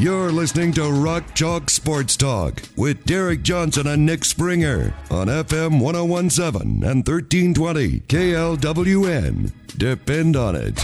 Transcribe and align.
You're 0.00 0.32
listening 0.32 0.72
to 0.72 0.90
Rock 0.90 1.34
Chalk 1.34 1.68
Sports 1.68 2.16
Talk 2.16 2.62
with 2.74 3.04
Derek 3.04 3.42
Johnson 3.42 3.86
and 3.86 4.06
Nick 4.06 4.24
Springer 4.24 4.94
on 5.10 5.26
FM 5.26 5.78
1017 5.78 6.82
and 6.82 7.06
1320 7.06 8.00
KLWN. 8.08 9.52
Depend 9.76 10.36
on 10.36 10.56
it. 10.56 10.78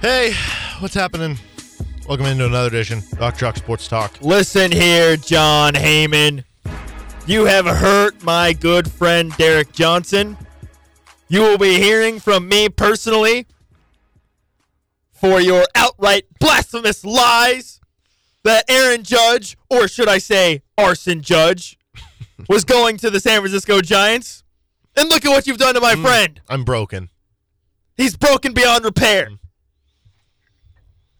Hey, 0.00 0.32
what's 0.80 0.94
happening? 0.94 1.38
Welcome 2.08 2.26
into 2.26 2.44
another 2.44 2.66
edition 2.66 3.00
Rock 3.20 3.36
Chalk 3.36 3.56
Sports 3.58 3.86
Talk. 3.86 4.20
Listen 4.22 4.72
here, 4.72 5.16
Jon 5.16 5.74
Heyman. 5.74 6.42
You 7.28 7.44
have 7.44 7.66
hurt 7.66 8.20
my 8.24 8.54
good 8.54 8.90
friend 8.90 9.30
Derek 9.36 9.70
Johnson. 9.70 10.36
You 11.28 11.42
will 11.42 11.58
be 11.58 11.78
hearing 11.78 12.18
from 12.18 12.48
me 12.48 12.68
personally 12.68 13.46
for 15.22 15.40
your 15.40 15.64
outright 15.76 16.24
blasphemous 16.40 17.04
lies 17.04 17.80
that 18.42 18.64
Aaron 18.68 19.04
Judge, 19.04 19.56
or 19.70 19.86
should 19.86 20.08
I 20.08 20.18
say 20.18 20.62
Arson 20.76 21.22
Judge, 21.22 21.78
was 22.48 22.64
going 22.64 22.96
to 22.96 23.08
the 23.08 23.20
San 23.20 23.40
Francisco 23.40 23.80
Giants. 23.80 24.42
And 24.96 25.08
look 25.08 25.24
at 25.24 25.28
what 25.28 25.46
you've 25.46 25.58
done 25.58 25.74
to 25.74 25.80
my 25.80 25.94
mm, 25.94 26.02
friend. 26.02 26.40
I'm 26.48 26.64
broken. 26.64 27.08
He's 27.96 28.16
broken 28.16 28.52
beyond 28.52 28.84
repair. 28.84 29.30
Mm. 29.30 29.38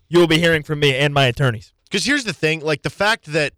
You 0.08 0.18
will 0.18 0.26
be 0.26 0.38
hearing 0.38 0.64
from 0.64 0.80
me 0.80 0.96
and 0.96 1.14
my 1.14 1.26
attorneys. 1.26 1.72
Because 1.84 2.04
here's 2.04 2.24
the 2.24 2.32
thing, 2.32 2.60
like 2.60 2.82
the 2.82 2.90
fact 2.90 3.26
that, 3.26 3.52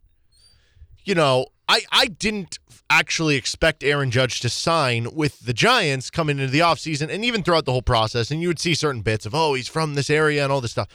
you 1.05 1.15
know, 1.15 1.47
I, 1.67 1.81
I 1.91 2.07
didn't 2.07 2.59
actually 2.91 3.37
expect 3.37 3.83
Aaron 3.83 4.11
Judge 4.11 4.41
to 4.41 4.49
sign 4.49 5.09
with 5.15 5.41
the 5.41 5.53
Giants 5.53 6.11
coming 6.11 6.39
into 6.39 6.51
the 6.51 6.61
offseason 6.61 7.09
and 7.13 7.25
even 7.25 7.43
throughout 7.43 7.65
the 7.65 7.73
whole 7.73 7.83
process. 7.83 8.31
And 8.31 8.41
you 8.41 8.49
would 8.49 8.59
see 8.59 8.75
certain 8.75 9.01
bits 9.03 9.27
of, 9.27 9.35
oh, 9.35 9.55
he's 9.55 9.69
from 9.69 9.95
this 9.95 10.11
area 10.11 10.43
and 10.45 10.53
all 10.53 10.61
this 10.61 10.73
stuff. 10.73 10.89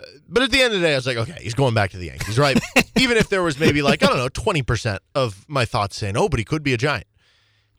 Uh, 0.00 0.04
But 0.28 0.42
at 0.42 0.50
the 0.50 0.60
end 0.62 0.74
of 0.74 0.80
the 0.80 0.86
day, 0.86 0.92
I 0.92 0.96
was 0.96 1.06
like, 1.06 1.16
okay, 1.16 1.38
he's 1.40 1.54
going 1.54 1.74
back 1.74 1.90
to 1.90 1.98
the 1.98 2.06
Yankees, 2.06 2.38
right? 2.38 2.58
even 2.98 3.16
if 3.16 3.28
there 3.28 3.42
was 3.42 3.58
maybe 3.58 3.82
like, 3.82 4.02
I 4.02 4.06
don't 4.06 4.18
know, 4.18 4.28
20% 4.28 4.98
of 5.14 5.44
my 5.48 5.64
thoughts 5.64 5.96
saying, 5.96 6.16
oh, 6.16 6.28
but 6.28 6.38
he 6.38 6.44
could 6.44 6.62
be 6.62 6.72
a 6.72 6.78
Giant. 6.78 7.06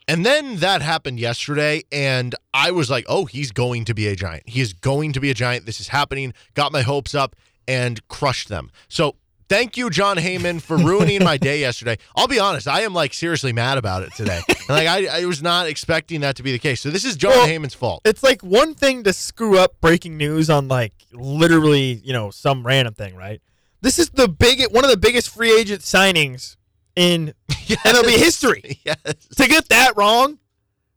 And 0.09 0.25
then 0.25 0.55
that 0.55 0.81
happened 0.81 1.19
yesterday, 1.19 1.83
and 1.91 2.33
I 2.51 2.71
was 2.71 2.89
like, 2.89 3.05
oh, 3.07 3.25
he's 3.25 3.51
going 3.51 3.85
to 3.85 3.93
be 3.93 4.07
a 4.07 4.15
giant. 4.15 4.49
He 4.49 4.59
is 4.59 4.73
going 4.73 5.13
to 5.13 5.19
be 5.19 5.29
a 5.29 5.35
giant. 5.35 5.67
This 5.67 5.79
is 5.79 5.89
happening. 5.89 6.33
Got 6.55 6.71
my 6.71 6.81
hopes 6.81 7.13
up 7.13 7.35
and 7.67 8.05
crushed 8.07 8.49
them. 8.49 8.71
So 8.87 9.17
thank 9.50 9.75
you, 9.75 9.89
Jon 9.89 10.17
Heyman, 10.17 10.61
for 10.61 10.78
ruining 10.92 11.23
my 11.23 11.38
day 11.38 11.59
yesterday. 11.59 11.97
I'll 12.16 12.28
be 12.28 12.39
honest, 12.39 12.67
I 12.67 12.81
am 12.81 12.94
like 12.94 13.14
seriously 13.14 13.52
mad 13.52 13.78
about 13.78 14.03
it 14.03 14.14
today. 14.14 14.41
And, 14.47 14.58
like 14.69 14.88
I, 14.88 15.22
I 15.22 15.25
was 15.25 15.41
not 15.41 15.67
expecting 15.67 16.22
that 16.22 16.36
to 16.38 16.44
be 16.44 16.52
the 16.52 16.59
case. 16.59 16.81
So 16.81 16.89
this 16.89 17.03
is 17.03 17.16
Jon 17.17 17.31
Well, 17.31 17.47
Heyman's 17.47 17.73
fault. 17.73 18.02
it's 18.06 18.23
like 18.23 18.41
one 18.41 18.73
thing 18.75 19.03
to 19.03 19.14
screw 19.14 19.58
up 19.58 19.80
breaking 19.81 20.16
news 20.17 20.50
on 20.50 20.67
like 20.67 20.94
literally, 21.11 22.02
you 22.03 22.14
know, 22.14 22.30
some 22.31 22.66
random 22.66 22.94
thing, 22.94 23.16
right? 23.16 23.41
This 23.81 23.97
is 24.00 24.09
the 24.11 24.28
big 24.28 24.61
one 24.72 24.83
of 24.83 24.91
the 24.91 24.97
biggest 24.97 25.30
free 25.30 25.58
agent 25.58 25.81
signings 25.81 26.56
in 26.95 27.34
MLB 27.50 28.17
history. 28.17 28.80
yes. 28.86 28.97
To 29.38 29.47
get 29.47 29.69
that 29.69 29.94
wrong, 29.95 30.38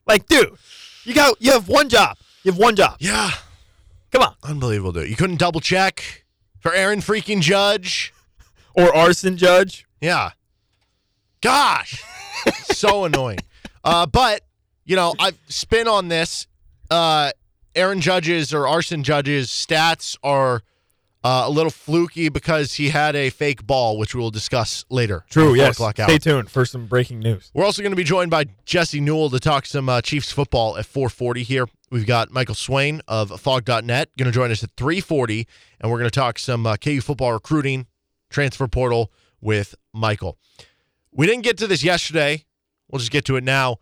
like, 0.07 0.27
dude, 0.27 0.55
you 1.05 1.15
got 1.15 1.37
you 1.41 1.53
have 1.53 1.69
one 1.69 1.89
job. 1.89 2.17
You 2.43 2.51
have 2.53 2.59
one 2.59 2.75
job. 2.75 2.97
Yeah. 2.99 3.31
Come 4.11 4.23
on, 4.23 4.35
Unbelievable, 4.43 4.93
dude. 4.93 5.09
You 5.09 5.17
couldn't 5.17 5.39
double 5.39 5.61
check 5.61 6.25
for 6.61 6.75
Aaron 6.75 7.01
freaking 7.01 7.41
Judge. 7.41 8.13
Or 8.75 8.95
arson 8.95 9.37
judge. 9.37 9.87
Yeah. 10.01 10.31
Gosh. 11.41 12.03
so 12.65 13.05
annoying. 13.05 13.39
Uh, 13.85 14.07
but, 14.07 14.43
you 14.85 14.97
know, 14.97 15.15
I've 15.19 15.39
spin 15.49 15.89
on 15.89 16.09
this. 16.09 16.47
Uh, 16.91 17.31
Aaron 17.75 18.01
Judge's 18.01 18.53
or 18.53 18.69
Arson 18.69 19.03
Judge's 19.03 19.49
stats 19.49 20.17
are 20.23 20.63
uh, 21.25 21.45
a 21.47 21.51
little 21.51 21.71
fluky 21.71 22.29
because 22.29 22.75
he 22.75 22.89
had 22.91 23.15
a 23.15 23.31
fake 23.31 23.67
ball, 23.67 23.97
which 23.97 24.15
we'll 24.15 24.31
discuss 24.31 24.85
later. 24.91 25.25
True. 25.31 25.55
Yes. 25.55 25.77
four 25.77 25.89
o'clock 25.89 26.01
hour. 26.01 26.09
Stay 26.09 26.19
tuned 26.19 26.51
for 26.51 26.65
some 26.65 26.87
breaking 26.87 27.21
news. 27.21 27.51
We're 27.55 27.65
also 27.65 27.83
going 27.83 27.93
to 27.93 27.97
be 27.97 28.05
joined 28.05 28.31
by 28.31 28.47
Jesse 28.65 29.01
Newell 29.01 29.31
to 29.31 29.41
talk 29.41 29.67
some 29.67 29.89
uh, 29.89 30.01
Chiefs 30.01 30.33
football 30.33 30.77
at 30.77 30.87
4:40 30.87 31.43
here. 31.43 31.67
We've 31.91 32.07
got 32.07 32.31
Michael 32.31 32.55
Swain 32.55 33.03
of 33.07 33.39
Phog.net 33.41 34.09
going 34.17 34.27
to 34.27 34.33
join 34.33 34.51
us 34.51 34.65
at 34.65 34.75
3:40, 34.77 35.47
and 35.81 35.91
we're 35.91 35.99
going 35.99 36.11
to 36.11 36.15
talk 36.15 36.39
some 36.39 36.67
uh, 36.67 36.77
KU 36.77 37.01
football 37.01 37.33
recruiting, 37.33 37.87
transfer 38.33 38.67
portal 38.69 39.13
with 39.41 39.75
Michael. 39.93 40.39
We 41.13 41.27
didn't 41.27 41.43
get 41.43 41.59
to 41.59 41.67
this 41.67 41.83
yesterday. 41.85 42.45
We'll 42.91 42.99
just 42.99 43.13
get 43.13 43.25
to 43.27 43.37
it 43.37 43.45
now. 43.45 43.77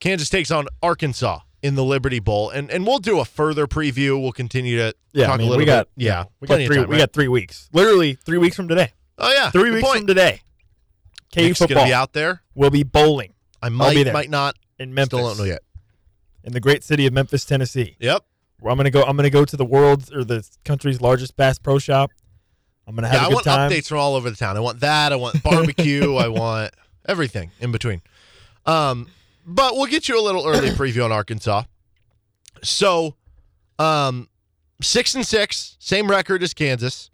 Kansas 0.00 0.28
takes 0.30 0.50
on 0.50 0.66
Arkansas 0.82 1.40
in 1.62 1.74
the 1.74 1.84
Liberty 1.84 2.20
Bowl, 2.20 2.48
and 2.50 2.70
and 2.70 2.86
we'll 2.86 2.98
do 2.98 3.20
a 3.20 3.24
further 3.24 3.66
preview. 3.66 4.20
We'll 4.20 4.32
continue 4.32 4.78
to 4.78 4.94
Yeah, 5.12 5.26
talk 5.26 5.34
I 5.34 5.38
mean, 5.38 5.46
a 5.46 5.50
little 5.50 5.58
we 5.58 5.66
got 5.66 5.88
bit. 5.96 6.04
Yeah, 6.06 6.24
we 6.40 6.48
got 6.48 6.56
three. 6.56 6.68
time, 6.76 6.88
we 6.88 6.94
right? 6.94 6.98
got 7.00 7.12
three 7.12 7.28
weeks. 7.28 7.68
Literally 7.72 8.14
three 8.14 8.38
weeks 8.38 8.56
from 8.56 8.68
today. 8.68 8.92
Oh 9.18 9.30
yeah, 9.32 9.50
Three 9.50 9.64
good 9.64 9.74
weeks 9.74 9.86
point. 9.88 9.98
from 10.00 10.06
today. 10.06 10.40
KU 11.34 11.42
Nick's 11.42 11.58
football 11.58 11.84
be 11.84 11.92
out 11.92 12.12
there. 12.14 12.42
We'll 12.54 12.70
be 12.70 12.82
bowling 12.82 13.34
I 13.62 13.68
might, 13.68 14.10
might 14.12 14.30
not. 14.30 14.56
in 14.78 14.94
Memphis, 14.94 15.18
Still 15.18 15.28
don't 15.28 15.38
know 15.38 15.44
yet. 15.44 15.60
in 16.42 16.54
the 16.54 16.60
great 16.60 16.82
city 16.82 17.06
of 17.06 17.12
Memphis, 17.12 17.44
Tennessee. 17.44 17.96
Yep. 18.00 18.24
I'm 18.66 18.76
gonna 18.76 18.90
go. 18.90 19.02
I'm 19.02 19.16
gonna 19.16 19.28
go 19.30 19.44
to 19.44 19.56
the 19.56 19.64
world's 19.64 20.10
or 20.12 20.24
the 20.24 20.46
country's 20.64 21.00
largest 21.02 21.36
Bass 21.36 21.58
Pro 21.58 21.78
Shop. 21.78 22.10
I'm 22.90 22.96
gonna 22.96 23.08
have 23.08 23.14
yeah, 23.14 23.22
a 23.22 23.26
I 23.26 23.28
good 23.28 23.34
want 23.34 23.44
time. 23.44 23.70
updates 23.70 23.86
from 23.88 23.98
all 23.98 24.16
over 24.16 24.28
the 24.28 24.36
town. 24.36 24.56
I 24.56 24.60
want 24.60 24.80
that. 24.80 25.12
I 25.12 25.16
want 25.16 25.40
barbecue. 25.44 26.16
I 26.16 26.26
want 26.26 26.72
everything 27.06 27.52
in 27.60 27.70
between. 27.70 28.02
Um, 28.66 29.06
but 29.46 29.76
we'll 29.76 29.86
get 29.86 30.08
you 30.08 30.20
a 30.20 30.22
little 30.22 30.44
early 30.44 30.68
preview 30.70 31.04
on 31.04 31.12
Arkansas. 31.12 31.62
So, 32.64 33.14
um, 33.78 34.28
six 34.82 35.14
and 35.14 35.24
six, 35.24 35.76
same 35.78 36.10
record 36.10 36.42
as 36.42 36.52
Kansas. 36.52 37.10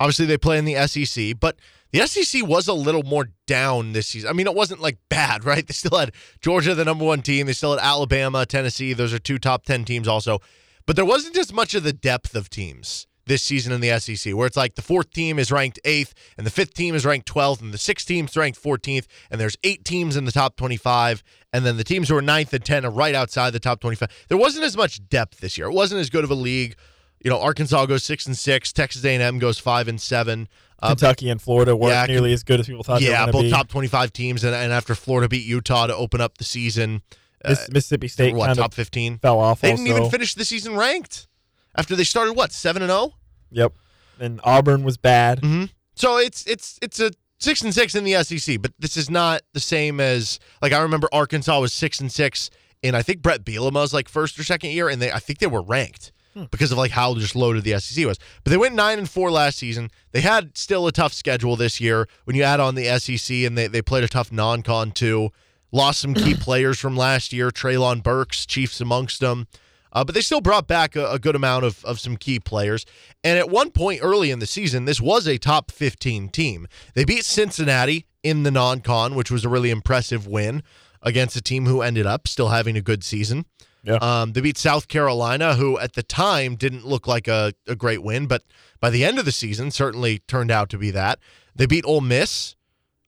Obviously, 0.00 0.24
they 0.24 0.38
play 0.38 0.56
in 0.56 0.64
the 0.64 0.86
SEC, 0.86 1.38
but 1.38 1.56
the 1.92 2.06
SEC 2.06 2.46
was 2.46 2.68
a 2.68 2.72
little 2.72 3.02
more 3.02 3.28
down 3.46 3.92
this 3.92 4.08
season. 4.08 4.30
I 4.30 4.32
mean, 4.32 4.46
it 4.46 4.54
wasn't 4.54 4.80
like 4.80 4.96
bad, 5.10 5.44
right? 5.44 5.66
They 5.66 5.74
still 5.74 5.98
had 5.98 6.12
Georgia, 6.40 6.74
the 6.74 6.86
number 6.86 7.04
one 7.04 7.20
team. 7.20 7.46
They 7.46 7.52
still 7.52 7.76
had 7.76 7.84
Alabama, 7.84 8.46
Tennessee. 8.46 8.94
Those 8.94 9.12
are 9.12 9.18
two 9.18 9.38
top 9.38 9.64
10 9.66 9.84
teams 9.84 10.08
also. 10.08 10.40
But 10.86 10.96
there 10.96 11.04
wasn't 11.04 11.36
as 11.36 11.52
much 11.52 11.74
of 11.74 11.82
the 11.82 11.92
depth 11.92 12.34
of 12.34 12.48
teams 12.48 13.06
this 13.28 13.42
season 13.42 13.72
in 13.72 13.80
the 13.80 13.98
SEC, 13.98 14.34
where 14.34 14.46
it's 14.46 14.56
like 14.56 14.74
the 14.74 14.82
fourth 14.82 15.10
team 15.10 15.38
is 15.38 15.52
ranked 15.52 15.78
eighth, 15.84 16.14
and 16.36 16.46
the 16.46 16.50
fifth 16.50 16.74
team 16.74 16.94
is 16.94 17.06
ranked 17.06 17.28
12th, 17.32 17.60
and 17.60 17.72
the 17.72 17.78
sixth 17.78 18.08
team's 18.08 18.36
ranked 18.36 18.60
14th, 18.60 19.06
and 19.30 19.40
there's 19.40 19.56
eight 19.62 19.84
teams 19.84 20.16
in 20.16 20.24
the 20.24 20.32
top 20.32 20.56
25, 20.56 21.22
and 21.52 21.64
then 21.64 21.76
the 21.76 21.84
teams 21.84 22.08
who 22.08 22.16
are 22.16 22.22
ninth 22.22 22.52
and 22.52 22.64
10 22.64 22.84
are 22.84 22.90
right 22.90 23.14
outside 23.14 23.50
the 23.50 23.60
top 23.60 23.80
25. 23.80 24.08
There 24.28 24.38
wasn't 24.38 24.64
as 24.64 24.76
much 24.76 25.06
depth 25.08 25.40
this 25.40 25.56
year. 25.56 25.68
It 25.68 25.74
wasn't 25.74 26.00
as 26.00 26.10
good 26.10 26.24
of 26.24 26.30
a 26.30 26.34
league. 26.34 26.76
You 27.20 27.30
know, 27.30 27.40
Arkansas 27.40 27.86
goes 27.86 28.04
six 28.04 28.26
and 28.26 28.36
six, 28.36 28.72
Texas 28.72 29.04
A&M 29.04 29.38
goes 29.38 29.58
five 29.58 29.88
and 29.88 30.00
seven. 30.00 30.48
Uh, 30.80 30.90
Kentucky 30.90 31.28
and 31.28 31.42
Florida 31.42 31.76
weren't 31.76 31.92
yeah, 31.92 32.06
nearly 32.06 32.32
as 32.32 32.44
good 32.44 32.60
as 32.60 32.66
people 32.66 32.84
thought. 32.84 33.00
yeah, 33.00 33.20
they 33.20 33.26
were 33.26 33.32
both 33.32 33.42
be. 33.42 33.50
top 33.50 33.68
25 33.68 34.12
teams, 34.12 34.44
and, 34.44 34.54
and 34.54 34.72
after 34.72 34.94
Florida 34.94 35.28
beat 35.28 35.44
Utah 35.44 35.88
to 35.88 35.96
open 35.96 36.20
up 36.20 36.38
the 36.38 36.44
season, 36.44 37.02
uh, 37.44 37.56
Mississippi 37.70 38.08
State 38.08 38.34
what 38.34 38.54
top 38.56 38.74
15? 38.74 39.18
fell 39.18 39.40
off. 39.40 39.60
They 39.60 39.72
also. 39.72 39.82
didn't 39.82 39.96
even 39.96 40.10
finish 40.10 40.34
the 40.34 40.44
season 40.44 40.76
ranked 40.76 41.26
after 41.74 41.96
they 41.96 42.04
started 42.04 42.34
what 42.34 42.52
seven 42.52 42.82
and 42.82 42.90
oh? 42.90 42.96
zero. 42.96 43.14
Yep. 43.50 43.72
And 44.20 44.40
Auburn 44.44 44.82
was 44.84 44.96
bad. 44.96 45.40
Mm-hmm. 45.40 45.64
So 45.94 46.18
it's 46.18 46.44
it's 46.46 46.78
it's 46.82 47.00
a 47.00 47.10
six 47.38 47.62
and 47.62 47.74
six 47.74 47.94
in 47.94 48.04
the 48.04 48.22
SEC, 48.22 48.60
but 48.60 48.72
this 48.78 48.96
is 48.96 49.08
not 49.10 49.42
the 49.52 49.60
same 49.60 50.00
as 50.00 50.38
like 50.62 50.72
I 50.72 50.80
remember 50.80 51.08
Arkansas 51.12 51.60
was 51.60 51.72
six 51.72 52.00
and 52.00 52.10
six 52.10 52.50
in 52.82 52.94
I 52.94 53.02
think 53.02 53.22
Bret 53.22 53.44
Bielema's 53.44 53.92
like 53.92 54.08
first 54.08 54.38
or 54.38 54.44
second 54.44 54.70
year, 54.70 54.88
and 54.88 55.00
they 55.00 55.12
I 55.12 55.18
think 55.18 55.38
they 55.38 55.46
were 55.46 55.62
ranked 55.62 56.12
because 56.50 56.70
of 56.70 56.78
like 56.78 56.92
how 56.92 57.14
just 57.14 57.34
loaded 57.34 57.64
the 57.64 57.78
SEC 57.80 58.06
was. 58.06 58.18
But 58.44 58.50
they 58.50 58.56
went 58.56 58.74
nine 58.74 58.98
and 58.98 59.08
four 59.08 59.30
last 59.30 59.58
season. 59.58 59.90
They 60.12 60.20
had 60.20 60.56
still 60.56 60.86
a 60.86 60.92
tough 60.92 61.12
schedule 61.12 61.56
this 61.56 61.80
year 61.80 62.08
when 62.24 62.36
you 62.36 62.42
add 62.42 62.60
on 62.60 62.74
the 62.74 62.98
SEC, 62.98 63.38
and 63.38 63.58
they 63.58 63.66
they 63.66 63.82
played 63.82 64.04
a 64.04 64.08
tough 64.08 64.30
non-con 64.30 64.92
too. 64.92 65.30
Lost 65.72 66.00
some 66.00 66.14
key 66.14 66.34
players 66.40 66.78
from 66.78 66.96
last 66.96 67.32
year, 67.32 67.50
Treylon 67.50 68.02
Burks, 68.02 68.46
Chiefs 68.46 68.80
amongst 68.80 69.20
them. 69.20 69.48
Uh, 69.92 70.04
but 70.04 70.14
they 70.14 70.20
still 70.20 70.40
brought 70.40 70.66
back 70.66 70.96
a, 70.96 71.10
a 71.10 71.18
good 71.18 71.34
amount 71.34 71.64
of, 71.64 71.84
of 71.84 71.98
some 72.00 72.16
key 72.16 72.38
players. 72.38 72.84
And 73.24 73.38
at 73.38 73.48
one 73.48 73.70
point 73.70 74.00
early 74.02 74.30
in 74.30 74.38
the 74.38 74.46
season, 74.46 74.84
this 74.84 75.00
was 75.00 75.26
a 75.26 75.38
top 75.38 75.70
15 75.70 76.28
team. 76.28 76.66
They 76.94 77.04
beat 77.04 77.24
Cincinnati 77.24 78.06
in 78.22 78.42
the 78.42 78.50
non 78.50 78.80
con, 78.80 79.14
which 79.14 79.30
was 79.30 79.44
a 79.44 79.48
really 79.48 79.70
impressive 79.70 80.26
win 80.26 80.62
against 81.02 81.36
a 81.36 81.42
team 81.42 81.66
who 81.66 81.82
ended 81.82 82.06
up 82.06 82.26
still 82.28 82.48
having 82.48 82.76
a 82.76 82.82
good 82.82 83.04
season. 83.04 83.46
Yeah. 83.84 83.96
Um, 83.96 84.32
they 84.32 84.40
beat 84.40 84.58
South 84.58 84.88
Carolina, 84.88 85.54
who 85.54 85.78
at 85.78 85.94
the 85.94 86.02
time 86.02 86.56
didn't 86.56 86.84
look 86.84 87.06
like 87.06 87.28
a, 87.28 87.52
a 87.66 87.76
great 87.76 88.02
win, 88.02 88.26
but 88.26 88.42
by 88.80 88.90
the 88.90 89.04
end 89.04 89.18
of 89.18 89.24
the 89.24 89.32
season 89.32 89.70
certainly 89.70 90.18
turned 90.20 90.50
out 90.50 90.68
to 90.70 90.78
be 90.78 90.90
that. 90.90 91.20
They 91.54 91.66
beat 91.66 91.84
Ole 91.84 92.00
Miss, 92.00 92.56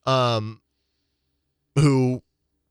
um, 0.06 0.60
who, 1.76 2.22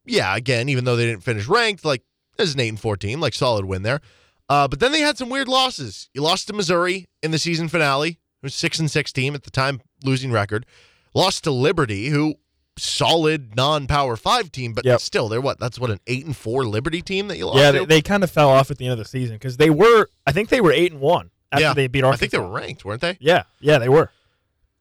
yeah, 0.05 0.35
again, 0.35 0.69
even 0.69 0.85
though 0.85 0.95
they 0.95 1.05
didn't 1.05 1.23
finish 1.23 1.47
ranked, 1.47 1.85
like 1.85 2.03
as 2.39 2.53
an 2.53 2.59
eight 2.59 2.69
and 2.69 2.79
four 2.79 2.97
team, 2.97 3.19
like 3.19 3.33
solid 3.33 3.65
win 3.65 3.83
there. 3.83 4.01
Uh, 4.47 4.67
but 4.67 4.79
then 4.79 4.91
they 4.91 5.01
had 5.01 5.17
some 5.17 5.29
weird 5.29 5.47
losses. 5.47 6.09
You 6.13 6.21
lost 6.21 6.47
to 6.47 6.53
Missouri 6.53 7.07
in 7.21 7.31
the 7.31 7.37
season 7.39 7.67
finale, 7.69 8.19
who 8.41 8.45
was 8.45 8.55
six 8.55 8.79
and 8.79 8.89
six 8.89 9.11
team 9.11 9.35
at 9.35 9.43
the 9.43 9.51
time, 9.51 9.81
losing 10.03 10.31
record. 10.31 10.65
Lost 11.13 11.43
to 11.43 11.51
Liberty, 11.51 12.07
who 12.07 12.35
solid 12.77 13.55
non-power 13.55 14.15
five 14.15 14.51
team, 14.51 14.73
but 14.73 14.85
Yep. 14.85 15.01
still, 15.01 15.27
they're 15.29 15.41
what? 15.41 15.59
That's 15.59 15.77
what 15.79 15.89
an 15.91 15.99
eight 16.07 16.25
and 16.25 16.35
four 16.35 16.65
Liberty 16.65 17.01
team 17.01 17.27
that 17.27 17.37
you 17.37 17.45
lost. 17.45 17.59
Yeah, 17.59 17.71
to? 17.71 17.79
they, 17.79 17.85
they 17.85 18.01
kind 18.01 18.23
of 18.23 18.31
fell 18.31 18.49
off 18.49 18.71
at 18.71 18.77
the 18.77 18.85
end 18.85 18.93
of 18.93 18.97
the 18.99 19.05
season 19.05 19.35
because 19.35 19.57
they 19.57 19.69
were. 19.69 20.07
I 20.25 20.31
think 20.31 20.49
they 20.49 20.61
were 20.61 20.71
eight 20.71 20.91
and 20.91 21.01
one 21.01 21.29
after 21.51 21.63
Yeah, 21.63 21.73
they 21.73 21.87
beat 21.87 22.03
Arkansas. 22.03 22.15
I 22.15 22.19
think 22.19 22.31
they 22.31 22.37
were 22.39 22.49
ranked, 22.49 22.85
weren't 22.85 23.01
they? 23.01 23.17
Yeah, 23.19 23.43
yeah, 23.59 23.77
they 23.79 23.89
were. 23.89 24.09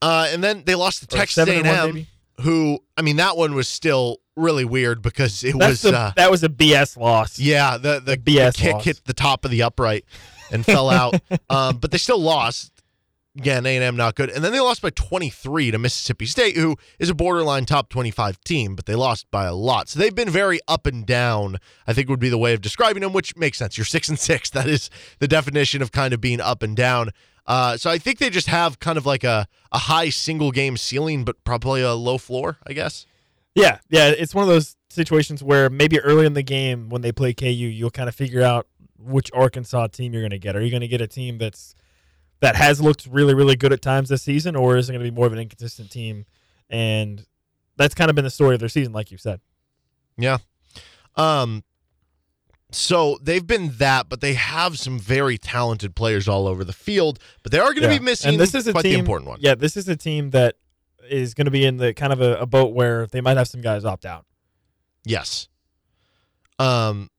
Uh, 0.00 0.28
and 0.32 0.42
then 0.44 0.62
they 0.64 0.76
lost 0.76 1.00
to 1.00 1.06
Texas 1.08 1.48
A&M, 1.48 2.06
who 2.42 2.78
I 2.96 3.02
mean 3.02 3.16
that 3.16 3.36
one 3.36 3.54
was 3.54 3.66
still 3.68 4.18
really 4.38 4.64
weird 4.64 5.02
because 5.02 5.44
it 5.44 5.58
That's 5.58 5.82
was 5.84 5.92
the, 5.92 5.98
uh, 5.98 6.12
that 6.16 6.30
was 6.30 6.42
a 6.44 6.48
BS 6.48 6.96
loss. 6.96 7.38
yeah 7.38 7.76
the 7.76 8.00
the, 8.00 8.16
BS 8.16 8.52
the 8.56 8.62
kick 8.62 8.74
loss. 8.74 8.84
hit 8.84 9.00
the 9.04 9.12
top 9.12 9.44
of 9.44 9.50
the 9.50 9.62
upright 9.62 10.04
and 10.50 10.64
fell 10.64 10.88
out, 10.88 11.20
um, 11.50 11.78
but 11.78 11.90
they 11.90 11.98
still 11.98 12.18
lost. 12.20 12.72
Again, 13.36 13.66
A&M 13.66 13.94
not 13.94 14.16
good, 14.16 14.30
and 14.30 14.42
then 14.42 14.50
they 14.50 14.58
lost 14.58 14.82
by 14.82 14.90
23 14.90 15.70
to 15.70 15.78
Mississippi 15.78 16.26
State, 16.26 16.56
who 16.56 16.74
is 16.98 17.08
a 17.08 17.14
borderline 17.14 17.66
top 17.66 17.88
25 17.88 18.40
team, 18.42 18.74
but 18.74 18.86
they 18.86 18.96
lost 18.96 19.30
by 19.30 19.44
a 19.44 19.54
lot. 19.54 19.88
So 19.88 20.00
they've 20.00 20.14
been 20.14 20.30
very 20.30 20.58
up 20.66 20.86
and 20.86 21.06
down. 21.06 21.58
I 21.86 21.92
think 21.92 22.08
would 22.08 22.18
be 22.18 22.30
the 22.30 22.38
way 22.38 22.52
of 22.52 22.60
describing 22.60 23.02
them, 23.02 23.12
which 23.12 23.36
makes 23.36 23.58
sense. 23.58 23.78
You're 23.78 23.84
six 23.84 24.08
and 24.08 24.18
six. 24.18 24.50
That 24.58 24.66
is 24.66 24.90
the 25.20 25.28
definition 25.28 25.82
of 25.82 25.92
kind 25.92 26.12
of 26.12 26.20
being 26.20 26.40
up 26.40 26.64
and 26.64 26.76
down. 26.76 27.10
Uh, 27.46 27.76
so 27.76 27.90
I 27.90 27.98
think 27.98 28.18
they 28.18 28.28
just 28.28 28.48
have 28.48 28.80
kind 28.80 28.98
of 28.98 29.06
like 29.06 29.22
a, 29.22 29.46
a 29.70 29.78
high 29.78 30.08
single 30.10 30.50
game 30.50 30.76
ceiling, 30.76 31.24
but 31.24 31.42
probably 31.44 31.80
a 31.80 31.94
low 31.94 32.18
floor, 32.18 32.58
I 32.66 32.72
guess. 32.72 33.06
Yeah, 33.58 33.78
yeah. 33.90 34.08
It's 34.08 34.34
one 34.34 34.42
of 34.42 34.48
those 34.48 34.76
situations 34.90 35.42
where 35.42 35.68
maybe 35.68 36.00
early 36.00 36.26
in 36.26 36.34
the 36.34 36.42
game 36.42 36.88
when 36.88 37.02
they 37.02 37.12
play 37.12 37.34
KU, 37.34 37.46
you'll 37.46 37.90
kind 37.90 38.08
of 38.08 38.14
figure 38.14 38.42
out 38.42 38.66
which 38.98 39.30
Arkansas 39.32 39.88
team 39.88 40.12
you're 40.12 40.22
going 40.22 40.30
to 40.30 40.38
get. 40.38 40.56
Are 40.56 40.60
you 40.62 40.70
going 40.70 40.80
to 40.80 40.88
get 40.88 41.00
a 41.00 41.06
team 41.06 41.38
that's 41.38 41.74
that 42.40 42.56
has 42.56 42.80
looked 42.80 43.06
really, 43.10 43.34
really 43.34 43.56
good 43.56 43.72
at 43.72 43.82
times 43.82 44.08
this 44.08 44.22
season, 44.22 44.54
or 44.56 44.76
is 44.76 44.88
it 44.88 44.92
going 44.92 45.04
to 45.04 45.10
be 45.10 45.14
more 45.14 45.26
of 45.26 45.32
an 45.32 45.38
inconsistent 45.40 45.90
team? 45.90 46.24
And 46.70 47.24
that's 47.76 47.94
kind 47.94 48.10
of 48.10 48.14
been 48.16 48.24
the 48.24 48.30
story 48.30 48.54
of 48.54 48.60
their 48.60 48.68
season, 48.68 48.92
like 48.92 49.10
you 49.10 49.18
said. 49.18 49.40
Yeah. 50.16 50.38
Um 51.16 51.64
so 52.70 53.18
they've 53.22 53.46
been 53.46 53.72
that, 53.78 54.08
but 54.10 54.20
they 54.20 54.34
have 54.34 54.78
some 54.78 54.98
very 54.98 55.38
talented 55.38 55.94
players 55.96 56.28
all 56.28 56.46
over 56.46 56.64
the 56.64 56.72
field. 56.74 57.18
But 57.42 57.50
they 57.52 57.58
are 57.58 57.72
going 57.72 57.82
to 57.88 57.92
Yeah. 57.92 57.98
be 57.98 58.04
missing 58.04 58.30
and 58.32 58.40
this 58.40 58.54
is 58.54 58.66
a 58.66 58.72
quite 58.72 58.82
team, 58.82 58.92
the 58.92 58.98
important 58.98 59.28
one. 59.30 59.38
Yeah, 59.40 59.54
this 59.54 59.76
is 59.76 59.88
a 59.88 59.96
team 59.96 60.30
that 60.30 60.56
is 61.10 61.34
going 61.34 61.44
to 61.46 61.50
be 61.50 61.64
in 61.64 61.76
the 61.78 61.92
kind 61.94 62.12
of 62.12 62.20
a, 62.20 62.36
a 62.38 62.46
boat 62.46 62.74
where 62.74 63.06
they 63.06 63.20
might 63.20 63.36
have 63.36 63.48
some 63.48 63.60
guys 63.60 63.84
opt 63.84 64.04
out. 64.06 64.24
Yes. 65.04 65.48
Um, 66.58 67.10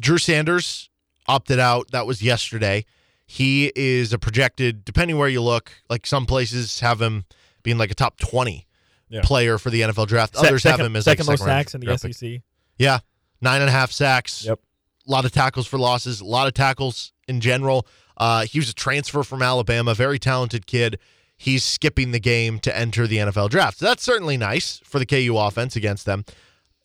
Drew 0.00 0.18
Sanders 0.18 0.90
opted 1.28 1.58
out. 1.58 1.90
That 1.92 2.06
was 2.06 2.22
yesterday. 2.22 2.84
He 3.26 3.72
is 3.74 4.12
a 4.12 4.18
projected, 4.18 4.84
depending 4.84 5.18
where 5.18 5.28
you 5.28 5.42
look, 5.42 5.72
like 5.90 6.06
some 6.06 6.26
places 6.26 6.80
have 6.80 7.00
him 7.00 7.24
being 7.62 7.78
like 7.78 7.90
a 7.90 7.94
top 7.94 8.18
twenty 8.18 8.66
Yeah. 9.08 9.22
player 9.24 9.58
for 9.58 9.70
the 9.70 9.80
NFL 9.82 10.06
draft. 10.06 10.36
Se- 10.36 10.46
Others 10.46 10.62
second, 10.62 10.78
have 10.80 10.86
him 10.86 10.96
as 10.96 11.04
second 11.04 11.26
like 11.26 11.32
most 11.32 11.40
second 11.40 11.52
sacks 11.52 11.74
in 11.74 11.80
the 11.80 11.86
pick. 11.96 12.14
SEC. 12.14 12.42
Yeah, 12.78 13.00
nine 13.40 13.60
and 13.62 13.68
a 13.68 13.72
half 13.72 13.90
sacks. 13.90 14.44
Yep. 14.44 14.60
A 15.08 15.10
lot 15.10 15.24
of 15.24 15.32
tackles 15.32 15.66
for 15.66 15.78
losses. 15.78 16.20
A 16.20 16.24
lot 16.24 16.46
of 16.46 16.54
tackles 16.54 17.12
in 17.26 17.40
general. 17.40 17.86
Uh, 18.16 18.44
he 18.44 18.58
was 18.58 18.68
a 18.70 18.74
transfer 18.74 19.22
from 19.22 19.42
Alabama. 19.42 19.94
Very 19.94 20.18
talented 20.18 20.66
kid. 20.66 20.98
He's 21.36 21.62
skipping 21.64 22.12
the 22.12 22.20
game 22.20 22.58
to 22.60 22.76
enter 22.76 23.06
the 23.06 23.18
NFL 23.18 23.50
draft. 23.50 23.78
So 23.78 23.86
that's 23.86 24.02
certainly 24.02 24.36
nice 24.36 24.80
for 24.84 24.98
the 24.98 25.06
KU 25.06 25.36
offense 25.36 25.76
against 25.76 26.06
them. 26.06 26.24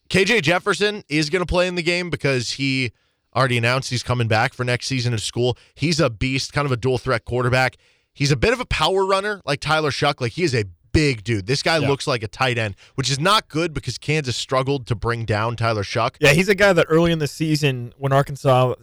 KJ 0.10 0.42
Jefferson 0.42 1.04
is 1.08 1.30
going 1.30 1.42
to 1.42 1.46
play 1.46 1.68
in 1.68 1.76
the 1.76 1.82
game 1.84 2.10
because 2.10 2.52
he 2.52 2.92
already 3.34 3.58
announced 3.58 3.90
he's 3.90 4.04
coming 4.04 4.28
back 4.28 4.54
for 4.54 4.66
next 4.66 4.88
season 4.88 5.14
of 5.14 5.22
school. 5.22 5.58
He's 5.74 6.02
a 6.02 6.10
beast, 6.10 6.52
kind 6.52 6.66
of 6.66 6.72
a 6.72 6.78
dual 6.78 6.98
threat 6.98 7.24
quarterback. 7.24 7.78
He's 8.14 8.32
a 8.32 8.36
bit 8.36 8.52
of 8.52 8.60
a 8.60 8.66
power 8.66 9.06
runner 9.06 9.42
like 9.46 9.62
Tyler 9.62 9.90
Shough. 9.92 10.20
Like 10.20 10.34
he 10.34 10.44
is 10.44 10.54
a 10.54 10.66
big 10.92 11.24
dude. 11.24 11.48
This 11.48 11.64
guy 11.64 11.78
Yeah. 11.78 11.88
looks 11.88 12.06
like 12.08 12.22
a 12.24 12.28
tight 12.28 12.58
end, 12.58 12.76
which 12.96 13.10
is 13.10 13.18
not 13.22 13.48
good 13.48 13.74
because 13.74 13.98
Kansas 13.98 14.36
struggled 14.36 14.86
to 14.88 14.96
bring 14.96 15.24
down 15.24 15.56
Tyler 15.56 15.84
Shough. 15.84 16.14
Yeah, 16.20 16.34
he's 16.34 16.50
a 16.50 16.56
guy 16.56 16.74
that 16.74 16.88
early 16.90 17.14
in 17.14 17.20
the 17.20 17.28
season, 17.28 17.94
when 17.98 18.12
Arkansas 18.12 18.74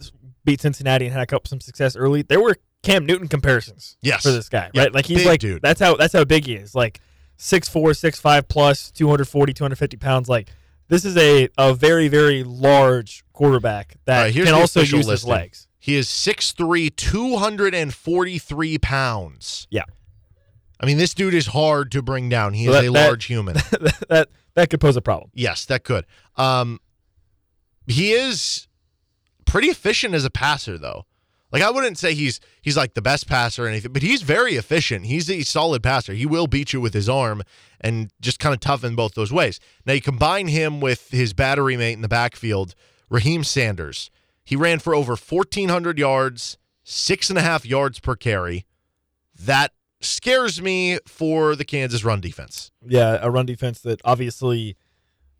beat 0.43 0.61
Cincinnati 0.61 1.05
and 1.05 1.13
had 1.13 1.21
a 1.21 1.27
couple 1.27 1.47
some 1.47 1.61
success 1.61 1.95
early, 1.95 2.23
there 2.23 2.41
were 2.41 2.57
Cam 2.83 3.05
Newton 3.05 3.27
comparisons 3.27 3.97
Yes. 4.01 4.23
for 4.23 4.31
this 4.31 4.47
guy, 4.49 4.69
Yeah, 4.73 4.83
right? 4.83 4.93
Like 4.93 5.05
he's 5.05 5.25
like 5.25 5.39
dude. 5.41 5.61
that's 5.61 5.79
how 5.79 5.95
that's 5.95 6.13
how 6.13 6.23
big 6.23 6.45
he 6.45 6.53
is. 6.55 6.73
Like 6.73 7.01
6'4", 7.37 7.71
6'5 7.93 8.47
plus, 8.47 8.91
240, 8.91 9.53
250 9.53 9.97
pounds. 9.97 10.29
Like 10.29 10.49
this 10.87 11.03
is 11.05 11.15
a 11.17 11.49
a 11.57 11.73
very 11.73 12.07
very 12.07 12.43
large 12.43 13.23
quarterback 13.33 13.95
that 14.05 14.21
right, 14.23 14.33
can 14.33 14.53
also 14.53 14.81
use 14.81 15.07
his 15.07 15.25
legs. 15.25 15.67
He 15.81 15.95
is 15.95 16.07
6'3", 16.09 16.89
243 16.95 18.77
pounds. 18.79 19.67
Yeah. 19.69 19.83
I 20.81 20.85
mean, 20.85 20.97
this 20.97 21.13
dude 21.13 21.33
is 21.33 21.47
hard 21.47 21.91
to 21.91 22.01
bring 22.01 22.29
down. 22.29 22.53
He 22.53 22.65
So 22.65 22.71
is 22.71 22.75
that- 22.77 22.85
a 22.87 22.91
that- 22.91 23.07
large 23.07 23.25
human. 23.25 23.55
that 24.09 24.29
that 24.55 24.69
could 24.69 24.79
pose 24.81 24.95
a 24.97 25.01
problem. 25.01 25.31
yes, 25.33 25.65
that 25.65 25.83
could. 25.83 26.05
Um, 26.35 26.79
he 27.87 28.11
is 28.11 28.67
pretty 29.45 29.67
efficient 29.67 30.13
as 30.13 30.25
a 30.25 30.29
passer, 30.29 30.77
though. 30.77 31.05
Like 31.51 31.63
I 31.63 31.71
wouldn't 31.71 31.97
say 31.97 32.13
he's 32.13 32.39
he's 32.61 32.77
like 32.77 32.93
the 32.93 33.01
best 33.01 33.27
passer 33.27 33.65
or 33.65 33.67
anything, 33.67 33.91
but 33.91 34.03
he's 34.03 34.21
very 34.21 34.55
efficient. 34.55 35.07
He's 35.07 35.29
a 35.29 35.41
solid 35.41 35.81
passer. 35.81 36.13
He 36.13 36.25
will 36.25 36.47
beat 36.47 36.73
you 36.73 36.81
with 36.81 36.93
his 36.93 37.09
arm 37.09 37.41
and 37.81 38.11
just 38.21 38.39
kind 38.39 38.53
of 38.53 38.59
tough 38.59 38.83
in 38.83 38.95
both 38.95 39.15
those 39.15 39.31
ways. 39.31 39.59
Now 39.85 39.93
you 39.93 40.01
combine 40.01 40.47
him 40.47 40.79
with 40.79 41.09
his 41.09 41.33
battery 41.33 41.75
mate 41.75 41.93
in 41.93 42.01
the 42.01 42.07
backfield, 42.07 42.75
Raheem 43.09 43.43
Sanders. 43.43 44.11
He 44.43 44.55
ran 44.55 44.79
for 44.79 44.93
over 44.93 45.15
fourteen 45.15 45.69
hundred 45.69 45.97
yards, 45.97 46.57
six 46.83 47.29
and 47.29 47.37
a 47.39 47.41
half 47.41 47.65
yards 47.65 47.99
per 47.99 48.15
carry. 48.15 48.65
That 49.39 49.71
scares 50.01 50.61
me 50.61 50.99
for 51.07 51.55
the 51.55 51.65
Kansas 51.65 52.03
run 52.03 52.21
defense. 52.21 52.71
Yeah, 52.85 53.17
a 53.21 53.29
run 53.31 53.45
defense 53.45 53.81
that 53.81 54.01
obviously 54.05 54.77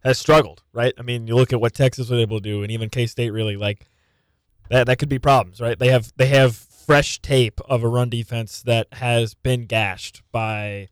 has 0.04 0.18
struggled, 0.18 0.64
right? 0.74 0.94
I 0.98 1.02
mean, 1.02 1.28
you 1.28 1.36
look 1.36 1.52
at 1.54 1.60
what 1.60 1.74
Texas 1.74 2.10
was 2.10 2.20
able 2.20 2.38
to 2.38 2.44
do, 2.44 2.64
and 2.64 2.72
even 2.72 2.90
K 2.90 3.06
State 3.06 3.32
really 3.32 3.58
like 3.58 3.86
that. 4.70 4.88
That 4.88 4.98
could 5.00 5.10
be 5.10 5.20
problems, 5.20 5.60
right? 5.60 5.78
They 5.78 5.90
have 5.90 6.12
they 6.18 6.28
have 6.28 6.56
fresh 6.56 7.22
tape 7.22 7.62
of 7.70 7.84
a 7.84 7.88
run 7.88 8.10
defense 8.10 8.62
that 8.64 8.88
has 8.94 9.34
been 9.34 9.66
gashed 9.66 10.24
by 10.32 10.90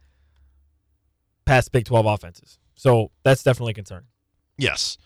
past 1.45 1.71
Big 1.71 1.85
Twelve 1.85 2.05
offenses. 2.05 2.59
So 2.75 3.11
that's 3.23 3.43
definitely 3.43 3.71
a 3.71 3.75
concern. 3.75 4.05
Yes. 4.57 4.97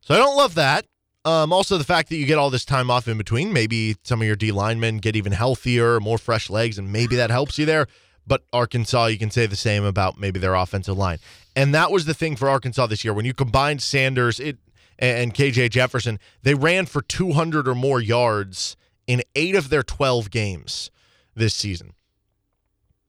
So 0.00 0.14
I 0.14 0.18
don't 0.18 0.36
love 0.36 0.54
that. 0.54 0.86
Um, 1.24 1.52
also, 1.52 1.76
the 1.76 1.84
fact 1.84 2.08
that 2.10 2.16
you 2.16 2.24
get 2.24 2.38
all 2.38 2.50
this 2.50 2.64
time 2.64 2.88
off 2.88 3.08
in 3.08 3.18
between, 3.18 3.52
maybe 3.52 3.96
some 4.04 4.20
of 4.20 4.26
your 4.26 4.36
D 4.36 4.52
linemen 4.52 4.98
get 4.98 5.16
even 5.16 5.32
healthier, 5.32 5.98
more 5.98 6.18
fresh 6.18 6.48
legs, 6.48 6.78
and 6.78 6.92
maybe 6.92 7.16
that 7.16 7.30
helps 7.30 7.58
you 7.58 7.66
there. 7.66 7.88
But 8.26 8.44
Arkansas, 8.52 9.06
you 9.06 9.18
can 9.18 9.30
say 9.30 9.46
the 9.46 9.56
same 9.56 9.84
about 9.84 10.18
maybe 10.18 10.38
their 10.38 10.54
offensive 10.54 10.96
line. 10.96 11.18
And 11.54 11.74
that 11.74 11.90
was 11.90 12.04
the 12.04 12.14
thing 12.14 12.36
for 12.36 12.48
Arkansas 12.48 12.86
this 12.86 13.04
year. 13.04 13.12
When 13.12 13.24
you 13.24 13.34
combined 13.34 13.82
Sanders 13.82 14.38
it, 14.38 14.58
and 14.98 15.34
KJ 15.34 15.70
Jefferson, 15.70 16.18
they 16.42 16.54
ran 16.54 16.86
for 16.86 17.02
200 17.02 17.68
or 17.68 17.74
more 17.74 18.00
yards 18.00 18.76
in 19.06 19.22
eight 19.34 19.54
of 19.54 19.68
their 19.68 19.82
12 19.82 20.30
games 20.30 20.90
this 21.34 21.54
season. 21.54 21.92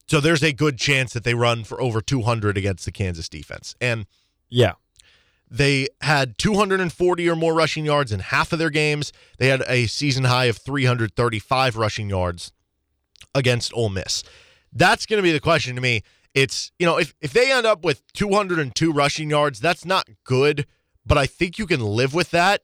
So 0.06 0.20
there's 0.20 0.42
a 0.42 0.52
good 0.52 0.78
chance 0.78 1.12
that 1.12 1.24
they 1.24 1.34
run 1.34 1.64
for 1.64 1.80
over 1.80 2.00
200 2.00 2.56
against 2.56 2.84
the 2.84 2.92
Kansas 2.92 3.28
defense. 3.28 3.74
And 3.80 4.06
Yeah, 4.48 4.72
they 5.50 5.88
had 6.02 6.38
240 6.38 7.28
or 7.28 7.36
more 7.36 7.54
rushing 7.54 7.84
yards 7.84 8.12
in 8.12 8.20
half 8.20 8.52
of 8.52 8.58
their 8.58 8.70
games. 8.70 9.12
They 9.38 9.48
had 9.48 9.62
a 9.66 9.86
season 9.86 10.24
high 10.24 10.46
of 10.46 10.58
335 10.58 11.76
rushing 11.76 12.10
yards 12.10 12.52
against 13.34 13.72
Ole 13.74 13.88
Miss. 13.88 14.22
That's 14.72 15.06
going 15.06 15.18
to 15.18 15.22
be 15.22 15.32
the 15.32 15.40
question 15.40 15.74
to 15.74 15.80
me. 15.80 16.02
It's, 16.34 16.70
you 16.78 16.86
know, 16.86 16.98
if, 16.98 17.14
if 17.20 17.32
they 17.32 17.50
end 17.50 17.66
up 17.66 17.82
with 17.82 18.02
202 18.12 18.92
rushing 18.92 19.30
yards, 19.30 19.60
that's 19.60 19.84
not 19.84 20.08
good, 20.24 20.66
but 21.08 21.18
I 21.18 21.26
think 21.26 21.58
you 21.58 21.66
can 21.66 21.80
live 21.80 22.14
with 22.14 22.30
that. 22.30 22.62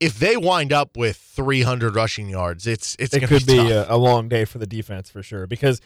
If 0.00 0.18
they 0.18 0.36
wind 0.36 0.72
up 0.72 0.96
with 0.96 1.16
300 1.16 1.94
rushing 1.94 2.28
yards, 2.28 2.66
it's 2.66 2.96
it's 2.98 3.14
it 3.14 3.20
going 3.20 3.28
could 3.28 3.46
be, 3.46 3.62
be 3.62 3.70
a, 3.70 3.86
a 3.88 3.96
long 3.96 4.28
day 4.28 4.44
for 4.44 4.58
the 4.58 4.66
defense 4.66 5.08
for 5.08 5.22
sure 5.22 5.46
because 5.46 5.80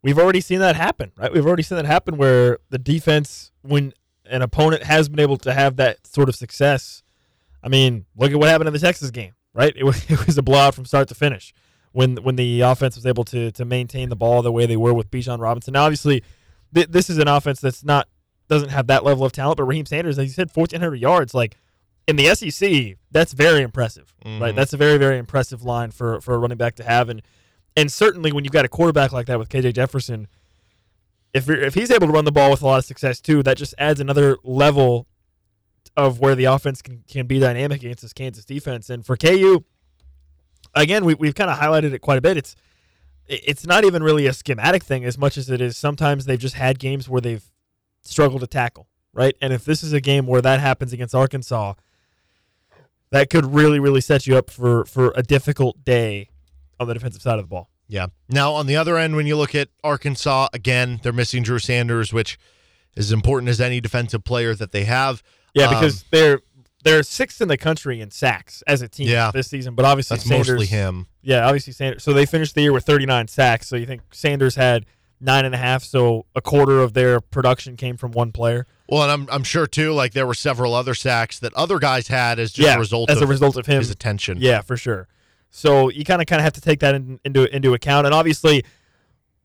we've 0.00 0.18
already 0.18 0.40
seen 0.40 0.60
that 0.60 0.76
happen, 0.76 1.12
right? 1.16 1.32
We've 1.32 1.44
already 1.44 1.64
seen 1.64 1.76
that 1.76 1.84
happen 1.84 2.16
where 2.16 2.58
the 2.70 2.78
defense, 2.78 3.50
when 3.62 3.92
an 4.24 4.42
opponent 4.42 4.84
has 4.84 5.08
been 5.08 5.20
able 5.20 5.36
to 5.38 5.52
have 5.52 5.76
that 5.76 6.06
sort 6.06 6.28
of 6.28 6.36
success, 6.36 7.02
I 7.62 7.68
mean, 7.68 8.06
look 8.16 8.30
at 8.30 8.38
what 8.38 8.48
happened 8.48 8.68
in 8.68 8.72
the 8.72 8.78
Texas 8.78 9.10
game, 9.10 9.32
right? 9.52 9.72
It 9.76 9.84
was, 9.84 10.04
it 10.10 10.24
was 10.24 10.38
a 10.38 10.42
blowout 10.42 10.74
from 10.74 10.84
start 10.84 11.08
to 11.08 11.14
finish 11.14 11.52
when 11.92 12.16
when 12.16 12.36
the 12.36 12.60
offense 12.60 12.96
was 12.96 13.06
able 13.06 13.24
to 13.24 13.50
to 13.52 13.64
maintain 13.64 14.08
the 14.08 14.16
ball 14.16 14.42
the 14.42 14.52
way 14.52 14.66
they 14.66 14.76
were 14.76 14.94
with 14.94 15.10
Bijan 15.10 15.40
Robinson. 15.40 15.72
Now, 15.72 15.84
obviously, 15.84 16.22
th- 16.72 16.88
this 16.88 17.10
is 17.10 17.18
an 17.18 17.28
offense 17.28 17.60
that's 17.60 17.84
not 17.84 18.08
doesn't 18.48 18.70
have 18.70 18.86
that 18.88 19.04
level 19.04 19.24
of 19.24 19.32
talent, 19.32 19.56
but 19.58 19.64
Raheem 19.64 19.86
Sanders, 19.86 20.18
as 20.18 20.26
you 20.26 20.32
said, 20.32 20.50
fourteen 20.50 20.80
hundred 20.80 20.96
yards, 21.00 21.34
like 21.34 21.56
in 22.06 22.16
the 22.16 22.34
SEC, 22.34 22.96
that's 23.10 23.32
very 23.34 23.60
impressive, 23.62 24.14
Mhm. 24.24 24.40
right? 24.40 24.54
That's 24.56 24.72
a 24.72 24.76
very 24.78 24.96
very 24.98 25.18
impressive 25.18 25.62
line 25.62 25.90
for 25.90 26.20
for 26.20 26.34
a 26.34 26.38
running 26.38 26.58
back 26.58 26.74
to 26.76 26.84
have, 26.84 27.08
and 27.08 27.22
and 27.76 27.92
certainly 27.92 28.32
when 28.32 28.44
you've 28.44 28.52
got 28.52 28.64
a 28.64 28.68
quarterback 28.68 29.12
like 29.12 29.26
that 29.26 29.38
with 29.38 29.48
KJ 29.50 29.72
Jefferson, 29.74 30.26
if 31.34 31.46
you're, 31.46 31.60
if 31.60 31.74
he's 31.74 31.90
able 31.90 32.06
to 32.06 32.12
run 32.12 32.24
the 32.24 32.32
ball 32.32 32.50
with 32.50 32.62
a 32.62 32.66
lot 32.66 32.78
of 32.78 32.84
success 32.84 33.20
too, 33.20 33.42
that 33.44 33.56
just 33.56 33.74
adds 33.78 34.00
another 34.00 34.36
level 34.42 35.06
of 35.96 36.18
where 36.20 36.34
the 36.34 36.44
offense 36.44 36.80
can, 36.80 37.02
can 37.08 37.26
be 37.26 37.38
dynamic 37.38 37.82
against 37.82 38.02
this 38.02 38.12
Kansas 38.12 38.44
defense. 38.44 38.88
And 38.88 39.04
for 39.04 39.16
KU, 39.16 39.64
again, 40.74 41.04
we, 41.04 41.14
we've 41.14 41.34
kind 41.34 41.50
of 41.50 41.58
highlighted 41.58 41.92
it 41.92 42.00
quite 42.00 42.18
a 42.18 42.20
bit. 42.22 42.36
It's 42.36 42.56
it's 43.26 43.66
not 43.66 43.84
even 43.84 44.02
really 44.02 44.26
a 44.26 44.32
schematic 44.32 44.82
thing 44.82 45.04
as 45.04 45.18
much 45.18 45.36
as 45.36 45.50
it 45.50 45.60
is 45.60 45.76
sometimes 45.76 46.24
they've 46.24 46.38
just 46.38 46.54
had 46.54 46.78
games 46.78 47.10
where 47.10 47.20
they've 47.20 47.44
struggled 48.02 48.40
to 48.40 48.46
tackle, 48.46 48.88
right? 49.12 49.34
And 49.40 49.52
if 49.52 49.64
this 49.64 49.82
is 49.82 49.92
a 49.92 50.00
game 50.00 50.26
where 50.26 50.40
that 50.42 50.60
happens 50.60 50.92
against 50.92 51.14
Arkansas, 51.14 51.74
that 53.10 53.30
could 53.30 53.46
really, 53.54 53.78
really 53.80 54.00
set 54.00 54.26
you 54.26 54.36
up 54.36 54.50
for 54.50 54.84
for 54.84 55.12
a 55.16 55.22
difficult 55.22 55.84
day 55.84 56.28
on 56.78 56.88
the 56.88 56.94
defensive 56.94 57.22
side 57.22 57.38
of 57.38 57.44
the 57.44 57.48
ball. 57.48 57.70
Yeah. 57.88 58.08
Now, 58.28 58.52
on 58.52 58.66
the 58.66 58.76
other 58.76 58.98
end, 58.98 59.16
when 59.16 59.26
you 59.26 59.36
look 59.36 59.54
at 59.54 59.68
Arkansas, 59.82 60.48
again, 60.52 61.00
they're 61.02 61.12
missing 61.12 61.42
Drew 61.42 61.58
Sanders, 61.58 62.12
which 62.12 62.38
is 62.94 63.06
as 63.06 63.12
important 63.12 63.48
as 63.48 63.60
any 63.62 63.80
defensive 63.80 64.24
player 64.24 64.54
that 64.54 64.72
they 64.72 64.84
have. 64.84 65.22
Yeah, 65.54 65.66
Um, 65.68 65.74
because 65.74 66.04
they're 66.10 66.40
they're 66.84 67.02
sixth 67.02 67.40
in 67.40 67.48
the 67.48 67.56
country 67.56 68.00
in 68.00 68.10
sacks 68.10 68.62
as 68.66 68.82
a 68.82 68.88
team 68.88 69.08
Yeah. 69.08 69.30
this 69.32 69.48
season, 69.48 69.74
but 69.74 69.84
obviously 69.84 70.16
that's 70.16 70.28
Sanders, 70.28 70.48
mostly 70.50 70.66
him. 70.66 71.06
Yeah, 71.22 71.46
obviously 71.46 71.72
Sanders. 71.72 72.04
So 72.04 72.12
they 72.12 72.24
finished 72.26 72.54
the 72.54 72.60
year 72.62 72.72
with 72.72 72.84
39 72.84 73.26
sacks. 73.28 73.66
So 73.66 73.74
you 73.76 73.84
think 73.86 74.02
Sanders 74.12 74.54
had 74.54 74.84
nine 75.20 75.44
and 75.44 75.54
a 75.54 75.58
half, 75.58 75.82
so 75.84 76.26
a 76.34 76.40
quarter 76.40 76.80
of 76.80 76.94
their 76.94 77.20
production 77.20 77.76
came 77.76 77.96
from 77.96 78.12
one 78.12 78.32
player. 78.32 78.66
Well, 78.88 79.02
and 79.02 79.12
I'm, 79.12 79.28
I'm 79.30 79.44
sure, 79.44 79.66
too, 79.66 79.92
like 79.92 80.12
there 80.12 80.26
were 80.26 80.34
several 80.34 80.74
other 80.74 80.94
sacks 80.94 81.38
that 81.40 81.52
other 81.54 81.78
guys 81.78 82.08
had 82.08 82.38
as 82.38 82.52
just 82.52 82.66
yeah, 82.66 82.76
a 82.76 82.78
result 82.78 83.10
as 83.10 83.18
of 83.18 83.24
a 83.24 83.26
result 83.26 83.56
of 83.56 83.66
him. 83.66 83.78
his 83.78 83.90
attention. 83.90 84.38
Yeah, 84.40 84.62
for 84.62 84.76
sure. 84.76 85.08
So 85.50 85.88
you 85.90 86.04
kind 86.04 86.20
of 86.20 86.26
kind 86.26 86.40
of 86.40 86.44
have 86.44 86.52
to 86.54 86.60
take 86.60 86.80
that 86.80 86.94
in, 86.94 87.20
into 87.24 87.54
into 87.54 87.74
account, 87.74 88.06
and 88.06 88.14
obviously, 88.14 88.64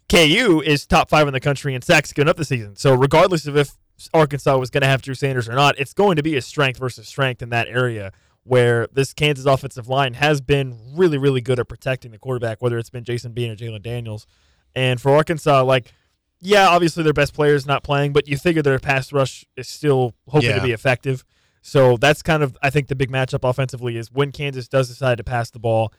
KU 0.10 0.62
is 0.66 0.86
top 0.86 1.10
five 1.10 1.28
in 1.28 1.34
the 1.34 1.40
country 1.40 1.76
in 1.76 1.82
sacks 1.82 2.14
given 2.14 2.30
up 2.30 2.38
the 2.38 2.46
season. 2.46 2.76
So 2.76 2.94
regardless 2.94 3.48
of 3.48 3.58
if 3.58 3.72
Arkansas 4.14 4.58
was 4.58 4.70
going 4.70 4.82
to 4.82 4.88
have 4.88 5.02
Drew 5.02 5.16
Sanders 5.16 5.48
or 5.48 5.54
not, 5.54 5.80
it's 5.80 5.94
going 5.94 6.18
to 6.18 6.24
be 6.24 6.36
a 6.36 6.42
strength 6.42 6.80
versus 6.80 7.08
strength 7.08 7.42
in 7.42 7.50
that 7.50 7.68
area 7.68 8.12
where 8.44 8.88
this 8.92 9.14
Kansas 9.14 9.46
offensive 9.46 9.88
line 9.88 10.16
has 10.16 10.42
been 10.42 10.78
really 10.94 11.18
really 11.18 11.42
good 11.42 11.60
at 11.60 11.68
protecting 11.68 12.12
the 12.12 12.20
quarterback, 12.20 12.62
whether 12.62 12.78
it's 12.78 12.90
been 12.90 13.04
Jason 13.04 13.32
Bean 13.32 13.52
or 13.52 13.56
Jalen 13.56 13.82
Daniels. 13.82 14.28
And 14.76 15.00
for 15.00 15.16
Arkansas, 15.16 15.64
like, 15.64 15.94
yeah, 16.42 16.68
obviously 16.68 17.04
their 17.04 17.14
best 17.14 17.34
player 17.34 17.56
is 17.56 17.66
not 17.66 17.84
playing, 17.84 18.12
but 18.14 18.28
you 18.28 18.38
figure 18.38 18.62
their 18.62 18.80
pass 18.80 19.14
rush 19.14 19.46
is 19.56 19.68
still 19.70 20.14
hoping 20.28 20.50
Yeah. 20.50 20.56
to 20.58 20.62
be 20.64 20.72
effective. 20.72 21.24
So 21.62 21.96
that's 21.98 22.22
kind 22.22 22.44
of 22.44 22.58
I 22.62 22.70
think 22.70 22.88
the 22.88 22.96
big 22.96 23.10
matchup 23.10 23.48
offensively 23.50 23.96
is 23.98 24.12
when 24.12 24.32
Kansas 24.32 24.68
does 24.68 24.90
decide 24.90 25.18
to 25.20 25.24
pass 25.24 25.50
the 25.52 25.60
ball, 25.60 25.94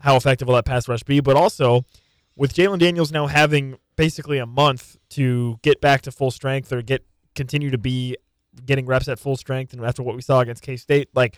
how 0.00 0.16
effective 0.16 0.46
will 0.48 0.54
that 0.54 0.64
pass 0.64 0.86
rush 0.88 1.02
be? 1.02 1.20
But 1.20 1.36
also 1.36 1.84
with 2.36 2.54
Jalen 2.54 2.78
Daniels 2.78 3.10
now 3.10 3.26
having 3.26 3.76
basically 3.96 4.38
a 4.38 4.46
month 4.46 4.96
to 5.10 5.58
get 5.62 5.80
back 5.80 6.02
to 6.02 6.12
full 6.12 6.30
strength 6.30 6.72
or 6.72 6.82
get 6.82 7.04
continue 7.34 7.70
to 7.70 7.78
be 7.78 8.16
getting 8.64 8.86
reps 8.86 9.08
at 9.08 9.18
full 9.18 9.36
strength, 9.36 9.72
and 9.72 9.84
after 9.84 10.02
what 10.02 10.14
we 10.14 10.22
saw 10.22 10.40
against 10.40 10.62
K 10.62 10.76
State, 10.76 11.08
like 11.14 11.36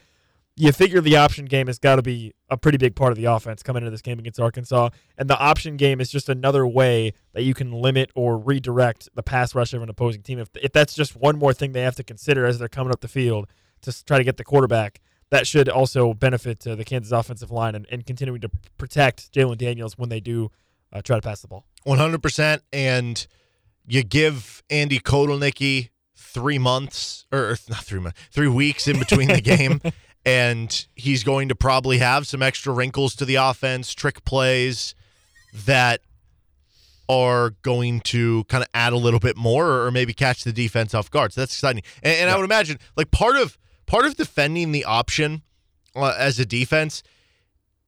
you 0.56 0.72
figure 0.72 1.02
the 1.02 1.16
option 1.16 1.44
game 1.44 1.66
has 1.66 1.78
got 1.78 1.96
to 1.96 2.02
be 2.02 2.32
a 2.48 2.56
pretty 2.56 2.78
big 2.78 2.96
part 2.96 3.12
of 3.12 3.18
the 3.18 3.26
offense 3.26 3.62
coming 3.62 3.82
into 3.82 3.90
this 3.90 4.00
game 4.00 4.18
against 4.18 4.40
Arkansas. 4.40 4.88
And 5.18 5.28
the 5.28 5.38
option 5.38 5.76
game 5.76 6.00
is 6.00 6.10
just 6.10 6.30
another 6.30 6.66
way 6.66 7.12
that 7.34 7.42
you 7.42 7.52
can 7.52 7.72
limit 7.72 8.10
or 8.14 8.38
redirect 8.38 9.10
the 9.14 9.22
pass 9.22 9.54
rush 9.54 9.74
of 9.74 9.82
an 9.82 9.90
opposing 9.90 10.22
team. 10.22 10.38
If, 10.38 10.48
if 10.54 10.72
that's 10.72 10.94
just 10.94 11.14
one 11.14 11.38
more 11.38 11.52
thing 11.52 11.72
they 11.72 11.82
have 11.82 11.96
to 11.96 12.04
consider 12.04 12.46
as 12.46 12.58
they're 12.58 12.68
coming 12.68 12.90
up 12.90 13.00
the 13.00 13.08
field 13.08 13.48
to 13.82 14.04
try 14.04 14.16
to 14.16 14.24
get 14.24 14.38
the 14.38 14.44
quarterback, 14.44 15.00
that 15.30 15.46
should 15.46 15.68
also 15.68 16.14
benefit 16.14 16.66
uh, 16.66 16.74
the 16.74 16.84
Kansas 16.84 17.12
offensive 17.12 17.50
line 17.50 17.74
and, 17.74 17.86
and 17.90 18.06
continuing 18.06 18.40
to 18.40 18.50
protect 18.78 19.32
Jalen 19.34 19.58
Daniels 19.58 19.98
when 19.98 20.08
they 20.08 20.20
do 20.20 20.50
uh, 20.90 21.02
try 21.02 21.16
to 21.16 21.22
pass 21.22 21.42
the 21.42 21.48
ball. 21.48 21.66
100%. 21.86 22.60
And 22.72 23.26
you 23.86 24.02
give 24.02 24.62
Andy 24.70 25.00
Kotelnicki 25.00 25.90
three 26.16 26.58
months, 26.58 27.26
or 27.30 27.50
or 27.50 27.56
not 27.68 27.84
three 27.84 28.00
months, 28.00 28.18
three 28.30 28.48
weeks 28.48 28.88
in 28.88 28.98
between 28.98 29.28
the 29.28 29.40
game. 29.42 29.80
And 30.26 30.86
he's 30.96 31.22
going 31.24 31.48
to 31.48 31.54
probably 31.54 31.98
have 31.98 32.26
some 32.26 32.42
extra 32.42 32.72
wrinkles 32.72 33.14
to 33.16 33.24
the 33.24 33.36
offense, 33.36 33.94
trick 33.94 34.24
plays 34.24 34.94
that 35.54 36.00
are 37.08 37.50
going 37.62 38.00
to 38.00 38.44
kind 38.44 38.62
of 38.62 38.68
add 38.74 38.92
a 38.92 38.96
little 38.96 39.20
bit 39.20 39.36
more 39.36 39.82
or 39.84 39.90
maybe 39.90 40.12
catch 40.12 40.44
the 40.44 40.52
defense 40.52 40.92
off 40.94 41.10
guard. 41.10 41.32
So 41.32 41.40
that's 41.40 41.52
exciting. 41.52 41.84
And, 42.02 42.16
and 42.16 42.30
I 42.30 42.36
would 42.36 42.44
imagine 42.44 42.78
like 42.96 43.10
part 43.10 43.36
of 43.36 43.56
part 43.86 44.04
of 44.04 44.16
defending 44.16 44.72
the 44.72 44.84
option 44.84 45.42
uh, 45.94 46.14
as 46.18 46.38
a 46.38 46.44
defense, 46.44 47.02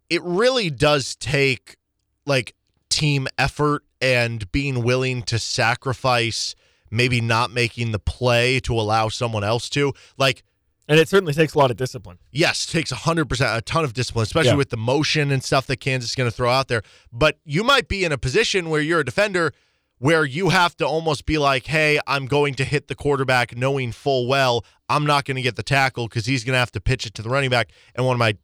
it 0.09 0.23
really 0.23 0.71
does 0.71 1.17
take 1.17 1.77
like 2.25 2.55
team 2.89 3.27
effort 3.37 3.83
and 4.01 4.51
being 4.53 4.85
willing 4.85 5.23
to 5.25 5.39
sacrifice 5.39 6.55
maybe 6.91 7.21
not 7.21 7.51
making 7.51 7.93
the 7.93 7.99
play 7.99 8.61
to 8.61 8.73
allow 8.73 9.09
someone 9.09 9.45
else 9.45 9.69
to. 9.71 9.93
Like 10.17 10.43
And 10.89 10.99
it 10.99 11.09
certainly 11.09 11.35
takes 11.35 11.55
a 11.55 11.59
lot 11.59 11.71
of 11.71 11.77
discipline. 11.77 12.19
yes, 12.33 12.65
takes 12.67 12.91
100% 12.93 13.57
a 13.57 13.61
ton 13.61 13.85
of 13.85 13.93
discipline, 13.93 14.23
especially 14.23 14.51
Yeah. 14.51 14.55
with 14.57 14.71
the 14.71 14.77
motion 14.79 15.31
and 15.31 15.45
stuff 15.45 15.67
that 15.67 15.77
Kansas 15.77 16.11
is 16.11 16.17
going 16.17 16.31
to 16.31 16.35
throw 16.35 16.51
out 16.51 16.69
there. 16.69 16.83
But 17.13 17.39
you 17.45 17.63
might 17.63 17.89
be 17.89 18.05
in 18.05 18.13
a 18.13 18.19
position 18.19 18.71
where 18.71 18.81
you're 18.81 19.01
a 19.01 19.05
defender 19.05 19.53
where 19.99 20.25
you 20.25 20.51
have 20.51 20.77
to 20.77 20.87
almost 20.87 21.27
be 21.27 21.39
like, 21.39 21.67
"Hey, 21.67 21.99
I'm 22.07 22.27
going 22.27 22.55
to 22.55 22.65
hit 22.65 22.87
the 22.89 22.95
quarterback 22.95 23.57
knowing 23.57 23.91
full 23.93 24.27
well 24.29 24.65
I'm 24.89 25.05
not 25.05 25.25
going 25.27 25.35
to 25.35 25.43
get 25.43 25.57
the 25.57 25.63
tackle 25.63 26.09
cuz 26.09 26.25
he's 26.27 26.45
going 26.45 26.55
to 26.55 26.59
have 26.59 26.71
to 26.73 26.81
pitch 26.81 27.05
it 27.05 27.15
to 27.15 27.23
the 27.23 27.29
running 27.29 27.51
back 27.51 27.71
and 27.95 28.07
one 28.07 28.15
of 28.15 28.19
my 28.19 28.37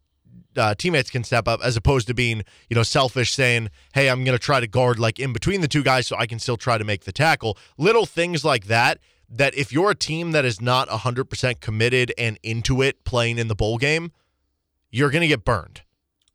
uh, 0.56 0.74
teammates 0.74 1.10
can 1.10 1.24
step 1.24 1.48
up 1.48 1.60
as 1.64 1.76
opposed 1.76 2.06
to 2.06 2.14
being, 2.14 2.44
you 2.68 2.76
know, 2.76 2.82
selfish 2.84 3.32
saying, 3.32 3.70
"Hey, 3.92 4.08
I'm 4.10 4.22
going 4.24 4.36
to 4.36 4.42
try 4.44 4.60
to 4.60 4.66
guard 4.68 4.98
like 5.00 5.18
in 5.18 5.32
between 5.32 5.60
the 5.62 5.68
two 5.68 5.82
guys 5.82 6.06
so 6.06 6.16
I 6.16 6.26
can 6.26 6.38
still 6.38 6.56
try 6.56 6.76
to 6.78 6.84
make 6.84 7.04
the 7.04 7.12
tackle." 7.12 7.56
Little 7.78 8.06
things 8.06 8.44
like 8.44 8.66
that 8.66 8.98
that 9.28 9.54
if 9.54 9.72
you're 9.72 9.90
a 9.90 9.94
team 9.94 10.32
that 10.32 10.44
is 10.44 10.60
not 10.60 10.88
100% 10.88 11.60
committed 11.60 12.12
and 12.16 12.38
into 12.42 12.82
it 12.82 13.04
playing 13.04 13.38
in 13.38 13.48
the 13.48 13.54
bowl 13.54 13.78
game, 13.78 14.12
you're 14.90 15.10
going 15.10 15.22
to 15.22 15.28
get 15.28 15.44
burned. 15.44 15.82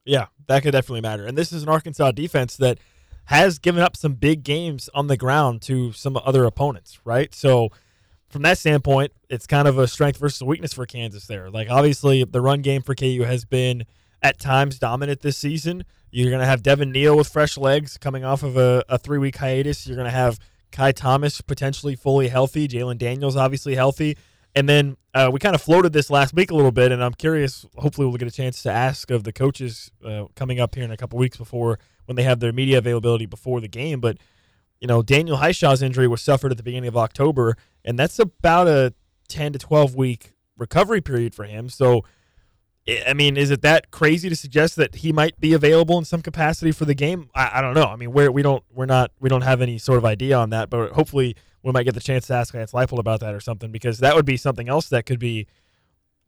Yeah, 0.05 0.27
that 0.47 0.63
could 0.63 0.71
definitely 0.71 1.01
matter. 1.01 1.25
And 1.25 1.37
this 1.37 1.51
is 1.51 1.63
an 1.63 1.69
Arkansas 1.69 2.11
defense 2.11 2.57
that 2.57 2.79
has 3.25 3.59
given 3.59 3.81
up 3.81 3.95
some 3.95 4.13
big 4.13 4.43
games 4.43 4.89
on 4.93 5.07
the 5.07 5.15
ground 5.15 5.61
to 5.61 5.91
some 5.93 6.17
other 6.17 6.45
opponents, 6.45 6.99
right? 7.05 7.33
So 7.33 7.69
from 8.27 8.41
that 8.41 8.57
standpoint, 8.57 9.11
it's 9.29 9.45
kind 9.45 9.67
of 9.67 9.77
a 9.77 9.87
strength 9.87 10.17
versus 10.19 10.41
weakness 10.41 10.73
for 10.73 10.85
Kansas 10.85 11.27
there. 11.27 11.49
Like 11.49 11.69
obviously 11.69 12.23
the 12.23 12.41
run 12.41 12.61
game 12.61 12.81
for 12.81 12.95
KU 12.95 13.23
has 13.23 13.45
been 13.45 13.85
at 14.21 14.39
times 14.39 14.79
dominant 14.79 15.21
this 15.21 15.37
season. 15.37 15.85
You're 16.11 16.31
going 16.31 16.41
to 16.41 16.47
have 16.47 16.63
Devin 16.63 16.91
Neal 16.91 17.15
with 17.15 17.27
fresh 17.27 17.57
legs 17.57 17.97
coming 17.97 18.23
off 18.23 18.41
of 18.41 18.57
a, 18.57 18.83
a 18.89 18.97
three 18.97 19.19
week 19.19 19.37
hiatus. 19.37 19.85
You're 19.85 19.95
going 19.95 20.05
to 20.05 20.11
have 20.11 20.39
Ky 20.71 20.93
Thomas 20.93 21.41
potentially 21.41 21.95
fully 21.95 22.27
healthy, 22.27 22.67
Jalen 22.67 22.97
Daniels 22.97 23.35
obviously 23.35 23.75
healthy. 23.75 24.17
And 24.55 24.67
then 24.67 24.97
uh, 25.13 25.29
we 25.31 25.39
kind 25.39 25.55
of 25.55 25.61
floated 25.61 25.93
this 25.93 26.09
last 26.09 26.33
week 26.33 26.51
a 26.51 26.55
little 26.55 26.71
bit, 26.71 26.91
and 26.91 27.03
I'm 27.03 27.13
curious. 27.13 27.65
Hopefully, 27.75 28.07
we'll 28.07 28.17
get 28.17 28.27
a 28.27 28.31
chance 28.31 28.63
to 28.63 28.71
ask 28.71 29.11
of 29.11 29.23
the 29.23 29.31
coaches 29.31 29.91
uh, 30.03 30.25
coming 30.35 30.59
up 30.59 30.75
here 30.75 30.83
in 30.83 30.91
a 30.91 30.97
couple 30.97 31.19
weeks 31.19 31.37
before 31.37 31.79
when 32.05 32.15
they 32.15 32.23
have 32.23 32.39
their 32.39 32.51
media 32.51 32.79
availability 32.79 33.27
before 33.27 33.61
the 33.61 33.67
game. 33.67 33.99
But 33.99 34.17
you 34.79 34.87
know, 34.87 35.01
Daniel 35.01 35.37
Hishaw's 35.37 35.81
injury 35.81 36.07
was 36.07 36.21
suffered 36.21 36.51
at 36.51 36.57
the 36.57 36.63
beginning 36.63 36.87
of 36.87 36.97
October, 36.97 37.57
and 37.85 37.99
that's 37.99 38.17
about 38.17 38.67
a 38.67 38.93
10 39.27 39.53
to 39.53 39.59
12 39.59 39.95
week 39.95 40.33
recovery 40.57 41.01
period 41.01 41.35
for 41.35 41.43
him. 41.45 41.69
So, 41.69 42.03
I 43.07 43.13
mean, 43.13 43.37
is 43.37 43.51
it 43.51 43.61
that 43.61 43.91
crazy 43.91 44.29
to 44.29 44.35
suggest 44.35 44.75
that 44.77 44.95
he 44.95 45.11
might 45.11 45.39
be 45.39 45.53
available 45.53 45.97
in 45.97 46.05
some 46.05 46.21
capacity 46.21 46.71
for 46.71 46.85
the 46.85 46.93
game? 46.93 47.29
I, 47.35 47.59
I 47.59 47.61
don't 47.61 47.73
know. 47.73 47.85
I 47.85 47.95
mean, 47.95 48.11
we're 48.11 48.31
we 48.31 48.41
don't 48.41 48.63
we're 48.73 48.85
not 48.85 49.11
we 49.19 49.29
don't 49.29 49.41
have 49.41 49.61
any 49.61 49.77
sort 49.77 49.97
of 49.97 50.05
idea 50.05 50.37
on 50.37 50.49
that, 50.51 50.69
but 50.69 50.91
hopefully 50.91 51.35
we 51.63 51.71
might 51.71 51.83
get 51.83 51.93
the 51.93 51.99
chance 51.99 52.27
to 52.27 52.33
ask 52.33 52.53
Lance 52.53 52.71
Leipold 52.71 52.99
about 52.99 53.19
that 53.19 53.33
or 53.33 53.39
something 53.39 53.71
because 53.71 53.99
that 53.99 54.15
would 54.15 54.25
be 54.25 54.37
something 54.37 54.69
else 54.69 54.89
that 54.89 55.05
could 55.05 55.19
be 55.19 55.47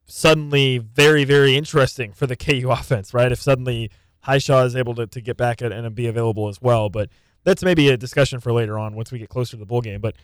suddenly 0.05 0.77
very 0.77 1.23
very 1.23 1.55
interesting 1.55 2.11
for 2.11 2.27
the 2.27 2.35
KU 2.37 2.69
offense, 2.69 3.13
right? 3.13 3.31
If 3.31 3.41
suddenly 3.41 3.91
Hishaw 4.25 4.65
is 4.65 4.75
able 4.75 4.95
to, 4.95 5.07
to 5.07 5.21
get 5.21 5.37
back 5.37 5.61
and 5.61 5.95
be 5.95 6.07
available 6.07 6.47
as 6.47 6.61
well, 6.61 6.89
but 6.89 7.09
that's 7.43 7.63
maybe 7.63 7.89
a 7.89 7.97
discussion 7.97 8.39
for 8.39 8.53
later 8.53 8.77
on 8.77 8.95
once 8.95 9.11
we 9.11 9.19
get 9.19 9.29
closer 9.29 9.51
to 9.51 9.57
the 9.57 9.65
bowl 9.65 9.81
game. 9.81 10.01
But 10.01 10.15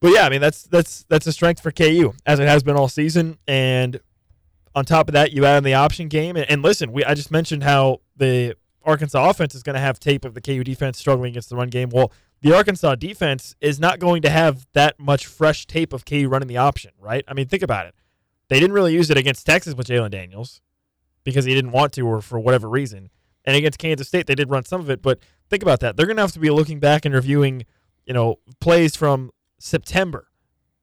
but 0.00 0.12
yeah, 0.12 0.22
I 0.22 0.28
mean 0.30 0.40
that's 0.40 0.62
that's 0.64 1.04
that's 1.08 1.26
a 1.26 1.32
strength 1.32 1.60
for 1.60 1.70
KU 1.70 2.12
as 2.26 2.40
it 2.40 2.48
has 2.48 2.62
been 2.62 2.76
all 2.76 2.88
season. 2.88 3.38
And 3.46 4.00
on 4.74 4.84
top 4.84 5.08
of 5.08 5.12
that, 5.14 5.32
you 5.32 5.44
add 5.44 5.58
in 5.58 5.64
the 5.64 5.74
option 5.74 6.08
game. 6.08 6.36
And, 6.36 6.48
and 6.50 6.62
listen, 6.62 6.92
we 6.92 7.04
I 7.04 7.14
just 7.14 7.30
mentioned 7.30 7.62
how 7.62 8.00
the 8.16 8.56
Arkansas 8.84 9.28
offense 9.28 9.54
is 9.54 9.62
going 9.62 9.74
to 9.74 9.80
have 9.80 10.00
tape 10.00 10.24
of 10.24 10.34
the 10.34 10.40
KU 10.40 10.64
defense 10.64 10.98
struggling 10.98 11.30
against 11.30 11.50
the 11.50 11.56
run 11.56 11.68
game. 11.68 11.90
Well, 11.90 12.12
the 12.40 12.54
Arkansas 12.54 12.94
defense 12.94 13.56
is 13.60 13.80
not 13.80 13.98
going 13.98 14.22
to 14.22 14.30
have 14.30 14.66
that 14.72 14.98
much 14.98 15.26
fresh 15.26 15.66
tape 15.66 15.92
of 15.92 16.04
KU 16.04 16.28
running 16.28 16.48
the 16.48 16.56
option, 16.56 16.92
right? 16.98 17.24
I 17.26 17.34
mean, 17.34 17.48
think 17.48 17.62
about 17.62 17.86
it. 17.86 17.94
They 18.48 18.60
didn't 18.60 18.72
really 18.72 18.94
use 18.94 19.10
it 19.10 19.18
against 19.18 19.44
Texas 19.44 19.74
with 19.74 19.88
Jalen 19.88 20.10
Daniels 20.10 20.60
because 21.24 21.44
he 21.44 21.54
didn't 21.54 21.72
want 21.72 21.92
to 21.94 22.02
or 22.02 22.22
for 22.22 22.38
whatever 22.38 22.68
reason. 22.68 23.10
And 23.44 23.56
against 23.56 23.78
Kansas 23.78 24.08
State, 24.08 24.26
they 24.26 24.34
did 24.34 24.50
run 24.50 24.64
some 24.64 24.80
of 24.80 24.88
it, 24.88 25.02
but 25.02 25.18
think 25.50 25.62
about 25.62 25.80
that. 25.80 25.96
They're 25.96 26.06
going 26.06 26.16
to 26.16 26.22
have 26.22 26.32
to 26.32 26.38
be 26.38 26.50
looking 26.50 26.80
back 26.80 27.04
and 27.04 27.14
reviewing, 27.14 27.66
you 28.06 28.14
know, 28.14 28.36
plays 28.60 28.96
from 28.96 29.30
September 29.58 30.27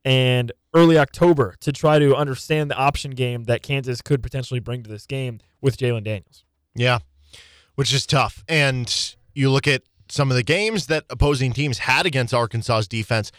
and 0.06 0.52
early 0.74 0.98
October 0.98 1.56
to 1.60 1.72
try 1.72 2.00
to 2.00 2.16
understand 2.16 2.70
the 2.70 2.78
option 2.78 3.12
game 3.12 3.46
that 3.46 3.64
Kansas 3.64 4.02
could 4.02 4.22
potentially 4.22 4.60
bring 4.60 4.84
to 4.84 4.90
this 4.90 5.06
game 5.06 5.40
with 5.62 5.78
Jalen 5.78 6.04
Daniels. 6.04 6.46
Yeah, 6.76 7.00
which 7.74 7.94
is 7.94 8.06
tough. 8.06 8.44
And 8.48 9.16
you 9.34 9.50
look 9.50 9.68
at 9.68 9.82
some 10.08 10.30
of 10.30 10.38
the 10.38 10.44
games 10.44 10.88
that 10.88 11.06
opposing 11.10 11.52
teams 11.52 11.80
had 11.80 12.06
against 12.06 12.34
Arkansas's 12.34 12.88
defense. 12.88 13.32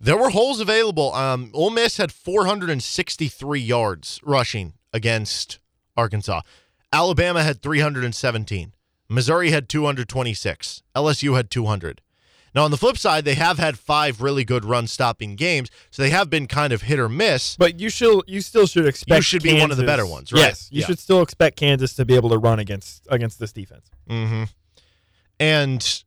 There 0.00 0.16
were 0.16 0.30
holes 0.30 0.58
available. 0.58 1.14
Um, 1.14 1.52
Ole 1.54 1.70
Miss 1.70 1.98
had 1.98 2.10
463 2.10 3.60
yards 3.60 4.20
rushing 4.24 4.72
against 4.92 5.60
Arkansas. 5.96 6.40
Alabama 6.92 7.44
had 7.44 7.62
317. 7.62 8.72
Missouri 9.08 9.50
had 9.50 9.68
226. 9.68 10.82
LSU 10.96 11.36
had 11.36 11.50
200. 11.50 12.00
Now, 12.54 12.64
on 12.64 12.70
the 12.70 12.76
flip 12.76 12.98
side, 12.98 13.24
they 13.24 13.34
have 13.34 13.58
had 13.58 13.78
five 13.78 14.20
really 14.20 14.44
good 14.44 14.64
run 14.64 14.86
stopping 14.86 15.36
games, 15.36 15.70
so 15.90 16.02
they 16.02 16.10
have 16.10 16.28
been 16.28 16.46
kind 16.46 16.72
of 16.72 16.82
hit 16.82 16.98
or 16.98 17.08
miss. 17.08 17.56
But 17.56 17.80
you 17.80 17.88
should 17.88 18.22
you 18.26 18.40
still 18.42 18.66
should 18.66 18.86
expect 18.86 19.16
You 19.16 19.22
should 19.22 19.42
be 19.42 19.52
one 19.58 19.70
of 19.70 19.76
the 19.78 19.84
Kansas- 19.84 19.86
better 19.86 20.06
ones, 20.06 20.32
right? 20.32 20.40
Yes, 20.40 20.68
you 20.70 20.80
Yeah. 20.80 20.86
should 20.86 20.98
still 20.98 21.22
expect 21.22 21.56
Kansas 21.56 21.94
to 21.94 22.04
be 22.04 22.14
able 22.14 22.28
to 22.30 22.38
run 22.38 22.58
against 22.58 23.06
against 23.08 23.38
this 23.38 23.52
defense. 23.52 23.90
Mm-hmm. 24.10 24.44
And 25.40 26.04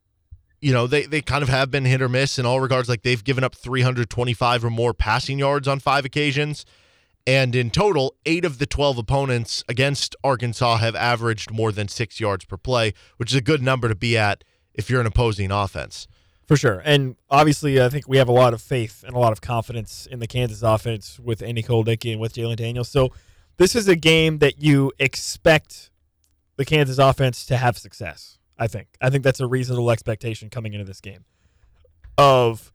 you 0.60 0.72
know 0.72 0.86
they 0.86 1.02
they 1.04 1.20
kind 1.20 1.42
of 1.42 1.48
have 1.48 1.70
been 1.70 1.84
hit 1.84 2.00
or 2.00 2.08
miss 2.08 2.38
in 2.38 2.46
all 2.46 2.60
regards. 2.60 2.88
Like 2.88 3.02
they've 3.02 3.22
given 3.22 3.44
up 3.44 3.54
325 3.54 4.64
or 4.64 4.70
more 4.70 4.94
passing 4.94 5.38
yards 5.38 5.68
on 5.68 5.80
five 5.80 6.04
occasions, 6.04 6.64
and 7.26 7.54
in 7.54 7.70
total, 7.70 8.14
eight 8.24 8.44
of 8.44 8.58
the 8.58 8.66
12 8.66 8.98
opponents 8.98 9.62
against 9.68 10.16
Arkansas 10.24 10.76
have 10.78 10.94
averaged 10.94 11.50
more 11.50 11.72
than 11.72 11.88
six 11.88 12.20
yards 12.20 12.44
per 12.44 12.56
play, 12.56 12.94
which 13.16 13.30
is 13.32 13.36
a 13.36 13.40
good 13.42 13.62
number 13.62 13.88
to 13.88 13.94
be 13.94 14.16
at 14.16 14.44
if 14.74 14.88
you're 14.88 15.00
an 15.00 15.06
opposing 15.06 15.50
offense. 15.50 16.06
For 16.46 16.56
sure. 16.56 16.80
And 16.84 17.16
obviously, 17.28 17.80
I 17.80 17.88
think 17.88 18.08
we 18.08 18.18
have 18.18 18.28
a 18.28 18.32
lot 18.32 18.54
of 18.54 18.62
faith 18.62 19.02
and 19.04 19.16
a 19.16 19.18
lot 19.18 19.32
of 19.32 19.40
confidence 19.40 20.06
in 20.08 20.20
the 20.20 20.28
Kansas 20.28 20.62
offense 20.62 21.18
with 21.18 21.42
Andy 21.42 21.62
Kotelnicki 21.62 22.12
and 22.12 22.20
with 22.20 22.34
Jalen 22.34 22.56
Daniels. 22.56 22.88
So 22.88 23.12
this 23.56 23.74
is 23.74 23.88
a 23.88 23.96
game 23.96 24.38
that 24.38 24.62
you 24.62 24.92
expect 24.98 25.90
the 26.56 26.64
Kansas 26.64 26.98
offense 26.98 27.44
to 27.46 27.56
have 27.56 27.76
success. 27.76 28.38
I 28.58 28.68
think. 28.68 28.88
I 29.00 29.10
think 29.10 29.22
that's 29.22 29.40
a 29.40 29.46
reasonable 29.46 29.90
expectation 29.90 30.48
coming 30.50 30.72
into 30.72 30.84
this 30.84 31.00
game. 31.00 31.24
Of 32.16 32.72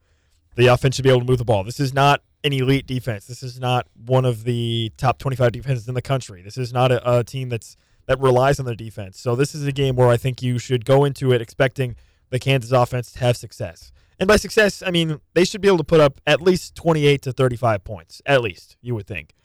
the 0.55 0.67
offense 0.67 0.95
should 0.95 1.03
be 1.03 1.09
able 1.09 1.21
to 1.21 1.25
move 1.25 1.39
the 1.39 1.45
ball. 1.45 1.63
This 1.63 1.79
is 1.79 1.93
not 1.93 2.21
an 2.43 2.53
elite 2.53 2.85
defense. 2.85 3.25
This 3.25 3.41
is 3.41 3.59
not 3.59 3.87
one 3.95 4.25
of 4.25 4.43
the 4.43 4.91
top 4.97 5.17
25 5.17 5.51
defenses 5.51 5.87
in 5.87 5.93
the 5.93 6.01
country. 6.01 6.41
This 6.41 6.57
is 6.57 6.73
not 6.73 6.91
a, 6.91 7.19
a 7.19 7.23
team 7.23 7.49
that's 7.49 7.77
that 8.07 8.19
relies 8.19 8.59
on 8.59 8.65
their 8.65 8.75
defense. 8.75 9.19
So 9.19 9.35
this 9.35 9.55
is 9.55 9.65
a 9.65 9.71
game 9.71 9.95
where 9.95 10.09
I 10.09 10.17
think 10.17 10.41
you 10.41 10.59
should 10.59 10.85
go 10.85 11.05
into 11.05 11.31
it 11.31 11.41
expecting 11.41 11.95
the 12.31 12.39
Kansas 12.39 12.71
offense 12.71 13.11
to 13.13 13.19
have 13.19 13.38
success. 13.38 13.91
And 14.19 14.27
by 14.27 14.38
success, 14.38 14.81
I 14.85 14.89
mean 14.91 15.21
they 15.33 15.45
should 15.45 15.61
be 15.61 15.67
able 15.67 15.77
to 15.77 15.83
put 15.83 16.00
up 16.00 16.19
at 16.25 16.41
least 16.41 16.75
28 16.75 17.21
to 17.21 17.31
35 17.31 17.83
points, 17.83 18.21
at 18.25 18.41
least 18.41 18.77
you 18.81 18.95
would 18.95 19.07
think, 19.07 19.35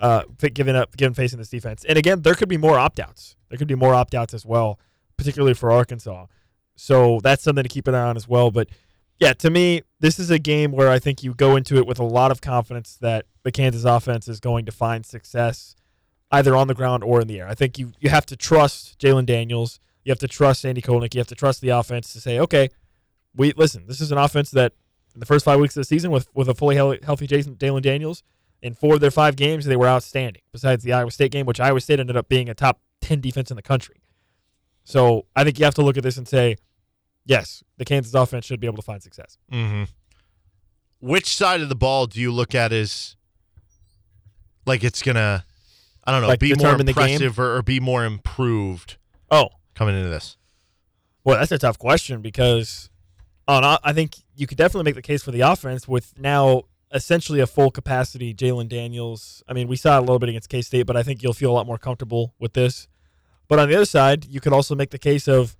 uh, 0.00 0.22
given 0.54 0.74
up, 0.74 0.96
given 0.96 1.14
facing 1.14 1.38
this 1.38 1.50
defense. 1.50 1.84
And 1.86 1.98
again, 1.98 2.22
there 2.22 2.34
could 2.34 2.48
be 2.48 2.56
more 2.56 2.78
opt 2.78 2.98
outs. 2.98 3.36
There 3.50 3.58
could 3.58 3.68
be 3.68 3.74
more 3.74 3.94
opt 3.94 4.14
outs 4.14 4.34
as 4.34 4.46
well, 4.46 4.80
particularly 5.16 5.54
for 5.54 5.70
Arkansas. 5.70 6.26
So 6.76 7.20
that's 7.22 7.42
something 7.42 7.62
to 7.62 7.68
keep 7.68 7.88
an 7.88 7.94
eye 7.94 8.08
on 8.08 8.16
as 8.16 8.28
well. 8.28 8.50
But 8.50 8.68
yeah, 9.18 9.32
to 9.34 9.50
me, 9.50 9.82
this 10.00 10.18
is 10.18 10.30
a 10.30 10.38
game 10.38 10.72
where 10.72 10.90
I 10.90 10.98
think 10.98 11.22
you 11.22 11.34
go 11.34 11.56
into 11.56 11.76
it 11.76 11.86
with 11.86 11.98
a 11.98 12.04
lot 12.04 12.30
of 12.30 12.40
confidence 12.40 12.96
that 13.00 13.24
the 13.42 13.52
Kansas 13.52 13.84
offense 13.84 14.28
is 14.28 14.40
going 14.40 14.66
to 14.66 14.72
find 14.72 15.06
success 15.06 15.74
either 16.30 16.54
on 16.54 16.68
the 16.68 16.74
ground 16.74 17.02
or 17.02 17.20
in 17.20 17.28
the 17.28 17.40
air. 17.40 17.48
I 17.48 17.54
think 17.54 17.78
you, 17.78 17.92
you 18.00 18.10
have 18.10 18.26
to 18.26 18.36
trust 18.36 18.98
Jalen 18.98 19.26
Daniels. 19.26 19.80
You 20.06 20.12
have 20.12 20.20
to 20.20 20.28
trust 20.28 20.64
Andy 20.64 20.80
Kotelnicki. 20.80 21.14
You 21.14 21.18
have 21.20 21.26
to 21.26 21.34
trust 21.34 21.60
the 21.60 21.70
offense 21.70 22.12
to 22.12 22.20
say, 22.20 22.38
okay, 22.38 22.68
we 23.34 23.52
listen. 23.56 23.88
This 23.88 24.00
is 24.00 24.12
an 24.12 24.18
offense 24.18 24.52
that 24.52 24.72
in 25.14 25.18
the 25.18 25.26
first 25.26 25.44
five 25.44 25.58
weeks 25.58 25.76
of 25.76 25.80
the 25.80 25.84
season, 25.84 26.12
with 26.12 26.28
with 26.32 26.48
a 26.48 26.54
fully 26.54 26.76
healthy 26.76 27.26
Jason 27.26 27.54
Dalen 27.54 27.82
Daniels, 27.82 28.22
in 28.62 28.74
four 28.74 28.94
of 28.94 29.00
their 29.00 29.10
five 29.10 29.34
games, 29.34 29.64
they 29.64 29.74
were 29.74 29.88
outstanding. 29.88 30.42
Besides 30.52 30.84
the 30.84 30.92
Iowa 30.92 31.10
State 31.10 31.32
game, 31.32 31.44
which 31.44 31.58
Iowa 31.58 31.80
State 31.80 31.98
ended 31.98 32.16
up 32.16 32.28
being 32.28 32.48
a 32.48 32.54
top 32.54 32.78
ten 33.00 33.20
defense 33.20 33.50
in 33.50 33.56
the 33.56 33.62
country. 33.62 33.96
So 34.84 35.26
I 35.34 35.42
think 35.42 35.58
you 35.58 35.64
have 35.64 35.74
to 35.74 35.82
look 35.82 35.96
at 35.96 36.04
this 36.04 36.16
and 36.18 36.28
say, 36.28 36.54
yes, 37.24 37.64
the 37.76 37.84
Kansas 37.84 38.14
offense 38.14 38.44
should 38.44 38.60
be 38.60 38.68
able 38.68 38.76
to 38.76 38.82
find 38.82 39.02
success. 39.02 39.38
Mm-hmm. 39.50 39.84
Which 41.00 41.34
side 41.34 41.62
of 41.62 41.68
the 41.68 41.74
ball 41.74 42.06
do 42.06 42.20
you 42.20 42.30
look 42.30 42.54
at 42.54 42.72
as 42.72 43.16
like 44.66 44.84
it's 44.84 45.02
gonna, 45.02 45.44
I 46.04 46.12
don't 46.12 46.20
know, 46.22 46.28
Like 46.28 46.38
be 46.38 46.50
more 46.50 46.56
determine 46.58 46.86
the 46.86 46.92
game? 46.92 47.04
impressive 47.14 47.40
or, 47.40 47.56
or 47.56 47.62
be 47.62 47.80
more 47.80 48.04
improved 48.04 48.98
Oh, 49.30 49.48
coming 49.76 49.96
into 49.96 50.08
this? 50.08 50.36
Well, 51.22 51.38
that's 51.38 51.52
a 51.52 51.58
tough 51.58 51.78
question 51.78 52.22
because 52.22 52.90
on 53.46 53.64
I 53.64 53.92
think 53.92 54.16
you 54.34 54.46
could 54.46 54.58
definitely 54.58 54.84
make 54.84 54.96
the 54.96 55.02
case 55.02 55.22
for 55.22 55.30
the 55.30 55.42
offense 55.42 55.86
with 55.86 56.18
now 56.18 56.64
essentially 56.92 57.40
a 57.40 57.46
full 57.46 57.70
capacity 57.70 58.34
Jalen 58.34 58.68
Daniels. 58.68 59.42
I 59.48 59.52
mean, 59.52 59.68
we 59.68 59.76
saw 59.76 59.96
it 59.96 59.98
a 59.98 60.00
little 60.00 60.18
bit 60.18 60.28
against 60.28 60.48
K 60.48 60.62
State, 60.62 60.84
but 60.84 60.96
I 60.96 61.02
think 61.02 61.22
you'll 61.22 61.32
feel 61.32 61.50
a 61.50 61.54
lot 61.54 61.66
more 61.66 61.78
comfortable 61.78 62.34
with 62.38 62.54
this. 62.54 62.88
But 63.48 63.58
on 63.58 63.68
the 63.68 63.76
other 63.76 63.84
side, 63.84 64.24
you 64.24 64.40
could 64.40 64.52
also 64.52 64.74
make 64.74 64.90
the 64.90 64.98
case 64.98 65.28
of, 65.28 65.56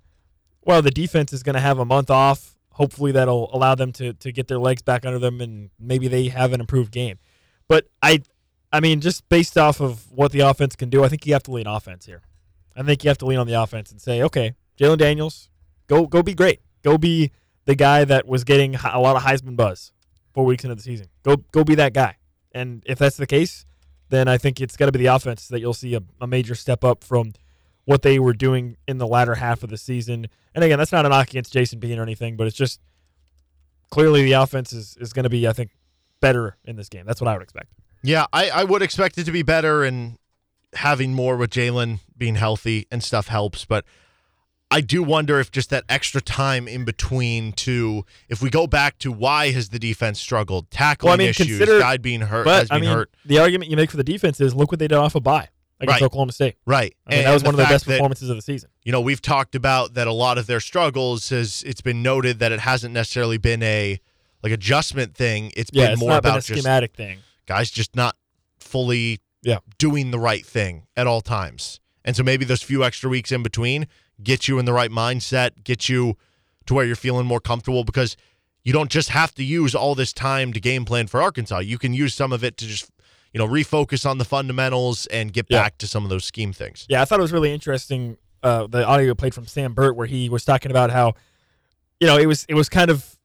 well, 0.61 0.81
the 0.81 0.91
defense 0.91 1.31
is 1.31 1.43
going 1.43 1.55
to 1.55 1.61
have 1.61 1.79
a 1.79 1.85
month 1.85 2.09
off. 2.09 2.55
Hopefully, 2.71 3.11
that'll 3.11 3.49
allow 3.55 3.75
them 3.75 3.91
to 3.93 4.13
to 4.13 4.31
get 4.31 4.47
their 4.47 4.59
legs 4.59 4.81
back 4.81 5.05
under 5.05 5.19
them, 5.19 5.41
and 5.41 5.69
maybe 5.79 6.07
they 6.07 6.27
have 6.27 6.53
an 6.53 6.59
improved 6.59 6.91
game. 6.91 7.17
But 7.67 7.87
I, 8.01 8.21
I 8.71 8.79
mean, 8.79 9.01
just 9.01 9.27
based 9.29 9.57
off 9.57 9.81
of 9.81 10.11
what 10.11 10.31
the 10.31 10.41
offense 10.41 10.75
can 10.75 10.89
do, 10.89 11.03
I 11.03 11.09
think 11.09 11.25
you 11.25 11.33
have 11.33 11.43
to 11.43 11.51
lean 11.51 11.67
offense 11.67 12.05
here. 12.05 12.21
I 12.77 12.83
think 12.83 13.03
you 13.03 13.09
have 13.09 13.17
to 13.19 13.25
lean 13.25 13.39
on 13.39 13.47
the 13.47 13.53
offense 13.53 13.91
and 13.91 14.01
say, 14.01 14.21
okay, 14.23 14.53
Jalen 14.79 14.97
Daniels, 14.97 15.49
go 15.87 16.05
go 16.05 16.21
be 16.21 16.33
great. 16.33 16.61
Go 16.83 16.97
be 16.97 17.31
the 17.65 17.75
guy 17.75 18.05
that 18.05 18.27
was 18.27 18.43
getting 18.43 18.75
a 18.75 18.99
lot 18.99 19.15
of 19.15 19.23
Heisman 19.23 19.55
buzz 19.55 19.91
four 20.33 20.45
weeks 20.45 20.63
into 20.63 20.75
the 20.75 20.81
season. 20.81 21.07
Go 21.23 21.37
go 21.51 21.63
be 21.63 21.75
that 21.75 21.93
guy. 21.93 22.17
And 22.51 22.83
if 22.85 22.97
that's 22.99 23.17
the 23.17 23.27
case, 23.27 23.65
then 24.09 24.27
I 24.27 24.37
think 24.37 24.61
it's 24.61 24.77
got 24.77 24.85
to 24.87 24.91
be 24.91 24.99
the 24.99 25.07
offense 25.07 25.47
that 25.49 25.59
you'll 25.59 25.73
see 25.73 25.95
a, 25.95 26.01
a 26.21 26.27
major 26.27 26.55
step 26.55 26.83
up 26.83 27.03
from 27.03 27.33
what 27.85 28.01
they 28.01 28.19
were 28.19 28.33
doing 28.33 28.77
in 28.87 28.97
the 28.97 29.07
latter 29.07 29.35
half 29.35 29.63
of 29.63 29.69
the 29.69 29.77
season. 29.77 30.27
And 30.53 30.63
again, 30.63 30.77
that's 30.77 30.91
not 30.91 31.05
a 31.05 31.09
knock 31.09 31.29
against 31.29 31.53
Jason 31.53 31.79
Bean 31.79 31.97
or 31.99 32.03
anything, 32.03 32.35
but 32.35 32.47
it's 32.47 32.55
just 32.55 32.81
clearly 33.89 34.23
the 34.23 34.33
offense 34.33 34.73
is, 34.73 34.97
is 34.99 35.13
going 35.13 35.23
to 35.23 35.29
be, 35.29 35.47
I 35.47 35.53
think, 35.53 35.71
better 36.19 36.57
in 36.65 36.75
this 36.75 36.89
game. 36.89 37.05
That's 37.05 37.21
what 37.21 37.27
I 37.27 37.33
would 37.33 37.43
expect. 37.43 37.73
Yeah, 38.03 38.25
I, 38.33 38.49
I 38.49 38.63
would 38.63 38.81
expect 38.81 39.17
it 39.17 39.23
to 39.25 39.31
be 39.31 39.43
better 39.43 39.83
and 39.83 40.17
having 40.77 41.13
more 41.13 41.37
with 41.37 41.51
Jalen 41.51 41.99
being 42.17 42.35
healthy 42.35 42.87
and 42.91 43.03
stuff 43.03 43.27
helps, 43.27 43.65
but 43.65 43.85
I 44.69 44.81
do 44.81 45.01
wonder 45.01 45.39
if 45.39 45.49
just 45.51 45.69
that 45.69 45.85
extra 45.87 46.19
time 46.21 46.67
in 46.67 46.83
between 46.83 47.53
to 47.53 48.05
if 48.27 48.41
we 48.41 48.49
go 48.49 48.67
back 48.67 48.97
to 48.99 49.11
why 49.11 49.51
has 49.51 49.69
the 49.69 49.79
defense 49.79 50.19
struggled, 50.19 50.69
tackling 50.71 51.07
Well, 51.09 51.13
I 51.13 51.17
mean, 51.17 51.29
issues, 51.29 51.59
guy 51.79 51.95
being 51.97 52.21
hurt, 52.21 52.43
But 52.45 52.59
has 52.61 52.71
I 52.71 52.75
been 52.75 52.81
mean, 52.89 52.91
hurt. 52.97 53.11
the 53.25 53.37
argument 53.39 53.71
you 53.71 53.77
make 53.77 53.91
for 53.91 53.97
the 53.97 54.03
defense 54.03 54.41
is 54.41 54.53
look 54.53 54.71
what 54.71 54.79
they 54.79 54.87
did 54.89 54.97
off 54.97 55.15
a 55.15 55.21
bye 55.21 55.47
against 55.79 56.01
Right. 56.01 56.05
Oklahoma 56.05 56.31
State. 56.33 56.55
Right. 56.65 56.95
I 57.05 57.11
mean, 57.11 57.19
And- 57.19 57.27
that 57.27 57.33
was 57.33 57.43
one 57.43 57.53
of 57.53 57.57
their 57.57 57.65
fact 57.67 57.73
best 57.75 57.85
that, 57.85 57.91
performances 57.93 58.29
of 58.29 58.35
the 58.35 58.41
season. 58.41 58.69
You 58.83 58.91
know, 58.91 58.99
we've 58.99 59.21
talked 59.21 59.55
about 59.55 59.93
that 59.93 60.05
a 60.07 60.11
lot 60.11 60.37
of 60.37 60.47
their 60.47 60.59
struggles 60.59 61.29
has 61.29 61.63
it's 61.65 61.81
been 61.81 62.01
noted 62.03 62.39
that 62.39 62.51
it 62.51 62.59
hasn't 62.59 62.93
necessarily 62.93 63.37
been 63.37 63.63
a 63.63 63.99
like 64.43 64.51
adjustment 64.51 65.15
thing. 65.15 65.51
It's 65.55 65.69
Yeah, 65.71 65.85
been 65.85 65.91
it's 65.93 65.99
more 66.01 66.09
not 66.09 66.23
been 66.23 66.31
about 66.31 66.39
a 66.39 66.41
schematic 66.41 66.93
thing. 66.93 67.19
guys 67.47 67.71
just 67.71 67.95
not 67.95 68.15
fully 68.59 69.19
Yeah. 69.47 69.59
doing 69.77 70.11
the 70.11 70.19
right 70.19 70.45
thing 70.45 70.87
at 70.95 71.07
all 71.07 71.21
times. 71.21 71.79
And 72.03 72.15
so 72.15 72.23
maybe 72.23 72.43
those 72.45 72.61
few 72.61 72.83
extra 72.83 73.09
weeks 73.09 73.31
in 73.31 73.43
between 73.43 73.87
get 74.21 74.47
you 74.47 74.59
in 74.59 74.65
the 74.65 74.73
right 74.73 74.91
mindset, 74.91 75.63
get 75.63 75.87
you 75.89 76.17
to 76.65 76.73
where 76.73 76.85
you're 76.85 76.95
feeling 76.97 77.25
more 77.25 77.39
comfortable 77.39 77.83
because 77.83 78.17
you 78.63 78.73
don't 78.73 78.91
just 78.91 79.09
have 79.09 79.33
to 79.35 79.43
use 79.43 79.73
all 79.73 79.95
this 79.95 80.11
time 80.11 80.51
to 80.53 80.59
game 80.59 80.83
plan 80.85 81.07
for 81.07 81.21
Arkansas. 81.21 81.59
You 81.59 81.77
can 81.77 81.93
use 81.93 82.13
some 82.13 82.33
of 82.33 82.43
it 82.43 82.57
to 82.57 82.65
just, 82.65 82.91
you 83.33 83.37
know, 83.37 83.47
refocus 83.47 84.09
on 84.09 84.17
the 84.17 84.25
fundamentals 84.25 85.05
and 85.07 85.31
get 85.31 85.45
Yeah. 85.49 85.61
back 85.63 85.77
to 85.77 85.87
some 85.87 86.03
of 86.03 86.09
those 86.09 86.25
scheme 86.25 86.51
things. 86.51 86.85
Yeah, 86.89 87.01
I 87.01 87.05
thought 87.05 87.19
it 87.19 87.21
was 87.21 87.31
really 87.31 87.53
interesting. 87.53 88.17
Uh, 88.43 88.67
the 88.67 88.85
audio 88.85 89.13
played 89.15 89.33
from 89.33 89.45
Sam 89.47 89.73
Burt 89.73 89.95
where 89.95 90.07
he 90.07 90.27
was 90.29 90.43
talking 90.43 90.71
about 90.71 90.91
how, 90.91 91.13
you 92.01 92.07
know, 92.07 92.17
it 92.17 92.25
was 92.25 92.45
it 92.49 92.53
was 92.55 92.67
kind 92.69 92.89
of 92.91 93.17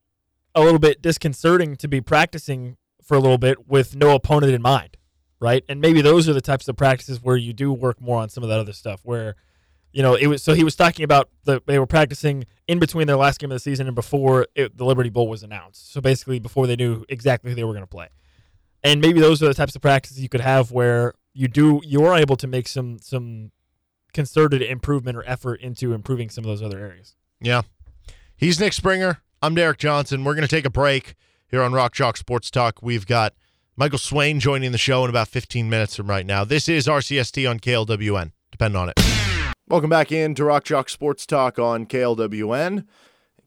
a 0.54 0.62
little 0.62 0.78
bit 0.78 1.02
disconcerting 1.02 1.76
to 1.76 1.88
be 1.88 2.00
practicing 2.00 2.76
for 3.02 3.16
a 3.16 3.20
little 3.20 3.38
bit 3.38 3.66
with 3.68 3.96
no 3.96 4.14
opponent 4.14 4.52
in 4.52 4.62
mind, 4.62 4.96
right? 5.42 5.64
And 5.68 5.80
maybe 5.80 6.00
those 6.00 6.28
are 6.28 6.32
the 6.32 6.40
types 6.40 6.68
of 6.68 6.76
practices 6.76 7.20
where 7.20 7.36
you 7.36 7.52
do 7.52 7.72
work 7.72 8.00
more 8.00 8.20
on 8.20 8.28
some 8.28 8.44
of 8.44 8.48
that 8.48 8.60
other 8.60 8.72
stuff. 8.72 9.00
Where, 9.02 9.34
you 9.92 10.02
know, 10.02 10.14
it 10.14 10.28
was 10.28 10.42
so 10.42 10.54
he 10.54 10.64
was 10.64 10.76
talking 10.76 11.04
about 11.04 11.28
the 11.44 11.60
they 11.66 11.78
were 11.78 11.86
practicing 11.86 12.46
in 12.68 12.78
between 12.78 13.08
their 13.08 13.16
last 13.16 13.40
game 13.40 13.50
of 13.50 13.56
the 13.56 13.60
season 13.60 13.88
and 13.88 13.94
before 13.96 14.46
it, 14.54 14.78
the 14.78 14.84
Liberty 14.84 15.10
Bowl 15.10 15.28
was 15.28 15.42
announced. 15.42 15.92
So 15.92 16.00
basically, 16.00 16.38
before 16.38 16.66
they 16.66 16.76
knew 16.76 17.04
exactly 17.08 17.50
who 17.50 17.56
they 17.56 17.64
were 17.64 17.72
going 17.72 17.82
to 17.82 17.86
play. 17.86 18.08
And 18.84 19.00
maybe 19.00 19.20
those 19.20 19.42
are 19.42 19.46
the 19.46 19.54
types 19.54 19.76
of 19.76 19.82
practices 19.82 20.20
you 20.20 20.28
could 20.28 20.40
have 20.40 20.70
where 20.70 21.14
you 21.34 21.48
do 21.48 21.80
you 21.84 22.04
are 22.04 22.16
able 22.16 22.36
to 22.36 22.46
make 22.46 22.68
some 22.68 22.98
some 23.00 23.50
concerted 24.12 24.62
improvement 24.62 25.16
or 25.16 25.24
effort 25.26 25.60
into 25.60 25.92
improving 25.92 26.30
some 26.30 26.44
of 26.44 26.48
those 26.48 26.62
other 26.62 26.78
areas. 26.78 27.16
Yeah. 27.40 27.62
He's 28.36 28.60
Nick 28.60 28.72
Springer. 28.72 29.22
I'm 29.40 29.54
Derek 29.54 29.78
Johnson. 29.78 30.22
We're 30.22 30.34
going 30.34 30.46
to 30.46 30.48
take 30.48 30.66
a 30.66 30.70
break 30.70 31.14
here 31.48 31.62
on 31.62 31.72
Rock 31.72 31.94
Chalk 31.94 32.16
Sports 32.16 32.50
Talk. 32.50 32.80
We've 32.82 33.06
got 33.06 33.34
Michael 33.74 33.98
Swain 33.98 34.38
joining 34.38 34.70
the 34.70 34.76
show 34.76 35.02
in 35.02 35.08
about 35.08 35.28
15 35.28 35.70
minutes 35.70 35.96
from 35.96 36.10
right 36.10 36.26
now. 36.26 36.44
This 36.44 36.68
is 36.68 36.86
RCST 36.86 37.48
on 37.48 37.58
KLWN. 37.58 38.32
Depend 38.50 38.76
on 38.76 38.90
it. 38.90 39.00
Welcome 39.66 39.88
back 39.88 40.12
in 40.12 40.34
to 40.34 40.44
Rock 40.44 40.64
Chalk 40.64 40.90
Sports 40.90 41.24
Talk 41.24 41.58
on 41.58 41.86
KLWN. 41.86 42.84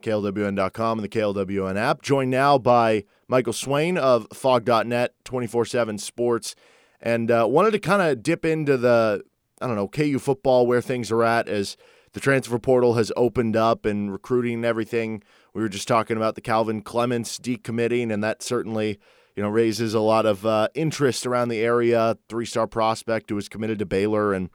KLWN.com 0.01 0.97
and 0.97 1.03
the 1.03 1.09
KLWN 1.09 1.77
app. 1.77 2.01
Joined 2.01 2.31
now 2.31 2.57
by 2.57 3.03
Michael 3.27 3.53
Swain 3.53 3.99
of 3.99 4.27
Phog.net, 4.33 5.13
24 5.25 5.65
7 5.65 5.99
Sports. 5.99 6.55
And 6.99 7.29
uh, 7.29 7.45
wanted 7.47 7.71
to 7.71 7.79
kind 7.79 8.01
of 8.01 8.23
dip 8.23 8.45
into 8.45 8.77
the, 8.77 9.21
I 9.61 9.67
don't 9.67 9.75
know, 9.75 9.88
KU 9.88 10.17
football, 10.17 10.65
where 10.65 10.81
things 10.81 11.11
are 11.11 11.23
at 11.23 11.47
as 11.47 11.77
the 12.13 12.19
transfer 12.19 12.57
portal 12.57 12.95
has 12.95 13.11
opened 13.15 13.55
up 13.55 13.85
and 13.85 14.11
recruiting 14.11 14.55
and 14.55 14.65
everything. 14.65 15.21
We 15.53 15.61
were 15.61 15.69
just 15.69 15.88
talking 15.88 16.17
about 16.17 16.33
the 16.33 16.41
Calvin 16.41 16.81
Clements 16.81 17.38
decommitting, 17.38 18.11
and 18.11 18.23
that 18.23 18.41
certainly 18.41 18.97
you 19.36 19.43
know 19.43 19.50
raises 19.50 19.93
a 19.93 20.00
lot 20.00 20.26
of 20.26 20.45
uh, 20.45 20.67
interest 20.74 21.26
around 21.26 21.50
the 21.50 21.60
area. 21.60 22.17
Three 22.30 22.45
star 22.45 22.67
prospect 22.67 23.30
who 23.30 23.36
was 23.36 23.50
committed 23.50 23.80
to 23.80 23.86
Baylor, 23.86 24.34
and 24.34 24.50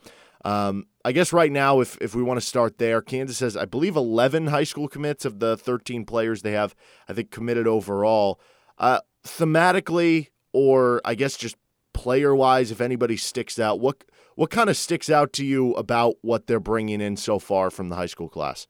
um, 0.45 0.87
I 1.05 1.13
guess 1.13 1.33
right 1.33 1.53
now, 1.53 1.81
if 1.81 1.97
if 2.01 2.15
we 2.15 2.23
want 2.23 2.41
to 2.41 2.47
start 2.47 2.79
there, 2.79 3.03
Kansas 3.03 3.41
has 3.41 3.57
I 3.57 3.65
believe 3.65 3.97
11 3.97 4.49
high 4.49 4.65
school 4.65 4.89
commits 4.89 5.25
of 5.25 5.39
the 5.39 5.57
13 5.57 6.05
players 6.05 6.43
they 6.43 6.53
have. 6.53 6.75
I 7.09 7.13
think 7.13 7.31
committed 7.31 7.67
overall. 7.67 8.41
Uh, 8.79 9.01
thematically, 9.25 10.29
or 10.53 11.01
I 11.05 11.15
guess 11.15 11.37
just 11.37 11.57
player 11.93 12.35
wise, 12.35 12.71
if 12.71 12.81
anybody 12.81 13.17
sticks 13.17 13.59
out, 13.59 13.81
what 13.81 14.05
what 14.35 14.51
kind 14.51 14.71
of 14.71 14.77
sticks 14.77 15.11
out 15.11 15.33
to 15.35 15.45
you 15.45 15.75
about 15.75 16.17
what 16.23 16.47
they're 16.47 16.61
bringing 16.61 17.01
in 17.01 17.17
so 17.17 17.39
far 17.39 17.71
from 17.71 17.91
the 17.91 17.97
high 17.97 18.07
school 18.07 18.29
class? 18.29 18.67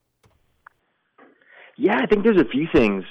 Yeah, 1.76 1.98
I 2.02 2.06
think 2.06 2.24
there's 2.24 2.40
a 2.40 2.48
few 2.50 2.66
things. 2.72 3.04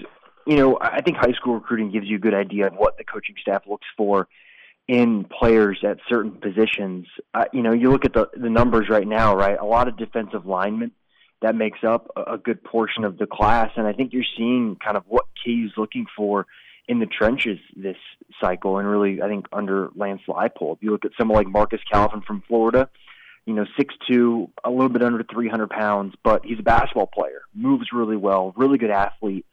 You 0.46 0.56
know, 0.56 0.78
I 0.82 1.02
think 1.02 1.18
high 1.18 1.34
school 1.34 1.56
recruiting 1.56 1.92
gives 1.92 2.08
you 2.08 2.16
a 2.16 2.20
good 2.20 2.34
idea 2.34 2.68
of 2.68 2.74
what 2.74 2.98
the 2.98 3.04
coaching 3.04 3.36
staff 3.42 3.64
looks 3.68 3.88
for 3.96 4.28
in 4.88 5.24
players 5.26 5.80
at 5.84 6.00
certain 6.10 6.32
positions. 6.32 7.06
Uh, 7.34 7.46
you 7.54 7.62
know, 7.62 7.74
you 7.74 7.92
look 7.92 8.06
at 8.06 8.14
the 8.14 8.30
the 8.36 8.50
numbers 8.50 8.90
right 8.90 9.08
now, 9.08 9.36
right? 9.36 9.58
A 9.60 9.66
lot 9.66 9.88
of 9.88 9.98
defensive 9.98 10.46
linemen 10.46 10.92
that 11.42 11.56
makes 11.56 11.80
up 11.84 12.12
a, 12.18 12.38
good 12.38 12.64
portion 12.64 13.06
of 13.06 13.18
the 13.18 13.26
class, 13.26 13.72
and 13.78 13.88
I 13.88 13.94
think 13.94 14.12
you're 14.12 14.24
seeing 14.38 14.76
kind 14.84 14.98
of 14.98 15.04
what 15.08 15.26
KU's 15.46 15.72
looking 15.78 16.06
for 16.18 16.48
in 16.88 17.00
the 17.00 17.06
trenches 17.06 17.60
this 17.76 17.96
cycle, 18.42 18.78
and 18.78 18.88
really, 18.88 19.22
I 19.22 19.28
think 19.28 19.46
under 19.54 19.90
Lance 19.96 20.22
Leipold. 20.28 20.80
You 20.82 20.92
look 20.92 21.06
at 21.06 21.12
someone 21.18 21.38
like 21.38 21.48
Marcus 21.48 21.82
Calvin 21.90 22.22
from 22.22 22.44
Florida, 22.48 22.90
you 23.46 23.54
know, 23.54 23.66
six 23.78 23.94
two, 24.10 24.50
a 24.64 24.70
little 24.70 24.90
bit 24.90 25.04
under 25.04 25.24
300 25.24 25.70
pounds, 25.70 26.16
but 26.24 26.44
he's 26.46 26.60
a 26.60 26.64
basketball 26.64 27.08
player, 27.08 27.42
moves 27.54 27.94
really 27.94 28.18
well, 28.18 28.54
really 28.58 28.78
good 28.78 28.92
athlete, 28.92 29.46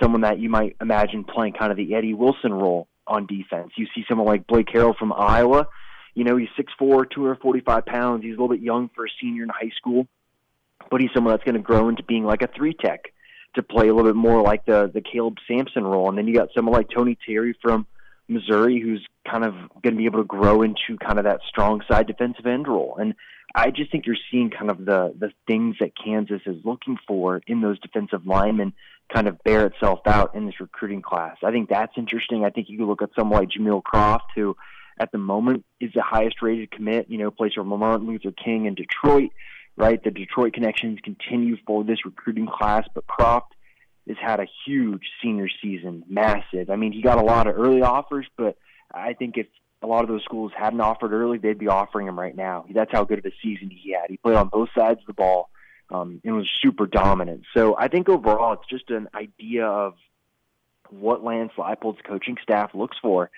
someone 0.00 0.22
that 0.22 0.38
you 0.38 0.48
might 0.48 0.76
imagine 0.80 1.24
playing 1.24 1.54
kind 1.54 1.70
of 1.70 1.76
the 1.76 1.94
Eddie 1.94 2.14
Wilson 2.14 2.52
role 2.52 2.88
on 3.06 3.26
defense. 3.26 3.72
You 3.76 3.86
see 3.94 4.04
someone 4.08 4.26
like 4.26 4.46
Blake 4.46 4.68
Harrell 4.68 4.96
from 4.96 5.12
Iowa, 5.12 5.68
you 6.14 6.24
know, 6.24 6.36
he's 6.36 6.48
6'4", 6.58 7.10
245 7.10 7.86
pounds. 7.86 8.22
He's 8.22 8.30
a 8.30 8.40
little 8.40 8.48
bit 8.48 8.60
young 8.60 8.88
for 8.94 9.04
a 9.04 9.08
senior 9.20 9.42
in 9.42 9.48
high 9.48 9.72
school, 9.76 10.06
but 10.90 11.00
he's 11.00 11.10
someone 11.14 11.32
that's 11.32 11.44
going 11.44 11.56
to 11.56 11.60
grow 11.60 11.88
into 11.88 12.02
being 12.02 12.24
like 12.24 12.42
a 12.42 12.48
three 12.48 12.74
tech 12.74 13.12
to 13.54 13.62
play 13.62 13.88
a 13.88 13.94
little 13.94 14.10
bit 14.10 14.16
more 14.16 14.42
like 14.42 14.64
the 14.66 14.90
the 14.92 15.00
Caleb 15.00 15.36
Sampson 15.46 15.84
role. 15.84 16.08
And 16.08 16.18
then 16.18 16.26
you 16.26 16.34
got 16.34 16.48
someone 16.54 16.74
like 16.74 16.88
Tony 16.90 17.16
Terry 17.26 17.56
from 17.62 17.86
Missouri 18.28 18.80
who's 18.80 19.06
kind 19.28 19.44
of 19.44 19.54
going 19.82 19.94
to 19.94 19.96
be 19.96 20.06
able 20.06 20.20
to 20.20 20.26
grow 20.26 20.62
into 20.62 20.96
kind 20.98 21.18
of 21.18 21.24
that 21.24 21.40
strong 21.48 21.82
side 21.88 22.06
defensive 22.06 22.46
end 22.46 22.66
role. 22.66 22.96
And 22.98 23.14
I 23.54 23.70
just 23.70 23.92
think 23.92 24.06
you're 24.06 24.16
seeing 24.30 24.50
kind 24.50 24.70
of 24.70 24.84
the 24.84 25.14
the 25.18 25.32
things 25.46 25.76
that 25.80 25.92
Kansas 25.96 26.42
is 26.46 26.64
looking 26.64 26.96
for 27.06 27.40
in 27.46 27.60
those 27.60 27.78
defensive 27.80 28.26
linemen 28.26 28.72
kind 29.12 29.28
of 29.28 29.42
bear 29.44 29.66
itself 29.66 30.00
out 30.06 30.34
in 30.34 30.46
this 30.46 30.60
recruiting 30.60 31.02
class. 31.02 31.36
I 31.44 31.50
think 31.50 31.68
that's 31.68 31.92
interesting. 31.96 32.44
I 32.44 32.50
think 32.50 32.68
you 32.68 32.78
could 32.78 32.88
look 32.88 33.02
at 33.02 33.10
someone 33.16 33.40
like 33.40 33.50
Jameel 33.50 33.82
Croft, 33.82 34.32
who 34.34 34.56
at 34.98 35.12
the 35.12 35.18
moment 35.18 35.64
is 35.80 35.90
the 35.94 36.02
highest 36.02 36.42
rated 36.42 36.70
commit, 36.70 37.06
you 37.10 37.18
know, 37.18 37.30
plays 37.30 37.52
for 37.54 37.64
Martin 37.64 38.06
Luther 38.06 38.32
King 38.32 38.66
in 38.66 38.74
Detroit 38.74 39.30
right? 39.76 40.02
The 40.02 40.10
Detroit 40.10 40.52
connections 40.52 40.98
continue 41.02 41.56
for 41.66 41.84
this 41.84 42.04
recruiting 42.04 42.46
class, 42.46 42.86
but 42.94 43.06
Croft 43.06 43.54
has 44.06 44.16
had 44.20 44.40
a 44.40 44.46
huge 44.66 45.02
senior 45.22 45.48
season, 45.62 46.04
massive. 46.08 46.70
I 46.70 46.76
mean, 46.76 46.92
he 46.92 47.02
got 47.02 47.18
a 47.18 47.24
lot 47.24 47.46
of 47.46 47.56
early 47.58 47.82
offers, 47.82 48.26
but 48.36 48.56
I 48.92 49.14
think 49.14 49.36
if 49.36 49.46
a 49.82 49.86
lot 49.86 50.02
of 50.02 50.08
those 50.08 50.22
schools 50.24 50.52
hadn't 50.56 50.80
offered 50.80 51.12
early, 51.12 51.38
they'd 51.38 51.58
be 51.58 51.68
offering 51.68 52.06
him 52.06 52.18
right 52.18 52.36
now. 52.36 52.66
That's 52.72 52.92
how 52.92 53.04
good 53.04 53.18
of 53.18 53.24
a 53.24 53.32
season 53.42 53.70
he 53.70 53.92
had. 53.92 54.10
He 54.10 54.16
played 54.16 54.36
on 54.36 54.48
both 54.48 54.68
sides 54.76 55.00
of 55.00 55.06
the 55.06 55.14
ball 55.14 55.50
um, 55.90 56.20
and 56.24 56.36
was 56.36 56.48
super 56.62 56.86
dominant. 56.86 57.44
So 57.54 57.76
I 57.76 57.88
think 57.88 58.08
overall, 58.08 58.54
it's 58.54 58.68
just 58.68 58.90
an 58.90 59.08
idea 59.14 59.66
of 59.66 59.94
what 60.90 61.24
Lance 61.24 61.52
Leipold's 61.56 62.00
coaching 62.06 62.36
staff 62.42 62.74
looks 62.74 62.96
for. 63.00 63.30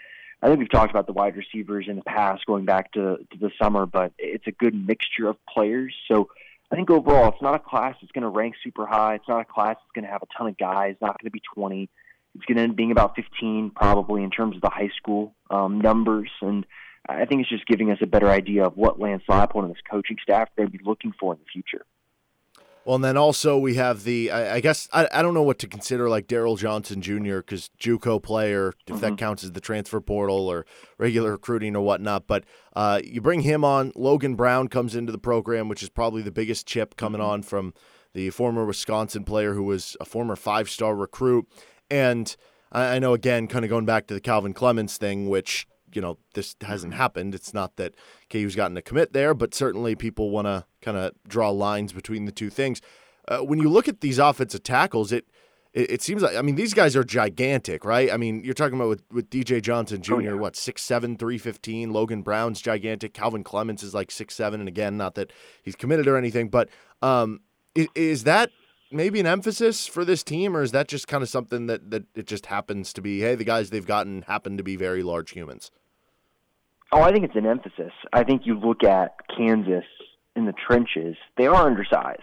I 0.42 0.48
think 0.48 0.58
we've 0.58 0.70
talked 0.70 0.90
about 0.90 1.06
the 1.06 1.12
wide 1.12 1.36
receivers 1.36 1.86
in 1.88 1.96
the 1.96 2.02
past, 2.02 2.44
going 2.46 2.66
back 2.66 2.92
to, 2.92 3.18
to 3.30 3.38
the 3.38 3.50
summer, 3.60 3.86
but 3.86 4.12
it's 4.18 4.46
a 4.46 4.52
good 4.52 4.74
mixture 4.74 5.28
of 5.28 5.36
players. 5.46 5.94
So 6.08 6.28
I 6.70 6.76
think 6.76 6.90
overall, 6.90 7.32
it's 7.32 7.42
not 7.42 7.54
a 7.54 7.58
class 7.58 7.96
that's 8.00 8.12
going 8.12 8.22
to 8.22 8.28
rank 8.28 8.54
super 8.62 8.86
high. 8.86 9.14
It's 9.14 9.28
not 9.28 9.40
a 9.40 9.44
class 9.44 9.76
that's 9.76 9.92
going 9.94 10.04
to 10.04 10.10
have 10.10 10.22
a 10.22 10.26
ton 10.36 10.48
of 10.48 10.58
guys. 10.58 10.96
Not 11.00 11.18
going 11.20 11.26
to 11.26 11.30
be 11.30 11.42
20. 11.54 11.88
It's 12.34 12.44
going 12.44 12.56
to 12.56 12.62
end 12.62 12.76
being 12.76 12.90
about 12.90 13.16
15 13.16 13.70
probably 13.70 14.22
in 14.22 14.30
terms 14.30 14.56
of 14.56 14.62
the 14.62 14.68
high 14.68 14.90
school 14.96 15.34
um, 15.48 15.80
numbers. 15.80 16.30
And 16.42 16.66
I 17.08 17.24
think 17.24 17.40
it's 17.40 17.50
just 17.50 17.66
giving 17.66 17.90
us 17.90 17.98
a 18.02 18.06
better 18.06 18.28
idea 18.28 18.64
of 18.64 18.76
what 18.76 19.00
Lance 19.00 19.22
Leipold 19.28 19.64
and 19.64 19.74
his 19.74 19.82
coaching 19.88 20.18
staff 20.22 20.48
are 20.48 20.52
going 20.56 20.70
to 20.70 20.78
be 20.78 20.84
looking 20.84 21.12
for 21.18 21.32
in 21.32 21.38
the 21.38 21.46
future. 21.50 21.86
Well, 22.86 22.94
and 22.94 23.04
then 23.04 23.16
also 23.16 23.58
we 23.58 23.74
have 23.74 24.04
the 24.04 24.30
I, 24.30 24.54
I 24.54 24.60
guess 24.60 24.88
I, 24.92 25.08
I 25.12 25.20
don't 25.20 25.34
know 25.34 25.42
what 25.42 25.58
to 25.58 25.66
consider 25.66 26.08
like 26.08 26.28
Daryl 26.28 26.56
Johnson 26.56 27.02
Jr. 27.02 27.38
because 27.38 27.68
JUCO 27.80 28.22
player 28.22 28.68
if 28.68 28.74
mm-hmm. 28.86 28.98
that 29.00 29.18
counts 29.18 29.42
as 29.42 29.50
the 29.50 29.60
transfer 29.60 30.00
portal 30.00 30.46
or 30.46 30.64
regular 30.96 31.32
recruiting 31.32 31.74
or 31.74 31.82
whatnot. 31.82 32.28
But 32.28 32.44
uh, 32.76 33.00
you 33.04 33.20
bring 33.20 33.40
him 33.40 33.64
on. 33.64 33.90
Logan 33.96 34.36
Brown 34.36 34.68
comes 34.68 34.94
into 34.94 35.10
the 35.10 35.18
program, 35.18 35.68
which 35.68 35.82
is 35.82 35.88
probably 35.88 36.22
the 36.22 36.30
biggest 36.30 36.68
chip 36.68 36.96
coming 36.96 37.20
mm-hmm. 37.20 37.30
on 37.30 37.42
from 37.42 37.74
the 38.14 38.30
former 38.30 38.64
Wisconsin 38.64 39.24
player 39.24 39.54
who 39.54 39.64
was 39.64 39.96
a 40.00 40.04
former 40.04 40.36
five 40.36 40.70
star 40.70 40.94
recruit. 40.94 41.48
And 41.90 42.36
I, 42.70 42.94
I 42.94 42.98
know 43.00 43.14
again, 43.14 43.48
kind 43.48 43.64
of 43.64 43.68
going 43.68 43.84
back 43.84 44.06
to 44.06 44.14
the 44.14 44.20
Calvin 44.20 44.54
Clements 44.54 44.96
thing, 44.96 45.28
which 45.28 45.66
you 45.96 46.02
know 46.02 46.18
this 46.34 46.54
hasn't 46.60 46.94
happened. 46.94 47.34
It's 47.34 47.54
not 47.54 47.76
that 47.76 47.94
KU's 48.30 48.54
gotten 48.54 48.76
a 48.76 48.82
commit 48.82 49.14
there, 49.14 49.34
but 49.34 49.54
certainly 49.54 49.96
people 49.96 50.30
want 50.30 50.46
to 50.46 50.66
kind 50.82 50.96
of 50.96 51.12
draw 51.26 51.50
lines 51.50 51.92
between 51.92 52.26
the 52.26 52.32
two 52.32 52.50
things. 52.50 52.80
Uh, 53.26 53.38
when 53.38 53.58
you 53.58 53.68
look 53.68 53.88
at 53.88 54.02
these 54.02 54.18
offensive 54.18 54.62
tackles, 54.62 55.10
it, 55.10 55.26
it, 55.72 55.90
it 55.90 56.02
seems 56.02 56.22
like 56.22 56.36
I 56.36 56.42
mean 56.42 56.54
these 56.54 56.74
guys 56.74 56.94
are 56.94 57.02
gigantic, 57.02 57.84
right? 57.84 58.12
I 58.12 58.18
mean 58.18 58.44
you're 58.44 58.54
talking 58.54 58.76
about 58.78 58.90
with, 58.90 59.02
with 59.10 59.30
DJ 59.30 59.62
Johnson 59.62 60.02
Jr. 60.02 60.14
Oh, 60.14 60.18
yeah. 60.18 60.32
what 60.34 60.54
six 60.54 60.82
seven 60.82 61.16
three 61.16 61.38
fifteen. 61.38 61.92
Logan 61.92 62.22
Brown's 62.22 62.60
gigantic. 62.60 63.14
Calvin 63.14 63.42
Clements 63.42 63.82
is 63.82 63.94
like 63.94 64.10
six 64.10 64.34
seven, 64.34 64.60
and 64.60 64.68
again, 64.68 64.96
not 64.96 65.14
that 65.14 65.32
he's 65.62 65.74
committed 65.74 66.06
or 66.06 66.16
anything, 66.16 66.48
but 66.48 66.68
um, 67.02 67.40
is, 67.74 67.88
is 67.94 68.24
that 68.24 68.50
maybe 68.90 69.18
an 69.18 69.26
emphasis 69.26 69.86
for 69.86 70.04
this 70.04 70.22
team, 70.22 70.56
or 70.56 70.62
is 70.62 70.72
that 70.72 70.88
just 70.88 71.08
kind 71.08 71.22
of 71.22 71.28
something 71.28 71.66
that 71.66 71.90
that 71.90 72.04
it 72.14 72.26
just 72.26 72.46
happens 72.46 72.92
to 72.92 73.00
be? 73.00 73.20
Hey, 73.20 73.34
the 73.34 73.44
guys 73.44 73.70
they've 73.70 73.86
gotten 73.86 74.22
happen 74.22 74.56
to 74.56 74.62
be 74.62 74.76
very 74.76 75.02
large 75.02 75.32
humans. 75.32 75.70
Oh, 76.92 77.00
I 77.00 77.12
think 77.12 77.24
it's 77.24 77.36
an 77.36 77.46
emphasis. 77.46 77.92
I 78.12 78.22
think 78.24 78.42
you 78.44 78.58
look 78.58 78.84
at 78.84 79.16
Kansas 79.36 79.84
in 80.34 80.46
the 80.46 80.52
trenches; 80.52 81.16
they 81.36 81.46
are 81.46 81.66
undersized, 81.66 82.22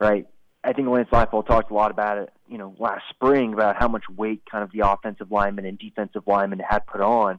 right? 0.00 0.26
I 0.64 0.72
think 0.72 0.88
Lance 0.88 1.08
Leipold 1.12 1.46
talked 1.46 1.70
a 1.70 1.74
lot 1.74 1.90
about 1.90 2.18
it, 2.18 2.30
you 2.48 2.56
know, 2.56 2.74
last 2.78 3.02
spring 3.10 3.52
about 3.52 3.76
how 3.78 3.86
much 3.86 4.04
weight 4.08 4.42
kind 4.50 4.64
of 4.64 4.72
the 4.72 4.88
offensive 4.88 5.30
linemen 5.30 5.66
and 5.66 5.78
defensive 5.78 6.22
linemen 6.26 6.58
had 6.58 6.86
put 6.86 7.02
on, 7.02 7.38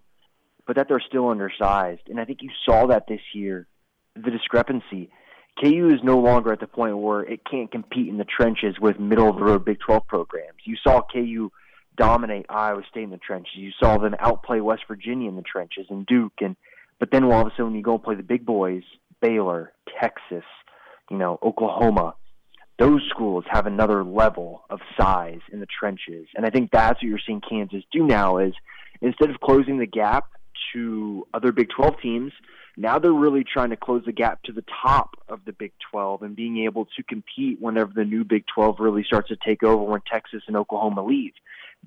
but 0.67 0.75
that 0.75 0.87
they're 0.87 1.03
still 1.05 1.29
undersized. 1.29 2.03
And 2.07 2.19
I 2.19 2.25
think 2.25 2.39
you 2.43 2.51
saw 2.65 2.87
that 2.87 3.07
this 3.07 3.21
year, 3.33 3.67
the 4.15 4.31
discrepancy. 4.31 5.09
KU 5.59 5.89
is 5.89 6.03
no 6.03 6.19
longer 6.19 6.51
at 6.51 6.59
the 6.59 6.67
point 6.67 6.97
where 6.97 7.21
it 7.21 7.41
can't 7.49 7.71
compete 7.71 8.09
in 8.09 8.17
the 8.17 8.25
trenches 8.25 8.75
with 8.79 8.99
middle 8.99 9.29
of 9.29 9.37
the 9.37 9.43
road 9.43 9.65
Big 9.65 9.79
12 9.79 10.05
programs. 10.05 10.59
You 10.65 10.75
saw 10.83 11.01
KU 11.01 11.49
dominate 11.95 12.45
Iowa 12.49 12.81
State 12.89 13.03
in 13.03 13.09
the 13.09 13.17
trenches. 13.17 13.55
You 13.55 13.71
saw 13.79 13.97
them 13.97 14.15
outplay 14.19 14.59
West 14.59 14.83
Virginia 14.87 15.29
in 15.29 15.35
the 15.35 15.41
trenches 15.41 15.87
and 15.89 16.05
Duke 16.05 16.33
and 16.41 16.55
but 16.99 17.11
then 17.11 17.23
all 17.25 17.41
of 17.41 17.47
a 17.47 17.49
sudden 17.51 17.65
when 17.65 17.75
you 17.75 17.81
go 17.81 17.95
and 17.95 18.03
play 18.03 18.15
the 18.15 18.23
big 18.23 18.45
boys, 18.45 18.83
Baylor, 19.21 19.73
Texas, 19.99 20.45
you 21.09 21.17
know, 21.17 21.37
Oklahoma, 21.43 22.15
those 22.77 23.01
schools 23.09 23.45
have 23.49 23.67
another 23.67 24.03
level 24.03 24.63
of 24.69 24.79
size 24.97 25.39
in 25.51 25.59
the 25.59 25.67
trenches. 25.67 26.27
And 26.35 26.45
I 26.45 26.49
think 26.49 26.71
that's 26.71 27.01
what 27.01 27.03
you're 27.03 27.19
seeing 27.25 27.41
Kansas 27.41 27.83
do 27.91 28.05
now 28.05 28.37
is 28.37 28.53
instead 29.01 29.29
of 29.29 29.39
closing 29.39 29.77
the 29.77 29.85
gap 29.85 30.29
to 30.73 31.25
other 31.33 31.51
Big 31.51 31.69
12 31.69 31.99
teams, 32.01 32.33
now 32.77 32.99
they're 32.99 33.13
really 33.13 33.45
trying 33.45 33.69
to 33.69 33.77
close 33.77 34.03
the 34.05 34.11
gap 34.11 34.43
to 34.43 34.51
the 34.51 34.63
top 34.83 35.15
of 35.29 35.39
the 35.45 35.53
Big 35.53 35.71
12 35.91 36.23
and 36.23 36.35
being 36.35 36.63
able 36.65 36.85
to 36.97 37.03
compete 37.03 37.61
whenever 37.61 37.93
the 37.95 38.03
new 38.03 38.25
Big 38.25 38.43
12 38.53 38.79
really 38.79 39.03
starts 39.03 39.29
to 39.29 39.37
take 39.37 39.63
over 39.63 39.83
when 39.83 40.01
Texas 40.11 40.43
and 40.47 40.57
Oklahoma 40.57 41.03
leave 41.03 41.33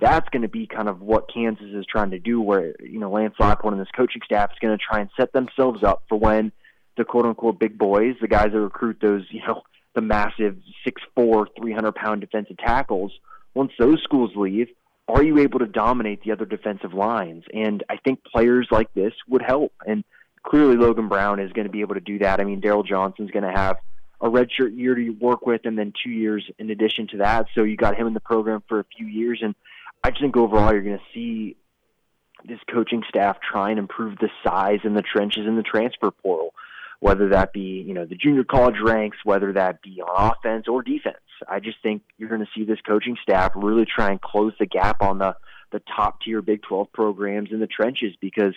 that's 0.00 0.28
going 0.30 0.42
to 0.42 0.48
be 0.48 0.66
kind 0.66 0.88
of 0.88 1.00
what 1.00 1.32
Kansas 1.32 1.66
is 1.74 1.86
trying 1.86 2.10
to 2.10 2.18
do. 2.18 2.40
Where 2.40 2.74
you 2.80 2.98
know 2.98 3.10
Lance 3.10 3.34
Leipold 3.40 3.72
and 3.72 3.78
his 3.78 3.88
coaching 3.96 4.22
staff 4.24 4.50
is 4.52 4.58
going 4.60 4.76
to 4.76 4.82
try 4.82 5.00
and 5.00 5.10
set 5.16 5.32
themselves 5.32 5.82
up 5.82 6.02
for 6.08 6.18
when 6.18 6.52
the 6.96 7.04
quote 7.04 7.26
unquote 7.26 7.58
big 7.58 7.78
boys, 7.78 8.16
the 8.20 8.28
guys 8.28 8.52
that 8.52 8.60
recruit 8.60 8.98
those 9.00 9.24
you 9.30 9.40
know 9.46 9.62
the 9.94 10.00
massive 10.00 10.56
six 10.84 11.02
four, 11.14 11.48
three 11.58 11.72
hundred 11.72 11.94
pound 11.94 12.20
defensive 12.20 12.58
tackles, 12.58 13.12
once 13.54 13.72
those 13.78 14.02
schools 14.02 14.30
leave, 14.36 14.68
are 15.08 15.22
you 15.22 15.38
able 15.38 15.58
to 15.58 15.66
dominate 15.66 16.22
the 16.22 16.32
other 16.32 16.44
defensive 16.44 16.94
lines? 16.94 17.44
And 17.52 17.82
I 17.88 17.96
think 17.96 18.22
players 18.24 18.68
like 18.70 18.92
this 18.94 19.14
would 19.26 19.42
help. 19.42 19.72
And 19.86 20.04
clearly, 20.42 20.76
Logan 20.76 21.08
Brown 21.08 21.40
is 21.40 21.52
going 21.52 21.66
to 21.66 21.72
be 21.72 21.80
able 21.80 21.94
to 21.94 22.00
do 22.00 22.18
that. 22.20 22.40
I 22.40 22.44
mean, 22.44 22.60
Daryl 22.60 22.86
Johnson's 22.86 23.30
going 23.30 23.44
to 23.44 23.58
have 23.58 23.78
a 24.20 24.28
redshirt 24.28 24.76
year 24.76 24.94
to 24.94 25.10
work 25.10 25.46
with, 25.46 25.62
and 25.64 25.78
then 25.78 25.92
two 26.04 26.10
years 26.10 26.44
in 26.58 26.70
addition 26.70 27.06
to 27.08 27.18
that. 27.18 27.46
So 27.54 27.62
you 27.62 27.76
got 27.76 27.96
him 27.96 28.06
in 28.06 28.14
the 28.14 28.20
program 28.20 28.62
for 28.68 28.80
a 28.80 28.84
few 28.96 29.06
years, 29.06 29.40
and 29.42 29.54
I 30.02 30.10
just 30.10 30.22
think 30.22 30.36
overall 30.36 30.72
you're 30.72 30.82
going 30.82 30.98
to 30.98 31.04
see 31.14 31.56
this 32.46 32.58
coaching 32.72 33.02
staff 33.08 33.38
try 33.40 33.70
and 33.70 33.78
improve 33.78 34.18
the 34.18 34.30
size 34.44 34.80
and 34.84 34.96
the 34.96 35.02
trenches 35.02 35.46
in 35.46 35.56
the 35.56 35.62
transfer 35.62 36.10
portal, 36.10 36.54
whether 37.00 37.30
that 37.30 37.52
be 37.52 37.82
you 37.86 37.94
know 37.94 38.04
the 38.04 38.14
junior 38.14 38.44
college 38.44 38.76
ranks, 38.82 39.18
whether 39.24 39.52
that 39.52 39.82
be 39.82 40.00
on 40.00 40.32
offense 40.32 40.66
or 40.68 40.82
defense. 40.82 41.16
I 41.48 41.60
just 41.60 41.78
think 41.82 42.02
you're 42.16 42.28
going 42.28 42.40
to 42.40 42.50
see 42.54 42.64
this 42.64 42.80
coaching 42.86 43.16
staff 43.22 43.52
really 43.54 43.84
try 43.84 44.10
and 44.10 44.20
close 44.20 44.52
the 44.58 44.66
gap 44.66 45.02
on 45.02 45.18
the 45.18 45.36
the 45.70 45.82
top 45.94 46.22
tier 46.22 46.40
Big 46.40 46.62
12 46.62 46.92
programs 46.92 47.50
in 47.52 47.60
the 47.60 47.66
trenches 47.66 48.14
because 48.20 48.54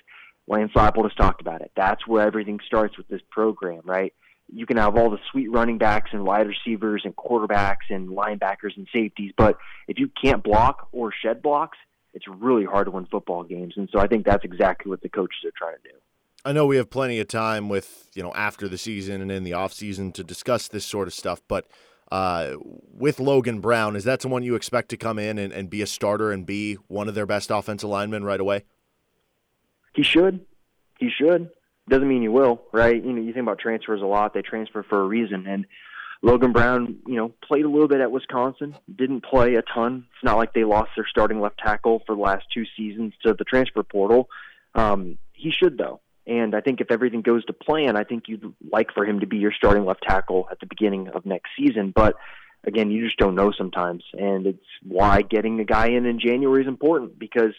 Lance 0.47 0.71
Leipold 0.73 1.03
has 1.03 1.13
talked 1.13 1.41
about 1.41 1.61
it. 1.61 1.71
That's 1.75 2.07
where 2.07 2.25
everything 2.25 2.59
starts 2.65 2.97
with 2.97 3.07
this 3.07 3.21
program, 3.29 3.81
right? 3.83 4.13
You 4.53 4.65
can 4.65 4.77
have 4.77 4.97
all 4.97 5.09
the 5.09 5.19
sweet 5.31 5.49
running 5.49 5.77
backs 5.77 6.09
and 6.13 6.25
wide 6.25 6.47
receivers 6.47 7.03
and 7.05 7.15
quarterbacks 7.15 7.89
and 7.89 8.09
linebackers 8.09 8.75
and 8.75 8.87
safeties, 8.93 9.31
but 9.37 9.57
if 9.87 9.97
you 9.97 10.09
can't 10.21 10.43
block 10.43 10.89
or 10.91 11.11
shed 11.13 11.41
blocks, 11.41 11.77
it's 12.13 12.25
really 12.27 12.65
hard 12.65 12.87
to 12.87 12.91
win 12.91 13.05
football 13.05 13.43
games. 13.43 13.75
And 13.77 13.89
so 13.91 13.99
I 13.99 14.07
think 14.07 14.25
that's 14.25 14.43
exactly 14.43 14.89
what 14.89 15.01
the 15.01 15.09
coaches 15.09 15.39
are 15.45 15.51
trying 15.57 15.77
to 15.77 15.89
do. 15.89 15.95
I 16.43 16.51
know 16.51 16.65
we 16.65 16.77
have 16.77 16.89
plenty 16.89 17.19
of 17.19 17.27
time 17.27 17.69
with, 17.69 18.09
you 18.13 18.23
know, 18.23 18.33
after 18.33 18.67
the 18.67 18.77
season 18.77 19.21
and 19.21 19.31
in 19.31 19.43
the 19.43 19.53
off 19.53 19.73
season 19.73 20.11
to 20.13 20.23
discuss 20.23 20.67
this 20.67 20.85
sort 20.85 21.07
of 21.07 21.13
stuff, 21.13 21.41
but 21.47 21.67
uh, 22.11 22.57
with 22.93 23.19
Logan 23.19 23.61
Brown, 23.61 23.95
is 23.95 24.03
that 24.03 24.21
someone 24.21 24.43
you 24.43 24.55
expect 24.55 24.89
to 24.89 24.97
come 24.97 25.17
in 25.17 25.37
and, 25.37 25.53
and 25.53 25.69
be 25.69 25.81
a 25.81 25.87
starter 25.87 26.31
and 26.31 26.45
be 26.45 26.75
one 26.87 27.07
of 27.07 27.15
their 27.15 27.25
best 27.25 27.51
offensive 27.51 27.89
linemen 27.89 28.25
right 28.25 28.39
away? 28.39 28.65
He 29.93 30.03
should. 30.03 30.45
He 30.99 31.09
should. 31.09 31.49
Doesn't 31.89 32.07
mean 32.07 32.21
you 32.21 32.31
will, 32.31 32.61
right? 32.71 33.03
You 33.03 33.13
know, 33.13 33.21
you 33.21 33.33
think 33.33 33.43
about 33.43 33.59
transfers 33.59 34.01
a 34.01 34.05
lot. 34.05 34.33
They 34.33 34.41
transfer 34.41 34.83
for 34.83 35.01
a 35.01 35.07
reason, 35.07 35.47
and 35.47 35.65
Logan 36.21 36.51
Brown, 36.51 36.97
you 37.07 37.15
know, 37.15 37.33
played 37.43 37.65
a 37.65 37.69
little 37.69 37.87
bit 37.87 37.99
at 37.99 38.11
Wisconsin. 38.11 38.75
Didn't 38.93 39.21
play 39.21 39.55
a 39.55 39.63
ton. 39.63 40.05
It's 40.13 40.23
not 40.23 40.37
like 40.37 40.53
they 40.53 40.63
lost 40.63 40.91
their 40.95 41.07
starting 41.09 41.41
left 41.41 41.57
tackle 41.57 42.03
for 42.05 42.15
the 42.15 42.21
last 42.21 42.45
two 42.53 42.65
seasons 42.77 43.13
to 43.25 43.33
the 43.33 43.43
transfer 43.43 43.83
portal. 43.83 44.29
Um, 44.75 45.17
he 45.33 45.51
should 45.51 45.77
though, 45.77 45.99
and 46.27 46.55
I 46.55 46.61
think 46.61 46.79
if 46.81 46.91
everything 46.91 47.21
goes 47.21 47.43
to 47.45 47.53
plan, 47.53 47.97
I 47.97 48.03
think 48.03 48.25
you'd 48.27 48.53
like 48.71 48.93
for 48.93 49.05
him 49.05 49.21
to 49.21 49.27
be 49.27 49.37
your 49.37 49.51
starting 49.51 49.85
left 49.85 50.03
tackle 50.03 50.47
at 50.51 50.59
the 50.59 50.67
beginning 50.67 51.09
of 51.09 51.25
next 51.25 51.49
season. 51.57 51.91
But 51.93 52.15
again, 52.63 52.91
you 52.91 53.03
just 53.03 53.17
don't 53.17 53.35
know 53.35 53.51
sometimes, 53.51 54.03
and 54.13 54.45
it's 54.45 54.65
why 54.83 55.23
getting 55.23 55.57
the 55.57 55.63
guy 55.63 55.87
in 55.87 56.05
in 56.05 56.19
January 56.19 56.61
is 56.61 56.67
important 56.67 57.17
because 57.17 57.53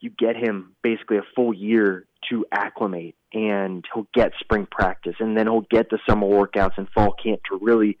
you 0.00 0.10
get 0.10 0.36
him 0.36 0.74
basically 0.82 1.18
a 1.18 1.26
full 1.34 1.52
year 1.52 2.06
to 2.30 2.46
acclimate 2.52 3.14
and 3.32 3.84
he'll 3.92 4.06
get 4.14 4.32
spring 4.40 4.66
practice 4.70 5.16
and 5.20 5.36
then 5.36 5.46
he'll 5.46 5.66
get 5.70 5.90
the 5.90 5.98
summer 6.08 6.26
workouts 6.26 6.76
and 6.76 6.88
fall 6.90 7.12
camp 7.12 7.40
to 7.50 7.58
really 7.60 7.98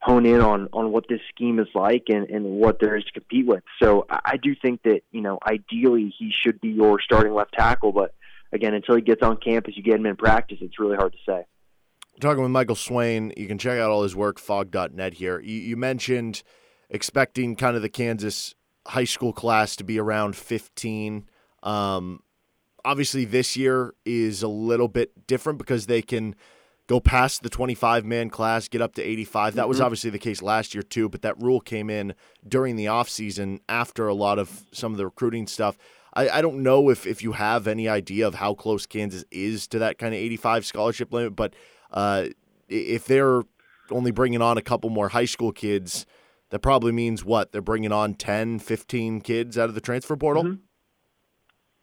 hone 0.00 0.24
in 0.26 0.40
on 0.40 0.68
on 0.72 0.92
what 0.92 1.04
this 1.08 1.20
scheme 1.28 1.58
is 1.58 1.66
like 1.74 2.04
and, 2.08 2.30
and 2.30 2.44
what 2.44 2.78
there 2.80 2.96
is 2.96 3.04
to 3.04 3.12
compete 3.12 3.46
with. 3.46 3.62
So 3.82 4.06
I 4.08 4.36
do 4.36 4.54
think 4.54 4.82
that, 4.84 5.00
you 5.10 5.20
know, 5.20 5.38
ideally 5.44 6.14
he 6.16 6.32
should 6.32 6.60
be 6.60 6.68
your 6.68 7.00
starting 7.00 7.34
left 7.34 7.52
tackle, 7.52 7.92
but 7.92 8.14
again, 8.52 8.74
until 8.74 8.96
he 8.96 9.02
gets 9.02 9.22
on 9.22 9.38
campus, 9.38 9.76
you 9.76 9.82
get 9.82 9.96
him 9.96 10.06
in 10.06 10.16
practice, 10.16 10.58
it's 10.60 10.78
really 10.78 10.96
hard 10.96 11.12
to 11.12 11.18
say. 11.26 11.44
Talking 12.20 12.42
with 12.42 12.50
Michael 12.50 12.74
Swain, 12.74 13.32
you 13.36 13.46
can 13.46 13.58
check 13.58 13.78
out 13.78 13.90
all 13.90 14.02
his 14.02 14.16
work, 14.16 14.40
phog.net 14.40 15.14
here. 15.14 15.40
You, 15.40 15.54
you 15.54 15.76
mentioned 15.76 16.42
expecting 16.90 17.54
kind 17.54 17.76
of 17.76 17.82
the 17.82 17.88
Kansas 17.88 18.54
high 18.88 19.04
school 19.04 19.32
class 19.32 19.76
to 19.76 19.84
be 19.84 20.00
around 20.00 20.34
15. 20.34 21.28
Um, 21.62 22.22
obviously, 22.84 23.24
this 23.24 23.56
year 23.56 23.94
is 24.04 24.42
a 24.42 24.48
little 24.48 24.88
bit 24.88 25.26
different 25.26 25.58
because 25.58 25.86
they 25.86 26.02
can 26.02 26.34
go 26.86 27.00
past 27.00 27.42
the 27.42 27.50
25 27.50 28.04
man 28.06 28.30
class, 28.30 28.66
get 28.68 28.80
up 28.80 28.94
to 28.94 29.02
85. 29.02 29.54
That 29.56 29.68
was 29.68 29.76
Mm-hmm. 29.78 29.84
obviously 29.84 30.10
the 30.10 30.18
case 30.18 30.40
last 30.40 30.74
year, 30.74 30.82
too, 30.82 31.08
but 31.08 31.22
that 31.22 31.38
rule 31.40 31.60
came 31.60 31.90
in 31.90 32.14
during 32.46 32.76
the 32.76 32.86
offseason 32.86 33.60
after 33.68 34.08
a 34.08 34.14
lot 34.14 34.38
of 34.38 34.62
some 34.72 34.92
of 34.92 34.98
the 34.98 35.04
recruiting 35.04 35.46
stuff. 35.46 35.76
I, 36.14 36.28
I 36.30 36.40
don't 36.42 36.62
know 36.62 36.88
if, 36.88 37.06
if 37.06 37.22
you 37.22 37.32
have 37.32 37.66
any 37.66 37.88
idea 37.88 38.26
of 38.26 38.36
how 38.36 38.54
close 38.54 38.86
Kansas 38.86 39.24
is 39.30 39.66
to 39.68 39.78
that 39.80 39.98
kind 39.98 40.14
of 40.14 40.18
85 40.20 40.64
scholarship 40.64 41.12
limit, 41.12 41.36
but 41.36 41.52
uh, 41.92 42.28
if 42.68 43.04
they're 43.06 43.42
only 43.90 44.10
bringing 44.10 44.40
on 44.40 44.56
a 44.56 44.62
couple 44.62 44.88
more 44.88 45.10
high 45.10 45.26
school 45.26 45.52
kids, 45.52 46.06
that 46.50 46.60
probably 46.60 46.92
means 46.92 47.22
what? 47.22 47.52
They're 47.52 47.60
bringing 47.60 47.92
on 47.92 48.14
10, 48.14 48.60
15 48.60 49.20
kids 49.20 49.58
out 49.58 49.68
of 49.68 49.74
the 49.74 49.82
transfer 49.82 50.16
portal? 50.16 50.44
Mhm. 50.44 50.58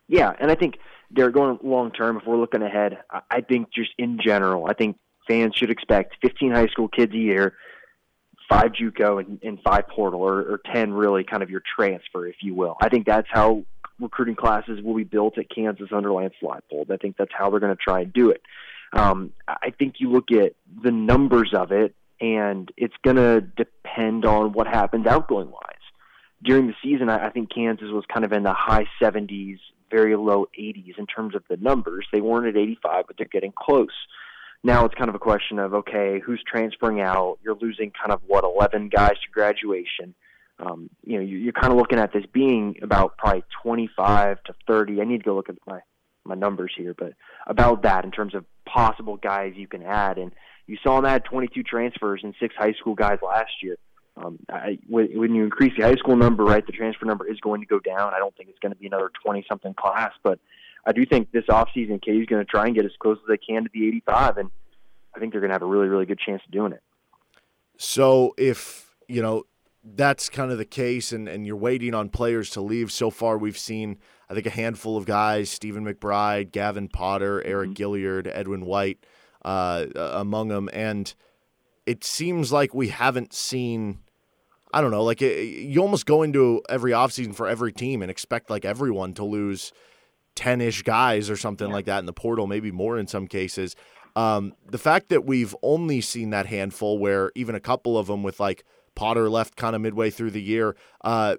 Yeah, 0.08 0.32
and 0.40 0.52
I 0.52 0.56
think 0.56 0.78
they're 1.12 1.32
going 1.32 1.60
long 1.64 1.92
term. 1.92 2.18
If 2.18 2.24
we're 2.26 2.38
looking 2.38 2.62
ahead, 2.62 2.98
I- 3.30 3.42
think 3.42 3.72
just 3.72 3.92
in 3.98 4.20
general, 4.24 4.68
I 4.68 4.74
think 4.74 4.98
fans 5.28 5.56
should 5.56 5.72
expect 5.72 6.16
15 6.22 6.52
high 6.52 6.68
school 6.68 6.88
kids 6.88 7.14
a 7.14 7.18
year, 7.18 7.56
five 8.50 8.72
JUCO 8.72 9.20
and, 9.20 9.40
and 9.44 9.60
five 9.64 9.88
portal, 9.88 10.22
or, 10.22 10.40
or 10.40 10.62
10 10.72 10.94
really 10.94 11.24
kind 11.24 11.42
of 11.44 11.50
your 11.50 11.62
transfer, 11.76 12.28
if 12.28 12.36
you 12.42 12.54
will. 12.54 12.76
I 12.82 12.90
think 12.90 13.06
that's 13.06 13.28
how 13.32 13.64
recruiting 14.00 14.36
classes 14.36 14.82
will 14.84 14.96
be 14.96 15.04
built 15.04 15.38
at 15.38 15.50
Kansas 15.50 15.90
under 15.92 16.12
Lance 16.12 16.36
Leipold. 16.44 16.92
I 16.92 16.98
think 16.98 17.18
that's 17.18 17.32
how 17.36 17.50
they're 17.50 17.60
going 17.60 17.76
to 17.76 17.82
try 17.82 18.02
and 18.02 18.14
do 18.14 18.30
it. 18.30 18.42
Um, 18.94 19.34
I 19.48 19.72
think 19.72 19.96
you 20.00 20.12
look 20.12 20.32
at 20.32 20.54
the 20.84 20.92
numbers 20.92 21.54
of 21.54 21.72
it, 21.72 21.96
and 22.22 22.72
it's 22.78 22.94
going 23.04 23.18
to 23.18 23.42
depend 23.42 24.26
on 24.26 24.54
what 24.54 24.68
happens 24.68 25.06
outgoing 25.06 25.52
wise 25.52 25.76
during 26.46 26.68
the 26.68 26.76
season, 26.84 27.10
I, 27.10 27.28
I 27.28 27.30
think 27.30 27.54
Kansas 27.54 27.90
was 27.92 28.06
kind 28.12 28.24
of 28.24 28.32
in 28.32 28.44
the 28.44 28.54
high 28.54 28.88
70s, 29.02 29.58
very 29.96 30.16
low 30.16 30.48
80s 30.60 30.98
in 30.98 31.08
terms 31.08 31.36
of 31.36 31.44
the 31.50 31.58
numbers. 31.58 32.06
They 32.12 32.22
weren't 32.22 32.48
at 32.48 32.58
85, 32.58 33.06
but 33.08 33.18
they're 33.18 33.28
getting 33.32 33.54
close. 33.58 33.96
Now 34.64 34.84
it's 34.86 34.96
kind 34.96 35.10
of 35.10 35.16
a 35.16 35.20
question 35.20 35.60
of 35.60 35.74
okay, 35.74 36.20
who's 36.26 36.44
transferring 36.46 37.00
out? 37.00 37.38
You're 37.44 37.56
losing 37.56 37.92
kind 37.92 38.12
of 38.12 38.22
what 38.28 38.44
11 38.44 38.90
guys 38.90 39.12
to 39.12 39.32
graduation. 39.32 40.16
Um, 40.60 40.90
you 41.04 41.18
know, 41.18 41.24
you- 41.24 41.38
you're 41.38 41.54
kind 41.54 41.72
of 41.72 41.78
looking 41.78 42.00
at 42.00 42.14
this 42.14 42.26
being 42.26 42.78
about 42.82 43.18
probably 43.18 43.44
25 43.62 44.42
to 44.46 44.54
30. 44.68 45.02
I 45.02 45.06
need 45.06 45.20
to 45.20 45.24
go 45.24 45.36
look 45.36 45.50
at 45.50 45.58
my 45.68 45.82
my 46.28 46.34
numbers 46.36 46.74
here, 46.76 46.96
but 46.98 47.14
about 47.46 47.84
that 47.84 48.04
in 48.04 48.10
terms 48.10 48.34
of 48.34 48.46
possible 48.66 49.16
guys 49.16 49.54
you 49.56 49.68
can 49.68 49.84
add. 49.84 50.18
And 50.18 50.32
you 50.66 50.76
saw 50.82 50.96
them 50.96 51.06
add 51.06 51.24
22 51.24 51.62
transfers 51.62 52.22
and 52.24 52.34
six 52.40 52.56
high 52.58 52.74
school 52.74 52.96
guys 52.96 53.20
last 53.22 53.62
year. 53.62 53.78
Um, 54.18 54.40
I, 54.50 54.80
when, 54.88 55.18
when 55.20 55.36
you 55.36 55.44
increase 55.44 55.74
the 55.78 55.84
high 55.84 55.96
school 55.96 56.16
number, 56.16 56.44
right, 56.46 56.66
the 56.66 56.72
transfer 56.72 57.06
number 57.06 57.28
is 57.28 57.40
going 57.42 57.62
to 57.62 57.68
go 57.68 57.80
down. 57.80 58.14
I 58.14 58.20
don't 58.20 58.36
think 58.36 58.50
it's 58.50 58.60
going 58.60 58.72
to 58.72 58.78
be 58.78 58.88
another 58.88 59.12
20 59.24 59.46
something 59.48 59.74
class, 59.74 60.14
but 60.24 60.40
I 60.86 60.94
do 60.94 61.06
think 61.06 61.32
this 61.32 61.46
offseason, 61.46 62.04
KU 62.04 62.22
is 62.22 62.26
going 62.26 62.46
to 62.46 62.46
try 62.46 62.66
and 62.66 62.76
get 62.76 62.86
as 62.86 62.92
close 63.00 63.18
as 63.22 63.28
they 63.28 63.38
can 63.38 63.64
to 63.64 63.70
the 63.74 63.88
85, 63.88 64.38
and 64.38 64.52
I 65.16 65.20
think 65.20 65.34
they're 65.34 65.42
going 65.42 65.50
to 65.50 65.56
have 65.56 65.64
a 65.64 65.68
really, 65.68 65.88
really 65.88 66.06
good 66.06 66.20
chance 66.20 66.42
of 66.46 66.52
doing 66.52 66.72
it. 66.72 66.82
So 67.78 68.34
if, 68.38 68.96
you 69.08 69.22
know, 69.22 69.44
that's 69.84 70.30
kind 70.30 70.52
of 70.52 70.58
the 70.58 70.66
case 70.66 71.12
and, 71.12 71.28
and 71.28 71.46
you're 71.46 71.56
waiting 71.56 71.94
on 71.94 72.10
players 72.10 72.50
to 72.52 72.62
leave, 72.62 72.92
so 72.92 73.10
far 73.10 73.38
we've 73.38 73.58
seen, 73.58 73.98
I 74.30 74.34
think, 74.34 74.46
a 74.46 74.52
handful 74.52 74.98
of 74.98 75.06
guys 75.06 75.50
Stephen 75.50 75.86
McBride, 75.86 76.52
Gavin 76.52 76.88
Potter, 76.88 77.44
Eriq 77.46 77.74
Gilyard, 77.76 78.30
Edwin 78.34 78.66
White 78.66 79.06
uh, 79.44 79.86
among 79.96 80.48
them. 80.48 80.70
And 80.74 81.14
it 81.86 82.04
seems 82.04 82.52
like 82.52 82.74
we 82.74 82.90
haven't 82.90 83.34
seen. 83.34 84.00
I 84.76 84.82
don't 84.82 84.92
know, 84.92 85.06
like 85.06 85.22
it, 85.22 85.42
you 85.46 85.82
almost 85.82 86.06
go 86.06 86.22
into 86.22 86.62
every 86.68 86.92
offseason 86.92 87.34
for 87.34 87.48
every 87.48 87.72
team 87.72 88.02
and 88.02 88.12
expect 88.12 88.50
like 88.50 88.66
everyone 88.66 89.14
to 89.14 89.24
lose 89.24 89.72
10 90.36 90.60
ish 90.60 90.84
guys 90.84 91.30
or 91.30 91.38
something 91.38 91.72
like 91.72 91.86
that 91.86 92.00
in 92.00 92.06
the 92.06 92.12
portal, 92.12 92.46
maybe 92.46 92.74
more 92.74 93.00
in 93.00 93.08
some 93.08 93.26
cases. 93.26 93.74
Um, 94.18 94.54
the 94.70 94.78
fact 94.78 95.08
that 95.10 95.26
we've 95.26 95.56
only 95.64 96.02
seen 96.02 96.32
that 96.32 96.48
handful 96.48 97.00
where 97.00 97.32
even 97.36 97.56
a 97.56 97.62
couple 97.62 97.98
of 97.98 98.08
them 98.08 98.22
with 98.22 98.42
like 98.42 98.66
Potter 98.96 99.30
left 99.30 99.56
kind 99.56 99.78
of 99.78 99.82
midway 99.82 100.10
through 100.10 100.32
the 100.32 100.42
year, 100.42 100.76
uh, 101.06 101.38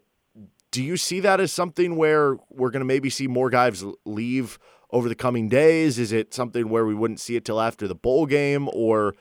do 0.70 0.82
you 0.82 0.96
see 0.96 1.20
that 1.20 1.38
as 1.38 1.52
something 1.52 1.96
where 1.96 2.38
we're 2.48 2.70
going 2.70 2.80
to 2.80 2.86
maybe 2.86 3.10
see 3.10 3.26
more 3.26 3.50
guys 3.50 3.84
leave 4.06 4.58
over 4.90 5.10
the 5.10 5.14
coming 5.14 5.50
days? 5.50 5.98
Is 5.98 6.10
it 6.10 6.32
something 6.32 6.70
where 6.70 6.86
we 6.86 6.94
wouldn't 6.94 7.20
see 7.20 7.36
it 7.36 7.44
till 7.44 7.60
after 7.60 7.86
the 7.86 7.94
bowl 7.94 8.24
game? 8.24 8.70
Or 8.72 9.14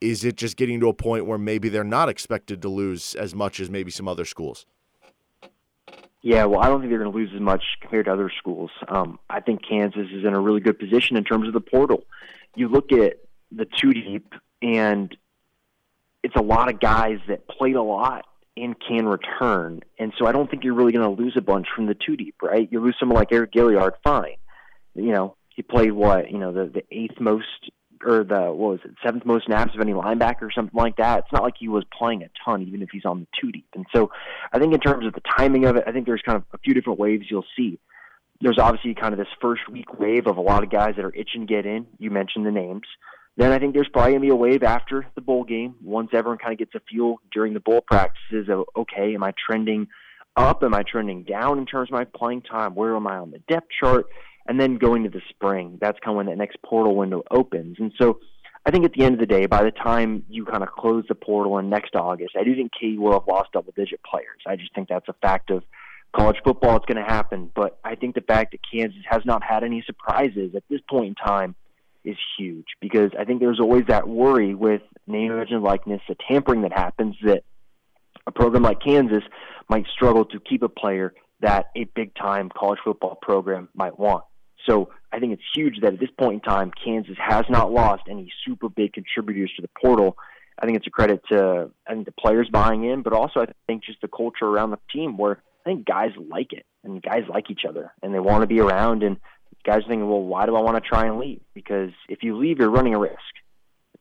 is 0.00 0.24
it 0.24 0.36
just 0.36 0.56
getting 0.56 0.80
to 0.80 0.88
a 0.88 0.94
point 0.94 1.26
where 1.26 1.38
maybe 1.38 1.68
they're 1.68 1.84
not 1.84 2.08
expected 2.08 2.62
to 2.62 2.68
lose 2.68 3.14
as 3.14 3.34
much 3.34 3.60
as 3.60 3.70
maybe 3.70 3.90
some 3.90 4.08
other 4.08 4.24
schools? 4.24 4.66
Yeah, 6.22 6.44
well, 6.46 6.60
I 6.60 6.68
don't 6.68 6.80
think 6.80 6.90
they're 6.90 6.98
going 6.98 7.12
to 7.12 7.16
lose 7.16 7.30
as 7.34 7.40
much 7.40 7.62
compared 7.80 8.06
to 8.06 8.12
other 8.12 8.32
schools. 8.36 8.70
Um, 8.88 9.18
I 9.30 9.40
think 9.40 9.60
Kansas 9.66 10.08
is 10.12 10.24
in 10.24 10.34
a 10.34 10.40
really 10.40 10.60
good 10.60 10.78
position 10.78 11.16
in 11.16 11.24
terms 11.24 11.46
of 11.46 11.54
the 11.54 11.60
portal. 11.60 12.02
You 12.56 12.68
look 12.68 12.90
at 12.90 13.18
the 13.52 13.64
two 13.64 13.92
deep, 13.92 14.34
and 14.60 15.16
it's 16.24 16.34
a 16.34 16.42
lot 16.42 16.68
of 16.68 16.80
guys 16.80 17.18
that 17.28 17.46
played 17.46 17.76
a 17.76 17.82
lot 17.82 18.24
and 18.56 18.74
can 18.80 19.06
return. 19.06 19.82
And 19.98 20.12
so 20.18 20.26
I 20.26 20.32
don't 20.32 20.50
think 20.50 20.64
you're 20.64 20.74
really 20.74 20.92
going 20.92 21.04
to 21.16 21.22
lose 21.22 21.34
a 21.36 21.42
bunch 21.42 21.68
from 21.74 21.86
the 21.86 21.94
two 21.94 22.16
deep, 22.16 22.36
right? 22.42 22.66
You 22.70 22.80
lose 22.80 22.96
someone 22.98 23.18
like 23.18 23.30
Eriq 23.30 23.52
Gilyard, 23.52 23.92
fine. 24.02 24.36
You 24.94 25.12
know, 25.12 25.36
he 25.50 25.62
played 25.62 25.92
what, 25.92 26.30
you 26.30 26.38
know, 26.38 26.52
the, 26.52 26.64
the 26.66 26.82
eighth 26.90 27.20
most 27.20 27.70
or 28.04 28.24
the 28.24 28.52
what 28.52 28.70
was 28.70 28.80
it, 28.84 28.92
seventh 29.04 29.24
most 29.24 29.46
snaps 29.46 29.74
of 29.74 29.80
any 29.80 29.92
linebacker 29.92 30.42
or 30.42 30.52
something 30.52 30.78
like 30.78 30.96
that. 30.96 31.20
It's 31.20 31.32
not 31.32 31.42
like 31.42 31.54
he 31.58 31.68
was 31.68 31.84
playing 31.96 32.22
a 32.22 32.30
ton, 32.44 32.62
even 32.62 32.82
if 32.82 32.90
he's 32.90 33.04
on 33.04 33.20
the 33.20 33.26
two 33.40 33.52
deep. 33.52 33.66
And 33.74 33.86
so 33.94 34.10
I 34.52 34.58
think 34.58 34.74
in 34.74 34.80
terms 34.80 35.06
of 35.06 35.12
the 35.12 35.22
timing 35.36 35.64
of 35.64 35.76
it, 35.76 35.84
I 35.86 35.92
think 35.92 36.06
there's 36.06 36.22
kind 36.22 36.36
of 36.36 36.44
a 36.52 36.58
few 36.58 36.74
different 36.74 36.98
waves 36.98 37.26
you'll 37.30 37.44
see. 37.56 37.78
There's 38.40 38.58
obviously 38.58 38.94
kind 38.94 39.12
of 39.12 39.18
this 39.18 39.28
first 39.40 39.68
week 39.70 39.98
wave 39.98 40.26
of 40.26 40.36
a 40.36 40.42
lot 40.42 40.62
of 40.62 40.70
guys 40.70 40.96
that 40.96 41.04
are 41.04 41.14
itching 41.14 41.46
to 41.46 41.46
get 41.46 41.64
in. 41.64 41.86
You 41.98 42.10
mentioned 42.10 42.44
the 42.44 42.50
names. 42.50 42.86
Then 43.36 43.52
I 43.52 43.58
think 43.58 43.74
there's 43.74 43.88
probably 43.88 44.14
to 44.14 44.20
be 44.20 44.28
a 44.28 44.36
wave 44.36 44.62
after 44.62 45.06
the 45.14 45.20
bowl 45.20 45.44
game 45.44 45.74
once 45.82 46.10
everyone 46.12 46.38
kind 46.38 46.52
of 46.52 46.58
gets 46.58 46.74
a 46.74 46.80
feel 46.90 47.16
during 47.32 47.54
the 47.54 47.60
bowl 47.60 47.82
practices 47.82 48.48
of, 48.48 48.64
okay, 48.76 49.14
am 49.14 49.22
I 49.22 49.32
trending 49.46 49.88
up? 50.36 50.62
Am 50.62 50.74
I 50.74 50.82
trending 50.82 51.22
down 51.22 51.58
in 51.58 51.66
terms 51.66 51.90
of 51.90 51.92
my 51.92 52.04
playing 52.04 52.42
time? 52.42 52.74
Where 52.74 52.96
am 52.96 53.06
I 53.06 53.16
on 53.16 53.30
the 53.30 53.40
depth 53.40 53.68
chart? 53.78 54.06
And 54.48 54.60
then 54.60 54.76
going 54.76 55.04
to 55.04 55.10
the 55.10 55.22
spring, 55.28 55.78
that's 55.80 55.98
kind 56.00 56.14
of 56.14 56.16
when 56.16 56.26
that 56.26 56.38
next 56.38 56.58
portal 56.62 56.94
window 56.94 57.22
opens. 57.30 57.76
And 57.80 57.92
so 57.98 58.20
I 58.64 58.70
think 58.70 58.84
at 58.84 58.92
the 58.92 59.04
end 59.04 59.14
of 59.14 59.20
the 59.20 59.26
day, 59.26 59.46
by 59.46 59.62
the 59.62 59.70
time 59.70 60.24
you 60.28 60.44
kind 60.44 60.62
of 60.62 60.70
close 60.70 61.04
the 61.08 61.14
portal 61.14 61.58
in 61.58 61.70
next 61.70 61.94
August, 61.94 62.34
I 62.38 62.44
do 62.44 62.54
think 62.54 62.72
KU 62.80 63.00
will 63.00 63.12
have 63.12 63.28
lost 63.28 63.52
double 63.52 63.72
digit 63.76 64.00
players. 64.02 64.40
I 64.46 64.56
just 64.56 64.74
think 64.74 64.88
that's 64.88 65.08
a 65.08 65.14
fact 65.22 65.50
of 65.50 65.62
college 66.14 66.36
football. 66.44 66.76
It's 66.76 66.86
going 66.86 67.04
to 67.04 67.08
happen. 67.08 67.50
But 67.54 67.78
I 67.84 67.94
think 67.94 68.14
the 68.14 68.22
fact 68.22 68.52
that 68.52 68.60
Kansas 68.70 69.02
has 69.08 69.22
not 69.24 69.42
had 69.42 69.62
any 69.62 69.84
surprises 69.86 70.54
at 70.56 70.64
this 70.68 70.80
point 70.88 71.08
in 71.08 71.14
time 71.14 71.54
is 72.04 72.16
huge 72.38 72.66
because 72.80 73.10
I 73.18 73.24
think 73.24 73.40
there's 73.40 73.60
always 73.60 73.84
that 73.88 74.08
worry 74.08 74.54
with 74.54 74.82
name, 75.06 75.32
and 75.32 75.62
likeness, 75.62 76.00
the 76.08 76.16
tampering 76.28 76.62
that 76.62 76.72
happens 76.72 77.16
that 77.22 77.42
a 78.26 78.32
program 78.32 78.62
like 78.62 78.80
Kansas 78.80 79.22
might 79.68 79.86
struggle 79.92 80.24
to 80.26 80.40
keep 80.40 80.62
a 80.62 80.68
player 80.68 81.14
that 81.40 81.66
a 81.76 81.84
big 81.84 82.14
time 82.14 82.48
college 82.48 82.78
football 82.84 83.16
program 83.20 83.68
might 83.74 83.98
want. 83.98 84.24
So 84.68 84.90
I 85.12 85.18
think 85.18 85.32
it's 85.32 85.42
huge 85.54 85.80
that 85.82 85.94
at 85.94 86.00
this 86.00 86.10
point 86.18 86.34
in 86.34 86.40
time, 86.40 86.72
Kansas 86.84 87.16
has 87.18 87.44
not 87.48 87.72
lost 87.72 88.04
any 88.10 88.32
super 88.44 88.68
big 88.68 88.92
contributors 88.92 89.52
to 89.56 89.62
the 89.62 89.70
portal. 89.80 90.16
I 90.58 90.66
think 90.66 90.78
it's 90.78 90.86
a 90.86 90.90
credit 90.90 91.22
to 91.30 91.70
I 91.86 91.92
think 91.92 92.06
the 92.06 92.12
players 92.12 92.48
buying 92.50 92.84
in, 92.84 93.02
but 93.02 93.12
also 93.12 93.40
I 93.40 93.46
think 93.66 93.84
just 93.84 94.00
the 94.00 94.08
culture 94.08 94.46
around 94.46 94.70
the 94.70 94.78
team 94.92 95.16
where 95.16 95.42
I 95.64 95.70
think 95.70 95.86
guys 95.86 96.10
like 96.30 96.52
it 96.52 96.64
and 96.82 97.02
guys 97.02 97.24
like 97.28 97.50
each 97.50 97.62
other 97.68 97.92
and 98.02 98.14
they 98.14 98.20
want 98.20 98.42
to 98.42 98.46
be 98.46 98.60
around 98.60 99.02
and 99.02 99.18
guys 99.64 99.78
are 99.78 99.88
thinking, 99.88 100.08
well, 100.08 100.22
why 100.22 100.46
do 100.46 100.56
I 100.56 100.60
want 100.60 100.82
to 100.82 100.88
try 100.88 101.06
and 101.06 101.18
leave? 101.18 101.40
Because 101.54 101.90
if 102.08 102.22
you 102.22 102.36
leave, 102.38 102.58
you're 102.58 102.70
running 102.70 102.94
a 102.94 102.98
risk. 102.98 103.16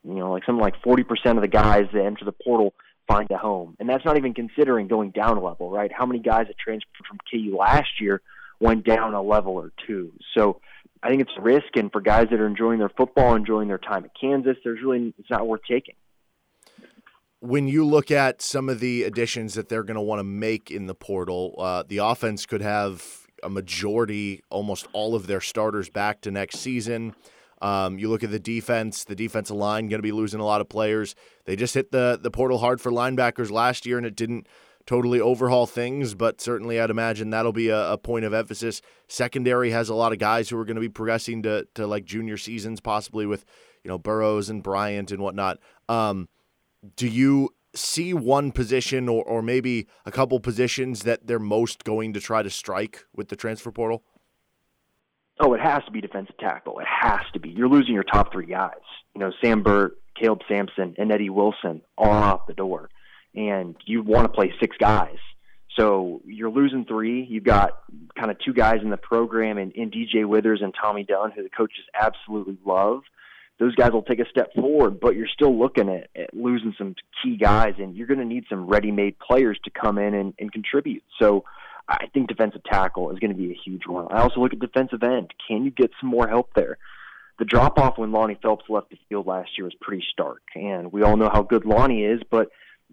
You 0.04 0.14
know, 0.14 0.32
like 0.32 0.46
something 0.46 0.62
like 0.62 0.82
40% 0.84 1.04
of 1.36 1.42
the 1.42 1.48
guys 1.48 1.88
that 1.94 2.06
enter 2.06 2.24
the 2.24 2.32
portal 2.32 2.74
find 3.08 3.30
a 3.32 3.38
home. 3.38 3.76
And 3.80 3.90
that's 3.90 4.06
not 4.06 4.18
even 4.18 4.34
considering 4.34 4.88
going 4.88 5.12
down 5.12 5.38
a 5.38 5.44
level, 5.44 5.70
right? 5.70 5.92
How 5.92 6.06
many 6.06 6.20
guys 6.20 6.48
that 6.48 6.58
transferred 6.58 7.06
from 7.08 7.18
KU 7.32 7.58
last 7.58 8.00
year 8.00 8.22
went 8.60 8.86
down 8.86 9.14
a 9.14 9.22
level 9.22 9.54
or 9.54 9.72
two? 9.88 10.14
So 10.36 10.62
I 11.04 11.10
think 11.10 11.22
it's 11.22 11.32
a 11.38 11.42
risk. 11.42 11.76
And 11.76 11.92
for 11.92 12.02
guys 12.02 12.28
that 12.32 12.40
are 12.40 12.48
enjoying 12.48 12.80
their 12.80 12.90
football, 12.90 13.36
enjoying 13.36 13.68
their 13.68 13.78
time 13.78 14.06
at 14.06 14.12
Kansas, 14.20 14.58
there's 14.64 14.80
really, 14.84 15.14
it's 15.20 15.30
not 15.30 15.48
worth 15.48 15.62
taking. 15.70 15.96
When 17.42 17.68
you 17.68 17.86
look 17.86 18.10
at 18.10 18.42
some 18.42 18.70
of 18.70 18.80
the 18.80 19.04
additions 19.04 19.54
that 19.54 19.70
they're 19.70 19.84
going 19.84 19.96
to 19.96 20.02
want 20.02 20.20
to 20.20 20.24
make 20.24 20.72
in 20.72 20.88
the 20.88 20.96
portal, 20.96 21.56
uh, 21.60 21.84
the 21.88 21.98
offense 21.98 22.46
could 22.46 22.62
have 22.62 23.28
a 23.44 23.50
majority, 23.50 24.42
almost 24.50 24.88
all 24.94 25.14
of 25.14 25.28
their 25.28 25.42
starters 25.42 25.90
back 25.90 26.22
to 26.22 26.32
next 26.32 26.60
season. 26.60 27.14
Um, 27.62 28.00
you 28.00 28.10
look 28.10 28.24
at 28.24 28.32
the 28.32 28.40
defense, 28.40 29.04
the 29.04 29.16
defensive 29.16 29.56
line 29.56 29.88
going 29.88 30.00
to 30.00 30.04
be 30.04 30.12
losing 30.12 30.40
a 30.40 30.46
lot 30.46 30.62
of 30.62 30.70
players. 30.70 31.16
They 31.46 31.56
just 31.56 31.74
hit 31.74 31.92
the 31.92 32.20
the 32.22 32.32
portal 32.32 32.58
hard 32.58 32.82
for 32.82 32.92
linebackers 32.92 33.50
last 33.50 33.86
year, 33.86 33.98
and 33.98 34.06
it 34.06 34.16
didn't 34.16 34.48
totally 34.86 35.20
overhaul 35.20 35.66
things, 35.66 36.14
but 36.14 36.40
certainly 36.40 36.80
I'd 36.80 36.90
imagine 36.90 37.30
that'll 37.30 37.52
be 37.52 37.70
a, 37.70 37.94
a 37.94 37.98
point 37.98 38.26
of 38.26 38.34
emphasis. 38.34 38.82
Secondary 39.08 39.72
has 39.72 39.90
a 39.90 39.96
lot 39.96 40.14
of 40.14 40.20
guys 40.20 40.50
who 40.50 40.58
are 40.60 40.66
going 40.66 40.76
to 40.76 40.82
be 40.82 40.90
progressing 40.90 41.44
to 41.44 41.68
to 41.76 41.88
like 41.88 42.06
junior 42.06 42.38
seasons, 42.38 42.80
possibly 42.80 43.26
with 43.26 43.46
you 43.84 43.90
know 43.90 43.98
Burrows 43.98 44.50
and 44.50 44.64
Bryant 44.64 45.12
and 45.12 45.22
whatnot. 45.22 45.60
Um, 45.90 46.30
do 46.96 47.08
you 47.08 47.50
see 47.74 48.14
one 48.14 48.52
position 48.52 49.10
or, 49.10 49.24
or 49.24 49.42
maybe 49.42 49.88
a 50.06 50.12
couple 50.12 50.40
positions 50.40 51.04
that 51.04 51.28
they're 51.28 51.40
most 51.40 51.84
going 51.84 52.14
to 52.14 52.20
try 52.20 52.42
to 52.42 52.50
strike 52.50 53.06
with 53.14 53.30
the 53.30 53.36
transfer 53.36 53.72
portal? 53.72 54.04
Oh, 55.40 55.54
it 55.54 55.60
has 55.60 55.84
to 55.86 55.92
be 55.92 56.00
defensive 56.00 56.38
tackle. 56.38 56.80
It 56.80 56.88
has 56.88 57.20
to 57.34 57.40
be. 57.40 57.50
You're 57.50 57.68
losing 57.68 57.94
your 57.94 58.04
top 58.04 58.32
three 58.32 58.46
guys. 58.46 58.72
You 59.14 59.20
know, 59.20 59.32
Sam 59.44 59.64
Burt, 59.64 60.00
Caleb 60.20 60.40
Sampson, 60.48 60.96
and 60.98 61.12
Eddie 61.12 61.30
Wilson 61.30 61.82
all 61.98 62.10
off 62.10 62.48
the 62.48 62.54
door. 62.54 62.90
And 63.36 63.76
you 63.86 64.02
want 64.02 64.26
to 64.26 64.30
play 64.30 64.54
six 64.60 64.78
guys. 64.78 65.18
So 65.78 66.22
you're 66.26 66.50
losing 66.50 66.86
three. 66.86 67.26
You've 67.26 67.44
got 67.44 67.80
kind 68.18 68.32
of 68.32 68.38
two 68.40 68.54
guys 68.54 68.78
in 68.82 68.90
the 68.90 68.98
program 68.98 69.58
and, 69.58 69.74
in 69.74 69.92
DJ 69.92 70.26
Withers 70.26 70.62
and 70.62 70.74
Tommy 70.74 71.04
Dunn, 71.04 71.32
who 71.32 71.44
the 71.44 71.50
coaches 71.50 71.84
absolutely 72.00 72.58
love 72.66 73.02
those 73.60 73.76
guys 73.76 73.92
will 73.92 74.04
take 74.04 74.20
a 74.20 74.30
step 74.30 74.54
forward, 74.54 75.00
but 75.00 75.16
you're 75.16 75.28
still 75.28 75.58
looking 75.58 75.90
at, 75.90 76.10
at 76.16 76.34
losing 76.34 76.74
some 76.78 76.96
key 77.24 77.38
guys, 77.38 77.76
and 77.78 77.96
you're 77.96 78.08
going 78.08 78.20
to 78.20 78.26
need 78.26 78.46
some 78.50 78.68
ready-made 78.68 79.18
players 79.20 79.58
to 79.64 79.70
come 79.70 79.98
in 79.98 80.14
and, 80.14 80.34
and 80.40 80.52
contribute. 80.52 81.04
So 81.20 81.46
I 81.88 82.08
think 82.14 82.28
defensive 82.28 82.64
tackle 82.66 83.12
is 83.12 83.20
going 83.20 83.32
to 83.32 83.38
be 83.38 83.52
a 83.52 83.60
huge 83.64 83.88
one. 83.88 84.08
I 84.12 84.22
also 84.22 84.42
look 84.42 84.54
at 84.54 84.60
defensive 84.60 85.04
end. 85.04 85.34
Can 85.48 85.64
you 85.64 85.72
get 85.72 85.92
some 86.02 86.10
more 86.10 86.28
help 86.28 86.50
there? 86.54 86.78
The 87.40 87.46
drop 87.46 87.78
off 87.78 87.98
when 87.98 88.12
Lonnie 88.12 88.40
Phelps 88.42 88.66
left 88.70 88.90
the 88.90 88.98
field 89.08 89.28
last 89.28 89.52
year 89.58 89.66
was 89.66 89.76
pretty 89.80 90.04
stark, 90.12 90.42
and 90.56 90.92
we 90.92 91.04
all 91.04 91.18
know 91.18 91.30
how 91.32 91.44
good 91.44 91.66
Lonnie 91.66 92.04
is, 92.04 92.22
but 92.30 92.50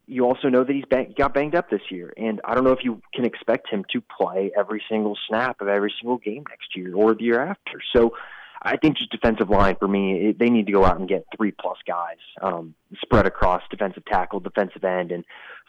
you 0.07 0.25
also 0.25 0.49
know 0.49 0.65
that 0.65 0.73
he's 0.73 0.85
bang, 0.89 1.15
got 1.17 1.35
banged 1.35 1.55
up 1.55 1.71
this 1.71 1.83
year, 1.91 2.13
and 2.17 2.41
I 2.45 2.55
don't 2.55 2.65
know 2.65 2.73
if 2.73 2.85
you 2.85 3.01
can 3.15 3.25
expect 3.25 3.69
him 3.69 3.85
to 3.93 4.01
play 4.01 4.53
every 4.57 4.83
single 4.89 5.17
snap 5.29 5.61
of 5.61 5.69
every 5.69 5.93
single 6.01 6.19
game 6.19 6.45
next 6.49 6.77
year 6.77 6.95
or 6.95 7.15
the 7.15 7.25
year 7.25 7.41
after. 7.41 7.81
So 7.95 8.15
I 8.63 8.77
think 8.77 8.97
just 8.97 9.11
defensive 9.11 9.49
line 9.49 9.77
for 9.79 9.89
me, 9.89 10.29
it, 10.29 10.39
they 10.39 10.51
need 10.51 10.67
to 10.67 10.73
go 10.73 10.85
out 10.85 10.99
and 10.99 11.09
get 11.09 11.27
three 11.37 11.53
plus 11.53 11.79
guys 11.87 12.19
um, 12.41 12.75
spread 13.01 13.27
across 13.27 13.63
defensive 13.71 14.05
tackle, 14.05 14.41
defensive 14.41 14.85
end, 14.85 15.13
and 15.13 15.25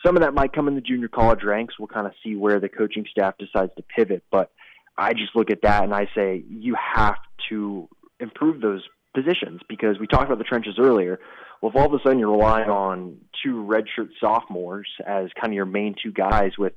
some 0.05 0.15
of 0.15 0.23
that 0.23 0.33
might 0.33 0.53
come 0.53 0.67
in 0.67 0.75
the 0.75 0.81
junior 0.81 1.07
college 1.07 1.43
ranks. 1.43 1.75
We'll 1.79 1.87
kind 1.87 2.07
of 2.07 2.13
see 2.23 2.35
where 2.35 2.59
the 2.59 2.69
coaching 2.69 3.05
staff 3.09 3.35
decides 3.37 3.71
to 3.77 3.83
pivot, 3.83 4.23
but 4.31 4.51
I 4.97 5.13
just 5.13 5.35
look 5.35 5.49
at 5.49 5.61
that 5.61 5.83
and 5.83 5.93
I 5.93 6.07
say 6.15 6.43
you 6.49 6.75
have 6.75 7.17
to 7.49 7.87
improve 8.19 8.61
those 8.61 8.83
positions 9.13 9.61
because 9.69 9.99
we 9.99 10.07
talked 10.07 10.25
about 10.25 10.37
the 10.37 10.43
trenches 10.43 10.75
earlier. 10.79 11.19
Well, 11.61 11.71
if 11.71 11.75
all 11.75 11.85
of 11.85 11.93
a 11.93 12.03
sudden 12.03 12.19
you're 12.19 12.31
relying 12.31 12.69
on 12.69 13.17
two 13.43 13.63
redshirt 13.63 14.09
sophomores 14.19 14.87
as 15.05 15.29
kind 15.39 15.47
of 15.47 15.53
your 15.53 15.65
main 15.65 15.95
two 16.01 16.11
guys 16.11 16.51
with, 16.57 16.73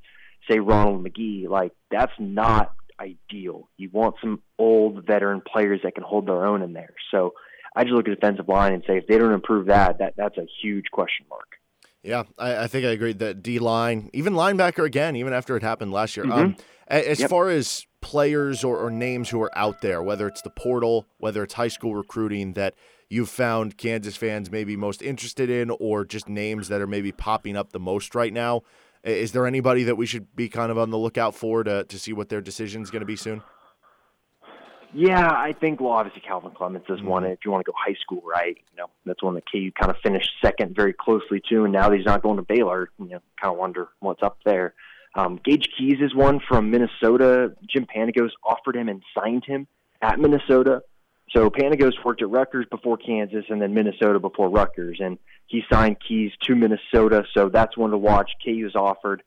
say, 0.49 0.59
Ronald 0.59 1.05
McGee, 1.05 1.49
like 1.49 1.73
that's 1.91 2.13
not 2.19 2.73
ideal. 3.01 3.69
You 3.77 3.91
want 3.93 4.17
some 4.21 4.43
old 4.59 5.05
veteran 5.07 5.43
players 5.43 5.81
that 5.85 5.95
can 5.95 6.05
hold 6.05 6.27
their 6.27 6.47
own 6.47 6.63
in 6.63 6.73
there. 6.73 6.95
So 7.11 7.35
I 7.75 7.83
just 7.83 7.95
look 7.95 8.09
at 8.09 8.15
defensive 8.15 8.49
line 8.49 8.73
and 8.73 8.83
say 8.87 8.99
if 8.99 9.07
they 9.07 9.19
don't 9.19 9.33
improve 9.33 9.67
that, 9.67 9.99
that 9.99 10.15
that's 10.17 10.39
a 10.39 10.47
huge 10.63 10.87
question 10.93 11.27
mark. 11.29 11.49
Yeah, 12.03 12.23
I, 12.39 12.65
I 12.65 12.67
think 12.69 12.87
I 12.87 12.91
agree 12.91 13.13
that 13.15 13.43
D 13.43 13.59
line, 13.59 14.11
even 14.13 14.35
linebacker 14.35 14.85
again, 14.87 15.17
even 15.17 15.33
after 15.33 15.57
it 15.57 15.63
happened 15.63 15.93
last 15.93 16.17
year. 16.17 16.25
Mm-hmm. 16.25 16.39
Um, 16.39 16.57
as 16.89 17.19
Yep. 17.19 17.31
far 17.31 17.49
as 17.49 17.85
players 18.07 18.63
or, 18.63 18.79
or 18.79 18.89
names 18.89 19.31
who 19.31 19.43
are 19.43 19.59
out 19.59 19.81
there, 19.81 20.01
whether 20.01 20.29
it's 20.29 20.41
the 20.41 20.51
portal, 20.51 21.07
whether 21.19 21.43
it's 21.43 21.55
high 21.55 21.67
school 21.67 21.97
recruiting 21.97 22.53
that 22.53 22.73
you've 23.11 23.29
found 23.29 23.77
Kansas 23.77 24.17
fans 24.17 24.49
maybe 24.49 24.77
most 24.77 25.03
interested 25.03 25.51
in, 25.51 25.71
or 25.81 26.05
just 26.05 26.29
names 26.29 26.69
that 26.69 26.81
are 26.81 26.87
maybe 26.87 27.11
popping 27.11 27.57
up 27.57 27.73
the 27.73 27.81
most 27.81 28.15
right 28.15 28.33
now, 28.33 28.63
is 29.03 29.33
there 29.33 29.45
anybody 29.45 29.83
that 29.83 29.97
we 29.97 30.07
should 30.07 30.37
be 30.37 30.49
kind 30.49 30.71
of 30.71 30.79
on 30.79 30.91
the 30.91 30.99
lookout 30.99 31.35
for 31.35 31.65
to, 31.65 31.83
to 31.83 31.99
see 31.99 32.13
what 32.13 32.29
their 32.29 32.41
decision 32.41 32.81
is 32.81 32.93
going 32.93 33.01
to 33.01 33.07
be 33.07 33.17
soon? 33.17 33.43
Yeah, 34.95 35.29
I 35.29 35.53
think 35.53 35.81
well, 35.81 35.91
obviously 35.91 36.23
Calvin 36.23 36.53
Clements 36.53 36.87
is 36.89 37.03
one. 37.03 37.25
Mm-hmm. 37.25 37.33
If 37.33 37.41
you 37.45 37.51
want 37.51 37.67
to 37.67 37.73
go 37.73 37.77
high 37.77 37.97
school, 38.01 38.23
right? 38.25 38.57
You 38.71 38.77
know, 38.79 38.87
that's 39.05 39.21
one 39.21 39.35
that 39.35 39.51
KU 39.51 39.73
kind 39.73 39.91
of 39.91 39.97
finished 40.01 40.31
second 40.41 40.77
very 40.77 40.93
closely 40.93 41.43
to, 41.49 41.65
and 41.65 41.73
now 41.73 41.89
that 41.89 41.97
he's 41.97 42.07
not 42.07 42.23
going 42.23 42.37
to 42.37 42.43
Baylor. 42.43 42.89
You 43.01 43.07
know, 43.07 43.21
kind 43.41 43.53
of 43.53 43.59
wonder 43.59 43.89
what's 43.99 44.23
up 44.23 44.39
there. 44.45 44.75
Um, 45.17 45.41
Gage 45.43 45.69
Keys 45.77 45.97
is 46.01 46.15
one 46.15 46.41
from 46.47 46.71
Minnesota. 46.71 47.53
Jim 47.69 47.87
Panagos 47.87 48.31
offered 48.45 48.77
him 48.77 48.89
and 48.89 49.03
signed 49.19 49.45
him 49.47 49.67
at 50.03 50.21
Minnesota. 50.21 50.83
So 51.31 51.51
Panagos 51.51 51.93
worked 52.05 52.23
at 52.23 52.29
Rutgers 52.29 52.67
before 52.71 52.99
Kansas, 52.99 53.47
and 53.49 53.61
then 53.61 53.75
Minnesota 53.75 54.21
before 54.21 54.49
Rutgers, 54.49 54.99
and 55.01 55.19
he 55.47 55.63
signed 55.73 55.97
Keys 56.07 56.33
to 56.43 56.55
Minnesota. 56.55 57.25
So 57.35 57.49
that's 57.49 57.77
one 57.77 57.91
to 57.91 57.99
watch. 57.99 58.31
KU's 58.45 58.77
offered. 58.77 59.23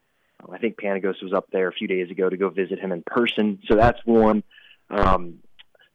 I 0.50 0.58
think 0.60 0.78
Panagos 0.78 1.22
was 1.22 1.34
up 1.34 1.48
there 1.52 1.68
a 1.68 1.74
few 1.74 1.88
days 1.88 2.10
ago 2.10 2.30
to 2.30 2.38
go 2.38 2.50
visit 2.50 2.80
him 2.80 2.92
in 2.92 3.04
person. 3.06 3.60
So 3.68 3.76
that's 3.76 4.00
one. 4.06 4.44
Um, 4.90 5.40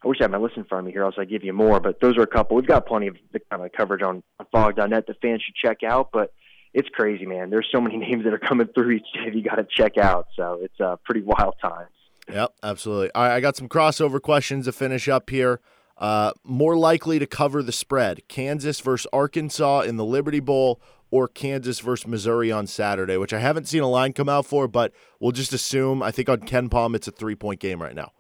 I 0.05 0.09
wish 0.09 0.19
I 0.21 0.25
had 0.25 0.33
my 0.33 0.39
list 0.39 0.59
in 0.59 0.65
front 0.65 0.81
of 0.81 0.87
me 0.87 0.93
here, 0.93 1.03
else 1.03 1.15
I'd 1.19 1.31
give 1.31 1.45
you 1.45 1.55
more. 1.55 1.81
But 1.81 2.01
those 2.01 2.19
are 2.19 2.23
a 2.23 2.27
couple. 2.27 2.57
We've 2.57 2.67
got 2.67 2.87
plenty 2.87 3.07
of 3.07 3.17
the 3.33 3.41
kind 3.51 3.65
of 3.65 3.73
coverage 3.73 4.03
on, 4.03 4.23
on 4.39 4.47
Phog.net 4.53 5.07
that 5.07 5.21
fans 5.23 5.43
should 5.43 5.55
check 5.55 5.83
out. 5.83 6.11
But 6.13 6.35
it's 6.75 6.89
crazy, 6.89 7.25
man. 7.25 7.51
There's 7.51 7.69
so 7.73 7.81
many 7.81 7.97
names 7.99 8.25
that 8.25 8.35
are 8.35 8.39
coming 8.39 8.67
through 8.75 8.91
each 8.91 9.07
day 9.15 9.31
that 9.31 9.35
you 9.35 9.43
got 9.43 9.57
to 9.57 9.67
check 9.71 9.97
out. 9.97 10.27
So 10.37 10.59
it's 10.61 10.81
uh, 10.81 10.97
pretty 11.05 11.23
wild 11.23 11.55
times. 11.63 11.91
Yep, 12.31 12.55
absolutely. 12.63 13.11
All 13.15 13.23
right, 13.23 13.35
I 13.35 13.41
got 13.41 13.57
some 13.57 13.69
crossover 13.69 14.21
questions 14.21 14.65
to 14.67 14.73
finish 14.73 15.09
up 15.09 15.31
here. 15.31 15.61
Uh, 15.97 16.33
more 16.43 16.77
likely 16.77 17.19
to 17.19 17.27
cover 17.27 17.63
the 17.63 17.73
spread: 17.73 18.27
Kansas 18.29 18.81
versus 18.81 19.07
Arkansas 19.13 19.83
in 19.83 19.97
the 19.97 20.05
Liberty 20.05 20.41
Bowl, 20.41 20.81
or 21.11 21.29
Kansas 21.29 21.81
versus 21.81 22.07
Missouri 22.07 22.51
on 22.51 22.67
Saturday, 22.67 23.17
which 23.17 23.33
I 23.33 23.39
haven't 23.39 23.69
seen 23.69 23.83
a 23.83 23.89
line 23.89 24.13
come 24.13 24.29
out 24.29 24.47
for, 24.47 24.67
but 24.67 24.93
we'll 25.21 25.33
just 25.33 25.53
assume. 25.53 26.03
I 26.03 26.11
think 26.11 26.29
on 26.29 26.41
KenPom, 26.41 26.97
it's 26.97 27.07
a 27.07 27.13
three-point 27.13 27.61
game 27.61 27.81
right 27.81 27.95
now. 27.95 28.11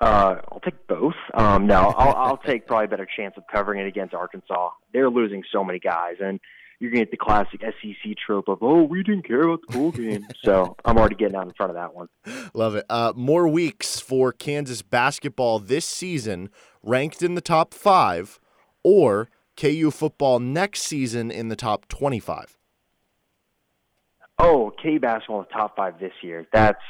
Uh, 0.00 0.36
I'll 0.52 0.60
take 0.60 0.86
both. 0.86 1.14
Um, 1.34 1.66
no, 1.66 1.94
I'll, 1.96 2.14
I'll 2.14 2.36
take 2.36 2.66
probably 2.66 2.86
a 2.86 2.88
better 2.88 3.06
chance 3.16 3.34
of 3.36 3.44
covering 3.52 3.80
it 3.80 3.86
against 3.86 4.14
Arkansas. 4.14 4.70
They're 4.92 5.10
losing 5.10 5.42
so 5.50 5.64
many 5.64 5.78
guys, 5.78 6.16
and 6.20 6.38
you're 6.82 6.90
going 6.90 7.04
to 7.04 7.04
get 7.04 7.12
the 7.12 7.16
classic 7.16 7.60
SEC 7.60 8.16
trope 8.16 8.48
of, 8.48 8.58
oh, 8.60 8.82
we 8.82 9.04
didn't 9.04 9.24
care 9.24 9.42
about 9.42 9.60
the 9.68 9.78
bowl 9.78 9.92
game. 9.92 10.26
so 10.44 10.76
I'm 10.84 10.98
already 10.98 11.14
getting 11.14 11.36
out 11.36 11.46
in 11.46 11.52
front 11.52 11.70
of 11.70 11.76
that 11.76 11.94
one. 11.94 12.08
Love 12.54 12.74
it. 12.74 12.84
Uh, 12.90 13.12
more 13.14 13.46
weeks 13.46 14.00
for 14.00 14.32
Kansas 14.32 14.82
basketball 14.82 15.60
this 15.60 15.86
season, 15.86 16.50
ranked 16.82 17.22
in 17.22 17.36
the 17.36 17.40
top 17.40 17.72
five, 17.72 18.40
or 18.82 19.30
KU 19.56 19.92
football 19.92 20.40
next 20.40 20.82
season 20.82 21.30
in 21.30 21.50
the 21.50 21.54
top 21.54 21.86
25? 21.86 22.58
Oh, 24.40 24.72
K 24.82 24.98
basketball 24.98 25.42
in 25.42 25.46
the 25.48 25.56
top 25.56 25.76
five 25.76 26.00
this 26.00 26.14
year. 26.20 26.48
That's 26.52 26.82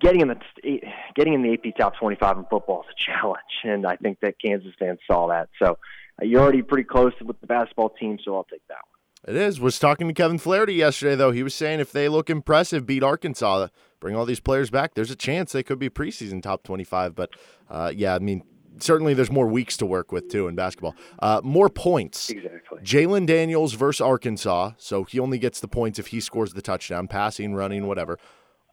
getting 0.00 0.20
in 0.20 0.28
the 0.28 0.80
getting 1.14 1.34
in 1.34 1.42
the 1.42 1.52
AP 1.52 1.76
top 1.78 1.96
25 1.96 2.38
in 2.38 2.44
football 2.50 2.82
is 2.88 2.92
a 2.92 3.12
challenge, 3.12 3.38
and 3.62 3.86
I 3.86 3.94
think 3.94 4.18
that 4.22 4.34
Kansas 4.44 4.72
fans 4.80 4.98
saw 5.08 5.28
that. 5.28 5.48
So 5.62 5.78
you're 6.22 6.40
already 6.42 6.62
pretty 6.62 6.84
close 6.84 7.12
with 7.24 7.40
the 7.40 7.46
basketball 7.46 7.90
team, 7.90 8.18
so 8.24 8.36
I'll 8.36 8.44
take 8.44 8.66
that 8.68 8.74
one. 8.74 9.34
It 9.36 9.40
is. 9.40 9.60
Was 9.60 9.78
talking 9.78 10.06
to 10.08 10.14
Kevin 10.14 10.38
Flaherty 10.38 10.74
yesterday 10.74 11.14
though. 11.16 11.32
He 11.32 11.42
was 11.42 11.54
saying 11.54 11.80
if 11.80 11.90
they 11.92 12.08
look 12.08 12.30
impressive, 12.30 12.86
beat 12.86 13.02
Arkansas, 13.02 13.68
bring 14.00 14.14
all 14.14 14.24
these 14.24 14.40
players 14.40 14.70
back, 14.70 14.94
there's 14.94 15.10
a 15.10 15.16
chance 15.16 15.52
they 15.52 15.62
could 15.64 15.78
be 15.78 15.90
preseason 15.90 16.40
top 16.42 16.62
25. 16.62 17.14
But 17.14 17.30
uh, 17.68 17.92
yeah, 17.94 18.14
I 18.14 18.20
mean, 18.20 18.42
certainly 18.78 19.14
there's 19.14 19.30
more 19.30 19.48
weeks 19.48 19.76
to 19.78 19.86
work 19.86 20.12
with 20.12 20.28
too 20.30 20.46
in 20.46 20.54
basketball. 20.54 20.94
Uh, 21.18 21.40
more 21.42 21.68
points. 21.68 22.30
Exactly. 22.30 22.78
Jalon 22.82 23.26
Daniels 23.26 23.72
versus 23.74 24.00
Arkansas, 24.00 24.72
so 24.78 25.02
he 25.04 25.18
only 25.18 25.38
gets 25.38 25.58
the 25.60 25.68
points 25.68 25.98
if 25.98 26.06
he 26.08 26.20
scores 26.20 26.52
the 26.54 26.62
touchdown, 26.62 27.08
passing, 27.08 27.54
running, 27.54 27.86
whatever. 27.88 28.18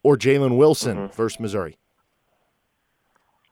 Or 0.04 0.16
Jalen 0.16 0.58
Wilson 0.58 0.98
Mm-hmm. 0.98 1.16
versus 1.16 1.40
Missouri. 1.40 1.80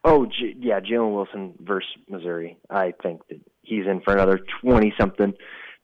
Oh, 0.04 0.26
J- 0.26 0.56
yeah, 0.60 0.80
Jalen 0.80 1.14
Wilson 1.16 1.54
versus 1.60 1.90
Missouri. 2.10 2.58
I 2.70 2.94
think 3.02 3.22
that 3.30 3.40
he's 3.64 3.86
in 3.88 4.02
for 4.02 4.14
another 4.14 4.40
20 4.62 4.94
something, 5.00 5.34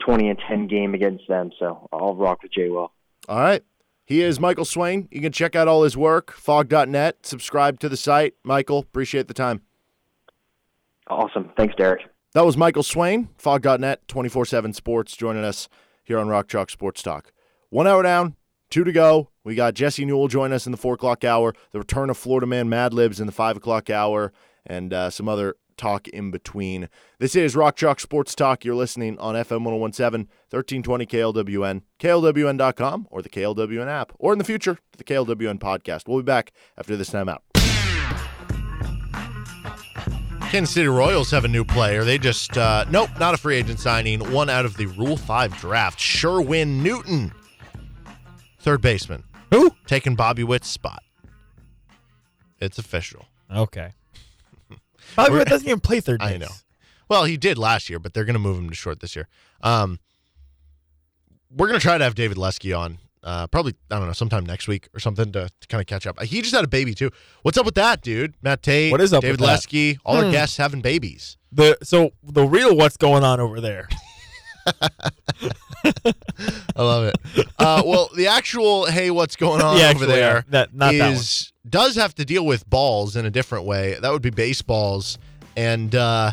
20 0.05 0.29
and 0.29 0.39
10 0.47 0.67
game 0.67 0.93
against 0.93 1.27
them. 1.27 1.51
So 1.57 1.87
I'll 1.91 2.15
rock 2.15 2.43
with 2.43 2.53
J. 2.53 2.69
Will. 2.69 2.91
All 3.27 3.39
right. 3.39 3.63
He 4.05 4.21
is 4.21 4.39
Michael 4.39 4.65
Swain. 4.65 5.07
You 5.11 5.21
can 5.21 5.31
check 5.31 5.55
out 5.55 5.67
all 5.67 5.83
his 5.83 5.95
work, 5.95 6.31
Phog.net. 6.31 7.25
Subscribe 7.25 7.79
to 7.81 7.89
the 7.89 7.97
site. 7.97 8.33
Michael, 8.43 8.79
appreciate 8.79 9.27
the 9.27 9.35
time. 9.35 9.61
Awesome. 11.07 11.51
Thanks, 11.55 11.75
Derek. 11.75 12.01
That 12.33 12.45
was 12.45 12.57
Michael 12.57 12.83
Swain, 12.83 13.29
Phog.net, 13.37 14.07
24 14.07 14.45
7 14.45 14.73
sports, 14.73 15.15
joining 15.15 15.43
us 15.43 15.67
here 16.03 16.19
on 16.19 16.27
Rock 16.27 16.47
Chalk 16.47 16.69
Sports 16.69 17.01
Talk. 17.03 17.31
One 17.69 17.87
hour 17.87 18.01
down, 18.01 18.35
two 18.69 18.83
to 18.83 18.91
go. 18.91 19.29
We 19.43 19.55
got 19.55 19.73
Jesse 19.73 20.05
Newell 20.05 20.27
join 20.27 20.53
us 20.53 20.65
in 20.65 20.71
the 20.71 20.77
four 20.77 20.95
o'clock 20.95 21.23
hour, 21.23 21.53
the 21.71 21.79
return 21.79 22.09
of 22.09 22.17
Florida 22.17 22.47
Man 22.47 22.69
Mad 22.69 22.93
Libs 22.93 23.19
in 23.19 23.25
the 23.25 23.31
five 23.31 23.57
o'clock 23.57 23.89
hour, 23.89 24.31
and 24.65 24.93
uh, 24.93 25.09
some 25.09 25.27
other 25.29 25.55
talk 25.79 26.07
in 26.09 26.29
between. 26.29 26.89
This 27.17 27.35
is 27.35 27.55
Rock 27.55 27.75
Chalk 27.75 27.99
Sports 27.99 28.35
Talk. 28.35 28.63
You're 28.63 28.75
listening 28.75 29.17
on 29.17 29.33
FM 29.33 29.63
1017, 29.63 30.27
1320 30.49 31.05
KLWN, 31.05 31.81
KLWN.com, 31.99 33.07
or 33.09 33.21
the 33.21 33.29
KLWN 33.29 33.87
app, 33.87 34.11
or 34.19 34.33
in 34.33 34.37
the 34.37 34.45
future, 34.45 34.77
the 34.97 35.03
KLWN 35.03 35.57
podcast. 35.57 36.07
We'll 36.07 36.19
be 36.19 36.25
back 36.25 36.51
after 36.77 36.95
this 36.95 37.09
time 37.09 37.29
out. 37.29 37.43
Kansas 40.49 40.73
City 40.73 40.87
Royals 40.87 41.29
have 41.29 41.45
a 41.45 41.47
new 41.47 41.63
player. 41.63 42.03
They 42.03 42.17
just, 42.17 42.57
uh, 42.57 42.83
nope, 42.89 43.11
not 43.19 43.35
a 43.35 43.37
free 43.37 43.55
agent 43.55 43.79
signing. 43.79 44.19
One 44.31 44.49
out 44.49 44.65
of 44.65 44.77
the 44.77 44.87
Rule 44.87 45.15
5 45.15 45.55
draft. 45.57 45.99
Shervyen 45.99 46.81
Newton, 46.81 47.31
third 48.59 48.81
baseman. 48.81 49.23
Who? 49.51 49.71
Taking 49.85 50.15
Bobby 50.15 50.43
Witt's 50.43 50.67
spot. 50.67 51.03
It's 52.59 52.79
official. 52.79 53.25
Okay. 53.55 53.91
Bobby 55.15 55.33
Witt 55.35 55.47
doesn't 55.47 55.67
even 55.67 55.79
play 55.79 55.99
third 55.99 56.19
base. 56.19 56.29
I 56.33 56.37
know. 56.37 56.47
Well, 57.09 57.25
he 57.25 57.37
did 57.37 57.57
last 57.57 57.89
year, 57.89 57.99
but 57.99 58.13
they're 58.13 58.25
going 58.25 58.33
to 58.35 58.39
move 58.39 58.57
him 58.57 58.69
to 58.69 58.75
short 58.75 58.99
this 58.99 59.15
year. 59.15 59.27
Um, 59.61 59.99
we're 61.51 61.67
going 61.67 61.79
to 61.79 61.83
try 61.83 61.97
to 61.97 62.03
have 62.03 62.15
David 62.15 62.37
Lesky 62.37 62.71
on. 62.73 62.99
Uh, 63.21 63.47
probably 63.47 63.73
I 63.91 63.97
don't 63.97 64.07
know 64.07 64.13
sometime 64.13 64.45
next 64.45 64.67
week 64.69 64.87
or 64.93 64.99
something 65.01 65.31
to, 65.33 65.49
to 65.59 65.67
kind 65.67 65.81
of 65.81 65.87
catch 65.87 66.07
up. 66.07 66.21
He 66.23 66.41
just 66.41 66.55
had 66.55 66.63
a 66.63 66.67
baby 66.69 66.93
too. 66.93 67.09
What's 67.41 67.57
up 67.57 67.65
with 67.65 67.75
that, 67.75 68.01
dude? 68.01 68.33
Matt 68.41 68.63
Tate, 68.63 68.91
What 68.93 69.01
is 69.01 69.11
up 69.11 69.21
David 69.23 69.41
with? 69.41 69.49
Lesky, 69.49 69.97
all 70.05 70.15
our 70.17 70.23
Hmm. 70.25 70.31
guests 70.31 70.55
having 70.55 70.79
babies. 70.81 71.35
The 71.51 71.77
so 71.83 72.11
the 72.23 72.45
real 72.45 72.77
what's 72.77 72.95
going 72.95 73.25
on 73.25 73.41
over 73.41 73.59
there? 73.59 73.89
I 75.85 76.13
love 76.77 77.05
it. 77.05 77.15
Uh, 77.57 77.81
well, 77.85 78.09
the 78.15 78.27
actual 78.27 78.85
hey, 78.85 79.11
what's 79.11 79.35
going 79.35 79.61
on 79.61 79.77
Yeah, 79.77 79.83
over 79.85 79.91
actually, 79.91 80.07
there 80.07 80.33
yeah. 80.35 80.41
That- 80.49 80.73
not 80.73 80.93
that 80.93 81.13
is 81.13 81.51
does 81.69 81.95
have 81.95 82.15
to 82.15 82.25
deal 82.25 82.45
with 82.45 82.69
balls 82.69 83.15
in 83.15 83.25
a 83.25 83.29
different 83.31 83.65
way. 83.65 83.97
That 84.01 84.11
would 84.11 84.21
be 84.21 84.29
baseballs, 84.29 85.17
and 85.55 85.93
uh, 85.93 86.31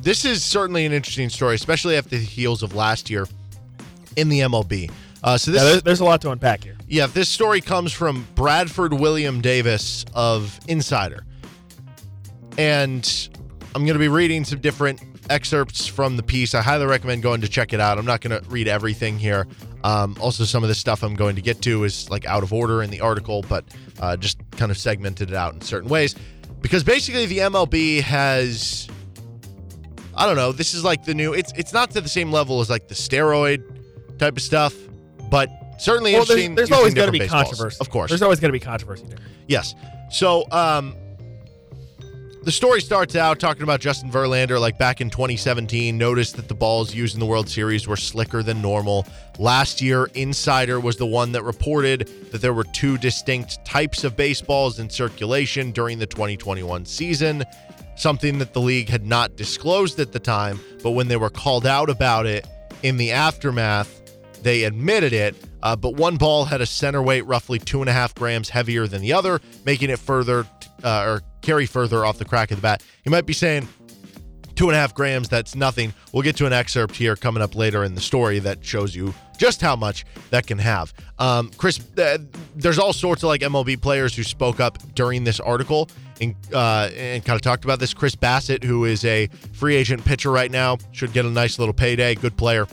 this 0.00 0.24
is 0.24 0.42
certainly 0.42 0.84
an 0.84 0.92
interesting 0.92 1.28
story, 1.28 1.54
especially 1.54 1.96
after 1.96 2.10
the 2.10 2.18
heels 2.24 2.62
of 2.62 2.74
last 2.74 3.08
year 3.08 3.26
in 4.16 4.28
the 4.28 4.40
MLB. 4.40 4.90
Uh, 5.22 5.38
so 5.38 5.50
this 5.52 5.62
Yeah, 5.62 5.70
there's, 5.70 5.82
there's 5.82 6.00
a 6.00 6.04
lot 6.04 6.20
to 6.22 6.30
unpack 6.30 6.64
here. 6.64 6.76
yeah, 6.88 7.06
this 7.06 7.28
story 7.28 7.60
comes 7.60 7.92
from 7.92 8.26
Bradford 8.34 8.92
William 8.92 9.40
Davis 9.40 10.04
of 10.14 10.58
Insider. 10.66 11.24
And 12.58 13.30
I'm 13.74 13.84
going 13.84 13.94
to 13.94 14.00
be 14.00 14.08
reading 14.08 14.44
some 14.44 14.60
different 14.60 15.00
excerpts 15.30 15.86
from 15.86 16.16
the 16.16 16.22
piece. 16.22 16.54
I 16.54 16.62
highly 16.62 16.86
recommend 16.86 17.22
going 17.22 17.40
to 17.42 17.48
check 17.48 17.72
it 17.72 17.80
out. 17.80 17.98
I'm 17.98 18.04
not 18.04 18.20
going 18.20 18.38
to 18.38 18.48
read 18.50 18.68
everything 18.68 19.18
here. 19.18 19.46
Um, 19.84 20.16
also, 20.20 20.44
some 20.44 20.62
of 20.62 20.68
the 20.68 20.74
stuff 20.74 21.02
I'm 21.02 21.14
going 21.14 21.36
to 21.36 21.42
get 21.42 21.60
to 21.62 21.84
is 21.84 22.08
like 22.10 22.24
out 22.26 22.42
of 22.42 22.52
order 22.52 22.82
in 22.82 22.90
the 22.90 23.00
article, 23.00 23.42
but 23.48 23.64
uh, 24.00 24.16
just 24.16 24.38
kind 24.52 24.70
of 24.70 24.78
segmented 24.78 25.30
it 25.30 25.34
out 25.36 25.54
in 25.54 25.60
certain 25.60 25.88
ways. 25.88 26.14
Because 26.60 26.84
basically, 26.84 27.26
the 27.26 27.38
MLB 27.38 28.00
has. 28.02 28.88
I 30.14 30.26
don't 30.26 30.36
know. 30.36 30.52
This 30.52 30.74
is 30.74 30.84
like 30.84 31.04
the 31.04 31.14
new. 31.14 31.32
It's 31.32 31.52
it's 31.56 31.72
not 31.72 31.90
to 31.92 32.00
the 32.00 32.08
same 32.08 32.30
level 32.30 32.60
as 32.60 32.70
like 32.70 32.86
the 32.88 32.94
steroid 32.94 33.62
type 34.18 34.36
of 34.36 34.42
stuff, 34.42 34.74
but 35.30 35.48
certainly 35.78 36.12
Well, 36.12 36.24
there's, 36.24 36.38
interesting. 36.44 36.54
there's 36.54 36.68
using 36.68 36.78
always 36.78 36.94
going 36.94 37.06
to 37.08 37.12
be 37.12 37.18
baseballs. 37.20 37.44
controversy. 37.48 37.76
Of 37.80 37.90
course. 37.90 38.08
there's 38.10 38.22
always 38.22 38.38
going 38.38 38.50
to 38.50 38.52
be 38.52 38.60
controversy 38.60 39.04
there. 39.06 39.18
Yes. 39.48 39.74
So, 40.10 40.44
um, 40.52 40.94
the 42.44 42.50
story 42.52 42.80
starts 42.80 43.14
out 43.14 43.38
talking 43.38 43.62
about 43.62 43.80
Justin 43.80 44.10
Verlander, 44.10 44.60
like 44.60 44.76
back 44.76 45.00
in 45.00 45.10
2017, 45.10 45.96
noticed 45.96 46.34
that 46.36 46.48
the 46.48 46.54
balls 46.54 46.92
used 46.92 47.14
in 47.14 47.20
the 47.20 47.26
World 47.26 47.48
Series 47.48 47.86
were 47.86 47.96
slicker 47.96 48.42
than 48.42 48.60
normal. 48.60 49.06
Last 49.38 49.80
year, 49.80 50.10
Insider 50.14 50.80
was 50.80 50.96
the 50.96 51.06
one 51.06 51.30
that 51.32 51.44
reported 51.44 52.08
that 52.32 52.40
there 52.40 52.52
were 52.52 52.64
two 52.64 52.98
distinct 52.98 53.64
types 53.64 54.02
of 54.02 54.16
baseballs 54.16 54.80
in 54.80 54.90
circulation 54.90 55.70
during 55.70 56.00
the 56.00 56.06
2021 56.06 56.84
season, 56.84 57.44
something 57.96 58.38
that 58.38 58.52
the 58.52 58.60
league 58.60 58.88
had 58.88 59.06
not 59.06 59.36
disclosed 59.36 60.00
at 60.00 60.10
the 60.10 60.18
time, 60.18 60.58
but 60.82 60.90
when 60.90 61.06
they 61.06 61.16
were 61.16 61.30
called 61.30 61.64
out 61.64 61.88
about 61.88 62.26
it 62.26 62.44
in 62.82 62.96
the 62.96 63.12
aftermath, 63.12 64.00
they 64.42 64.64
admitted 64.64 65.12
it, 65.12 65.36
uh, 65.62 65.76
but 65.76 65.94
one 65.94 66.16
ball 66.16 66.44
had 66.44 66.60
a 66.60 66.66
center 66.66 67.00
weight 67.00 67.24
roughly 67.26 67.60
two 67.60 67.80
and 67.80 67.88
a 67.88 67.92
half 67.92 68.12
grams 68.16 68.48
heavier 68.48 68.88
than 68.88 69.00
the 69.00 69.12
other, 69.12 69.40
making 69.64 69.88
it 69.88 70.00
further 70.00 70.44
uh, 70.82 71.04
or 71.04 71.22
carry 71.40 71.66
further 71.66 72.04
off 72.04 72.18
the 72.18 72.24
crack 72.24 72.50
of 72.50 72.58
the 72.58 72.62
bat. 72.62 72.82
You 73.04 73.10
might 73.10 73.26
be 73.26 73.32
saying 73.32 73.68
two 74.54 74.68
and 74.68 74.76
a 74.76 74.78
half 74.78 74.94
grams, 74.94 75.28
that's 75.28 75.54
nothing. 75.54 75.92
We'll 76.12 76.22
get 76.22 76.36
to 76.36 76.46
an 76.46 76.52
excerpt 76.52 76.96
here 76.96 77.16
coming 77.16 77.42
up 77.42 77.54
later 77.54 77.84
in 77.84 77.94
the 77.94 78.00
story 78.00 78.38
that 78.40 78.64
shows 78.64 78.94
you 78.94 79.14
just 79.38 79.60
how 79.60 79.76
much 79.76 80.04
that 80.30 80.46
can 80.46 80.58
have. 80.58 80.92
Um, 81.18 81.50
Chris, 81.56 81.80
uh, 81.98 82.18
there's 82.54 82.78
all 82.78 82.92
sorts 82.92 83.22
of 83.22 83.28
like 83.28 83.40
MLB 83.40 83.80
players 83.80 84.14
who 84.14 84.22
spoke 84.22 84.60
up 84.60 84.78
during 84.94 85.24
this 85.24 85.40
article 85.40 85.88
and, 86.20 86.36
uh, 86.52 86.90
and 86.96 87.24
kind 87.24 87.34
of 87.34 87.42
talked 87.42 87.64
about 87.64 87.80
this. 87.80 87.94
Chris 87.94 88.14
Bassitt, 88.14 88.62
who 88.62 88.84
is 88.84 89.04
a 89.04 89.28
free 89.52 89.74
agent 89.74 90.04
pitcher 90.04 90.30
right 90.30 90.50
now, 90.50 90.78
should 90.92 91.12
get 91.12 91.24
a 91.24 91.30
nice 91.30 91.58
little 91.58 91.74
payday. 91.74 92.14
Good 92.14 92.36
player. 92.36 92.66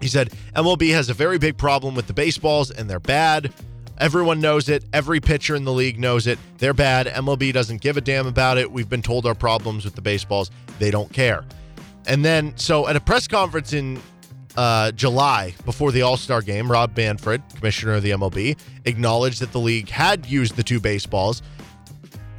He 0.00 0.08
said 0.08 0.30
MLB 0.56 0.92
has 0.92 1.08
a 1.08 1.14
very 1.14 1.38
big 1.38 1.56
problem 1.56 1.94
with 1.94 2.06
the 2.06 2.12
baseballs 2.12 2.70
and 2.70 2.90
they're 2.90 3.00
bad. 3.00 3.52
Everyone 3.98 4.40
knows 4.40 4.68
it. 4.68 4.84
Every 4.92 5.20
pitcher 5.20 5.54
in 5.54 5.64
the 5.64 5.72
league 5.72 5.98
knows 5.98 6.26
it. 6.26 6.38
They're 6.58 6.74
bad. 6.74 7.06
MLB 7.06 7.52
doesn't 7.52 7.80
give 7.80 7.96
a 7.96 8.00
damn 8.00 8.26
about 8.26 8.58
it. 8.58 8.70
We've 8.70 8.88
been 8.88 9.02
told 9.02 9.26
our 9.26 9.34
problems 9.34 9.84
with 9.84 9.94
the 9.94 10.02
baseballs. 10.02 10.50
They 10.78 10.90
don't 10.90 11.12
care. 11.12 11.44
And 12.06 12.24
then, 12.24 12.56
so 12.56 12.88
at 12.88 12.96
a 12.96 13.00
press 13.00 13.28
conference 13.28 13.72
in 13.72 14.00
uh, 14.56 14.92
July 14.92 15.54
before 15.64 15.92
the 15.92 16.02
All 16.02 16.16
Star 16.16 16.42
game, 16.42 16.70
Rob 16.70 16.96
Manfred, 16.96 17.42
commissioner 17.54 17.94
of 17.94 18.02
the 18.02 18.10
MLB, 18.10 18.58
acknowledged 18.84 19.40
that 19.40 19.52
the 19.52 19.60
league 19.60 19.88
had 19.88 20.26
used 20.26 20.56
the 20.56 20.62
two 20.62 20.80
baseballs 20.80 21.42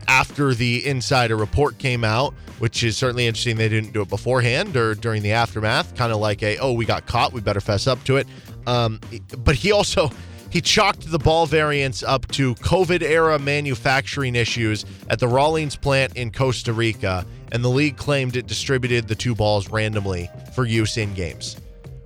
after 0.07 0.53
the 0.53 0.85
insider 0.85 1.35
report 1.35 1.77
came 1.77 2.03
out, 2.03 2.33
which 2.59 2.83
is 2.83 2.95
certainly 2.95 3.25
interesting. 3.25 3.57
They 3.57 3.69
didn't 3.69 3.91
do 3.91 4.01
it 4.01 4.09
beforehand 4.09 4.75
or 4.77 4.93
during 4.93 5.23
the 5.23 5.31
aftermath, 5.31 5.95
kind 5.95 6.11
of 6.11 6.19
like 6.19 6.43
a, 6.43 6.57
oh, 6.59 6.73
we 6.73 6.85
got 6.85 7.05
caught, 7.07 7.33
we 7.33 7.41
better 7.41 7.61
fess 7.61 7.87
up 7.87 8.03
to 8.03 8.17
it. 8.17 8.27
Um, 8.67 8.99
but 9.39 9.55
he 9.55 9.71
also 9.71 10.11
he 10.55 10.61
chalked 10.61 11.11
the 11.11 11.19
ball 11.19 11.45
variants 11.45 12.01
up 12.01 12.25
to 12.29 12.55
COVID 12.55 13.01
era 13.01 13.37
manufacturing 13.37 14.37
issues 14.37 14.85
at 15.09 15.19
the 15.19 15.27
Rawlings 15.27 15.75
plant 15.75 16.15
in 16.15 16.31
Costa 16.31 16.71
Rica, 16.71 17.25
and 17.51 17.61
the 17.61 17.67
league 17.69 17.97
claimed 17.97 18.37
it 18.37 18.47
distributed 18.47 19.09
the 19.09 19.15
two 19.15 19.35
balls 19.35 19.69
randomly 19.69 20.29
for 20.53 20.63
use 20.63 20.95
in 20.95 21.13
games, 21.13 21.57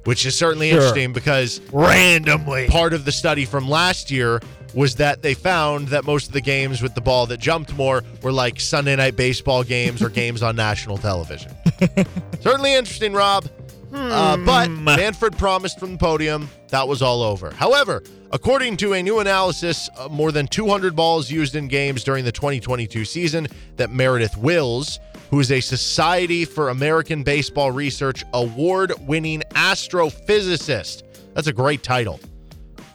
which 0.05 0.25
is 0.25 0.35
certainly 0.35 0.69
Sure. 0.71 0.79
interesting 0.79 1.13
because 1.13 1.61
Randomly. 1.71 2.65
part 2.69 2.93
of 2.93 3.05
the 3.05 3.11
study 3.11 3.45
from 3.45 3.69
last 3.69 4.09
year 4.09 4.41
was 4.73 4.95
that 4.95 5.21
they 5.21 5.35
found 5.35 5.89
that 5.89 6.03
most 6.03 6.25
of 6.25 6.33
the 6.33 6.41
games 6.41 6.81
with 6.81 6.95
the 6.95 7.01
ball 7.01 7.27
that 7.27 7.39
jumped 7.39 7.71
more 7.77 8.03
were 8.23 8.31
like 8.31 8.59
Sunday 8.59 8.95
night 8.95 9.15
baseball 9.15 9.63
games 9.63 10.01
or 10.01 10.09
games 10.23 10.41
on 10.41 10.55
national 10.55 10.97
television. 10.97 11.51
Certainly 12.41 12.73
interesting, 12.73 13.13
Rob. 13.13 13.45
Uh, 13.93 14.37
but 14.37 14.67
Hmm. 14.67 14.83
Manfred 14.83 15.37
promised 15.37 15.79
from 15.79 15.93
the 15.93 15.97
podium 15.97 16.49
that 16.69 16.87
was 16.87 17.01
all 17.01 17.23
over. 17.23 17.51
However, 17.51 18.03
according 18.31 18.77
to 18.77 18.93
a 18.93 19.01
new 19.01 19.19
analysis, 19.19 19.89
uh, 19.97 20.07
more 20.09 20.31
than 20.31 20.47
200 20.47 20.95
balls 20.95 21.31
used 21.31 21.55
in 21.55 21.67
games 21.67 22.03
during 22.03 22.23
the 22.25 22.31
2022 22.31 23.03
season 23.05 23.47
that 23.77 23.91
Meredith 23.91 24.37
Wills, 24.37 24.99
who 25.31 25.39
is 25.39 25.51
a 25.51 25.59
Society 25.61 26.45
for 26.45 26.69
American 26.69 27.23
Baseball 27.23 27.71
Research 27.71 28.23
award 28.33 28.93
winning 29.07 29.41
astrophysicist, 29.53 31.03
that's 31.33 31.47
a 31.47 31.53
great 31.53 31.83
title, 31.83 32.19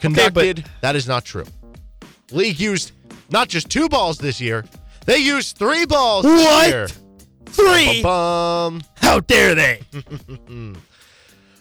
conducted. 0.01 0.64
that 0.80 0.97
is 0.97 1.07
not 1.09 1.24
true. 1.24 1.47
League 2.30 2.61
used 2.61 2.92
not 3.30 3.49
just 3.49 3.68
two 3.70 3.88
balls 3.88 4.18
this 4.18 4.40
year, 4.40 4.64
they 5.07 5.18
used 5.18 5.57
three 5.59 5.84
balls 5.86 6.24
this 6.24 6.45
What? 6.45 6.99
Three? 7.47 8.03
Bum. 8.03 8.82
How 9.05 9.20
dare 9.20 9.55
they? 9.55 9.80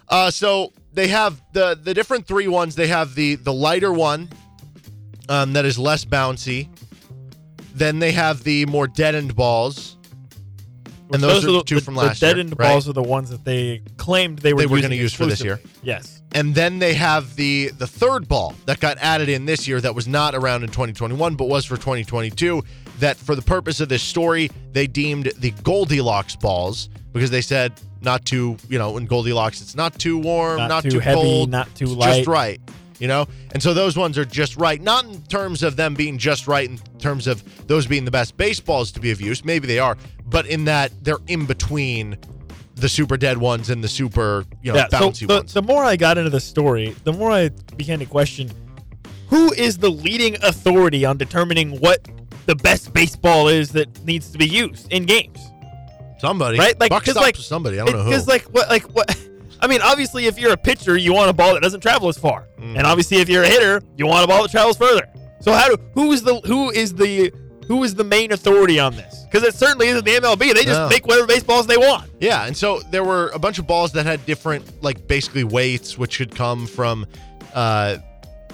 Uh, 0.10 0.30
so 0.30 0.72
they 0.94 1.08
have 1.08 1.42
the 1.54 1.80
the 1.82 1.92
different 1.92 2.28
three 2.28 2.48
ones. 2.48 2.76
They 2.76 2.86
have 2.88 3.16
the 3.16 3.34
the 3.36 3.54
lighter 3.54 3.92
one, 3.92 4.30
um, 5.28 5.54
that 5.54 5.66
is 5.66 5.80
less 5.80 6.06
bouncy. 6.06 6.68
Then 7.74 7.98
they 7.98 8.12
have 8.12 8.44
the 8.44 8.68
more 8.68 8.86
deadened 8.86 9.36
balls, 9.36 9.98
and 11.12 11.24
those, 11.24 11.44
are 11.46 11.52
the 11.52 11.64
two 11.64 11.80
from 11.80 11.96
last 11.96 12.20
the 12.20 12.28
year. 12.28 12.36
deadened 12.36 12.60
right? 12.60 12.70
balls 12.70 12.88
are 12.88 12.94
the 12.94 13.02
ones 13.02 13.30
that 13.32 13.44
they 13.44 13.82
claimed 13.98 14.40
they 14.40 14.54
were 14.54 14.60
They 14.60 14.66
were 14.68 14.82
gonna 14.82 14.96
use 14.96 15.14
for 15.14 15.26
this 15.26 15.44
year. 15.44 15.60
Yes. 15.82 16.22
And 16.36 16.54
then 16.54 16.80
they 16.80 16.94
have 16.94 17.36
the 17.36 17.72
the 17.78 17.88
third 17.88 18.28
ball 18.28 18.54
that 18.66 18.80
got 18.80 18.98
added 19.00 19.30
in 19.30 19.46
this 19.46 19.68
year 19.68 19.82
that 19.82 19.96
was 19.96 20.08
not 20.08 20.36
around 20.36 20.64
in 20.64 20.70
2021 20.70 21.36
but 21.36 21.46
was 21.46 21.66
for 21.66 21.76
2022 21.76 22.64
that 23.00 23.18
for 23.18 23.36
the 23.36 23.42
purpose 23.42 23.80
of 23.80 23.90
this 23.90 24.04
story 24.04 24.50
they 24.72 24.86
deemed 24.88 25.32
the 25.38 25.52
Goldilocks 25.64 26.36
balls 26.36 26.90
because 27.14 27.30
they 27.30 27.42
said 27.42 27.74
not 28.02 28.26
too, 28.26 28.58
you 28.68 28.78
know, 28.78 28.98
in 28.98 29.06
Goldilocks 29.06 29.62
it's 29.62 29.76
not 29.76 29.98
too 29.98 30.18
warm, 30.18 30.58
Not 30.58 30.70
not, 30.70 30.84
too 30.84 30.92
too, 30.92 31.00
heavy, 31.00 31.22
cold, 31.22 31.50
not 31.50 31.74
too 31.76 31.86
light. 31.86 32.18
just 32.18 32.28
right, 32.28 32.60
you 33.00 33.08
know? 33.08 33.28
And 33.54 33.64
so 33.64 33.74
those 33.74 33.96
ones 33.96 34.18
are 34.18 34.26
just 34.26 34.58
right, 34.58 34.82
not 34.82 35.06
in 35.06 35.22
terms 35.24 35.64
of 35.64 35.76
them 35.76 35.94
being 35.94 36.18
just 36.18 36.48
right 36.48 36.70
in 36.70 36.78
terms 37.00 37.28
of 37.28 37.68
those 37.68 37.88
being 37.88 38.04
the 38.04 38.12
best 38.12 38.36
baseballs 38.36 38.92
to 38.94 39.00
be 39.00 39.12
of 39.12 39.22
use, 39.22 39.46
maybe 39.46 39.68
they 39.68 39.80
are, 39.80 39.98
but 40.26 40.46
in 40.48 40.66
that 40.66 40.92
they're 41.04 41.18
in 41.28 41.46
between 41.46 42.18
the 42.76 42.90
super 42.90 43.18
dead 43.18 43.38
ones 43.38 43.70
and 43.70 43.84
the 43.84 43.88
super, 43.88 44.46
you 44.64 44.72
know, 44.72 44.80
yeah. 44.80 44.88
So 44.90 44.98
bouncy 45.10 45.28
the, 45.28 45.36
ones. 45.36 45.54
the 45.54 45.62
more 45.62 45.86
I 45.86 45.96
got 45.96 46.18
into 46.18 46.32
the 46.32 46.42
story, 46.42 46.96
the 47.04 47.14
more 47.14 47.32
I 47.32 47.50
began 47.78 48.00
to 48.00 48.06
question 48.06 48.50
who 49.28 49.52
is 49.54 49.78
the 49.78 49.90
leading 49.90 50.36
authority 50.44 51.06
on 51.06 51.18
determining 51.18 51.80
what 51.80 52.08
the 52.46 52.56
best 52.56 52.94
baseball 52.94 53.48
is 53.48 53.72
that 53.72 54.04
needs 54.06 54.30
to 54.32 54.38
be 54.38 54.48
used 54.48 54.92
in 54.92 55.06
games. 55.06 55.40
Somebody, 56.24 56.58
Right? 56.58 56.80
Like, 56.80 56.90
Buck 56.90 57.04
stops 57.04 57.18
like, 57.18 57.36
with 57.36 57.44
somebody. 57.46 57.82
I 57.82 57.86
don't 57.86 57.96
know 57.98 58.04
who. 58.04 58.10
Because 58.12 58.28
like 58.30 58.44
what 58.56 58.70
like 58.70 58.84
what 58.96 59.14
I 59.60 59.68
mean, 59.68 59.82
obviously 59.82 60.26
if 60.26 60.40
you're 60.40 60.54
a 60.54 60.58
pitcher, 60.58 60.96
you 60.96 61.14
want 61.14 61.30
a 61.30 61.34
ball 61.34 61.54
that 61.54 61.62
doesn't 61.62 61.82
travel 61.82 62.08
as 62.08 62.18
far. 62.18 62.48
Mm. 62.58 62.78
And 62.78 62.88
obviously 62.88 63.18
if 63.18 63.28
you're 63.28 63.44
a 63.44 63.48
hitter, 63.48 63.82
you 63.98 64.08
want 64.08 64.24
a 64.24 64.28
ball 64.28 64.42
that 64.44 64.50
travels 64.52 64.78
further. 64.78 65.06
So 65.42 65.52
how 65.52 65.68
do 65.68 65.76
who 65.94 66.14
is 66.14 66.24
the 66.24 66.40
who 66.46 66.70
is 66.72 66.94
the 66.94 67.30
who 67.68 67.84
is 67.84 67.94
the 67.94 68.06
main 68.06 68.32
authority 68.32 68.80
on 68.80 68.96
this? 68.96 69.26
Because 69.30 69.46
it 69.46 69.54
certainly 69.54 69.88
isn't 69.88 70.06
the 70.06 70.12
MLB. 70.12 70.54
They 70.54 70.64
just 70.64 70.80
No. 70.80 70.88
make 70.90 71.06
whatever 71.06 71.28
baseballs 71.28 71.68
they 71.68 71.78
want. 71.78 72.10
Yeah, 72.22 72.46
and 72.46 72.56
so 72.56 72.80
there 72.92 73.04
were 73.04 73.30
a 73.34 73.40
bunch 73.40 73.60
of 73.60 73.68
balls 73.68 73.92
that 73.94 74.06
had 74.06 74.26
different, 74.26 74.82
like 74.82 75.06
basically 75.08 75.44
weights, 75.44 75.98
which 75.98 76.14
should 76.14 76.34
come 76.36 76.68
from, 76.68 77.06
uh, 77.54 77.98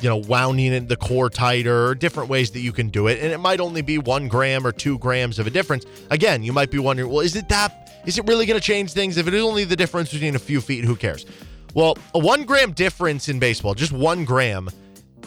you 0.02 0.10
know, 0.10 0.18
wounding 0.18 0.74
in 0.74 0.88
the 0.88 0.95
core 0.95 1.30
tighter, 1.30 1.93
different 1.95 2.30
ways 2.30 2.52
that 2.52 2.62
you 2.62 2.72
can 2.72 2.89
do 2.89 3.08
it, 3.08 3.20
and 3.20 3.32
it 3.32 3.39
might 3.39 3.60
only 3.60 3.82
be 3.82 3.97
one 3.97 4.28
gram 4.28 4.66
or 4.66 4.72
two 4.72 4.97
grams 5.00 5.39
of 5.39 5.47
a 5.47 5.50
difference. 5.50 5.86
Again, 6.10 6.43
you 6.43 6.54
might 6.54 6.72
be 6.72 6.80
wondering, 6.80 7.10
well, 7.10 7.20
is 7.22 7.36
it 7.36 7.50
that? 7.50 8.02
Is 8.06 8.18
it 8.18 8.26
really 8.26 8.45
going 8.45 8.60
to 8.60 8.66
change 8.66 8.93
things? 8.93 9.18
If 9.18 9.28
it 9.28 9.34
is 9.34 9.43
only 9.43 9.66
the 9.66 9.76
difference 9.76 10.12
between 10.12 10.36
a 10.36 10.39
few 10.39 10.62
feet, 10.62 10.86
who 10.86 10.95
cares? 10.95 11.26
Well, 11.74 11.97
a 12.14 12.20
one 12.20 12.43
gram 12.43 12.72
difference 12.72 13.30
in 13.30 13.39
baseball, 13.39 13.74
just 13.74 13.91
one 13.91 14.26
gram, 14.26 14.70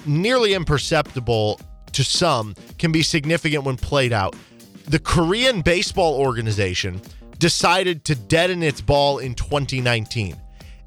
nearly 0.06 0.54
imperceptible 0.54 1.60
to 1.92 2.02
some, 2.02 2.54
can 2.78 2.90
be 2.92 3.02
significant 3.02 3.64
when 3.64 3.76
played 3.76 4.12
out. 4.12 4.34
The 4.86 4.98
Korean 4.98 5.60
Baseball 5.60 6.14
Organization 6.14 7.00
decided 7.38 8.04
to 8.06 8.14
deaden 8.14 8.62
its 8.62 8.80
ball 8.80 9.18
in 9.18 9.34
2019. 9.34 10.36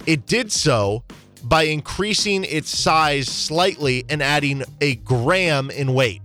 It 0.06 0.26
did 0.26 0.52
so 0.52 1.04
by 1.46 1.64
increasing 1.64 2.44
its 2.44 2.70
size 2.70 3.28
slightly 3.28 4.04
and 4.10 4.22
adding 4.22 4.64
a 4.82 4.96
gram 4.96 5.70
in 5.70 5.94
weight. 5.94 6.22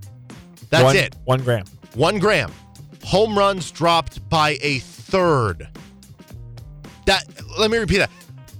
That's 0.70 0.84
one, 0.84 0.96
it. 0.96 1.16
One 1.24 1.42
gram. 1.42 1.64
One 1.94 2.18
gram. 2.18 2.52
Home 3.04 3.38
runs 3.38 3.70
dropped 3.70 4.28
by 4.28 4.58
a 4.62 4.78
third. 4.78 5.68
That 7.06 7.24
let 7.58 7.70
me 7.70 7.78
repeat 7.78 7.98
that. 7.98 8.10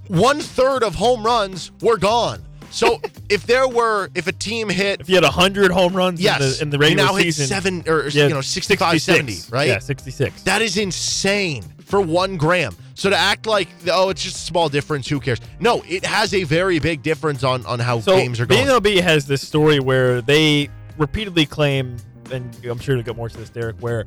One 0.07 0.39
third 0.39 0.83
of 0.83 0.93
home 0.93 1.25
runs 1.25 1.71
were 1.81 1.97
gone. 1.97 2.43
So 2.71 3.01
if 3.29 3.45
there 3.45 3.67
were, 3.67 4.09
if 4.15 4.27
a 4.27 4.31
team 4.31 4.69
hit, 4.69 5.01
If 5.01 5.09
you 5.09 5.15
had 5.15 5.23
hundred 5.25 5.71
home 5.71 5.93
runs 5.95 6.21
yes, 6.21 6.61
in 6.61 6.69
the 6.71 6.77
in 6.77 6.81
the 6.81 6.87
you 6.87 6.95
regular 6.95 7.03
now 7.05 7.15
hit 7.15 7.23
season, 7.23 7.47
seven 7.47 7.83
or 7.87 8.07
you 8.07 8.29
know 8.29 8.41
65, 8.41 9.01
70, 9.01 9.37
right? 9.49 9.67
Yeah, 9.67 9.79
sixty 9.79 10.11
six. 10.11 10.41
That 10.43 10.61
is 10.61 10.77
insane 10.77 11.63
for 11.85 12.01
one 12.01 12.37
gram. 12.37 12.75
So 12.93 13.09
to 13.09 13.17
act 13.17 13.45
like 13.45 13.67
oh, 13.91 14.09
it's 14.09 14.23
just 14.23 14.37
a 14.37 14.39
small 14.39 14.69
difference, 14.69 15.07
who 15.07 15.19
cares? 15.19 15.39
No, 15.59 15.83
it 15.87 16.05
has 16.05 16.33
a 16.33 16.43
very 16.43 16.79
big 16.79 17.03
difference 17.03 17.43
on 17.43 17.65
on 17.65 17.79
how 17.79 17.99
So 17.99 18.15
games 18.15 18.39
are 18.39 18.45
the 18.45 18.55
going. 18.55 18.67
MLB 18.67 19.01
has 19.01 19.27
this 19.27 19.45
story 19.45 19.79
where 19.79 20.21
they 20.21 20.69
repeatedly 20.97 21.45
claim, 21.45 21.97
and 22.31 22.65
I'm 22.65 22.79
sure 22.79 22.95
to 22.95 23.03
get 23.03 23.15
more 23.15 23.29
to 23.29 23.37
this, 23.37 23.49
Derek, 23.49 23.77
where 23.79 24.05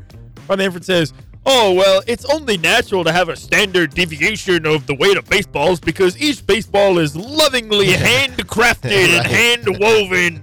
Rob 0.49 0.59
Manfred 0.59 0.85
says, 0.85 1.13
"Oh 1.47 1.73
well, 1.75 2.03
it's 2.07 2.25
only 2.27 2.57
natural 2.59 3.05
to 3.05 3.13
have 3.13 3.29
a 3.29 3.37
standard 3.37 3.95
deviation 3.95 4.67
of 4.67 4.87
the 4.87 4.95
weight 4.95 5.17
of 5.17 5.29
baseballs 5.29 5.81
because 5.81 6.21
each 6.21 6.47
baseball 6.47 6.99
is 6.99 7.17
lovingly 7.17 7.87
handcrafted 7.93 8.91
and 8.91 9.27
hand 9.27 9.79
woven." 9.81 10.43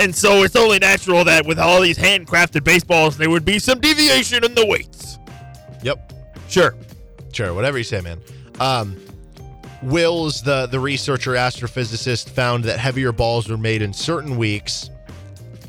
And 0.00 0.14
so 0.14 0.44
it's 0.44 0.54
only 0.54 0.78
natural 0.78 1.24
that 1.24 1.44
with 1.44 1.58
all 1.58 1.80
these 1.80 1.98
handcrafted 1.98 2.62
baseballs, 2.62 3.16
there 3.16 3.30
would 3.30 3.44
be 3.44 3.58
some 3.58 3.80
deviation 3.80 4.44
in 4.44 4.54
the 4.54 4.64
weights. 4.64 5.18
Yep. 5.82 6.12
Sure. 6.48 6.76
Sure, 7.32 7.52
whatever 7.52 7.78
you 7.78 7.84
say, 7.84 8.00
man. 8.00 8.20
Um, 8.60 8.96
Wills, 9.82 10.42
the 10.42 10.66
the 10.66 10.80
researcher 10.80 11.32
astrophysicist, 11.32 12.30
found 12.30 12.64
that 12.64 12.78
heavier 12.80 13.12
balls 13.12 13.48
were 13.48 13.56
made 13.56 13.80
in 13.80 13.92
certain 13.92 14.36
weeks, 14.36 14.90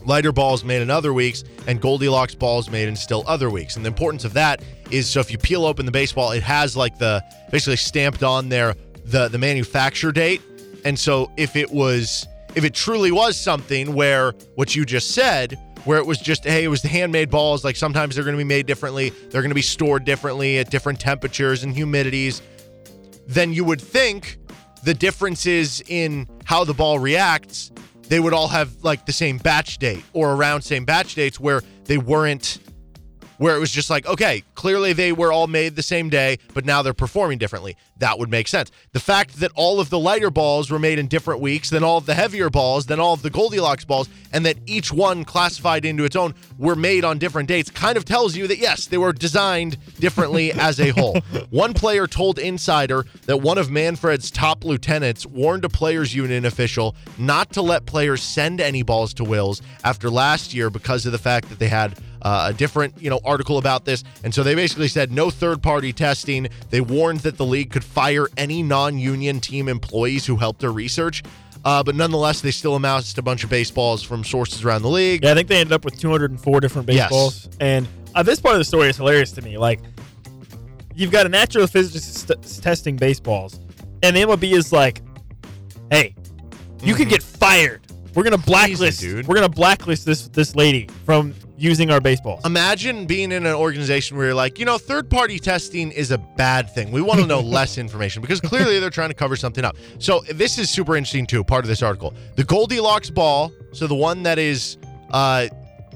lighter 0.10 0.32
balls 0.32 0.66
made 0.66 0.82
in 0.82 0.90
other 0.90 1.14
weeks, 1.14 1.44
and 1.68 1.80
Goldilocks 1.80 2.36
balls 2.36 2.70
made 2.70 2.90
in 2.90 2.96
still 2.96 3.24
other 3.28 3.50
weeks. 3.50 3.76
And 3.76 3.86
the 3.86 3.90
importance 3.90 4.26
of 4.26 4.34
that 4.34 4.62
is 4.92 5.08
so 5.08 5.20
if 5.20 5.32
you 5.32 5.38
peel 5.38 5.66
open 5.66 5.86
the 5.86 5.92
baseball, 5.92 6.32
it 6.32 6.44
has 6.44 6.76
like 6.76 6.98
the 6.98 7.24
basically 7.52 7.78
stamped 7.78 8.24
on 8.24 8.50
there 8.50 8.76
the 9.06 9.30
the 9.30 9.38
manufacture 9.38 10.12
date. 10.12 10.42
And 10.84 11.00
so 11.00 11.32
if 11.38 11.56
it 11.56 11.72
was 11.72 12.28
if 12.56 12.64
it 12.64 12.74
truly 12.74 13.12
was 13.12 13.38
something 13.38 13.94
where 13.94 14.34
what 14.56 14.76
you 14.76 14.84
just 14.84 15.12
said 15.12 15.58
where 15.86 16.00
it 16.00 16.06
was 16.06 16.18
just 16.18 16.44
hey 16.44 16.64
it 16.64 16.68
was 16.68 16.82
the 16.82 16.88
handmade 16.88 17.30
balls 17.30 17.64
like 17.64 17.76
sometimes 17.76 18.16
they're 18.16 18.26
going 18.26 18.36
to 18.36 18.44
be 18.44 18.44
made 18.44 18.66
differently 18.66 19.12
they're 19.30 19.42
going 19.42 19.50
to 19.50 19.56
be 19.56 19.62
stored 19.62 20.04
differently 20.04 20.58
at 20.58 20.70
different 20.70 21.00
temperatures 21.00 21.64
and 21.64 21.74
humidities 21.74 22.42
then 23.28 23.54
you 23.54 23.64
would 23.64 23.80
think 23.80 24.38
the 24.84 24.94
differences 24.94 25.82
in 25.88 26.28
how 26.44 26.66
the 26.66 26.74
ball 26.74 27.00
reacts 27.00 27.72
they 28.10 28.20
would 28.20 28.34
all 28.34 28.50
have 28.50 28.84
like 28.84 29.06
the 29.06 29.14
same 29.14 29.38
batch 29.38 29.78
date 29.78 30.04
or 30.14 30.34
around 30.34 30.62
same 30.64 30.84
batch 30.84 31.16
dates 31.16 31.40
where 31.40 31.62
they 31.86 31.98
weren't 31.98 32.60
where 33.40 33.56
it 33.56 33.60
was 33.60 33.72
just 33.72 33.90
like 33.90 34.06
okay 34.06 34.44
clearly 34.54 34.94
they 34.94 35.12
were 35.12 35.34
all 35.34 35.48
made 35.48 35.76
the 35.76 35.82
same 35.82 36.10
day 36.10 36.38
but 36.54 36.66
now 36.66 36.84
they're 36.84 36.94
performing 36.94 37.40
differently. 37.40 37.76
That 37.98 38.20
would 38.20 38.30
make 38.30 38.48
sense. 38.48 38.72
The 38.94 39.00
fact 39.00 39.40
that 39.40 39.52
all 39.56 39.80
of 39.80 39.90
the 39.90 40.00
lighter 40.00 40.30
balls 40.30 40.70
were 40.70 40.80
made 40.80 41.00
in 41.00 41.08
different 41.08 41.42
weeks 41.42 41.70
than 41.70 41.84
all 41.84 41.98
of 41.98 42.06
the 42.06 42.14
heavier 42.14 42.50
balls 42.50 42.86
than 42.86 43.00
all 43.00 43.14
of 43.14 43.24
the 43.24 43.30
goldilocks 43.30 43.84
balls 43.84 44.08
and 44.32 44.46
that 44.46 44.58
each 44.66 44.94
one 44.94 45.26
classified 45.26 45.84
into 45.84 46.06
its 46.06 46.16
own 46.16 46.36
were 46.58 46.76
made 46.76 47.04
on 47.04 47.18
different 47.18 47.48
dates 47.50 47.70
kind 47.70 47.98
of 47.98 48.06
tells 48.06 48.36
you 48.36 48.48
that 48.48 48.60
yes 48.60 48.86
they 48.86 48.98
were 48.98 49.12
designed 49.14 49.78
differently 50.00 50.52
as 50.54 50.80
a 50.80 50.90
whole. 50.90 51.20
One 51.50 51.74
player 51.74 52.08
told 52.08 52.38
insider 52.40 53.06
that 53.26 53.38
one 53.38 53.58
of 53.58 53.72
manfred's 53.72 54.30
top 54.30 54.64
lieutenants 54.64 55.26
warned 55.26 55.66
a 55.66 55.70
players 55.70 56.14
union 56.14 56.46
official 56.46 56.96
not 57.18 57.54
to 57.54 57.62
let 57.62 57.86
players 57.86 58.22
send 58.22 58.62
any 58.62 58.84
balls 58.84 59.14
to 59.16 59.24
wills 59.24 59.62
after 59.84 60.10
last 60.10 60.54
year 60.54 60.70
because 60.70 61.06
of 61.06 61.12
the 61.12 61.18
fact 61.18 61.50
that 61.50 61.60
they 61.60 61.68
had 61.68 61.98
uh, 62.22 62.48
a 62.50 62.54
different 62.54 62.94
you 63.02 63.10
know 63.10 63.20
article 63.24 63.58
about 63.58 63.86
this 63.86 64.04
and 64.24 64.34
so 64.34 64.44
they 64.44 64.56
basically 64.56 64.88
said 64.88 65.12
no 65.12 65.30
third 65.30 65.62
party 65.64 65.94
testing 65.94 66.48
they 66.70 66.82
warned 66.82 67.20
that 67.22 67.38
the 67.38 67.46
league 67.46 67.70
could 67.72 67.84
fire 67.84 68.28
any 68.38 68.62
non-union 68.64 69.40
team 69.40 69.68
employees 69.68 70.26
who 70.26 70.36
helped 70.36 70.60
their 70.60 70.72
research 70.72 71.24
uh, 71.66 71.84
but 71.84 71.96
nonetheless 71.96 72.42
they 72.42 72.52
still 72.52 72.76
amassed 72.76 73.18
a 73.18 73.22
bunch 73.22 73.44
of 73.44 73.50
baseballs 73.50 74.02
from 74.02 74.24
sources 74.24 74.64
around 74.64 74.82
the 74.82 74.90
league 74.90 75.24
Yeah, 75.24 75.32
I 75.32 75.36
think 75.36 75.48
they 75.48 75.60
ended 75.60 75.74
up 75.74 75.84
with 75.86 76.00
204 76.00 76.60
different 76.62 76.88
baseballs. 76.88 77.46
Yes. 77.46 77.58
And 77.60 77.88
uh, 78.16 78.24
this 78.24 78.40
part 78.40 78.56
of 78.56 78.60
the 78.60 78.66
story 78.66 78.90
is 78.90 78.96
hilarious 78.98 79.32
to 79.34 79.42
me. 79.42 79.58
Like, 79.58 79.82
you've 80.96 81.12
got 81.12 81.26
a 81.26 81.30
natural 81.30 81.68
physicist 81.68 82.28
st- 82.28 82.64
testing 82.64 82.96
baseballs, 82.96 83.60
and 84.04 84.16
the 84.16 84.22
MLB 84.22 84.54
is 84.54 84.72
like, 84.72 85.02
"Hey, 85.92 86.16
you 86.82 86.96
could 86.96 87.10
get 87.10 87.22
fired. 87.22 87.82
We're 88.16 88.24
gonna 88.24 88.38
blacklist. 88.38 89.02
dude. 89.02 89.28
We're 89.28 89.36
gonna 89.36 89.50
blacklist 89.50 90.06
this 90.06 90.28
this 90.30 90.56
lady 90.56 90.88
from 91.06 91.34
using 91.60 91.92
our 91.92 92.00
baseballs. 92.00 92.46
Imagine 92.46 93.06
being 93.06 93.32
in 93.32 93.46
an 93.46 93.54
organization 93.54 94.16
where 94.18 94.28
you're 94.28 94.36
like, 94.36 94.58
you 94.60 94.66
know, 94.66 94.78
third 94.78 95.10
party 95.10 95.38
testing 95.40 95.92
is 95.92 96.12
a 96.12 96.18
bad 96.18 96.74
thing. 96.74 96.90
We 96.92 97.02
want 97.02 97.20
to 97.20 97.28
know 97.28 97.40
less 97.60 97.78
information 97.78 98.22
because 98.22 98.40
clearly 98.40 98.80
they're 98.80 98.90
trying 98.90 99.10
to 99.10 99.16
cover 99.16 99.36
something 99.36 99.66
up. 99.66 99.76
So 100.00 100.22
this 100.32 100.58
is 100.58 100.70
super 100.70 100.96
interesting 100.96 101.26
too, 101.28 101.44
part 101.44 101.66
of 101.66 101.70
this 101.70 101.84
article. 101.84 102.14
The 102.36 102.44
Goldilocks 102.46 103.10
ball, 103.10 103.52
so 103.74 103.88
the 103.88 103.96
one 103.96 104.24
that 104.24 104.40
is 104.40 104.78
uh 105.12 105.48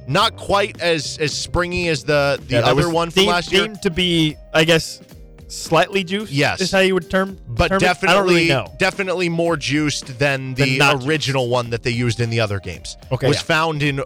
not 0.07 0.35
quite 0.35 0.81
as 0.81 1.17
as 1.19 1.31
springy 1.35 1.87
as 1.87 2.03
the 2.03 2.37
the 2.47 2.55
Yeah, 2.55 2.65
other 2.65 2.89
one 2.89 3.09
from 3.09 3.21
deemed- 3.21 3.29
last 3.31 3.51
year. 3.51 3.63
deemed 3.67 3.81
to 3.83 3.89
be, 3.89 4.35
I 4.53 4.65
guess, 4.65 5.01
slightly 5.47 6.03
juiced. 6.03 6.31
Yes. 6.33 6.59
is 6.61 6.71
how 6.71 6.79
you 6.79 6.93
would 6.95 7.09
term. 7.09 7.37
but 7.47 7.69
term 7.69 7.77
it? 7.77 7.79
definitely 7.81 8.49
really 8.49 8.67
definitely 8.79 9.29
more 9.29 9.55
juiced 9.55 10.19
than 10.19 10.55
Than 10.55 10.67
the 10.69 10.77
not 10.77 10.95
juiced. 10.95 11.07
original 11.07 11.47
one 11.47 11.69
that 11.69 11.83
they 11.83 11.91
used 11.91 12.19
in 12.19 12.29
the 12.31 12.39
other 12.41 12.59
games. 12.59 12.97
Okay, 13.13 13.27
was 13.27 13.37
yeah. 13.37 13.43
found 13.43 13.81
in 13.83 14.01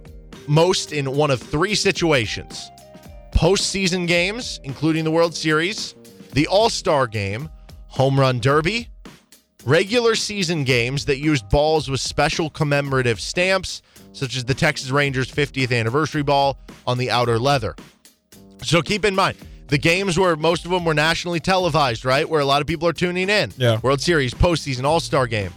most 0.48 0.92
in 0.92 1.12
one 1.16 1.32
of 1.32 1.42
three 1.42 1.76
situations: 1.76 2.70
postseason 3.32 4.08
games, 4.08 4.60
including 4.64 5.04
the 5.04 5.12
World 5.12 5.36
Series, 5.36 5.96
the 6.34 6.48
All 6.48 6.70
Star 6.70 7.08
Game, 7.08 7.50
Home 7.88 8.20
Run 8.20 8.40
Derby, 8.40 8.90
regular 9.66 10.16
season 10.16 10.64
games 10.64 11.06
that 11.06 11.18
used 11.18 11.48
balls 11.50 11.90
with 11.90 12.00
special 12.00 12.50
commemorative 12.50 13.20
stamps, 13.20 13.82
such 14.14 14.36
as 14.36 14.46
the 14.46 14.54
Texas 14.54 14.90
Rangers 14.90 15.32
50th 15.32 15.78
anniversary 15.78 16.24
ball 16.24 16.58
on 16.86 16.98
the 16.98 17.12
outer 17.12 17.38
leather. 17.38 17.76
So 18.64 18.82
keep 18.82 19.06
in 19.06 19.14
mind, 19.14 19.38
the 19.68 19.78
games 19.78 20.18
where 20.18 20.36
most 20.36 20.66
of 20.66 20.72
them 20.72 20.86
were 20.86 20.94
nationally 20.94 21.40
televised, 21.40 22.06
right? 22.06 22.28
Where 22.28 22.42
a 22.42 22.46
lot 22.46 22.62
of 22.62 22.68
people 22.68 22.88
are 22.88 22.94
tuning 22.94 23.30
in. 23.30 23.52
Yeah. 23.58 23.80
World 23.82 24.02
Series, 24.02 24.34
postseason, 24.34 24.86
All 24.86 25.00
Star 25.00 25.28
game. 25.28 25.52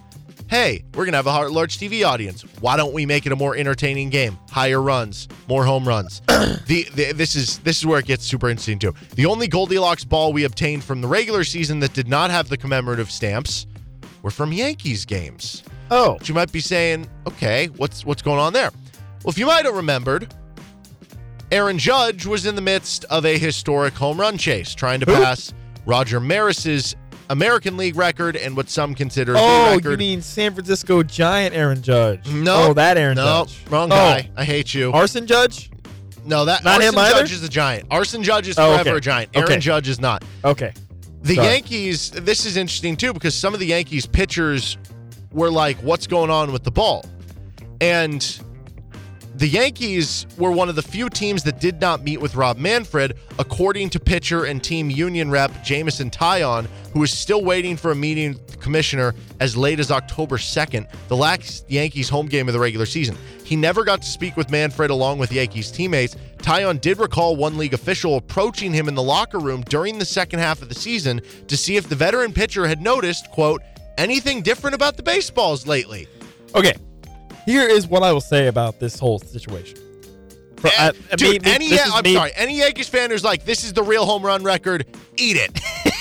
Hey, 0.51 0.83
we're 0.97 1.05
gonna 1.05 1.17
have 1.17 1.29
a 1.29 1.49
large 1.49 1.79
TV 1.79 2.05
audience. 2.05 2.43
Why 2.61 2.77
don't 2.77 2.93
we 2.93 3.07
make 3.07 3.25
it 3.25 3.31
a 3.31 3.37
more 3.37 3.55
entertaining 3.55 4.11
game? 4.11 4.37
Higher 4.51 4.83
runs, 4.83 5.29
more 5.47 5.65
home 5.65 5.87
runs. 5.87 6.23
the, 6.27 6.89
the 6.93 7.13
this 7.15 7.37
is 7.37 7.61
this 7.61 7.79
is 7.79 7.87
where 7.87 8.01
it 8.01 8.07
gets 8.07 8.25
super 8.25 8.49
interesting 8.51 8.81
too. 8.81 8.93
The 9.15 9.27
only 9.27 9.47
Goldilocks 9.47 10.03
ball 10.03 10.33
we 10.33 10.43
obtained 10.43 10.83
from 10.83 11.03
the 11.03 11.07
regular 11.07 11.45
season 11.45 11.79
that 11.79 11.93
did 11.93 12.09
not 12.09 12.33
have 12.33 12.49
the 12.49 12.57
commemorative 12.57 13.13
stamps 13.13 13.69
were 14.23 14.33
from 14.33 14.53
Yankees 14.53 15.05
games. 15.05 15.63
Oh, 15.89 16.17
But 16.19 16.29
you 16.29 16.35
might 16.35 16.51
be 16.51 16.61
saying, 16.61 17.09
okay, 17.29 17.67
what's 17.77 18.05
what's 18.05 18.21
going 18.21 18.41
on 18.41 18.53
there? 18.53 18.73
Well, 19.23 19.31
if 19.31 19.39
you 19.39 19.47
might 19.47 19.67
have 19.67 19.77
remembered, 19.77 20.35
Aaron 21.53 21.79
Judge 21.79 22.27
was 22.27 22.45
in 22.45 22.57
the 22.57 22.61
midst 22.61 23.05
of 23.05 23.25
a 23.25 23.39
historic 23.39 23.95
home 23.95 24.21
run 24.21 24.37
chase, 24.37 24.75
trying 24.75 24.99
to 24.99 25.07
Who? 25.07 25.15
pass 25.15 25.55
Roger 25.87 26.19
Maris's 26.19 26.97
American 27.31 27.77
League 27.77 27.97
record 27.97 28.37
and 28.37 28.57
what 28.57 28.69
some 28.69 28.95
consider 28.95 29.33
the 29.33 29.39
oh, 29.41 29.79
you 29.83 29.97
mean 29.97 30.21
San 30.21 30.53
Francisco 30.53 31.03
Giant 31.03 31.55
Aaron 31.55 31.81
Judge? 31.81 32.29
no, 32.31 32.71
oh, 32.71 32.75
that 32.75 32.99
Aaron 32.99 33.17
no, 33.17 33.45
Judge. 33.47 33.59
wrong 33.71 33.91
Oh. 33.91 33.95
guy. 33.97 34.29
I 34.37 34.45
hate 34.45 34.75
you. 34.75 34.93
Arson 34.93 35.27
Judge. 35.27 35.71
no, 36.27 36.45
that 36.45 36.65
Not 36.65 36.77
Arson 36.83 36.93
him 36.95 36.99
either? 36.99 37.21
Judge 37.21 37.33
is 37.33 37.43
a 37.43 37.49
giant. 37.49 37.87
Arson 37.91 38.23
Judge 38.23 38.49
is 38.49 38.59
Oh, 38.59 38.73
forever 38.73 38.91
okay. 38.91 38.99
a 38.99 39.01
giant. 39.01 39.31
Aaron 39.35 39.49
Okay. 39.53 39.61
Judge 39.61 39.89
is 39.89 40.01
not. 40.01 40.25
Okay. 40.45 40.73
The 41.23 41.37
Sorry. 41.37 41.47
Yankees, 41.49 42.11
this 42.11 42.47
is 42.47 42.57
interesting 42.57 42.97
too 42.97 43.13
because 43.13 43.35
some 43.35 43.55
of 43.55 43.61
the 43.61 43.67
Yankees 43.67 44.07
pitchers 44.07 44.77
were 45.33 45.51
like, 45.51 45.77
what's 45.79 46.07
going 46.07 46.31
on 46.31 46.51
with 46.53 46.65
the 46.65 46.71
ball? 46.73 47.05
And 47.81 48.41
the 49.41 49.49
Yankees 49.49 50.27
were 50.37 50.53
one 50.53 50.69
of 50.69 50.77
the 50.77 50.83
few 50.83 51.09
teams 51.09 51.45
that 51.45 51.61
did 51.61 51.81
not 51.81 52.05
meet 52.05 52.21
with 52.21 52.35
Rob 52.35 52.59
Manfred, 52.59 53.17
according 53.39 53.89
to 53.89 53.99
pitcher 53.99 54.45
and 54.45 54.63
team 54.63 54.91
union 54.91 55.31
rep 55.31 55.65
Jameson 55.65 56.11
Taillon, 56.11 56.67
who 56.93 57.03
is 57.03 57.11
still 57.11 57.43
waiting 57.43 57.75
for 57.75 57.91
a 57.91 57.95
meeting 57.95 58.35
with 58.35 58.47
the 58.49 58.57
commissioner 58.59 59.15
as 59.41 59.57
late 59.57 59.81
as 59.81 59.91
October 59.91 60.37
2nd, 60.37 60.87
the 61.09 61.17
last 61.17 61.65
Yankees 61.71 62.07
home 62.07 62.27
game 62.27 62.49
of 62.49 62.53
the 62.53 62.61
regular 62.61 62.85
season. 62.85 63.17
He 63.43 63.57
never 63.57 63.83
got 63.83 64.03
to 64.03 64.09
speak 64.09 64.37
with 64.37 64.51
Manfred 64.51 64.91
along 64.91 65.19
with 65.19 65.33
Yankees 65.33 65.71
teammates. 65.71 66.17
Taillon 66.43 66.79
did 66.79 66.99
recall 66.99 67.35
one 67.35 67.57
league 67.57 67.73
official 67.73 68.19
approaching 68.19 68.75
him 68.75 68.89
in 68.89 68.95
the 68.95 69.03
locker 69.03 69.39
room 69.39 69.63
during 69.71 69.99
the 69.99 70.05
second 70.05 70.41
half 70.41 70.61
of 70.61 70.69
the 70.69 70.75
season 70.75 71.23
to 71.49 71.57
see 71.57 71.79
if 71.79 71.89
the 71.89 71.97
veteran 71.97 72.35
pitcher 72.35 72.69
had 72.69 72.83
noticed, 72.83 73.31
quote, 73.31 73.63
anything 73.97 74.43
different 74.43 74.75
about 74.75 74.99
the 74.99 75.03
baseballs 75.03 75.67
lately. 75.67 76.07
Okay. 76.55 76.75
Here 77.47 77.67
is 77.69 77.87
what 77.87 78.03
I 78.03 78.13
will 78.13 78.21
say 78.21 78.47
about 78.49 78.79
this 78.81 78.99
whole 78.99 79.19
situation. 79.19 79.79
For- 80.57 80.71
And- 80.79 80.97
I 81.13 81.17
dude, 81.17 81.43
mean, 81.45 81.55
any 81.55 81.79
I'm 81.81 82.03
me- 82.05 82.15
sorry, 82.15 82.33
any 82.37 82.59
Yankees 82.59 82.89
fan 82.89 83.11
who's 83.11 83.25
like, 83.25 83.45
this 83.45 83.65
is 83.65 83.73
the 83.73 83.83
real 83.83 84.05
home 84.07 84.23
run 84.23 84.43
record, 84.45 84.87
eat 85.17 85.37
it, 85.37 85.59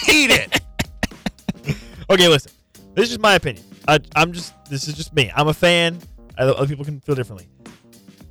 eat 0.09 0.31
it. 0.31 0.61
Okay, 2.11 2.27
listen. 2.27 2.51
This 2.95 3.11
is 3.11 3.19
my 3.19 3.35
opinion. 3.35 3.63
I, 3.87 3.99
I'm 4.15 4.33
just. 4.33 4.51
This 4.65 4.87
is 4.87 4.95
just 4.95 5.13
me. 5.13 5.31
I'm 5.35 5.47
a 5.47 5.53
fan. 5.53 5.99
I- 6.39 6.45
Other 6.45 6.65
people 6.67 6.83
can 6.83 6.99
feel 7.01 7.13
differently. 7.13 7.47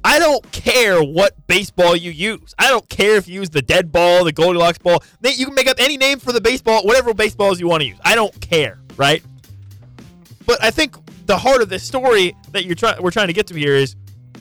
I 0.03 0.19
don't 0.19 0.51
care 0.51 1.01
what 1.01 1.35
baseball 1.47 1.95
you 1.95 2.11
use. 2.11 2.57
I 2.59 2.69
don't 2.71 2.89
care 2.89 3.15
if 3.15 3.29
you 3.29 3.35
use 3.35 3.51
the 3.51 3.63
dead 3.63 3.93
ball, 3.93 4.25
the 4.25 4.33
Goldilocks 4.33 4.79
ball. 4.79 5.03
You 5.23 5.47
can 5.47 5.55
make 5.55 5.69
up 5.69 5.77
any 5.79 5.97
name 5.97 6.19
for 6.19 6.33
the 6.33 6.41
baseball, 6.41 6.83
whatever 6.85 7.15
baseballs 7.15 7.61
you 7.61 7.69
want 7.69 7.83
to 7.83 7.87
use. 7.87 7.99
I 8.05 8.17
don't 8.17 8.39
care, 8.41 8.81
right? 8.97 9.23
But 10.45 10.61
I 10.63 10.73
think 10.73 10.97
the 11.29 11.39
heart 11.39 11.63
of 11.63 11.69
this 11.69 11.85
story 11.85 12.35
that 12.51 12.65
you're 12.65 12.75
trying, 12.75 13.01
we're 13.03 13.13
trying 13.13 13.29
to 13.29 13.33
get 13.33 13.47
to 13.47 13.55
here 13.55 13.75
is 13.77 13.95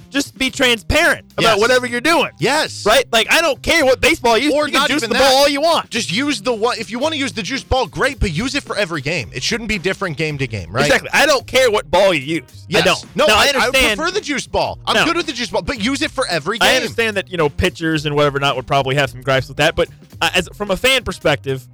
just 0.09 0.37
be 0.37 0.49
transparent 0.49 1.25
about 1.33 1.41
Yes. 1.55 1.59
whatever 1.59 1.85
you're 1.85 1.99
doing. 1.99 2.31
Yes, 2.39 2.85
Right? 2.85 3.03
Like 3.11 3.27
I 3.29 3.41
don't 3.41 3.61
care 3.61 3.83
what 3.83 3.99
baseball 3.99 4.37
you 4.37 4.45
use. 4.45 4.53
Or 4.53 4.65
you 4.67 4.71
can 4.71 4.79
not 4.81 4.89
juice 4.89 5.03
even 5.03 5.09
the 5.09 5.15
that. 5.15 5.29
ball 5.29 5.35
all 5.41 5.49
you 5.49 5.59
want. 5.59 5.89
Just 5.89 6.09
use 6.11 6.41
the 6.41 6.53
one. 6.53 6.77
If 6.79 6.89
you 6.89 6.97
want 6.97 7.13
to 7.13 7.19
use 7.19 7.33
the 7.33 7.43
juice 7.43 7.61
ball, 7.61 7.87
great, 7.87 8.17
but 8.17 8.31
use 8.31 8.55
it 8.55 8.63
for 8.63 8.77
every 8.77 9.01
game. 9.01 9.29
It 9.33 9.43
shouldn't 9.43 9.67
be 9.67 9.77
different 9.77 10.15
game 10.15 10.37
to 10.37 10.47
game, 10.47 10.71
right? 10.71 10.85
Exactly. 10.85 11.09
I 11.11 11.25
don't 11.25 11.45
care 11.45 11.69
what 11.69 11.91
ball 11.91 12.13
you 12.13 12.21
use. 12.39 12.65
Yes. 12.69 12.83
I 12.83 12.85
don't. 12.85 13.15
No, 13.17 13.25
Now, 13.27 13.35
I, 13.35 13.37
I 13.37 13.47
understand. 13.49 13.91
I 13.99 14.03
prefer 14.03 14.11
the 14.11 14.21
juice 14.21 14.47
ball. 14.47 14.79
I'm 14.85 14.95
No. 14.95 15.03
good 15.05 15.17
with 15.17 15.25
the 15.25 15.33
juice 15.33 15.49
ball, 15.49 15.61
but 15.61 15.83
use 15.83 16.01
it 16.01 16.09
for 16.11 16.25
every 16.27 16.57
game. 16.57 16.69
I 16.69 16.75
understand 16.77 17.17
that 17.17 17.29
you 17.29 17.35
know 17.35 17.49
pitchers 17.49 18.05
and 18.05 18.15
whatever 18.15 18.39
not 18.39 18.55
would 18.55 18.65
probably 18.65 18.95
have 18.95 19.09
some 19.09 19.21
gripes 19.21 19.49
with 19.49 19.57
that, 19.57 19.75
but 19.75 19.89
uh, 20.21 20.29
as 20.33 20.47
from 20.55 20.71
a 20.71 20.77
fan 20.77 21.03
perspective, 21.03 21.67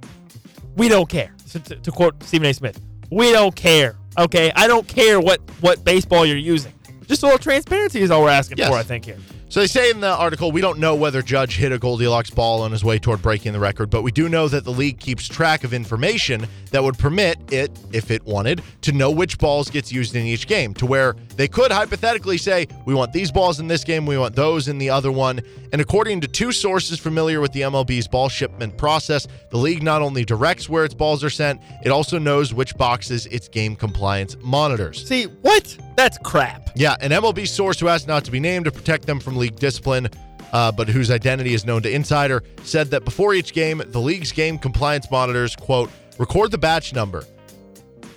we 0.76 0.88
don't 0.88 1.08
care. 1.08 1.32
To, 1.52 1.60
to, 1.60 1.76
to 1.76 1.92
quote 1.92 2.20
Stephen 2.24 2.48
A. 2.48 2.52
Smith, 2.52 2.80
we 3.12 3.30
don't 3.30 3.54
care. 3.54 3.94
Okay, 4.18 4.52
I 4.54 4.66
don't 4.66 4.86
care 4.86 5.20
what 5.20 5.40
what 5.60 5.84
baseball 5.84 6.24
you're 6.24 6.36
using. 6.36 6.72
Just 7.06 7.22
a 7.22 7.26
little 7.26 7.38
transparency 7.38 8.00
is 8.00 8.10
all 8.10 8.22
we're 8.22 8.30
asking 8.30 8.58
Yes. 8.58 8.68
for. 8.68 8.76
I 8.76 8.82
think 8.82 9.04
here. 9.04 9.18
So 9.54 9.60
they 9.60 9.68
say 9.68 9.88
in 9.88 10.00
the 10.00 10.08
article, 10.08 10.50
we 10.50 10.60
don't 10.60 10.80
know 10.80 10.96
whether 10.96 11.22
Judge 11.22 11.58
hit 11.58 11.70
a 11.70 11.78
Goldilocks 11.78 12.28
ball 12.28 12.62
on 12.62 12.72
his 12.72 12.82
way 12.82 12.98
toward 12.98 13.22
breaking 13.22 13.52
the 13.52 13.60
record, 13.60 13.88
but 13.88 14.02
we 14.02 14.10
do 14.10 14.28
know 14.28 14.48
that 14.48 14.64
the 14.64 14.72
league 14.72 14.98
keeps 14.98 15.28
track 15.28 15.62
of 15.62 15.72
information 15.72 16.48
that 16.72 16.82
would 16.82 16.98
permit 16.98 17.38
it, 17.52 17.70
if 17.92 18.10
it 18.10 18.24
wanted, 18.24 18.62
to 18.80 18.90
know 18.90 19.12
which 19.12 19.38
balls 19.38 19.70
gets 19.70 19.92
used 19.92 20.16
in 20.16 20.26
each 20.26 20.48
game, 20.48 20.74
to 20.74 20.86
where 20.86 21.14
they 21.36 21.46
could 21.46 21.70
hypothetically 21.70 22.36
say, 22.36 22.66
we 22.84 22.94
want 22.94 23.12
these 23.12 23.30
balls 23.30 23.60
in 23.60 23.68
this 23.68 23.84
game, 23.84 24.06
we 24.06 24.18
want 24.18 24.34
those 24.34 24.66
in 24.66 24.76
the 24.76 24.90
other 24.90 25.12
one. 25.12 25.40
And 25.72 25.80
according 25.80 26.20
to 26.22 26.26
two 26.26 26.50
sources 26.50 26.98
familiar 26.98 27.40
with 27.40 27.52
the 27.52 27.60
MLB's 27.60 28.08
ball 28.08 28.28
shipment 28.28 28.76
process, 28.76 29.28
the 29.50 29.56
league 29.56 29.84
not 29.84 30.02
only 30.02 30.24
directs 30.24 30.68
where 30.68 30.84
its 30.84 30.94
balls 30.94 31.22
are 31.22 31.30
sent, 31.30 31.60
it 31.84 31.90
also 31.90 32.18
knows 32.18 32.52
which 32.52 32.76
boxes 32.76 33.26
its 33.26 33.46
game 33.46 33.76
compliance 33.76 34.36
monitors. 34.42 35.06
See 35.06 35.26
what? 35.42 35.78
That's 35.96 36.18
crap. 36.18 36.70
Yeah, 36.74 36.96
an 37.00 37.10
MLB 37.10 37.46
source 37.46 37.78
who 37.78 37.88
asked 37.88 38.08
not 38.08 38.24
to 38.24 38.30
be 38.30 38.40
named 38.40 38.64
to 38.64 38.72
protect 38.72 39.06
them 39.06 39.20
from 39.20 39.36
league 39.36 39.56
discipline, 39.56 40.08
uh, 40.52 40.72
but 40.72 40.88
whose 40.88 41.10
identity 41.10 41.54
is 41.54 41.64
known 41.64 41.82
to 41.82 41.90
Insider, 41.90 42.42
said 42.62 42.90
that 42.90 43.04
before 43.04 43.34
each 43.34 43.52
game, 43.52 43.82
the 43.86 44.00
league's 44.00 44.32
game 44.32 44.58
compliance 44.58 45.10
monitors, 45.10 45.54
quote, 45.56 45.90
record 46.18 46.50
the 46.50 46.58
batch 46.58 46.92
number. 46.92 47.24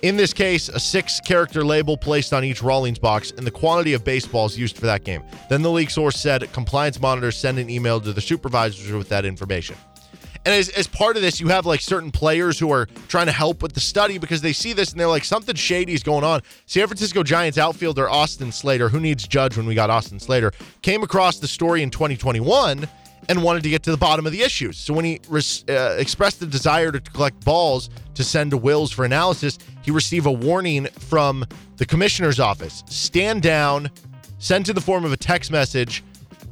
In 0.02 0.16
this 0.16 0.32
case, 0.32 0.68
a 0.68 0.78
six 0.78 1.18
character 1.18 1.64
label 1.64 1.96
placed 1.96 2.32
on 2.32 2.44
each 2.44 2.62
Rawlings 2.62 3.00
box 3.00 3.32
and 3.32 3.44
the 3.44 3.50
quantity 3.50 3.94
of 3.94 4.04
baseballs 4.04 4.56
used 4.56 4.76
for 4.76 4.86
that 4.86 5.02
game. 5.02 5.24
Then 5.48 5.62
the 5.62 5.70
league 5.70 5.90
source 5.90 6.16
said 6.20 6.52
compliance 6.52 7.00
monitors 7.00 7.36
send 7.36 7.58
an 7.58 7.68
email 7.68 8.00
to 8.00 8.12
the 8.12 8.20
supervisors 8.20 8.92
with 8.92 9.08
that 9.08 9.24
information. 9.24 9.76
And 10.48 10.54
as, 10.54 10.70
as 10.70 10.86
part 10.86 11.16
of 11.16 11.20
this, 11.20 11.40
you 11.40 11.48
have 11.48 11.66
like 11.66 11.82
certain 11.82 12.10
players 12.10 12.58
who 12.58 12.72
are 12.72 12.86
trying 13.08 13.26
to 13.26 13.32
help 13.32 13.60
with 13.60 13.74
the 13.74 13.80
study 13.80 14.16
because 14.16 14.40
they 14.40 14.54
see 14.54 14.72
this 14.72 14.92
and 14.92 14.98
they're 14.98 15.06
like, 15.06 15.24
something 15.24 15.54
shady 15.54 15.92
is 15.92 16.02
going 16.02 16.24
on. 16.24 16.40
San 16.64 16.86
Francisco 16.86 17.22
Giants 17.22 17.58
outfielder 17.58 18.08
Austin 18.08 18.50
Slater, 18.50 18.88
who 18.88 18.98
needs 18.98 19.28
Judge 19.28 19.58
when 19.58 19.66
we 19.66 19.74
got 19.74 19.90
Austin 19.90 20.18
Slater, 20.18 20.52
came 20.80 21.02
across 21.02 21.38
the 21.38 21.46
story 21.46 21.82
in 21.82 21.90
2021 21.90 22.88
and 23.28 23.42
wanted 23.42 23.62
to 23.64 23.68
get 23.68 23.82
to 23.82 23.90
the 23.90 23.98
bottom 23.98 24.24
of 24.24 24.32
the 24.32 24.40
issues. 24.40 24.78
So 24.78 24.94
when 24.94 25.04
he 25.04 25.20
res- 25.28 25.66
uh, 25.68 25.96
expressed 25.98 26.40
the 26.40 26.46
desire 26.46 26.92
to 26.92 27.00
collect 27.00 27.44
balls 27.44 27.90
to 28.14 28.24
send 28.24 28.52
to 28.52 28.56
Wills 28.56 28.90
for 28.90 29.04
analysis, 29.04 29.58
he 29.82 29.90
received 29.90 30.24
a 30.24 30.32
warning 30.32 30.86
from 30.86 31.44
the 31.76 31.84
commissioner's 31.84 32.40
office 32.40 32.84
stand 32.86 33.42
down, 33.42 33.90
sent 34.38 34.70
in 34.70 34.74
the 34.74 34.80
form 34.80 35.04
of 35.04 35.12
a 35.12 35.18
text 35.18 35.50
message 35.50 36.02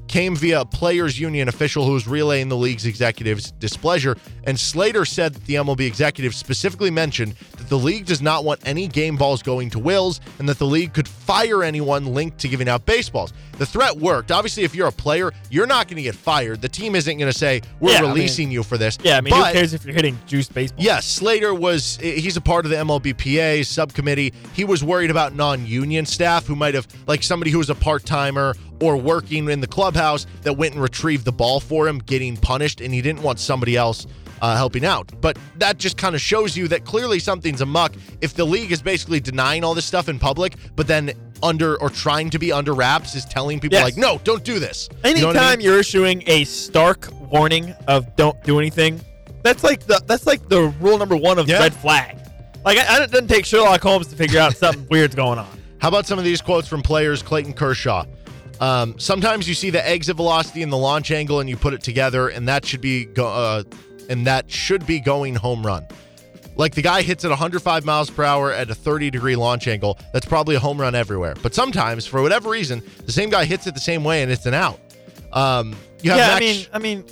came 0.09 0.37
via 0.37 0.61
a 0.61 0.65
players 0.65 1.19
union 1.19 1.49
official 1.49 1.85
who 1.85 1.93
was 1.93 2.07
relaying 2.07 2.49
the 2.49 2.57
league's 2.57 2.87
executives' 2.87 3.51
displeasure. 3.53 4.17
And 4.45 4.59
Slater 4.59 5.05
said 5.05 5.35
that 5.35 5.45
the 5.47 5.55
MLB 5.55 5.87
executive 5.87 6.35
specifically 6.35 6.91
mentioned 6.91 7.35
the 7.69 7.79
league 7.79 8.07
does 8.07 8.23
not 8.23 8.45
want 8.45 8.61
any 8.65 8.87
game 8.89 9.17
balls 9.17 9.43
going 9.43 9.71
to 9.71 9.79
Wills 9.79 10.21
and 10.39 10.49
that 10.49 10.59
the 10.59 10.67
league 10.67 10.93
could 10.93 11.09
fire 11.09 11.63
anyone 11.63 12.07
linked 12.07 12.39
to 12.39 12.49
giving 12.49 12.69
out 12.69 12.87
baseballs. 12.87 13.33
The 13.59 13.67
threat 13.67 13.97
worked. 13.97 14.31
Obviously, 14.31 14.65
if 14.65 14.75
you're 14.75 14.89
a 14.89 14.93
player, 14.93 15.33
you're 15.51 15.67
not 15.67 15.89
going 15.89 15.97
to 15.97 16.03
get 16.03 16.15
fired. 16.15 16.61
The 16.61 16.69
team 16.69 16.95
isn't 16.95 17.19
going 17.19 17.33
to 17.33 17.37
say, 17.39 17.63
We're 17.81 17.93
Yeah, 17.93 17.99
I 17.99 18.03
mean- 18.03 18.11
releasing 18.13 18.51
you 18.51 18.63
for 18.63 18.77
this. 18.79 18.99
Yeah, 19.03 19.17
I 19.17 19.21
mean, 19.21 19.33
But- 19.33 19.49
who 19.49 19.53
cares 19.55 19.75
if 19.75 19.85
you're 19.85 19.95
hitting 19.95 20.19
juice 20.27 20.49
baseball? 20.49 20.85
Yes, 20.85 21.07
Slater 21.07 21.55
was 21.55 21.99
he's 22.03 22.37
a 22.37 22.41
part 22.41 22.65
of 22.67 22.71
the 22.71 22.77
MLBPA 22.77 23.65
subcommittee. 23.65 24.33
He 24.53 24.65
was 24.65 24.85
worried 24.85 25.11
about 25.11 25.35
non-union 25.35 26.07
staff 26.07 26.47
who 26.47 26.55
might 26.57 26.75
have 26.75 26.87
like 27.07 27.23
somebody 27.23 27.51
who 27.51 27.59
was 27.59 27.71
a 27.71 27.75
part-timer 27.75 28.55
or 28.81 28.97
working 28.99 29.49
in 29.49 29.61
the 29.61 29.67
clubhouse 29.67 30.27
that 30.43 30.53
went 30.53 30.75
and 30.75 30.83
retrieved 30.83 31.25
the 31.25 31.33
ball 31.33 31.61
for 31.61 31.89
him 31.89 31.99
getting 31.99 32.37
punished 32.37 32.81
and 32.83 32.93
he 32.93 33.01
didn't 33.01 33.23
want 33.23 33.39
somebody 33.39 33.75
else 33.77 34.07
uh, 34.43 34.57
helping 34.57 34.85
out. 34.85 35.11
But 35.21 35.39
that 35.59 35.79
just 35.79 35.97
kind 35.97 36.15
of 36.15 36.21
shows 36.21 36.57
you 36.57 36.69
that 36.69 36.85
clearly 36.85 37.19
something's 37.19 37.61
amuck 37.61 37.93
if 38.21 38.35
the 38.35 38.45
league 38.45 38.73
is 38.73 38.83
basically 38.83 39.21
denying 39.21 39.65
all 39.65 39.75
this 39.75 39.85
stuff 39.87 40.09
in 40.09 40.19
public, 40.19 40.55
but 40.75 40.87
then 40.87 41.13
under 41.43 41.79
or 41.83 41.91
trying 41.91 42.31
to 42.31 42.39
be 42.39 42.51
under 42.53 42.73
wraps 42.75 43.15
is 43.15 43.25
telling 43.27 43.61
people 43.61 43.77
Yes. 43.77 43.85
like, 43.85 43.97
no, 43.97 44.19
don't 44.25 44.43
do 44.45 44.59
this. 44.59 44.89
You 45.05 45.11
Anytime 45.11 45.35
know 45.35 45.41
I 45.41 45.57
mean? 45.57 45.65
you're 45.65 45.79
issuing 45.79 46.23
a 46.27 46.45
stark 46.45 47.09
warning 47.31 47.75
of 47.89 48.15
don't 48.17 48.43
do 48.45 48.59
anything, 48.59 49.01
that's 49.43 49.63
like 49.63 49.87
the 49.87 50.01
that's 50.07 50.27
like 50.27 50.49
the 50.49 50.69
rule 50.81 50.97
number 50.99 51.17
one 51.17 51.39
of 51.39 51.47
Yeah. 51.49 51.59
red 51.59 51.75
flag. 51.75 52.17
Like 52.65 52.79
I, 52.79 52.99
I, 53.01 53.03
it 53.05 53.11
doesn't 53.11 53.29
take 53.29 53.45
Sherlock 53.45 53.83
Holmes 53.83 54.07
to 54.09 54.17
figure 54.17 54.41
out 54.41 54.57
something 54.57 54.87
weird's 54.91 55.15
going 55.15 55.39
on. 55.39 55.49
How 55.79 55.89
about 55.89 56.07
some 56.07 56.19
of 56.19 56.25
these 56.25 56.41
quotes 56.41 56.67
from 56.67 56.81
players? 56.83 57.23
Clayton 57.23 57.53
Kershaw. 57.53 58.07
Um, 58.59 58.99
sometimes 58.99 59.47
you 59.47 59.55
see 59.55 59.69
the 59.69 59.87
exit 59.87 60.17
velocity 60.17 60.63
and 60.63 60.73
the 60.73 60.77
launch 60.79 61.11
angle, 61.11 61.41
and 61.41 61.49
you 61.51 61.57
put 61.59 61.75
it 61.75 61.83
together, 61.83 62.29
and 62.29 62.49
that 62.49 62.65
should 62.65 62.81
be 62.81 63.05
go- 63.05 63.29
uh, 63.29 63.63
and 64.09 64.27
that 64.27 64.51
should 64.51 64.87
be 64.87 65.01
going 65.01 65.35
home 65.35 65.65
run. 65.67 65.87
Like 66.57 66.75
the 66.75 66.83
guy 66.83 67.03
hits 67.03 67.25
at 67.25 67.29
105 67.29 67.85
miles 67.85 68.09
per 68.09 68.25
hour 68.25 68.53
at 68.53 68.71
a 68.71 68.75
30 68.75 69.11
degree 69.11 69.37
launch 69.37 69.69
angle. 69.69 69.99
That's 70.13 70.27
probably 70.27 70.57
a 70.57 70.59
home 70.59 70.81
run 70.81 70.95
everywhere. 70.95 71.35
But 71.43 71.55
sometimes, 71.55 72.07
for 72.07 72.23
whatever 72.23 72.49
reason, 72.49 72.83
the 73.05 73.13
same 73.13 73.29
guy 73.29 73.45
hits 73.45 73.67
it 73.67 73.75
the 73.75 73.81
same 73.81 74.05
way, 74.05 74.23
and 74.23 74.33
it's 74.33 74.47
an 74.47 74.55
out. 74.55 74.81
Um, 75.33 75.77
you 76.03 76.11
have 76.13 76.19
yeah, 76.19 76.39
Max- 76.39 76.69
I 76.73 76.79
mean, 76.79 77.05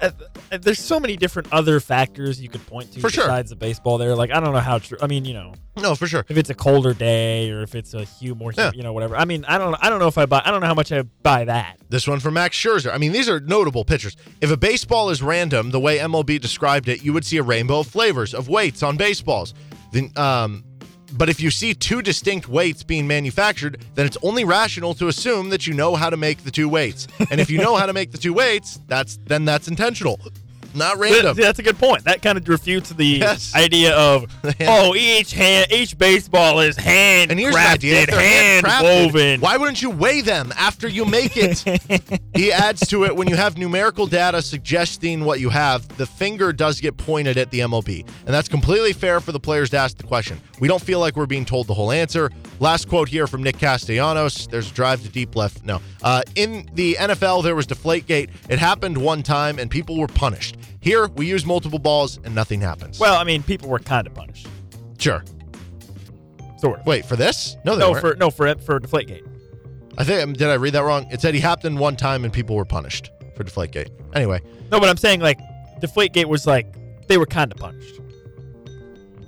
I 0.00 0.10
mean, 0.10 0.12
there's 0.60 0.78
so 0.78 1.00
many 1.00 1.16
different 1.16 1.52
other 1.52 1.80
factors 1.80 2.40
you 2.40 2.48
could 2.48 2.64
point 2.66 2.92
to 2.92 3.00
For 3.00 3.08
sure. 3.10 3.24
besides 3.24 3.50
the 3.50 3.56
baseball. 3.56 3.98
There, 3.98 4.14
like 4.14 4.30
I 4.30 4.40
don't 4.40 4.52
know 4.52 4.60
how 4.60 4.78
true. 4.78 4.98
I 5.00 5.06
mean, 5.06 5.24
you 5.24 5.34
know, 5.34 5.54
no, 5.76 5.94
for 5.94 6.06
sure. 6.06 6.24
if 6.28 6.36
it's 6.36 6.50
a 6.50 6.54
colder 6.54 6.92
day 6.92 7.50
or 7.50 7.62
if 7.62 7.74
it's 7.74 7.94
a 7.94 8.04
hue 8.04 8.34
more, 8.34 8.52
Yeah. 8.52 8.70
you 8.74 8.82
know, 8.82 8.92
whatever. 8.92 9.16
I 9.16 9.24
mean, 9.24 9.44
I 9.46 9.56
don't, 9.58 9.74
I 9.80 9.88
don't 9.88 9.98
know 9.98 10.08
if 10.08 10.18
I 10.18 10.26
buy. 10.26 10.42
I 10.44 10.50
don't 10.50 10.60
know 10.60 10.66
how 10.66 10.74
much 10.74 10.92
I 10.92 11.02
buy 11.02 11.44
that. 11.46 11.78
This 11.88 12.06
one 12.06 12.20
from 12.20 12.34
Max 12.34 12.56
Scherzer. 12.56 12.92
I 12.92 12.98
mean, 12.98 13.12
these 13.12 13.28
are 13.28 13.40
notable 13.40 13.84
pitchers. 13.84 14.16
If 14.40 14.50
a 14.50 14.56
baseball 14.56 15.10
is 15.10 15.22
random, 15.22 15.70
the 15.70 15.80
way 15.80 15.98
MLB 15.98 16.40
described 16.40 16.88
it, 16.88 17.02
you 17.02 17.12
would 17.12 17.24
see 17.24 17.38
a 17.38 17.42
rainbow 17.42 17.80
of 17.80 17.86
flavors 17.86 18.34
of 18.34 18.48
weights 18.48 18.82
on 18.82 18.96
baseballs. 18.96 19.54
Then, 19.92 20.10
um, 20.16 20.64
but 21.14 21.28
if 21.28 21.40
you 21.40 21.50
see 21.50 21.74
two 21.74 22.00
distinct 22.00 22.48
weights 22.48 22.82
being 22.82 23.06
manufactured, 23.06 23.84
then 23.94 24.06
it's 24.06 24.16
only 24.22 24.44
rational 24.44 24.94
to 24.94 25.08
assume 25.08 25.50
that 25.50 25.66
you 25.66 25.74
know 25.74 25.94
how 25.94 26.08
to 26.08 26.16
make 26.16 26.42
the 26.44 26.50
two 26.50 26.70
weights. 26.70 27.06
And 27.30 27.38
if 27.38 27.50
you 27.50 27.58
know 27.58 27.76
how 27.76 27.84
to 27.84 27.92
make 27.92 28.12
the 28.12 28.16
two 28.18 28.32
weights, 28.32 28.80
that's 28.88 29.18
then 29.26 29.44
that's 29.44 29.68
intentional, 29.68 30.18
not 30.74 30.98
random. 30.98 31.36
That's 31.36 31.58
a 31.58 31.62
good 31.62 31.78
point. 31.78 32.04
That 32.04 32.22
kind 32.22 32.38
of 32.38 32.48
refutes 32.48 32.90
the 32.90 33.04
Yes. 33.06 33.54
idea 33.54 33.94
of 33.96 34.26
oh, 34.62 34.94
each 34.94 35.32
hand, 35.32 35.70
each 35.70 35.96
baseball 35.98 36.60
is 36.60 36.76
hand 36.76 37.30
And 37.30 37.38
here's 37.38 37.54
crafted, 37.54 38.08
hand 38.10 38.66
woven. 38.82 39.40
Why 39.40 39.56
wouldn't 39.56 39.82
you 39.82 39.90
weigh 39.90 40.20
them 40.20 40.52
after 40.56 40.88
you 40.88 41.04
make 41.04 41.32
it? 41.36 41.64
he 42.34 42.52
adds 42.52 42.86
to 42.88 43.04
it: 43.04 43.14
when 43.14 43.28
you 43.28 43.36
have 43.36 43.58
numerical 43.58 44.06
data 44.06 44.42
suggesting 44.42 45.24
what 45.24 45.40
you 45.40 45.50
have, 45.50 45.86
the 45.96 46.06
finger 46.06 46.52
does 46.52 46.80
get 46.80 46.96
pointed 46.96 47.36
at 47.38 47.50
the 47.50 47.60
MLB, 47.60 48.06
and 48.26 48.34
that's 48.34 48.48
completely 48.48 48.92
fair 48.92 49.20
for 49.20 49.32
the 49.32 49.40
players 49.40 49.70
to 49.70 49.76
ask 49.78 49.96
the 49.96 50.04
question. 50.04 50.40
We 50.60 50.68
don't 50.68 50.82
feel 50.82 51.00
like 51.00 51.16
we're 51.16 51.26
being 51.26 51.44
told 51.44 51.66
the 51.66 51.74
whole 51.74 51.92
answer. 51.92 52.30
Last 52.62 52.88
quote 52.88 53.08
here 53.08 53.26
from 53.26 53.42
Nick 53.42 53.58
Castellanos: 53.58 54.46
"There's 54.46 54.70
a 54.70 54.72
drive 54.72 55.02
to 55.02 55.08
deep 55.08 55.34
left." 55.34 55.64
No, 55.64 55.80
uh, 56.00 56.22
in 56.36 56.70
the 56.74 56.94
NFL 56.94 57.42
there 57.42 57.56
was 57.56 57.66
Deflategate. 57.66 58.30
It 58.48 58.60
happened 58.60 58.96
one 58.96 59.24
time, 59.24 59.58
and 59.58 59.68
people 59.68 59.98
were 59.98 60.06
punished. 60.06 60.56
Here 60.78 61.08
we 61.08 61.26
use 61.26 61.44
multiple 61.44 61.80
balls, 61.80 62.20
and 62.22 62.36
nothing 62.36 62.60
happens. 62.60 63.00
Well, 63.00 63.16
I 63.16 63.24
mean, 63.24 63.42
people 63.42 63.68
were 63.68 63.80
kind 63.80 64.06
of 64.06 64.14
punished. 64.14 64.46
sure. 64.98 65.24
Sort 66.58 66.78
of. 66.78 66.86
Wait 66.86 67.04
for 67.04 67.16
this? 67.16 67.56
No, 67.64 67.74
they 67.74 67.80
no, 67.80 67.90
weren't. 67.90 68.00
for 68.00 68.14
no 68.14 68.30
for 68.30 68.54
for 68.60 68.78
Deflategate. 68.78 69.26
I 69.98 70.04
think 70.04 70.22
um, 70.22 70.32
did 70.32 70.46
I 70.48 70.54
read 70.54 70.74
that 70.74 70.84
wrong? 70.84 71.08
It 71.10 71.20
said 71.20 71.34
he 71.34 71.40
happened 71.40 71.76
one 71.80 71.96
time 71.96 72.22
and 72.24 72.32
people 72.32 72.54
were 72.54 72.64
punished 72.64 73.10
for 73.34 73.42
Deflategate. 73.42 73.88
Anyway, 74.14 74.40
No, 74.70 74.78
but 74.78 74.88
I'm 74.88 74.96
saying 74.96 75.18
like 75.18 75.40
Deflategate 75.80 76.26
was 76.26 76.46
like 76.46 76.72
they 77.08 77.18
were 77.18 77.26
kind 77.26 77.50
of 77.50 77.58
punished. 77.58 78.00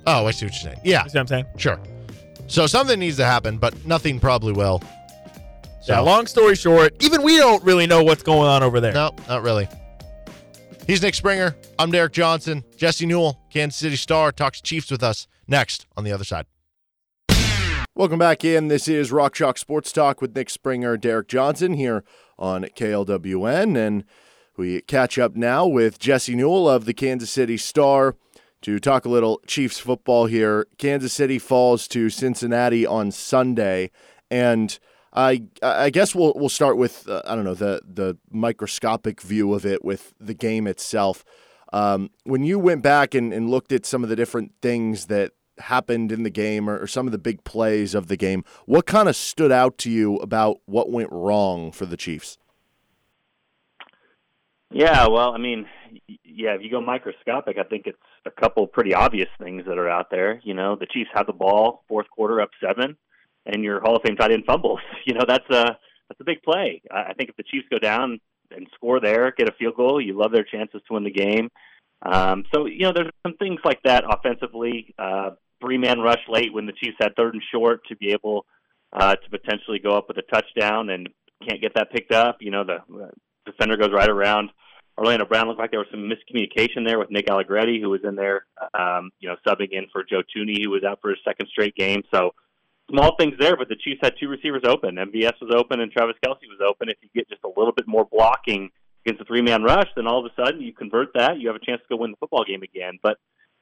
Oh, 0.07 0.25
I 0.25 0.31
see 0.31 0.45
what 0.45 0.53
you're 0.53 0.71
saying. 0.71 0.77
Yeah, 0.85 1.03
You 1.03 1.09
see 1.09 1.17
what 1.17 1.21
I'm 1.23 1.27
saying? 1.27 1.45
sure. 1.57 1.77
So 2.47 2.67
something 2.67 2.99
needs 2.99 3.17
to 3.17 3.25
happen, 3.25 3.57
but 3.57 3.85
nothing 3.85 4.19
probably 4.19 4.53
will. 4.53 4.81
So, 5.81 5.93
Yeah. 5.93 5.99
Long 5.99 6.27
story 6.27 6.55
short, 6.55 6.93
even 7.03 7.21
we 7.23 7.37
don't 7.37 7.63
really 7.63 7.87
know 7.87 8.03
what's 8.03 8.23
going 8.23 8.47
on 8.47 8.63
over 8.63 8.79
there. 8.79 8.93
no, 8.93 9.11
not 9.27 9.43
really. 9.43 9.67
He's 10.87 11.01
Nick 11.01 11.15
Springer. 11.15 11.55
I'm 11.79 11.91
Derek 11.91 12.13
Johnson. 12.13 12.63
Jesse 12.77 13.05
Newell, 13.07 13.39
Kansas 13.51 13.79
City 13.79 13.95
Star, 13.95 14.31
talks 14.31 14.61
Chiefs 14.61 14.91
with 14.91 15.03
us 15.03 15.27
next 15.47 15.87
on 15.97 16.03
the 16.03 16.11
other 16.11 16.23
side. 16.23 16.45
Welcome 17.95 18.19
back 18.19 18.43
in. 18.43 18.67
This 18.67 18.87
is 18.87 19.11
Rock 19.11 19.33
Chalk 19.33 19.57
Sports 19.57 19.91
Talk 19.91 20.21
with 20.21 20.35
Nick 20.35 20.49
Springer, 20.49 20.97
Derek 20.97 21.27
Johnson 21.27 21.73
here 21.73 22.03
on 22.37 22.63
KLWN. 22.65 23.75
And 23.77 24.03
we 24.57 24.81
catch 24.81 25.17
up 25.17 25.35
now 25.35 25.65
with 25.65 25.97
Jesse 25.97 26.35
Newell 26.35 26.69
of 26.69 26.85
the 26.85 26.93
Kansas 26.93 27.31
City 27.31 27.57
Star 27.57 28.15
to 28.65 28.79
talk 28.79 29.05
a 29.05 29.09
little 29.09 29.39
Chiefs 29.45 29.77
football 29.77 30.25
here. 30.25 30.65
Kansas 30.79 31.13
City 31.13 31.37
falls 31.37 31.87
to 31.89 32.09
Cincinnati 32.09 32.83
on 32.83 33.11
Sunday. 33.11 33.91
And 34.31 34.77
I 35.13 35.43
I 35.61 35.91
guess 35.91 36.15
we'll 36.15 36.33
we'll 36.35 36.49
start 36.49 36.75
with 36.75 37.07
uh, 37.07 37.21
I 37.27 37.35
don't 37.35 37.45
know 37.45 37.53
the 37.53 37.81
the 37.85 38.17
microscopic 38.31 39.21
view 39.21 39.53
of 39.53 39.67
it 39.67 39.85
with 39.85 40.13
the 40.19 40.33
game 40.33 40.65
itself. 40.65 41.23
Um, 41.73 42.09
when 42.23 42.43
you 42.43 42.57
went 42.57 42.81
back 42.81 43.13
and, 43.13 43.31
and 43.31 43.51
looked 43.51 43.71
at 43.71 43.85
some 43.85 44.01
of 44.01 44.09
the 44.09 44.15
different 44.15 44.53
things 44.63 45.05
that 45.07 45.33
happened 45.59 46.11
in 46.11 46.23
the 46.23 46.31
game 46.31 46.67
or, 46.67 46.79
or 46.79 46.87
some 46.87 47.05
of 47.05 47.11
the 47.11 47.19
big 47.19 47.43
plays 47.43 47.93
of 47.93 48.07
the 48.07 48.17
game, 48.17 48.43
what 48.65 48.87
kind 48.87 49.07
of 49.07 49.15
stood 49.15 49.51
out 49.51 49.77
to 49.79 49.91
you 49.91 50.15
about 50.17 50.57
what 50.65 50.89
went 50.89 51.11
wrong 51.11 51.71
for 51.71 51.85
the 51.85 51.97
Chiefs? 51.97 52.39
Yeah, 54.71 55.07
well, 55.07 55.33
I 55.33 55.37
mean, 55.37 55.67
yeah, 56.23 56.55
if 56.55 56.61
you 56.61 56.71
go 56.71 56.81
microscopic, 56.81 57.57
I 57.57 57.63
think 57.63 57.83
it's 57.85 57.97
a 58.25 58.31
couple 58.31 58.65
pretty 58.67 58.93
obvious 58.93 59.29
things 59.39 59.63
that 59.67 59.77
are 59.77 59.89
out 59.89 60.09
there. 60.09 60.39
You 60.43 60.53
know, 60.53 60.75
the 60.75 60.87
Chiefs 60.87 61.09
have 61.13 61.27
the 61.27 61.33
ball 61.33 61.83
fourth 61.87 62.09
quarter 62.09 62.41
up 62.41 62.49
seven, 62.63 62.97
and 63.45 63.63
your 63.63 63.81
Hall 63.81 63.95
of 63.95 64.01
Fame 64.03 64.15
tight 64.15 64.31
end 64.31 64.45
fumbles. 64.45 64.79
You 65.05 65.13
know, 65.13 65.25
that's 65.27 65.49
a 65.49 65.77
that's 66.09 66.19
a 66.19 66.23
big 66.23 66.41
play. 66.43 66.81
I 66.91 67.13
think 67.13 67.29
if 67.29 67.35
the 67.35 67.43
Chiefs 67.43 67.67
go 67.69 67.79
down 67.79 68.19
and 68.51 68.67
score 68.75 68.99
there, 68.99 69.33
get 69.37 69.49
a 69.49 69.53
field 69.53 69.75
goal, 69.75 70.01
you 70.01 70.17
love 70.17 70.31
their 70.31 70.43
chances 70.43 70.81
to 70.87 70.93
win 70.93 71.03
the 71.03 71.11
game. 71.11 71.49
Um, 72.01 72.43
so 72.53 72.65
you 72.65 72.81
know, 72.81 72.93
there's 72.93 73.11
some 73.23 73.37
things 73.37 73.59
like 73.63 73.81
that 73.83 74.03
offensively. 74.07 74.93
Uh, 74.97 75.31
Three 75.61 75.77
man 75.77 75.99
rush 75.99 76.19
late 76.27 76.53
when 76.53 76.65
the 76.65 76.73
Chiefs 76.73 76.97
had 76.99 77.15
third 77.15 77.33
and 77.33 77.41
short 77.51 77.81
to 77.87 77.95
be 77.95 78.11
able 78.11 78.45
uh, 78.91 79.15
to 79.15 79.29
potentially 79.29 79.79
go 79.79 79.95
up 79.95 80.09
with 80.09 80.17
a 80.17 80.21
touchdown 80.21 80.89
and 80.89 81.09
can't 81.47 81.61
get 81.61 81.73
that 81.75 81.91
picked 81.91 82.11
up. 82.11 82.37
You 82.41 82.51
know, 82.51 82.65
the 82.65 82.79
defender 83.45 83.77
goes 83.77 83.91
right 83.93 84.09
around 84.09 84.49
Orlando 84.97 85.25
Brown. 85.25 85.47
Looked 85.47 85.59
like 85.59 85.71
there 85.71 85.79
was 85.79 85.89
some 85.91 86.09
miscommunication 86.09 86.85
there 86.85 86.99
with 86.99 87.11
Nick 87.11 87.29
Allegretti, 87.29 87.81
who 87.81 87.89
was 87.89 88.01
in 88.03 88.15
there, 88.15 88.45
um, 88.77 89.11
you 89.19 89.27
know, 89.27 89.35
subbing 89.45 89.71
in 89.71 89.87
for 89.91 90.03
Joe 90.03 90.21
Thuney, 90.35 90.63
who 90.63 90.69
was 90.69 90.83
out 90.83 90.99
for 91.01 91.09
his 91.09 91.19
second 91.25 91.47
straight 91.49 91.75
game. 91.75 92.03
So 92.13 92.33
small 92.89 93.15
things 93.17 93.35
there, 93.39 93.57
but 93.57 93.69
the 93.69 93.75
Chiefs 93.75 93.99
had 94.01 94.13
two 94.19 94.27
receivers 94.27 94.63
open. 94.65 94.95
MVS 94.95 95.41
was 95.41 95.53
open 95.53 95.81
and 95.81 95.91
Travis 95.91 96.15
Kelce 96.25 96.47
was 96.47 96.59
open. 96.65 96.89
If 96.89 96.97
you 97.01 97.09
get 97.13 97.29
just 97.29 97.43
a 97.43 97.59
little 97.59 97.73
bit 97.73 97.87
more 97.87 98.05
blocking 98.05 98.69
against 99.05 99.21
a 99.21 99.25
three 99.25 99.41
man 99.41 99.63
rush, 99.63 99.87
then 99.95 100.07
all 100.07 100.25
of 100.25 100.31
a 100.31 100.41
sudden 100.41 100.61
you 100.61 100.73
convert 100.73 101.13
that, 101.15 101.39
you 101.39 101.47
have 101.47 101.55
a 101.55 101.65
chance 101.65 101.81
to 101.81 101.87
go 101.89 102.01
win 102.01 102.11
the 102.11 102.17
football 102.17 102.43
game 102.43 102.63
again. 102.63 102.99
But 103.01 103.17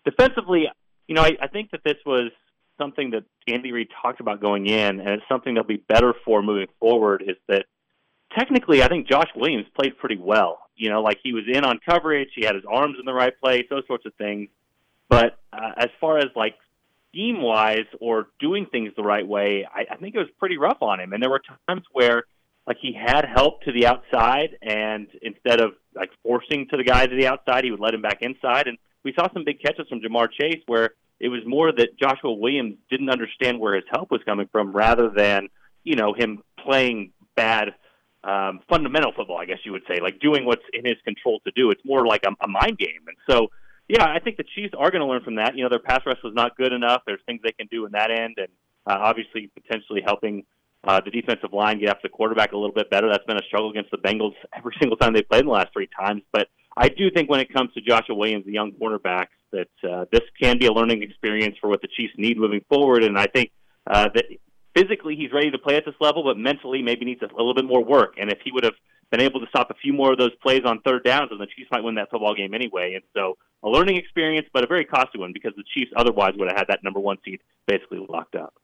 defensively, 0.05 0.67
you 1.07 1.15
know, 1.15 1.21
I, 1.21 1.37
I 1.41 1.47
think 1.47 1.71
that 1.71 1.83
this 1.83 1.97
was 2.05 2.31
something 2.79 3.11
that 3.11 3.23
Andy 3.47 3.71
Reid 3.71 3.89
talked 4.01 4.19
about 4.19 4.41
going 4.41 4.67
in, 4.67 4.99
and 4.99 5.09
it's 5.09 5.23
something 5.29 5.53
they'll 5.53 5.63
be 5.63 5.83
better 5.87 6.13
for 6.25 6.41
moving 6.41 6.67
forward. 6.79 7.23
Is 7.25 7.37
that 7.47 7.65
technically, 8.37 8.83
I 8.83 8.87
think 8.87 9.07
Josh 9.07 9.29
Williams 9.35 9.65
played 9.75 9.97
pretty 9.97 10.17
well. 10.17 10.59
You 10.75 10.89
know, 10.89 11.01
like 11.01 11.19
he 11.23 11.33
was 11.33 11.43
in 11.47 11.63
on 11.63 11.79
coverage, 11.87 12.29
he 12.35 12.45
had 12.45 12.55
his 12.55 12.63
arms 12.69 12.97
in 12.99 13.05
the 13.05 13.13
right 13.13 13.33
place, 13.39 13.65
those 13.69 13.85
sorts 13.87 14.05
of 14.05 14.13
things. 14.15 14.49
But 15.09 15.37
uh, 15.51 15.71
as 15.77 15.89
far 16.01 16.17
as 16.17 16.27
like 16.35 16.55
scheme 17.11 17.41
wise 17.41 17.85
or 17.99 18.27
doing 18.39 18.65
things 18.65 18.91
the 18.95 19.03
right 19.03 19.27
way, 19.27 19.67
I, 19.71 19.85
I 19.93 19.97
think 19.97 20.15
it 20.15 20.19
was 20.19 20.29
pretty 20.39 20.57
rough 20.57 20.81
on 20.81 20.99
him. 20.99 21.13
And 21.13 21.21
there 21.21 21.29
were 21.29 21.41
times 21.67 21.83
where 21.91 22.23
like 22.65 22.77
he 22.81 22.93
had 22.93 23.25
help 23.25 23.61
to 23.63 23.71
the 23.71 23.85
outside, 23.85 24.57
and 24.61 25.07
instead 25.21 25.59
of 25.59 25.73
like 25.93 26.09
forcing 26.23 26.67
to 26.69 26.77
the 26.77 26.83
guy 26.83 27.05
to 27.05 27.15
the 27.15 27.27
outside, 27.27 27.65
he 27.65 27.71
would 27.71 27.79
let 27.79 27.93
him 27.93 28.01
back 28.01 28.21
inside. 28.21 28.67
And 28.67 28.77
we 29.03 29.13
saw 29.13 29.31
some 29.33 29.43
big 29.43 29.61
catches 29.61 29.87
from 29.89 29.99
Ja'Marr 29.99 30.29
Chase 30.31 30.61
where 30.65 30.91
it 31.19 31.27
was 31.27 31.41
more 31.45 31.71
that 31.71 31.99
Joshua 31.99 32.33
Williams 32.33 32.75
didn't 32.89 33.09
understand 33.09 33.59
where 33.59 33.75
his 33.75 33.83
help 33.91 34.11
was 34.11 34.21
coming 34.25 34.47
from, 34.51 34.71
rather 34.71 35.09
than 35.09 35.49
you 35.83 35.95
know 35.95 36.13
him 36.13 36.41
playing 36.57 37.11
bad 37.35 37.75
um, 38.23 38.61
fundamental 38.69 39.11
football, 39.15 39.37
I 39.37 39.45
guess 39.45 39.59
you 39.65 39.71
would 39.71 39.83
say, 39.87 39.99
like 40.01 40.19
doing 40.19 40.45
what's 40.45 40.63
in 40.73 40.85
his 40.85 40.95
control 41.03 41.39
to 41.45 41.51
do. 41.51 41.71
It's 41.71 41.83
more 41.83 42.05
like 42.05 42.23
a, 42.25 42.31
a 42.43 42.47
mind 42.47 42.77
game, 42.77 43.05
and 43.07 43.17
so 43.29 43.49
yeah, 43.87 44.05
I 44.05 44.19
think 44.19 44.37
the 44.37 44.45
Chiefs 44.55 44.73
are 44.77 44.91
going 44.91 45.01
to 45.01 45.07
learn 45.07 45.23
from 45.23 45.35
that. 45.35 45.55
You 45.55 45.63
know, 45.63 45.69
their 45.69 45.79
pass 45.79 46.01
rush 46.05 46.17
was 46.23 46.33
not 46.33 46.55
good 46.55 46.71
enough. 46.71 47.01
There's 47.05 47.19
things 47.25 47.41
they 47.43 47.51
can 47.51 47.67
do 47.67 47.85
in 47.85 47.91
that 47.91 48.11
end, 48.11 48.35
and 48.37 48.47
uh, 48.87 48.97
obviously 49.01 49.49
potentially 49.53 50.01
helping 50.03 50.45
uh, 50.85 51.01
the 51.03 51.11
defensive 51.11 51.53
line 51.53 51.79
get 51.79 51.89
after 51.89 52.07
the 52.07 52.09
quarterback 52.09 52.51
a 52.53 52.57
little 52.57 52.73
bit 52.73 52.89
better. 52.89 53.09
That's 53.09 53.25
been 53.25 53.37
a 53.37 53.45
struggle 53.47 53.69
against 53.71 53.91
the 53.91 53.97
Bengals 53.97 54.33
every 54.57 54.75
single 54.79 54.97
time 54.97 55.13
they 55.13 55.21
played 55.21 55.41
in 55.41 55.47
the 55.47 55.51
last 55.51 55.73
three 55.73 55.89
times. 55.99 56.21
But 56.31 56.47
I 56.75 56.89
do 56.89 57.11
think 57.11 57.29
when 57.29 57.39
it 57.39 57.53
comes 57.53 57.73
to 57.73 57.81
Joshua 57.81 58.15
Williams, 58.15 58.45
the 58.45 58.51
young 58.51 58.71
cornerback, 58.71 59.27
that 59.51 59.69
uh, 59.89 60.05
this 60.11 60.21
can 60.41 60.57
be 60.57 60.65
a 60.65 60.73
learning 60.73 61.03
experience 61.03 61.55
for 61.61 61.69
what 61.69 61.81
the 61.81 61.87
Chiefs 61.87 62.13
need 62.17 62.37
moving 62.37 62.61
forward. 62.69 63.03
And 63.03 63.17
I 63.17 63.27
think 63.27 63.51
uh, 63.85 64.09
that 64.13 64.25
physically 64.75 65.15
he's 65.15 65.31
ready 65.31 65.51
to 65.51 65.57
play 65.57 65.75
at 65.75 65.85
this 65.85 65.95
level, 65.99 66.23
but 66.23 66.37
mentally 66.37 66.81
maybe 66.81 67.05
needs 67.05 67.21
a 67.21 67.27
little 67.27 67.53
bit 67.53 67.65
more 67.65 67.83
work. 67.83 68.15
And 68.19 68.31
if 68.31 68.39
he 68.43 68.51
would 68.51 68.63
have 68.63 68.73
been 69.11 69.21
able 69.21 69.39
to 69.39 69.47
stop 69.47 69.69
a 69.69 69.75
few 69.75 69.93
more 69.93 70.13
of 70.13 70.17
those 70.17 70.33
plays 70.41 70.61
on 70.65 70.81
third 70.81 71.03
downs, 71.03 71.29
then 71.29 71.39
the 71.39 71.45
Chiefs 71.45 71.69
might 71.71 71.83
win 71.83 71.95
that 71.95 72.09
football 72.09 72.33
game 72.33 72.53
anyway. 72.53 72.93
And 72.95 73.03
so 73.13 73.37
a 73.61 73.69
learning 73.69 73.97
experience, 73.97 74.47
but 74.51 74.63
a 74.63 74.67
very 74.67 74.85
costly 74.85 75.19
one 75.19 75.33
because 75.33 75.53
the 75.55 75.63
Chiefs 75.73 75.91
otherwise 75.95 76.33
would 76.37 76.49
have 76.49 76.57
had 76.57 76.67
that 76.69 76.83
number 76.83 76.99
one 76.99 77.17
seed 77.23 77.41
basically 77.67 78.05
locked 78.09 78.35
up. 78.35 78.55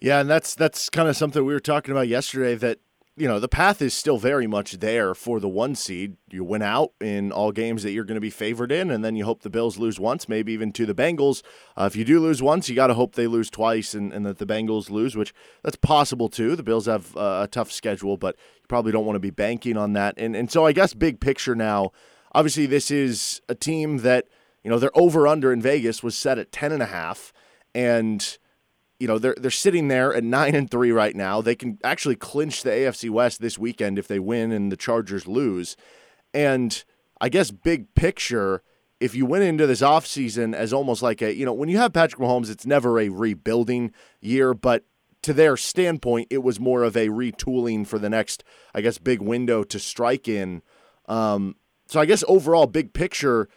Yeah, 0.00 0.20
and 0.20 0.28
that's 0.28 0.54
that's 0.54 0.88
kind 0.88 1.08
of 1.08 1.16
something 1.16 1.44
we 1.44 1.52
were 1.52 1.60
talking 1.60 1.92
about 1.92 2.08
yesterday. 2.08 2.54
That 2.56 2.80
you 3.16 3.28
know 3.28 3.38
the 3.38 3.48
path 3.48 3.82
is 3.82 3.92
still 3.92 4.16
very 4.16 4.46
much 4.46 4.72
there 4.78 5.14
for 5.14 5.38
the 5.38 5.48
one 5.48 5.74
seed. 5.74 6.16
You 6.30 6.44
win 6.44 6.62
out 6.62 6.92
in 7.00 7.30
all 7.30 7.52
games 7.52 7.82
that 7.82 7.90
you're 7.92 8.04
going 8.04 8.16
to 8.16 8.22
be 8.22 8.30
favored 8.30 8.72
in, 8.72 8.90
and 8.90 9.04
then 9.04 9.16
you 9.16 9.24
hope 9.24 9.42
the 9.42 9.50
Bills 9.50 9.78
lose 9.78 10.00
once, 10.00 10.28
maybe 10.28 10.52
even 10.52 10.72
to 10.72 10.86
the 10.86 10.94
Bengals. 10.94 11.42
Uh, 11.76 11.84
if 11.84 11.94
you 11.94 12.04
do 12.04 12.20
lose 12.20 12.42
once, 12.42 12.68
you 12.68 12.74
got 12.74 12.86
to 12.86 12.94
hope 12.94 13.14
they 13.14 13.26
lose 13.26 13.50
twice, 13.50 13.92
and, 13.92 14.12
and 14.12 14.24
that 14.24 14.38
the 14.38 14.46
Bengals 14.46 14.88
lose, 14.88 15.14
which 15.14 15.34
that's 15.62 15.76
possible 15.76 16.30
too. 16.30 16.56
The 16.56 16.62
Bills 16.62 16.86
have 16.86 17.14
uh, 17.16 17.42
a 17.44 17.48
tough 17.48 17.70
schedule, 17.70 18.16
but 18.16 18.36
you 18.36 18.66
probably 18.66 18.92
don't 18.92 19.04
want 19.04 19.16
to 19.16 19.20
be 19.20 19.30
banking 19.30 19.76
on 19.76 19.92
that. 19.92 20.14
And 20.16 20.34
and 20.34 20.50
so 20.50 20.64
I 20.64 20.72
guess 20.72 20.94
big 20.94 21.20
picture 21.20 21.54
now, 21.54 21.92
obviously 22.34 22.64
this 22.64 22.90
is 22.90 23.42
a 23.48 23.54
team 23.54 23.98
that 23.98 24.26
you 24.64 24.70
know 24.70 24.78
their 24.78 24.96
over 24.96 25.28
under 25.28 25.52
in 25.52 25.60
Vegas 25.60 26.02
was 26.02 26.16
set 26.16 26.38
at 26.38 26.50
ten 26.50 26.72
and 26.72 26.82
a 26.82 26.86
half, 26.86 27.34
and 27.74 28.38
you 29.02 29.08
know 29.08 29.18
they're 29.18 29.34
they're 29.36 29.50
sitting 29.50 29.88
there 29.88 30.14
at 30.14 30.22
nine 30.22 30.54
and 30.54 30.70
three 30.70 30.92
right 30.92 31.16
now. 31.16 31.42
They 31.42 31.56
can 31.56 31.76
actually 31.82 32.14
clinch 32.14 32.62
the 32.62 32.70
AFC 32.70 33.10
West 33.10 33.40
this 33.40 33.58
weekend 33.58 33.98
if 33.98 34.06
they 34.06 34.20
win 34.20 34.52
and 34.52 34.70
the 34.70 34.76
Chargers 34.76 35.26
lose. 35.26 35.76
And 36.32 36.84
I 37.20 37.28
guess 37.28 37.50
big 37.50 37.96
picture, 37.96 38.62
if 39.00 39.16
you 39.16 39.26
went 39.26 39.42
into 39.42 39.66
this 39.66 39.82
offseason 39.82 40.54
as 40.54 40.72
almost 40.72 41.02
like 41.02 41.20
a 41.20 41.34
you 41.34 41.44
know 41.44 41.52
when 41.52 41.68
you 41.68 41.78
have 41.78 41.92
Patrick 41.92 42.22
Mahomes, 42.22 42.48
it's 42.48 42.64
never 42.64 43.00
a 43.00 43.08
rebuilding 43.08 43.90
year, 44.20 44.54
but 44.54 44.84
to 45.22 45.32
their 45.32 45.56
standpoint, 45.56 46.28
it 46.30 46.44
was 46.44 46.60
more 46.60 46.84
of 46.84 46.96
a 46.96 47.08
retooling 47.08 47.84
for 47.84 47.98
the 47.98 48.08
next, 48.08 48.44
I 48.72 48.82
guess, 48.82 48.98
big 48.98 49.20
window 49.20 49.64
to 49.64 49.80
strike 49.80 50.28
in. 50.28 50.62
Um, 51.06 51.56
so 51.88 51.98
I 51.98 52.06
guess 52.06 52.22
overall, 52.28 52.68
big 52.68 52.92
picture 52.92 53.48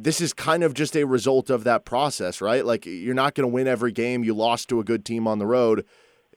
this 0.00 0.20
is 0.20 0.32
kind 0.32 0.62
of 0.62 0.74
just 0.74 0.96
a 0.96 1.04
result 1.04 1.50
of 1.50 1.64
that 1.64 1.84
process, 1.84 2.40
right? 2.40 2.64
Like 2.64 2.86
you're 2.86 3.14
not 3.14 3.34
going 3.34 3.48
to 3.48 3.52
win 3.52 3.66
every 3.66 3.92
game. 3.92 4.24
You 4.24 4.34
lost 4.34 4.68
to 4.68 4.80
a 4.80 4.84
good 4.84 5.04
team 5.04 5.26
on 5.26 5.38
the 5.38 5.46
road. 5.46 5.84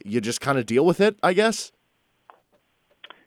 You 0.04 0.20
just 0.20 0.42
kind 0.42 0.58
of 0.58 0.66
deal 0.66 0.86
with 0.86 1.00
it, 1.00 1.18
I 1.22 1.34
guess. 1.34 1.72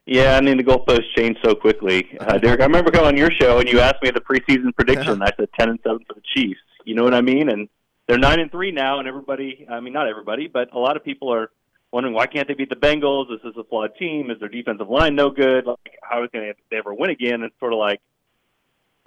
Yeah, 0.05 0.37
I 0.37 0.41
mean 0.41 0.57
the 0.57 0.63
goalposts 0.63 1.15
change 1.15 1.37
so 1.43 1.55
quickly, 1.55 2.15
uh, 2.19 2.37
Derek. 2.37 2.61
I 2.61 2.65
remember 2.65 2.91
going 2.91 3.07
on 3.07 3.17
your 3.17 3.31
show 3.31 3.59
and 3.59 3.67
you 3.67 3.79
asked 3.79 4.03
me 4.03 4.11
the 4.11 4.21
preseason 4.21 4.75
prediction. 4.75 5.21
I 5.23 5.31
said 5.37 5.49
ten 5.57 5.69
and 5.69 5.79
seven 5.83 5.99
for 6.07 6.13
the 6.13 6.21
Chiefs. 6.35 6.59
You 6.83 6.93
know 6.93 7.03
what 7.03 7.15
I 7.15 7.21
mean? 7.21 7.49
And 7.49 7.67
they're 8.07 8.19
nine 8.19 8.39
and 8.39 8.51
three 8.51 8.71
now, 8.71 8.99
and 8.99 9.07
everybody. 9.07 9.65
I 9.69 9.79
mean, 9.79 9.93
not 9.93 10.07
everybody, 10.07 10.47
but 10.47 10.71
a 10.73 10.77
lot 10.77 10.95
of 10.95 11.03
people 11.03 11.33
are 11.33 11.49
wondering 11.91 12.13
why 12.13 12.27
can't 12.27 12.47
they 12.47 12.53
beat 12.53 12.69
the 12.69 12.75
Bengals? 12.75 13.33
Is 13.33 13.39
This 13.43 13.51
is 13.51 13.57
a 13.57 13.63
flawed 13.63 13.95
team. 13.97 14.29
Is 14.29 14.39
their 14.39 14.49
defensive 14.49 14.89
line 14.89 15.15
no 15.15 15.31
good? 15.31 15.65
Like, 15.65 15.97
how 16.03 16.23
is 16.23 16.29
going 16.31 16.53
to 16.53 16.75
ever 16.77 16.93
win 16.93 17.09
again? 17.09 17.41
It's 17.41 17.57
sort 17.59 17.73
of 17.73 17.79
like 17.79 17.99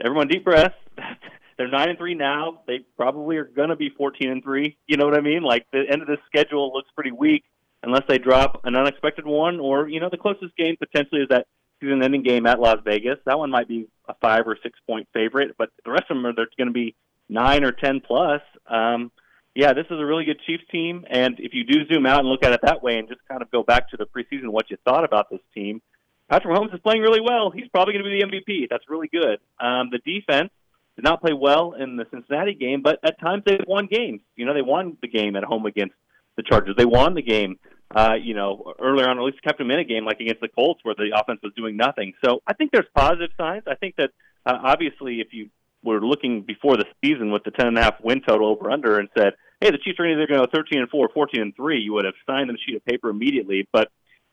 everyone 0.05 0.29
deep 0.29 0.45
breath. 0.45 0.75
They're 1.57 1.69
nine 1.69 1.89
and 1.89 1.99
three 1.99 2.15
now. 2.15 2.61
They 2.67 2.81
probably 2.97 3.37
are 3.37 3.45
going 3.45 3.71
to 3.71 3.77
be 3.77 3.91
fourteen 3.91 4.31
and 4.31 4.43
three. 4.43 4.77
You 4.87 4.97
know 4.97 5.07
what 5.07 5.17
I 5.17 5.21
mean? 5.21 5.43
Like 5.43 5.67
the 5.73 5.85
end 5.91 6.03
of 6.03 6.09
this 6.09 6.19
schedule 6.27 6.73
looks 6.73 6.89
pretty 6.95 7.11
weak 7.11 7.45
unless 7.83 8.03
they 8.09 8.19
drop 8.19 8.61
an 8.65 8.77
unexpected 8.77 9.27
one, 9.27 9.59
or 9.59 9.89
you 9.89 10.01
know 10.01 10.09
the 10.09 10.17
closest 10.17 10.57
game 10.57 10.77
potentially 10.77 11.23
is 11.23 11.29
that 11.31 11.47
season-ending 11.81 12.23
game 12.23 12.47
at 12.47 12.61
Las 12.61 12.79
Vegas. 12.85 13.19
That 13.25 13.39
one 13.39 13.51
might 13.51 13.69
be 13.69 13.87
a 14.09 14.15
five 14.15 14.47
or 14.47 14.57
six-point 14.63 15.09
favorite, 15.13 15.55
but 15.59 15.71
the 15.85 15.91
rest 15.91 16.05
of 16.11 16.17
them 16.17 16.27
are 16.27 16.33
they're 16.33 16.49
going 16.57 16.69
to 16.69 16.73
be 16.73 16.95
nine 17.29 17.65
or 17.65 17.73
ten 17.73 18.01
plus. 18.01 18.41
Um, 18.67 19.11
yeah, 19.55 19.73
this 19.73 19.87
is 19.91 19.99
a 19.99 20.05
really 20.05 20.25
good 20.25 20.41
Chiefs 20.47 20.65
team, 20.71 21.05
and 21.11 21.41
if 21.41 21.53
you 21.55 21.65
do 21.65 21.87
zoom 21.89 22.07
out 22.07 22.21
and 22.21 22.29
look 22.29 22.45
at 22.45 22.53
it 22.53 22.61
that 22.63 22.83
way, 22.83 22.99
and 22.99 23.09
just 23.09 23.21
kind 23.29 23.43
of 23.43 23.51
go 23.51 23.65
back 23.65 23.91
to 23.91 23.97
the 23.97 24.07
preseason, 24.07 24.51
what 24.51 24.71
you 24.71 24.77
thought 24.85 25.05
about 25.05 25.31
this 25.31 25.41
team, 25.53 25.83
Patrick 26.29 26.55
Mahomes 26.55 26.75
is 26.75 26.81
playing 26.81 27.03
really 27.03 27.21
well. 27.21 27.51
He's 27.51 27.69
probably 27.69 27.95
going 27.95 28.05
to 28.05 28.11
be 28.11 28.21
the 28.21 28.27
MVP. 28.27 28.69
That's 28.69 28.85
really 28.89 29.09
good. 29.09 29.39
Um, 29.59 29.91
the 29.91 29.99
defense 29.99 30.51
did 30.97 31.05
not 31.05 31.21
play 31.21 31.33
well 31.33 31.73
in 31.73 31.97
the 31.97 32.05
Cincinnati 32.11 32.55
game, 32.55 32.83
but 32.83 32.99
at 33.03 33.19
times 33.21 33.45
they 33.47 33.59
won 33.67 33.87
games. 33.87 34.21
You 34.37 34.45
know, 34.45 34.55
they 34.55 34.63
won 34.63 34.97
the 35.01 35.09
game 35.09 35.37
at 35.37 35.45
home 35.45 35.65
against 35.65 35.95
the 36.37 36.43
Chargers. 36.43 36.77
They 36.77 36.85
won 36.85 37.15
the 37.15 37.23
game, 37.23 37.59
uh, 37.95 38.15
you 38.21 38.35
know, 38.35 38.75
earlier 38.81 39.09
on, 39.09 39.19
at 39.19 39.25
least 39.25 39.43
kept 39.43 39.59
them 39.59 39.71
in 39.71 39.79
a 39.79 39.85
game 39.85 40.05
like 40.05 40.21
against 40.21 40.41
the 40.41 40.49
Colts 40.49 40.81
where 40.83 40.95
the 40.95 41.11
offense 41.15 41.41
was 41.43 41.53
doing 41.57 41.77
nothing. 41.77 42.13
So 42.25 42.43
I 42.47 42.53
think 42.53 42.73
there's 42.73 42.87
positive 42.95 43.31
signs. 43.37 43.63
I 43.67 43.77
think 43.77 43.97
that 43.97 44.11
uh, 44.45 44.59
obviously 44.63 45.21
if 45.21 45.29
you 45.33 45.49
were 45.83 46.01
looking 46.01 46.43
before 46.43 46.77
the 46.77 46.85
season 47.03 47.31
with 47.31 47.45
the 47.45 47.53
ten 47.53 47.69
and 47.69 47.79
a 47.79 47.83
half 47.83 47.95
win 48.03 48.21
total 48.21 48.49
over 48.49 48.71
under 48.71 48.99
and 48.99 49.09
said, 49.17 49.35
hey, 49.61 49.71
the 49.71 49.79
Chiefs 49.79 49.99
are 49.99 50.07
either 50.07 50.27
going 50.27 50.41
to 50.41 50.47
go 50.47 50.53
13 50.53 50.81
and 50.81 50.91
4 50.91 51.09
14 51.15 51.41
and 51.41 51.57
3, 51.57 51.79
you 51.79 51.93
would 51.95 52.05
have 52.05 52.15
signed 52.27 52.49
them 52.49 52.57
sheet 52.65 52.77
of 52.77 52.85
paper 52.85 53.09
immediately. 53.09 53.69
But 53.73 53.89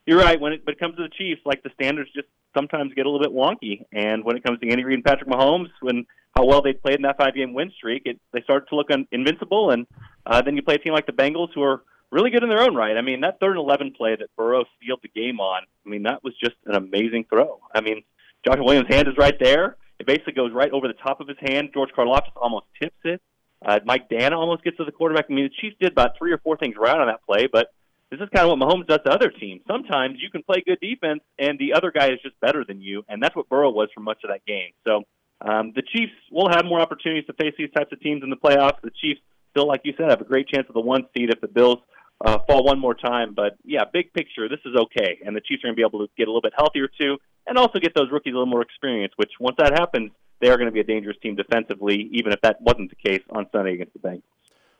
you're 0.06 0.18
right. 0.18 0.40
When 0.40 0.52
it, 0.54 0.62
when 0.64 0.74
it 0.74 0.78
comes 0.78 0.96
to 0.96 1.02
the 1.02 1.08
Chiefs, 1.08 1.42
like 1.44 1.62
the 1.62 1.70
standards 1.74 2.10
just 2.14 2.28
sometimes 2.56 2.94
get 2.94 3.06
a 3.06 3.10
little 3.10 3.26
bit 3.26 3.34
wonky. 3.34 3.84
And 3.92 4.24
when 4.24 4.36
it 4.36 4.44
comes 4.44 4.60
to 4.60 4.70
Andy 4.70 4.84
Reid 4.84 4.94
and 4.94 5.04
Patrick 5.04 5.28
Mahomes, 5.28 5.70
when 5.80 6.06
how 6.36 6.44
well 6.44 6.62
they 6.62 6.72
played 6.72 6.96
in 6.96 7.02
that 7.02 7.18
five 7.18 7.34
game 7.34 7.52
win 7.52 7.72
streak, 7.76 8.02
it, 8.06 8.20
they 8.32 8.42
start 8.42 8.68
to 8.68 8.76
look 8.76 8.90
un, 8.90 9.06
invincible. 9.10 9.70
And 9.70 9.86
uh, 10.24 10.42
then 10.42 10.56
you 10.56 10.62
play 10.62 10.76
a 10.76 10.78
team 10.78 10.92
like 10.92 11.06
the 11.06 11.12
Bengals, 11.12 11.48
who 11.54 11.62
are 11.62 11.82
really 12.10 12.30
good 12.30 12.42
in 12.42 12.48
their 12.48 12.62
own 12.62 12.74
right. 12.74 12.96
I 12.96 13.02
mean, 13.02 13.20
that 13.22 13.40
third 13.40 13.56
and 13.56 13.58
eleven 13.58 13.92
play 13.92 14.16
that 14.16 14.34
Burrow 14.36 14.64
sealed 14.80 15.00
the 15.02 15.08
game 15.08 15.40
on. 15.40 15.62
I 15.84 15.88
mean, 15.88 16.04
that 16.04 16.22
was 16.22 16.34
just 16.42 16.56
an 16.66 16.76
amazing 16.76 17.26
throw. 17.28 17.60
I 17.74 17.80
mean, 17.80 18.02
Joshua 18.46 18.64
Williams' 18.64 18.88
hand 18.88 19.08
is 19.08 19.14
right 19.18 19.36
there. 19.40 19.76
It 19.98 20.06
basically 20.06 20.34
goes 20.34 20.52
right 20.52 20.70
over 20.70 20.88
the 20.88 20.94
top 20.94 21.20
of 21.20 21.26
his 21.26 21.38
hand. 21.40 21.70
George 21.74 21.90
Karlaftis 21.96 22.36
almost 22.36 22.66
tips 22.80 22.98
it. 23.04 23.20
Uh, 23.64 23.80
Mike 23.84 24.08
Danna 24.10 24.32
almost 24.32 24.62
gets 24.62 24.76
to 24.76 24.84
the 24.84 24.92
quarterback. 24.92 25.26
I 25.30 25.32
mean, 25.32 25.46
the 25.46 25.54
Chiefs 25.60 25.76
did 25.80 25.92
about 25.92 26.18
three 26.18 26.30
or 26.30 26.38
four 26.38 26.56
things 26.56 26.76
right 26.78 26.96
on 26.96 27.06
that 27.06 27.24
play, 27.24 27.48
but 27.50 27.72
this 28.10 28.20
is 28.20 28.28
kind 28.34 28.48
of 28.48 28.56
what 28.56 28.58
Mahomes 28.58 28.86
does 28.86 29.00
to 29.04 29.10
other 29.10 29.30
teams. 29.30 29.62
Sometimes 29.66 30.18
you 30.20 30.30
can 30.30 30.42
play 30.42 30.62
good 30.64 30.78
defense, 30.80 31.20
and 31.38 31.58
the 31.58 31.74
other 31.74 31.90
guy 31.90 32.08
is 32.08 32.18
just 32.22 32.38
better 32.40 32.64
than 32.66 32.80
you, 32.80 33.04
and 33.08 33.22
that's 33.22 33.34
what 33.34 33.48
Burrow 33.48 33.70
was 33.70 33.88
for 33.94 34.00
much 34.00 34.18
of 34.24 34.30
that 34.30 34.44
game. 34.46 34.70
So 34.86 35.02
um, 35.40 35.72
the 35.74 35.82
Chiefs 35.82 36.12
will 36.30 36.48
have 36.48 36.64
more 36.64 36.80
opportunities 36.80 37.26
to 37.26 37.32
face 37.32 37.54
these 37.58 37.70
types 37.76 37.92
of 37.92 38.00
teams 38.00 38.22
in 38.22 38.30
the 38.30 38.36
playoffs. 38.36 38.80
The 38.82 38.92
Chiefs 39.00 39.20
still, 39.50 39.66
like 39.66 39.80
you 39.84 39.92
said, 39.96 40.10
have 40.10 40.20
a 40.20 40.24
great 40.24 40.48
chance 40.48 40.66
of 40.68 40.74
the 40.74 40.80
one 40.80 41.06
seed 41.16 41.30
if 41.30 41.40
the 41.40 41.48
Bills 41.48 41.78
uh, 42.24 42.38
fall 42.48 42.64
one 42.64 42.78
more 42.78 42.94
time. 42.94 43.34
But 43.34 43.56
yeah, 43.64 43.82
big 43.92 44.12
picture, 44.12 44.48
this 44.48 44.60
is 44.64 44.74
okay, 44.76 45.18
and 45.24 45.34
the 45.34 45.40
Chiefs 45.40 45.64
are 45.64 45.68
going 45.68 45.74
to 45.74 45.76
be 45.76 45.86
able 45.86 46.06
to 46.06 46.12
get 46.16 46.28
a 46.28 46.30
little 46.30 46.42
bit 46.42 46.52
healthier 46.56 46.88
too, 46.88 47.18
and 47.46 47.58
also 47.58 47.78
get 47.78 47.94
those 47.94 48.10
rookies 48.10 48.32
a 48.32 48.36
little 48.36 48.46
more 48.46 48.62
experience. 48.62 49.12
Which 49.16 49.32
once 49.40 49.56
that 49.58 49.72
happens, 49.72 50.12
they 50.40 50.48
are 50.48 50.56
going 50.56 50.68
to 50.68 50.72
be 50.72 50.80
a 50.80 50.84
dangerous 50.84 51.16
team 51.22 51.34
defensively, 51.34 52.08
even 52.12 52.32
if 52.32 52.40
that 52.42 52.60
wasn't 52.60 52.90
the 52.90 53.10
case 53.10 53.22
on 53.30 53.46
Sunday 53.52 53.74
against 53.74 53.92
the 53.94 53.98
Bengals. 53.98 54.22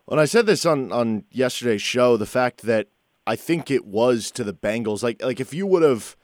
Well, 0.07 0.21
I 0.21 0.27
said 0.27 0.47
this 0.47 0.65
on 0.65 0.93
on 0.93 1.25
yesterday's 1.31 1.83
show. 1.83 2.17
The 2.17 2.27
fact 2.27 2.63
that 2.63 2.89
I 3.27 3.37
think 3.37 3.71
it 3.71 3.85
was 3.85 4.31
to 4.33 4.45
the 4.45 4.55
Bengals. 4.55 5.03
Like 5.03 5.23
like 5.23 5.41
if 5.41 5.53
you 5.53 5.67
would 5.67 5.83
have 5.83 6.17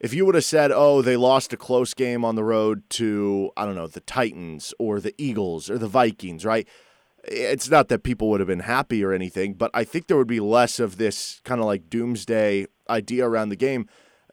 if 0.00 0.14
you 0.14 0.24
would 0.26 0.34
have 0.34 0.44
said, 0.44 0.70
"Oh, 0.72 1.02
they 1.02 1.16
lost 1.16 1.52
a 1.52 1.56
close 1.56 1.94
game 1.94 2.24
on 2.24 2.34
the 2.34 2.44
road 2.44 2.82
to 2.90 3.50
I 3.56 3.64
don't 3.64 3.74
know, 3.74 3.86
the 3.86 4.00
Titans 4.00 4.74
or 4.78 5.00
the 5.00 5.14
Eagles 5.18 5.70
or 5.70 5.78
the 5.78 5.88
Vikings," 5.88 6.44
right? 6.44 6.66
It's 7.24 7.68
not 7.68 7.88
that 7.88 8.04
people 8.04 8.30
would 8.30 8.40
have 8.40 8.46
been 8.46 8.60
happy 8.60 9.04
or 9.04 9.12
anything, 9.12 9.54
but 9.54 9.70
I 9.74 9.84
think 9.84 10.06
there 10.06 10.16
would 10.16 10.28
be 10.28 10.40
less 10.40 10.78
of 10.78 10.96
this 10.96 11.40
kind 11.44 11.60
of 11.60 11.66
like 11.66 11.90
doomsday 11.90 12.66
idea 12.88 13.26
around 13.26 13.48
the 13.48 13.56
game 13.56 13.86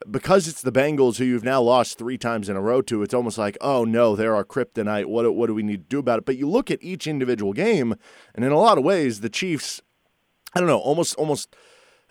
because 0.09 0.47
it's 0.47 0.61
the 0.61 0.71
Bengals 0.71 1.17
who 1.17 1.25
you've 1.25 1.43
now 1.43 1.61
lost 1.61 1.97
three 1.97 2.17
times 2.17 2.47
in 2.47 2.55
a 2.55 2.61
row 2.61 2.81
to. 2.83 3.01
It's 3.01 3.13
almost 3.13 3.37
like, 3.37 3.57
oh 3.61 3.85
no, 3.85 4.15
they're 4.15 4.35
our 4.35 4.45
kryptonite. 4.45 5.05
What 5.05 5.33
what 5.35 5.47
do 5.47 5.53
we 5.53 5.63
need 5.63 5.83
to 5.83 5.89
do 5.89 5.99
about 5.99 6.19
it? 6.19 6.25
But 6.25 6.37
you 6.37 6.47
look 6.47 6.69
at 6.69 6.83
each 6.83 7.07
individual 7.07 7.53
game, 7.53 7.95
and 8.33 8.45
in 8.45 8.51
a 8.51 8.57
lot 8.57 8.77
of 8.77 8.83
ways, 8.83 9.21
the 9.21 9.29
Chiefs, 9.29 9.81
I 10.53 10.59
don't 10.59 10.69
know, 10.69 10.79
almost 10.79 11.15
almost 11.15 11.55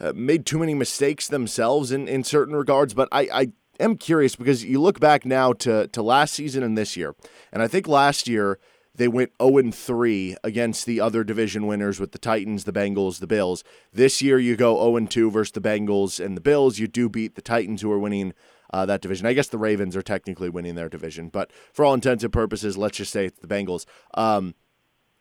uh, 0.00 0.12
made 0.14 0.46
too 0.46 0.58
many 0.58 0.74
mistakes 0.74 1.28
themselves 1.28 1.92
in, 1.92 2.08
in 2.08 2.24
certain 2.24 2.54
regards. 2.54 2.94
But 2.94 3.08
I, 3.12 3.28
I 3.32 3.52
am 3.80 3.96
curious 3.96 4.36
because 4.36 4.64
you 4.64 4.80
look 4.80 5.00
back 5.00 5.24
now 5.24 5.52
to, 5.54 5.88
to 5.88 6.02
last 6.02 6.34
season 6.34 6.62
and 6.62 6.76
this 6.76 6.96
year, 6.96 7.14
and 7.52 7.62
I 7.62 7.68
think 7.68 7.86
last 7.86 8.28
year 8.28 8.58
they 8.96 9.08
went 9.08 9.32
0 9.42 9.70
3 9.70 10.36
against 10.44 10.86
the 10.86 11.00
other 11.00 11.24
division 11.24 11.66
winners 11.66 11.98
with 11.98 12.12
the 12.12 12.18
Titans, 12.18 12.64
the 12.64 12.72
Bengals, 12.72 13.18
the 13.18 13.26
Bills. 13.26 13.64
This 13.92 14.22
year 14.22 14.38
you 14.38 14.56
go 14.56 14.76
0 14.76 15.06
2 15.06 15.30
versus 15.30 15.52
the 15.52 15.60
Bengals 15.60 16.24
and 16.24 16.36
the 16.36 16.40
Bills. 16.40 16.78
You 16.78 16.86
do 16.86 17.08
beat 17.08 17.34
the 17.34 17.42
Titans 17.42 17.82
who 17.82 17.90
are 17.90 17.98
winning 17.98 18.34
uh, 18.72 18.86
that 18.86 19.00
division. 19.00 19.26
I 19.26 19.32
guess 19.32 19.48
the 19.48 19.58
Ravens 19.58 19.96
are 19.96 20.02
technically 20.02 20.48
winning 20.48 20.74
their 20.74 20.88
division, 20.88 21.28
but 21.28 21.50
for 21.72 21.84
all 21.84 21.94
intents 21.94 22.24
and 22.24 22.32
purposes, 22.32 22.76
let's 22.76 22.96
just 22.96 23.12
say 23.12 23.26
it's 23.26 23.40
the 23.40 23.46
Bengals. 23.46 23.84
Um, 24.14 24.54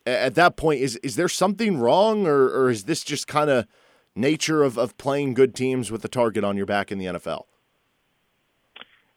at 0.06 0.36
that 0.36 0.58
point, 0.58 0.82
is 0.82 0.98
is 0.98 1.16
there 1.16 1.30
something 1.30 1.78
wrong, 1.78 2.28
or, 2.28 2.50
or 2.50 2.70
is 2.70 2.84
this 2.84 3.04
just 3.04 3.28
kind 3.28 3.50
of 3.50 3.68
nature 4.16 4.64
of, 4.64 4.78
of 4.78 4.98
playing 4.98 5.34
good 5.34 5.56
teams 5.56 5.92
with 5.92 6.02
the 6.02 6.08
target 6.08 6.44
on 6.44 6.58
your 6.58 6.66
back 6.66 6.92
in 6.92 6.98
the 6.98 7.06
NFL? 7.06 7.46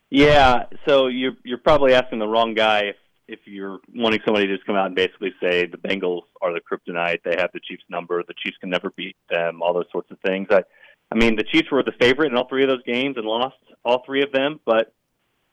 Yeah, 0.08 0.66
so 0.86 1.08
you're 1.08 1.36
you're 1.44 1.58
probably 1.58 1.92
asking 1.92 2.20
the 2.20 2.28
wrong 2.28 2.54
guy 2.54 2.84
if 2.84 2.96
if 3.28 3.40
you're 3.44 3.80
wanting 3.92 4.20
somebody 4.24 4.46
to 4.46 4.54
just 4.54 4.66
come 4.66 4.76
out 4.76 4.86
and 4.86 4.94
basically 4.94 5.34
say 5.42 5.66
the 5.66 5.76
Bengals 5.76 6.22
are 6.40 6.52
the 6.52 6.60
kryptonite, 6.60 7.22
they 7.24 7.34
have 7.36 7.50
the 7.52 7.60
Chiefs 7.60 7.82
number, 7.88 8.22
the 8.22 8.34
Chiefs 8.34 8.56
can 8.58 8.70
never 8.70 8.90
beat 8.90 9.16
them, 9.28 9.62
all 9.62 9.74
those 9.74 9.90
sorts 9.90 10.10
of 10.12 10.18
things. 10.20 10.46
I, 10.50 10.62
I 11.10 11.16
mean, 11.16 11.34
the 11.34 11.42
Chiefs 11.42 11.70
were 11.72 11.82
the 11.82 11.92
favorite 12.00 12.30
in 12.30 12.38
all 12.38 12.48
three 12.48 12.62
of 12.62 12.68
those 12.68 12.84
games 12.84 13.16
and 13.16 13.26
lost 13.26 13.56
all 13.84 14.04
three 14.06 14.22
of 14.22 14.30
them, 14.30 14.60
but 14.64 14.94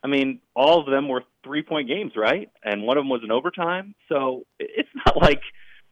I 0.04 0.08
mean, 0.08 0.40
all 0.56 0.82
of 0.82 0.86
them 0.86 1.08
were 1.08 1.24
three 1.44 1.64
point 1.64 1.88
games, 1.88 2.12
right? 2.16 2.50
And 2.64 2.84
one 2.84 2.98
of 2.98 3.02
them 3.02 3.10
was 3.10 3.22
an 3.24 3.32
overtime. 3.32 3.96
So 4.10 4.46
it's 4.60 4.90
not 5.06 5.18
like 5.22 5.42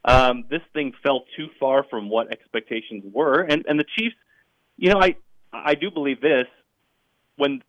um, 0.05 0.45
this 0.49 0.61
thing 0.73 0.93
fell 1.03 1.23
too 1.37 1.47
far 1.59 1.85
from 1.89 2.09
what 2.09 2.31
expectations 2.31 3.03
were. 3.11 3.41
And 3.41 3.65
and 3.67 3.79
the 3.79 3.85
Chiefs, 3.97 4.15
you 4.77 4.91
know, 4.91 4.99
I 4.99 5.15
I 5.53 5.75
do 5.75 5.91
believe 5.91 6.21
this 6.21 6.47
when 7.37 7.61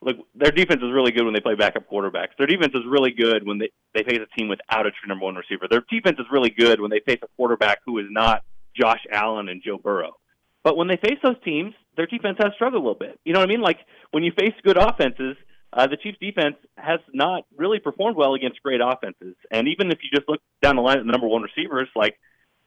look 0.00 0.16
their 0.34 0.50
defense 0.50 0.82
is 0.82 0.92
really 0.92 1.12
good 1.12 1.24
when 1.24 1.34
they 1.34 1.40
play 1.40 1.54
backup 1.54 1.90
quarterbacks. 1.90 2.36
Their 2.38 2.46
defense 2.46 2.72
is 2.74 2.82
really 2.86 3.12
good 3.12 3.46
when 3.46 3.58
they 3.58 3.70
they 3.94 4.04
face 4.04 4.20
a 4.20 4.38
team 4.38 4.48
without 4.48 4.86
a 4.86 4.90
true 4.90 5.08
number 5.08 5.24
one 5.24 5.34
receiver. 5.34 5.66
Their 5.68 5.84
defense 5.90 6.18
is 6.18 6.26
really 6.30 6.50
good 6.50 6.80
when 6.80 6.90
they 6.90 7.00
face 7.00 7.18
a 7.22 7.28
quarterback 7.36 7.80
who 7.84 7.98
is 7.98 8.06
not 8.10 8.44
Josh 8.74 9.04
Allen 9.10 9.48
and 9.48 9.62
Joe 9.62 9.78
Burrow. 9.78 10.16
But 10.62 10.76
when 10.76 10.88
they 10.88 10.96
face 10.96 11.18
those 11.22 11.40
teams, 11.44 11.74
their 11.96 12.06
defense 12.06 12.36
has 12.42 12.52
struggled 12.54 12.82
a 12.82 12.86
little 12.86 12.98
bit. 12.98 13.18
You 13.24 13.32
know 13.32 13.40
what 13.40 13.48
I 13.48 13.52
mean? 13.52 13.62
Like 13.62 13.78
when 14.10 14.22
you 14.22 14.32
face 14.38 14.54
good 14.62 14.76
offenses, 14.76 15.36
uh, 15.72 15.86
the 15.86 15.96
Chiefs 15.96 16.18
defense 16.20 16.56
has 16.76 17.00
not 17.12 17.44
really 17.56 17.78
performed 17.78 18.16
well 18.16 18.34
against 18.34 18.62
great 18.62 18.80
offenses. 18.82 19.36
And 19.50 19.68
even 19.68 19.90
if 19.90 19.98
you 20.02 20.10
just 20.14 20.28
look 20.28 20.40
down 20.62 20.76
the 20.76 20.82
line 20.82 20.98
at 20.98 21.06
the 21.06 21.12
number 21.12 21.28
one 21.28 21.42
receivers, 21.42 21.88
like 21.94 22.18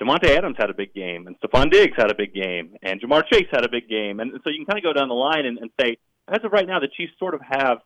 Davante 0.02 0.30
Adams 0.30 0.56
had 0.58 0.70
a 0.70 0.74
big 0.74 0.94
game, 0.94 1.28
and 1.28 1.36
Stefon 1.40 1.72
Diggs 1.72 1.96
had 1.98 2.12
a 2.12 2.16
big 2.16 2.34
game, 2.34 2.76
and 2.82 3.02
Ja'Marr 3.02 3.24
Chase 3.32 3.48
had 3.52 3.66
a 3.66 3.70
big 3.70 3.90
game. 3.90 4.20
And 4.20 4.32
so 4.44 4.50
you 4.50 4.58
can 4.58 4.66
kind 4.66 4.78
of 4.78 4.84
go 4.84 4.94
down 4.94 5.10
the 5.10 5.16
line 5.16 5.46
and, 5.46 5.58
and 5.58 5.70
say, 5.80 5.98
as 6.28 6.40
of 6.44 6.52
right 6.52 6.66
now, 6.66 6.80
the 6.80 6.88
Chiefs 6.88 7.14
sort 7.20 7.34
of 7.34 7.42
have 7.42 7.80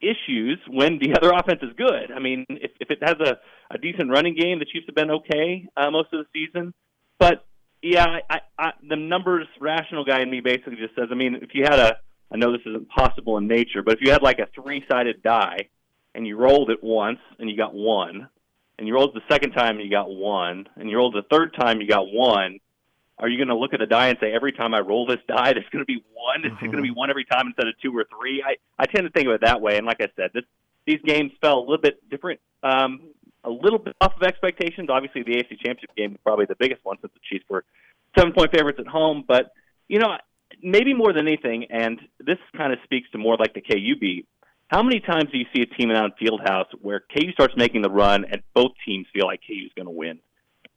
issues 0.00 0.58
when 0.68 0.98
the 0.98 1.14
other 1.16 1.32
offense 1.32 1.60
is 1.62 1.70
good. 1.76 2.12
I 2.14 2.20
mean, 2.20 2.44
if, 2.48 2.70
if 2.80 2.90
it 2.90 2.98
has 3.02 3.16
a, 3.20 3.38
a 3.74 3.78
decent 3.78 4.10
running 4.10 4.36
game, 4.36 4.58
the 4.58 4.66
Chiefs 4.66 4.86
have 4.86 4.94
been 4.94 5.10
okay 5.10 5.66
uh, 5.76 5.90
most 5.90 6.12
of 6.12 6.24
the 6.24 6.26
season. 6.32 6.74
But 7.18 7.44
yeah, 7.82 8.06
I, 8.28 8.40
I, 8.58 8.70
the 8.86 8.96
numbers 8.96 9.46
rational 9.60 10.04
guy 10.04 10.22
in 10.22 10.30
me 10.30 10.40
basically 10.40 10.76
just 10.76 10.94
says, 10.94 11.08
I 11.10 11.14
mean, 11.14 11.36
if 11.42 11.50
you 11.54 11.64
had 11.64 11.78
a 11.78 11.96
I 12.30 12.36
know 12.36 12.52
this 12.52 12.66
isn't 12.66 12.88
possible 12.88 13.38
in 13.38 13.46
nature, 13.46 13.82
but 13.82 13.94
if 13.94 14.00
you 14.02 14.10
had 14.10 14.22
like 14.22 14.38
a 14.38 14.48
three 14.54 14.84
sided 14.90 15.22
die 15.22 15.68
and 16.14 16.26
you 16.26 16.36
rolled 16.36 16.70
it 16.70 16.82
once 16.82 17.20
and 17.38 17.48
you 17.48 17.56
got 17.56 17.74
one, 17.74 18.28
and 18.78 18.86
you 18.86 18.94
rolled 18.94 19.14
the 19.14 19.32
second 19.32 19.52
time 19.52 19.76
and 19.76 19.84
you 19.84 19.90
got 19.90 20.08
one, 20.08 20.68
and 20.76 20.88
you 20.88 20.96
rolled 20.96 21.14
the 21.14 21.22
third 21.30 21.54
time 21.54 21.80
you 21.80 21.88
got 21.88 22.12
one, 22.12 22.60
are 23.18 23.28
you 23.28 23.36
going 23.36 23.48
to 23.48 23.56
look 23.56 23.74
at 23.74 23.80
the 23.80 23.86
die 23.86 24.08
and 24.08 24.18
say 24.20 24.32
every 24.32 24.52
time 24.52 24.74
I 24.74 24.80
roll 24.80 25.06
this 25.06 25.18
die, 25.26 25.52
there's 25.52 25.68
going 25.72 25.84
to 25.84 25.86
be 25.86 26.04
one? 26.14 26.44
It's 26.44 26.60
going 26.60 26.76
to 26.76 26.82
be 26.82 26.90
one 26.90 27.10
every 27.10 27.24
time 27.24 27.48
instead 27.48 27.66
of 27.66 27.74
two 27.80 27.96
or 27.96 28.04
three. 28.04 28.42
I 28.46 28.56
I 28.78 28.86
tend 28.86 29.04
to 29.06 29.10
think 29.10 29.26
of 29.26 29.34
it 29.34 29.40
that 29.40 29.60
way. 29.60 29.76
And 29.76 29.86
like 29.86 30.00
I 30.00 30.08
said, 30.14 30.30
this 30.32 30.44
these 30.86 31.00
games 31.04 31.32
fell 31.40 31.58
a 31.58 31.60
little 31.60 31.78
bit 31.78 32.08
different, 32.08 32.40
um, 32.62 33.00
a 33.44 33.50
little 33.50 33.78
bit 33.78 33.96
off 34.00 34.14
of 34.16 34.22
expectations. 34.22 34.88
Obviously, 34.88 35.22
the 35.22 35.32
AFC 35.32 35.58
Championship 35.58 35.94
game 35.96 36.12
is 36.12 36.18
probably 36.22 36.46
the 36.46 36.54
biggest 36.54 36.84
one 36.84 36.96
since 37.00 37.12
the 37.12 37.20
Chiefs 37.28 37.44
were 37.48 37.64
seven 38.16 38.32
point 38.32 38.52
favorites 38.52 38.78
at 38.78 38.86
home. 38.86 39.24
But 39.26 39.52
you 39.88 39.98
know, 39.98 40.16
maybe 40.62 40.94
more 40.94 41.12
than 41.12 41.26
anything, 41.26 41.66
and 41.70 42.00
this 42.18 42.38
kind 42.56 42.72
of 42.72 42.78
speaks 42.84 43.10
to 43.12 43.18
more 43.18 43.36
like 43.36 43.54
the 43.54 43.60
KU 43.60 43.96
beat. 44.00 44.26
How 44.68 44.82
many 44.82 45.00
times 45.00 45.30
do 45.32 45.38
you 45.38 45.46
see 45.54 45.62
a 45.62 45.66
team 45.66 45.90
around 45.90 46.12
Fieldhouse 46.20 46.66
where 46.82 47.00
KU 47.00 47.32
starts 47.32 47.54
making 47.56 47.82
the 47.82 47.90
run 47.90 48.24
and 48.30 48.42
both 48.54 48.72
teams 48.84 49.06
feel 49.14 49.26
like 49.26 49.40
KU 49.46 49.64
is 49.64 49.72
going 49.74 49.86
to 49.86 49.92
win? 49.92 50.18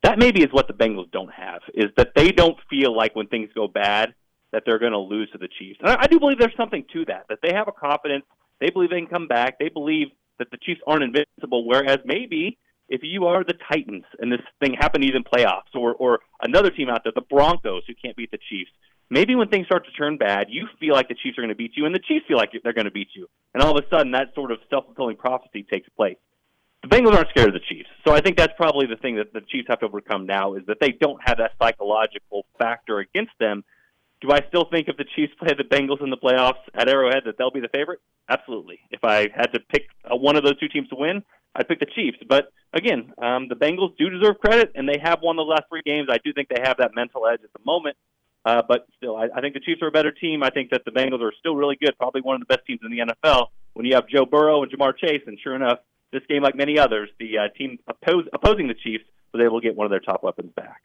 That 0.04 0.18
maybe 0.18 0.42
is 0.42 0.52
what 0.52 0.68
the 0.68 0.74
Bengals 0.74 1.12
don't 1.12 1.32
have, 1.32 1.62
is 1.74 1.92
that 1.98 2.14
they 2.16 2.32
don't 2.32 2.58
feel 2.70 2.96
like 2.96 3.16
when 3.16 3.28
things 3.28 3.50
go 3.54 3.68
bad 3.68 4.14
that 4.52 4.64
they're 4.66 4.80
going 4.80 4.92
to 4.94 4.98
lose 4.98 5.30
to 5.32 5.38
the 5.38 5.48
Chiefs. 5.60 5.80
And 5.82 5.92
I, 5.92 5.98
I 6.02 6.08
do 6.08 6.20
believe 6.20 6.40
there's 6.40 6.56
something 6.58 6.86
to 6.94 7.06
that, 7.06 7.26
that 7.30 7.40
they 7.42 7.54
have 7.54 7.68
a 7.68 7.72
confidence, 7.72 8.26
they 8.60 8.70
believe 8.70 8.90
they 8.90 9.00
can 9.00 9.08
come 9.08 9.28
back, 9.28 9.60
they 9.60 9.70
believe 9.70 10.08
that 10.40 10.52
the 10.52 10.58
Chiefs 10.58 10.82
aren't 10.88 11.04
invincible, 11.04 11.68
whereas 11.68 12.00
maybe 12.06 12.58
if 12.90 13.02
you 13.04 13.26
are 13.26 13.44
the 13.44 13.56
Titans 13.72 14.04
and 14.20 14.32
this 14.32 14.42
thing 14.60 14.74
happened 14.74 15.06
even 15.06 15.24
playoffs, 15.24 15.74
or, 15.74 15.94
or 15.96 16.20
another 16.42 16.70
team 16.70 16.90
out 16.90 17.04
there, 17.04 17.14
the 17.16 17.22
Broncos, 17.22 17.84
who 17.88 17.94
can't 17.94 18.18
beat 18.18 18.32
the 18.32 18.40
Chiefs, 18.50 18.72
maybe 19.12 19.36
when 19.36 19.50
things 19.50 19.68
start 19.68 19.86
to 19.86 19.92
turn 19.92 20.18
bad, 20.18 20.48
you 20.50 20.68
feel 20.80 20.96
like 20.96 21.10
the 21.10 21.16
Chiefs 21.22 21.38
are 21.38 21.42
going 21.42 21.50
to 21.50 21.56
beat 21.56 21.74
you, 21.76 21.86
and 21.86 21.94
the 21.94 22.00
Chiefs 22.00 22.26
feel 22.28 22.38
like 22.38 22.52
they're 22.64 22.74
going 22.74 22.86
to 22.86 22.92
beat 22.92 23.10
you, 23.14 23.28
and 23.54 23.62
all 23.62 23.78
of 23.78 23.84
a 23.84 23.88
sudden 23.96 24.14
that 24.14 24.34
sort 24.34 24.52
of 24.52 24.58
self-fulfilling 24.70 25.18
prophecy 25.18 25.64
takes 25.70 25.88
place. 25.90 26.18
The 26.82 26.88
Bengals 26.88 27.14
aren't 27.14 27.30
scared 27.30 27.50
of 27.50 27.54
the 27.54 27.68
Chiefs, 27.70 27.90
so 28.08 28.14
I 28.14 28.22
think 28.22 28.38
that's 28.38 28.54
probably 28.58 28.88
the 28.88 28.96
thing 28.96 29.18
that 29.18 29.34
the 29.34 29.42
Chiefs 29.42 29.68
have 29.70 29.82
to 29.82 29.86
overcome 29.86 30.26
now 30.26 30.56
is 30.56 30.66
that 30.66 30.78
they 30.80 30.90
don't 30.90 31.20
have 31.24 31.38
that 31.38 31.52
psychological 31.62 32.46
factor 32.58 32.98
against 32.98 33.34
them. 33.40 33.64
Do 34.22 34.32
I 34.32 34.42
still 34.48 34.66
think 34.66 34.88
if 34.88 34.98
the 34.98 35.06
Chiefs 35.16 35.34
play 35.40 35.54
the 35.58 35.64
Bengals 35.64 36.04
in 36.04 36.10
the 36.10 36.18
playoffs 36.18 36.62
at 36.74 36.88
Arrowhead 36.88 37.24
that 37.26 37.38
they'll 37.38 37.52
be 37.52 37.60
the 37.60 37.70
favorite? 37.74 38.00
Absolutely. 38.30 38.80
If 38.92 39.04
I 39.04 39.30
had 39.36 39.48
to 39.54 39.60
pick 39.60 39.88
uh, 40.06 40.16
one 40.16 40.36
of 40.36 40.44
those 40.44 40.60
two 40.60 40.68
teams 40.68 40.88
to 40.90 40.96
win, 40.96 41.24
I'd 41.56 41.68
pick 41.68 41.80
the 41.80 41.88
Chiefs. 41.88 42.18
But 42.30 42.54
again, 42.72 43.14
um, 43.22 43.48
the 43.50 43.56
Bengals 43.56 43.98
do 43.98 44.10
deserve 44.10 44.40
credit, 44.40 44.72
and 44.76 44.88
they 44.88 45.00
have 45.04 45.20
won 45.22 45.36
the 45.36 45.42
last 45.42 45.64
three 45.70 45.82
games. 45.84 46.08
I 46.10 46.20
do 46.24 46.34
think 46.34 46.50
they 46.50 46.62
have 46.64 46.78
that 46.78 46.92
mental 46.96 47.28
edge 47.28 47.42
at 47.44 47.52
the 47.52 47.66
moment. 47.66 47.98
Uh, 48.44 48.62
but 48.68 48.88
still, 48.98 49.16
I, 49.16 49.28
I 49.36 49.42
think 49.42 49.54
the 49.54 49.60
Chiefs 49.60 49.82
are 49.82 49.88
a 49.88 49.92
better 49.92 50.12
team. 50.12 50.42
I 50.44 50.50
think 50.50 50.72
that 50.72 50.84
the 50.86 50.92
Bengals 50.92 51.22
are 51.22 51.32
still 51.40 51.56
really 51.56 51.78
good, 51.80 51.96
probably 51.98 52.22
one 52.22 52.36
of 52.36 52.48
the 52.48 52.54
best 52.54 52.66
teams 52.66 52.80
in 52.84 52.92
the 52.92 53.00
NFL. 53.00 53.48
When 53.74 53.86
you 53.86 53.96
have 53.96 54.08
Joe 54.08 54.26
Burrow 54.26 54.64
and 54.64 54.72
Ja'Marr 54.72 54.98
Chase, 54.98 55.22
and 55.28 55.38
sure 55.44 55.56
enough, 55.56 55.80
this 56.12 56.24
game, 56.28 56.42
like 56.42 56.56
many 56.56 56.78
others, 56.80 57.10
the 57.20 57.38
uh, 57.38 57.42
team 57.58 57.78
oppose, 57.88 58.26
opposing 58.34 58.68
the 58.68 58.74
Chiefs 58.74 59.06
was 59.34 59.42
able 59.44 59.62
to 59.62 59.66
get 59.66 59.76
one 59.76 59.86
of 59.86 59.92
their 59.92 60.00
top 60.00 60.24
weapons 60.24 60.52
back. 60.56 60.82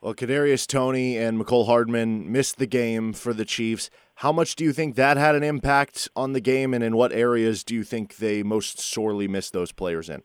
Well, 0.00 0.14
Kadarius 0.14 0.66
Toney 0.66 1.16
and 1.16 1.40
Mecole 1.40 1.66
Hardman 1.66 2.30
missed 2.30 2.58
the 2.58 2.66
game 2.66 3.12
for 3.12 3.32
the 3.32 3.44
Chiefs. 3.44 3.88
How 4.16 4.32
much 4.32 4.54
do 4.54 4.64
you 4.64 4.72
think 4.72 4.96
that 4.96 5.16
had 5.16 5.34
an 5.34 5.42
impact 5.42 6.08
on 6.14 6.32
the 6.32 6.40
game, 6.40 6.74
and 6.74 6.84
in 6.84 6.96
what 6.96 7.12
areas 7.12 7.64
do 7.64 7.74
you 7.74 7.84
think 7.84 8.16
they 8.16 8.42
most 8.42 8.80
sorely 8.80 9.28
missed 9.28 9.52
those 9.52 9.72
players 9.72 10.08
in? 10.08 10.22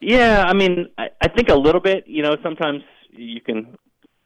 Yeah, 0.00 0.44
I 0.46 0.52
mean, 0.52 0.88
I, 0.98 1.08
I 1.22 1.28
think 1.28 1.48
a 1.48 1.54
little 1.54 1.80
bit. 1.80 2.04
You 2.06 2.22
know, 2.22 2.36
sometimes 2.42 2.82
you 3.10 3.40
can 3.40 3.78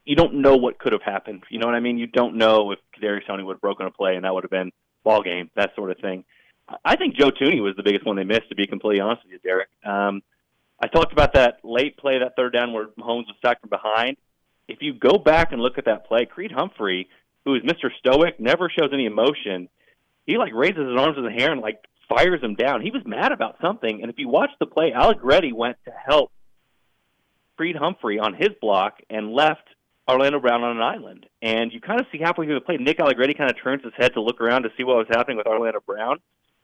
you 0.09 0.15
don't 0.15 0.33
know 0.33 0.55
what 0.55 0.79
could 0.79 0.91
have 0.91 1.03
happened. 1.03 1.43
You 1.51 1.59
know 1.59 1.67
what 1.67 1.75
I 1.75 1.81
mean? 1.81 1.99
You 1.99 2.07
don't 2.07 2.35
know 2.35 2.71
if 2.71 2.79
Kadarius 2.97 3.27
Toney 3.27 3.43
would 3.43 3.53
have 3.53 3.61
broken 3.61 3.85
a 3.85 3.91
play 3.91 4.15
and 4.15 4.25
that 4.25 4.33
would 4.33 4.43
have 4.43 4.49
been 4.49 4.71
ball 5.03 5.21
game, 5.21 5.51
that 5.55 5.75
sort 5.75 5.91
of 5.91 5.99
thing. 5.99 6.25
I 6.83 6.95
think 6.95 7.15
Joe 7.15 7.29
Thuney 7.29 7.61
was 7.61 7.75
the 7.77 7.83
biggest 7.83 8.07
one 8.07 8.15
they 8.15 8.23
missed, 8.23 8.49
to 8.49 8.55
be 8.55 8.65
completely 8.65 9.01
honest 9.01 9.21
with 9.23 9.33
you, 9.33 9.39
Derek. 9.47 9.69
Um, 9.85 10.23
I 10.81 10.87
talked 10.87 11.13
about 11.13 11.33
that 11.33 11.59
late 11.63 11.95
play, 11.97 12.17
that 12.17 12.35
third 12.35 12.53
down 12.53 12.73
where 12.73 12.87
Mahomes 12.87 13.27
was 13.27 13.35
sacked 13.45 13.61
from 13.61 13.69
behind. 13.69 14.17
If 14.67 14.79
you 14.81 14.95
go 14.95 15.19
back 15.19 15.51
and 15.51 15.61
look 15.61 15.77
at 15.77 15.85
that 15.85 16.07
play, 16.07 16.25
Creed 16.25 16.51
Humphrey, 16.51 17.07
who 17.45 17.53
is 17.53 17.61
Mr. 17.61 17.91
Stoic, 17.99 18.39
never 18.39 18.67
shows 18.67 18.89
any 18.91 19.05
emotion. 19.05 19.69
He 20.25 20.39
like 20.39 20.53
raises 20.55 20.87
his 20.87 20.97
arms 20.97 21.19
in 21.19 21.23
the 21.23 21.39
air 21.39 21.51
and 21.51 21.61
like 21.61 21.85
fires 22.07 22.41
him 22.41 22.55
down. 22.55 22.81
He 22.81 22.89
was 22.89 23.03
mad 23.05 23.31
about 23.31 23.57
something. 23.61 24.01
And 24.01 24.09
if 24.09 24.17
you 24.17 24.27
watch 24.27 24.49
the 24.59 24.65
play, 24.65 24.91
Alec 24.91 25.17
Allegretti 25.17 25.53
went 25.53 25.77
to 25.85 25.91
help 25.91 26.31
Creed 27.57 27.75
Humphrey 27.75 28.17
on 28.17 28.33
his 28.33 28.49
block 28.59 29.01
and 29.11 29.31
left 29.33 29.67
Orlando 30.09 30.39
Brown 30.39 30.63
on 30.63 30.77
an 30.77 30.81
island. 30.81 31.25
And 31.41 31.71
you 31.71 31.79
kind 31.79 31.99
of 31.99 32.07
see 32.11 32.19
halfway 32.19 32.45
through 32.45 32.55
the 32.55 32.61
play, 32.61 32.77
Nick 32.77 32.99
Allegretti 32.99 33.33
kind 33.33 33.49
of 33.49 33.61
turns 33.61 33.83
his 33.83 33.93
head 33.95 34.13
to 34.13 34.21
look 34.21 34.41
around 34.41 34.63
to 34.63 34.69
see 34.75 34.83
what 34.83 34.97
was 34.97 35.07
happening 35.09 35.37
with 35.37 35.47
Orlando 35.47 35.79
Brown. 35.85 36.17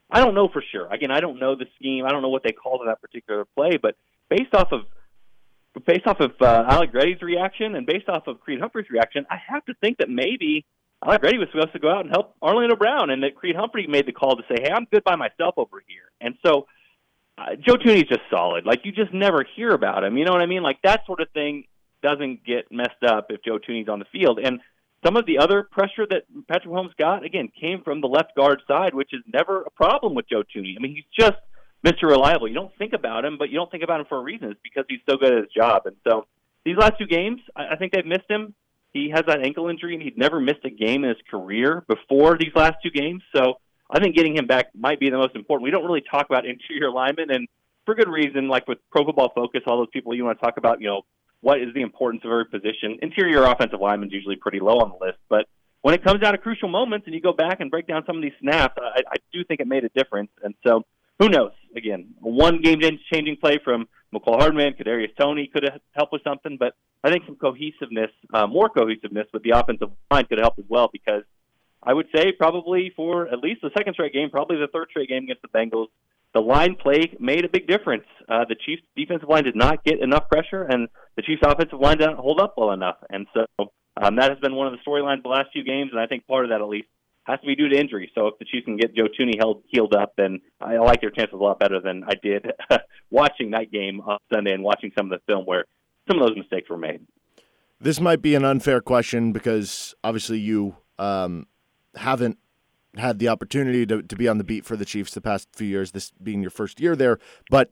I 0.09 0.23
don't 0.23 0.35
know 0.35 0.47
for 0.47 0.63
sure. 0.71 0.91
Again, 0.91 1.11
I 1.11 1.19
don't 1.19 1.39
know 1.39 1.55
the 1.55 1.65
scheme. 1.75 2.05
I 2.05 2.09
don't 2.09 2.21
know 2.21 2.29
what 2.29 2.43
they 2.43 2.51
called 2.51 2.81
in 2.81 2.87
that 2.87 3.01
particular 3.01 3.45
play, 3.55 3.77
but 3.81 3.95
based 4.29 4.53
off 4.53 4.71
of 4.71 4.81
based 5.85 6.07
off 6.07 6.19
of 6.21 6.31
uh, 6.39 6.65
Allegretti's 6.69 7.21
reaction 7.21 7.75
and 7.75 7.85
based 7.85 8.07
off 8.07 8.27
of 8.27 8.39
Creed 8.39 8.61
Humphrey's 8.61 8.89
reaction, 8.89 9.25
I 9.29 9.35
have 9.49 9.65
to 9.65 9.73
think 9.81 9.97
that 9.97 10.09
maybe 10.09 10.65
Allegretti 11.03 11.37
was 11.37 11.49
supposed 11.51 11.73
to 11.73 11.79
go 11.79 11.91
out 11.91 12.05
and 12.05 12.09
help 12.09 12.35
Orlando 12.41 12.75
Brown, 12.75 13.09
and 13.09 13.23
that 13.23 13.35
Creed 13.35 13.55
Humphrey 13.55 13.85
made 13.87 14.05
the 14.05 14.13
call 14.13 14.37
to 14.37 14.43
say, 14.47 14.55
"Hey, 14.61 14.71
I'm 14.71 14.85
good 14.85 15.03
by 15.03 15.15
myself 15.15 15.55
over 15.57 15.83
here." 15.85 16.11
And 16.21 16.35
so 16.45 16.67
uh, 17.37 17.55
Joe 17.59 17.75
Thuney's 17.75 18.07
just 18.07 18.21
solid. 18.29 18.65
Like 18.65 18.85
you 18.85 18.91
just 18.91 19.13
never 19.13 19.45
hear 19.55 19.71
about 19.71 20.03
him. 20.03 20.17
You 20.17 20.25
know 20.25 20.31
what 20.31 20.41
I 20.41 20.45
mean? 20.45 20.63
Like 20.63 20.81
that 20.83 21.05
sort 21.05 21.19
of 21.19 21.29
thing 21.31 21.65
doesn't 22.01 22.45
get 22.45 22.71
messed 22.71 23.03
up 23.07 23.27
if 23.29 23.43
Joe 23.43 23.59
Thuney's 23.59 23.89
on 23.89 23.99
the 23.99 24.05
field. 24.11 24.39
And 24.43 24.59
some 25.05 25.17
of 25.17 25.25
the 25.25 25.37
other 25.37 25.63
pressure 25.63 26.07
that 26.09 26.23
Patrick 26.47 26.73
Mahomes 26.73 26.95
got, 26.97 27.23
again, 27.23 27.49
came 27.59 27.83
from 27.83 28.01
the 28.01 28.07
left 28.07 28.35
guard 28.35 28.61
side, 28.67 28.93
which 28.93 29.13
is 29.13 29.21
never 29.31 29.61
a 29.61 29.69
problem 29.69 30.15
with 30.15 30.27
Joe 30.27 30.43
Thuney. 30.43 30.75
I 30.77 30.81
mean, 30.81 30.95
he's 30.95 31.05
just 31.17 31.37
Mr. 31.85 32.03
Reliable. 32.03 32.47
You 32.47 32.55
don't 32.55 32.75
think 32.77 32.93
about 32.93 33.25
him, 33.25 33.37
but 33.37 33.49
you 33.49 33.55
don't 33.55 33.69
think 33.69 33.83
about 33.83 33.99
him 33.99 34.07
for 34.09 34.17
a 34.17 34.21
reason. 34.21 34.49
It's 34.51 34.59
because 34.63 34.85
he's 34.89 35.01
so 35.07 35.17
good 35.17 35.31
at 35.31 35.37
his 35.43 35.51
job. 35.55 35.83
And 35.85 35.95
so 36.07 36.25
these 36.65 36.77
last 36.77 36.93
two 36.97 37.05
games, 37.05 37.41
I, 37.55 37.75
think 37.75 37.93
they've 37.93 38.05
missed 38.05 38.29
him. 38.29 38.55
He 38.91 39.11
has 39.13 39.23
that 39.27 39.45
ankle 39.45 39.69
injury, 39.69 39.93
and 39.93 40.01
he'd 40.01 40.17
never 40.17 40.39
missed 40.39 40.65
a 40.65 40.71
game 40.71 41.03
in 41.03 41.09
his 41.09 41.19
career 41.29 41.85
before 41.87 42.37
these 42.37 42.55
last 42.55 42.77
two 42.81 42.89
games. 42.89 43.21
So 43.35 43.59
I 43.89 43.99
think 43.99 44.15
getting 44.15 44.35
him 44.35 44.47
back 44.47 44.67
might 44.73 44.99
be 44.99 45.11
the 45.11 45.17
most 45.17 45.35
important. 45.35 45.65
We 45.65 45.71
don't 45.71 45.85
really 45.85 46.03
talk 46.09 46.25
about 46.27 46.45
interior 46.47 46.89
linemen, 46.89 47.29
and 47.29 47.47
for 47.85 47.93
good 47.93 48.09
reason. 48.09 48.47
Like 48.47 48.67
with 48.67 48.79
Pro 48.89 49.05
Football 49.05 49.31
Focus, 49.35 49.61
all 49.67 49.77
those 49.77 49.89
people 49.93 50.15
you 50.15 50.25
want 50.25 50.39
to 50.39 50.43
talk 50.43 50.57
about, 50.57 50.81
you 50.81 50.87
know, 50.87 51.03
what 51.45 51.61
is 51.61 51.71
the 51.75 51.81
importance 51.83 52.23
of 52.25 52.31
every 52.31 52.45
position. 52.45 52.97
Interior 53.03 53.43
offensive 53.43 53.79
lineman 53.79 54.09
is 54.09 54.13
usually 54.13 54.35
pretty 54.35 54.59
low 54.59 54.79
on 54.79 54.89
the 54.89 55.05
list, 55.05 55.19
but 55.29 55.45
when 55.83 55.93
it 55.93 56.03
comes 56.03 56.19
down 56.19 56.31
to 56.31 56.39
crucial 56.39 56.69
moments 56.69 57.05
and 57.05 57.13
you 57.13 57.21
go 57.21 57.33
back 57.33 57.59
and 57.59 57.69
break 57.69 57.85
down 57.85 58.01
some 58.07 58.15
of 58.15 58.23
these 58.23 58.33
snaps, 58.41 58.73
I, 58.81 59.01
I 59.07 59.15
do 59.31 59.43
think 59.43 59.59
it 59.59 59.67
made 59.67 59.83
a 59.83 59.89
difference. 59.89 60.31
And 60.41 60.55
so, 60.65 60.81
who 61.19 61.29
knows? 61.29 61.51
Again, 61.75 62.15
one 62.19 62.63
game-changing 62.63 63.37
play 63.37 63.59
from 63.63 63.87
Mecole 64.11 64.39
Hardman, 64.39 64.73
Kadarius 64.73 65.15
Toney 65.21 65.45
could 65.53 65.61
have 65.69 65.79
helped 65.91 66.13
with 66.13 66.23
something, 66.23 66.57
but 66.59 66.73
I 67.03 67.11
think 67.11 67.25
some 67.27 67.35
cohesiveness, 67.35 68.09
uh, 68.33 68.47
more 68.47 68.67
cohesiveness 68.67 69.27
with 69.31 69.43
the 69.43 69.51
offensive 69.51 69.89
line 70.09 70.25
could 70.25 70.39
help 70.39 70.55
as 70.57 70.65
well 70.67 70.89
because 70.91 71.21
I 71.83 71.93
would 71.93 72.07
say 72.15 72.31
probably 72.31 72.91
for 72.95 73.27
at 73.27 73.37
least 73.37 73.61
the 73.61 73.69
second 73.77 73.93
straight 73.93 74.13
game, 74.13 74.31
probably 74.31 74.57
the 74.57 74.67
third 74.73 74.87
straight 74.89 75.09
game 75.09 75.25
against 75.25 75.43
the 75.43 75.49
Bengals, 75.49 75.89
the 76.36 76.41
line 76.41 76.75
play 76.75 77.15
made 77.17 77.45
a 77.45 77.49
big 77.49 77.65
difference. 77.65 78.03
Uh, 78.27 78.43
the 78.47 78.55
Chiefs' 78.55 78.83
defensive 78.95 79.29
line 79.29 79.45
did 79.45 79.55
not 79.55 79.86
get 79.86 80.01
enough 80.01 80.27
pressure, 80.29 80.63
and 80.63 80.89
the 81.15 81.21
Chiefs' 81.21 81.41
offensive 81.45 81.79
line 81.79 81.97
didn't 81.97 82.17
hold 82.17 82.41
up 82.41 82.55
well 82.57 82.71
enough. 82.71 82.97
And 83.09 83.25
so 83.33 83.45
um, 83.95 84.17
that 84.17 84.29
has 84.31 84.39
been 84.39 84.53
one 84.53 84.67
of 84.67 84.73
the 84.73 84.79
storylines 84.86 85.23
the 85.23 85.29
last 85.29 85.47
few 85.53 85.63
games, 85.63 85.91
and 85.93 85.99
I 85.99 86.07
think 86.07 86.27
part 86.27 86.43
of 86.43 86.51
that, 86.51 86.59
at 86.59 86.67
least, 86.67 86.88
has 87.23 87.39
to 87.39 87.47
be 87.47 87.55
due 87.55 87.69
to 87.69 87.79
injury. 87.79 88.11
So 88.13 88.27
if 88.27 88.38
the 88.38 88.43
Chiefs 88.43 88.65
can 88.65 88.75
get 88.75 88.93
Joe 88.93 89.07
Thuney 89.17 89.38
held, 89.39 89.63
healed 89.67 89.95
up, 89.95 90.13
then 90.17 90.41
I 90.59 90.77
like 90.77 90.99
their 90.99 91.09
chances 91.09 91.33
a 91.33 91.41
lot 91.41 91.57
better 91.57 91.79
than 91.79 92.03
I 92.03 92.15
did 92.21 92.45
watching 93.09 93.51
that 93.51 93.71
game 93.71 94.01
on 94.01 94.17
Sunday 94.31 94.51
and 94.51 94.61
watching 94.61 94.91
some 94.97 95.11
of 95.11 95.17
the 95.17 95.23
film 95.25 95.45
where 95.45 95.63
some 96.09 96.21
of 96.21 96.27
those 96.27 96.38
mistakes 96.38 96.69
were 96.69 96.77
made. 96.77 96.99
This 97.79 98.01
might 98.01 98.21
be 98.21 98.36
an 98.36 98.43
unfair 98.43 98.81
question 98.81 99.31
because 99.31 99.95
obviously 100.03 100.39
you 100.39 100.75
um, 100.99 101.47
haven't 101.95 102.38
had 102.97 103.19
the 103.19 103.27
opportunity 103.27 103.85
to, 103.85 104.01
to 104.01 104.15
be 104.15 104.27
on 104.27 104.37
the 104.37 104.43
beat 104.43 104.65
for 104.65 104.75
the 104.75 104.85
Chiefs 104.85 105.13
the 105.13 105.21
past 105.21 105.49
few 105.53 105.67
years, 105.67 105.91
this 105.91 106.11
being 106.21 106.41
your 106.41 106.51
first 106.51 106.79
year 106.79 106.95
there. 106.95 107.19
But 107.49 107.71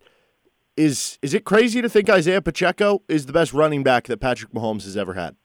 is 0.75 1.19
is 1.21 1.33
it 1.33 1.45
crazy 1.45 1.81
to 1.81 1.89
think 1.89 2.09
Isaiah 2.09 2.41
Pacheco 2.41 3.03
is 3.07 3.25
the 3.25 3.33
best 3.33 3.53
running 3.53 3.83
back 3.83 4.05
that 4.07 4.19
Patrick 4.19 4.51
Mahomes 4.51 4.83
has 4.83 4.97
ever 4.97 5.13
had? 5.13 5.35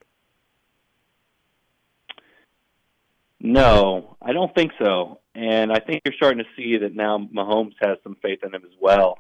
No, 3.41 4.17
I 4.21 4.33
don't 4.33 4.53
think 4.55 4.73
so. 4.83 5.21
And 5.35 5.71
I 5.71 5.79
think 5.79 6.03
you're 6.05 6.15
starting 6.15 6.39
to 6.39 6.51
see 6.57 6.79
that 6.79 6.95
now 6.95 7.19
Mahomes 7.19 7.75
has 7.81 7.99
some 8.03 8.17
faith 8.21 8.41
in 8.43 8.53
him 8.55 8.63
as 8.65 8.77
well. 8.81 9.19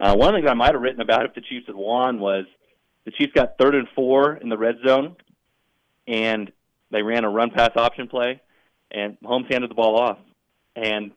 Uh, 0.00 0.14
one 0.14 0.28
of 0.28 0.34
the 0.34 0.38
things 0.40 0.50
I 0.50 0.54
might 0.54 0.72
have 0.72 0.80
written 0.80 1.00
about 1.00 1.26
if 1.26 1.34
the 1.34 1.42
Chiefs 1.42 1.66
had 1.66 1.74
won 1.74 2.20
was 2.20 2.46
the 3.04 3.10
Chiefs 3.10 3.32
got 3.34 3.58
third 3.58 3.74
and 3.74 3.88
four 3.94 4.36
in 4.36 4.48
the 4.48 4.56
red 4.56 4.76
zone, 4.86 5.16
and 6.06 6.50
they 6.90 7.02
ran 7.02 7.24
a 7.24 7.30
run 7.30 7.50
pass 7.50 7.70
option 7.76 8.08
play, 8.08 8.40
and 8.90 9.16
Mahomes 9.20 9.50
handed 9.50 9.70
the 9.70 9.74
ball 9.74 9.98
off, 9.98 10.18
and 10.76 11.12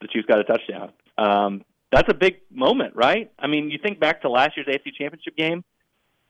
the 0.00 0.08
Chiefs 0.08 0.26
got 0.26 0.38
a 0.38 0.44
touchdown. 0.44 0.92
Um, 1.16 1.64
that's 1.92 2.08
a 2.10 2.14
big 2.14 2.40
moment, 2.50 2.96
right? 2.96 3.30
I 3.38 3.46
mean, 3.46 3.70
you 3.70 3.78
think 3.82 4.00
back 4.00 4.22
to 4.22 4.30
last 4.30 4.56
year's 4.56 4.66
AFC 4.66 4.94
Championship 4.98 5.36
game. 5.36 5.64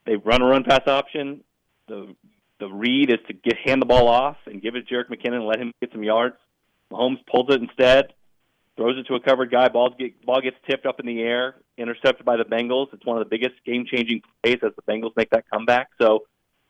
They 0.04 0.16
run 0.16 0.42
a 0.42 0.44
run 0.44 0.64
pass 0.64 0.86
option. 0.86 1.42
The 1.88 2.14
the 2.60 2.68
read 2.68 3.10
is 3.10 3.18
to 3.26 3.32
get 3.32 3.56
hand 3.64 3.82
the 3.82 3.86
ball 3.86 4.08
off 4.08 4.36
and 4.46 4.62
give 4.62 4.76
it 4.76 4.86
to 4.86 4.94
Jerick 4.94 5.08
McKinnon 5.08 5.36
and 5.36 5.46
let 5.46 5.58
him 5.58 5.72
get 5.80 5.90
some 5.92 6.02
yards. 6.02 6.36
Mahomes 6.92 7.18
pulls 7.26 7.46
it 7.50 7.60
instead, 7.60 8.12
throws 8.76 8.98
it 8.98 9.06
to 9.08 9.14
a 9.14 9.20
covered 9.20 9.50
guy. 9.50 9.68
Ball 9.68 9.90
get, 9.98 10.24
ball 10.24 10.40
gets 10.40 10.56
tipped 10.68 10.86
up 10.86 11.00
in 11.00 11.06
the 11.06 11.20
air, 11.20 11.56
intercepted 11.76 12.24
by 12.24 12.36
the 12.36 12.44
Bengals. 12.44 12.92
It's 12.92 13.04
one 13.04 13.20
of 13.20 13.28
the 13.28 13.30
biggest 13.30 13.56
game 13.64 13.86
changing 13.90 14.22
plays 14.42 14.58
as 14.62 14.72
the 14.76 14.82
Bengals 14.82 15.16
make 15.16 15.30
that 15.30 15.44
comeback. 15.50 15.88
So, 16.00 16.20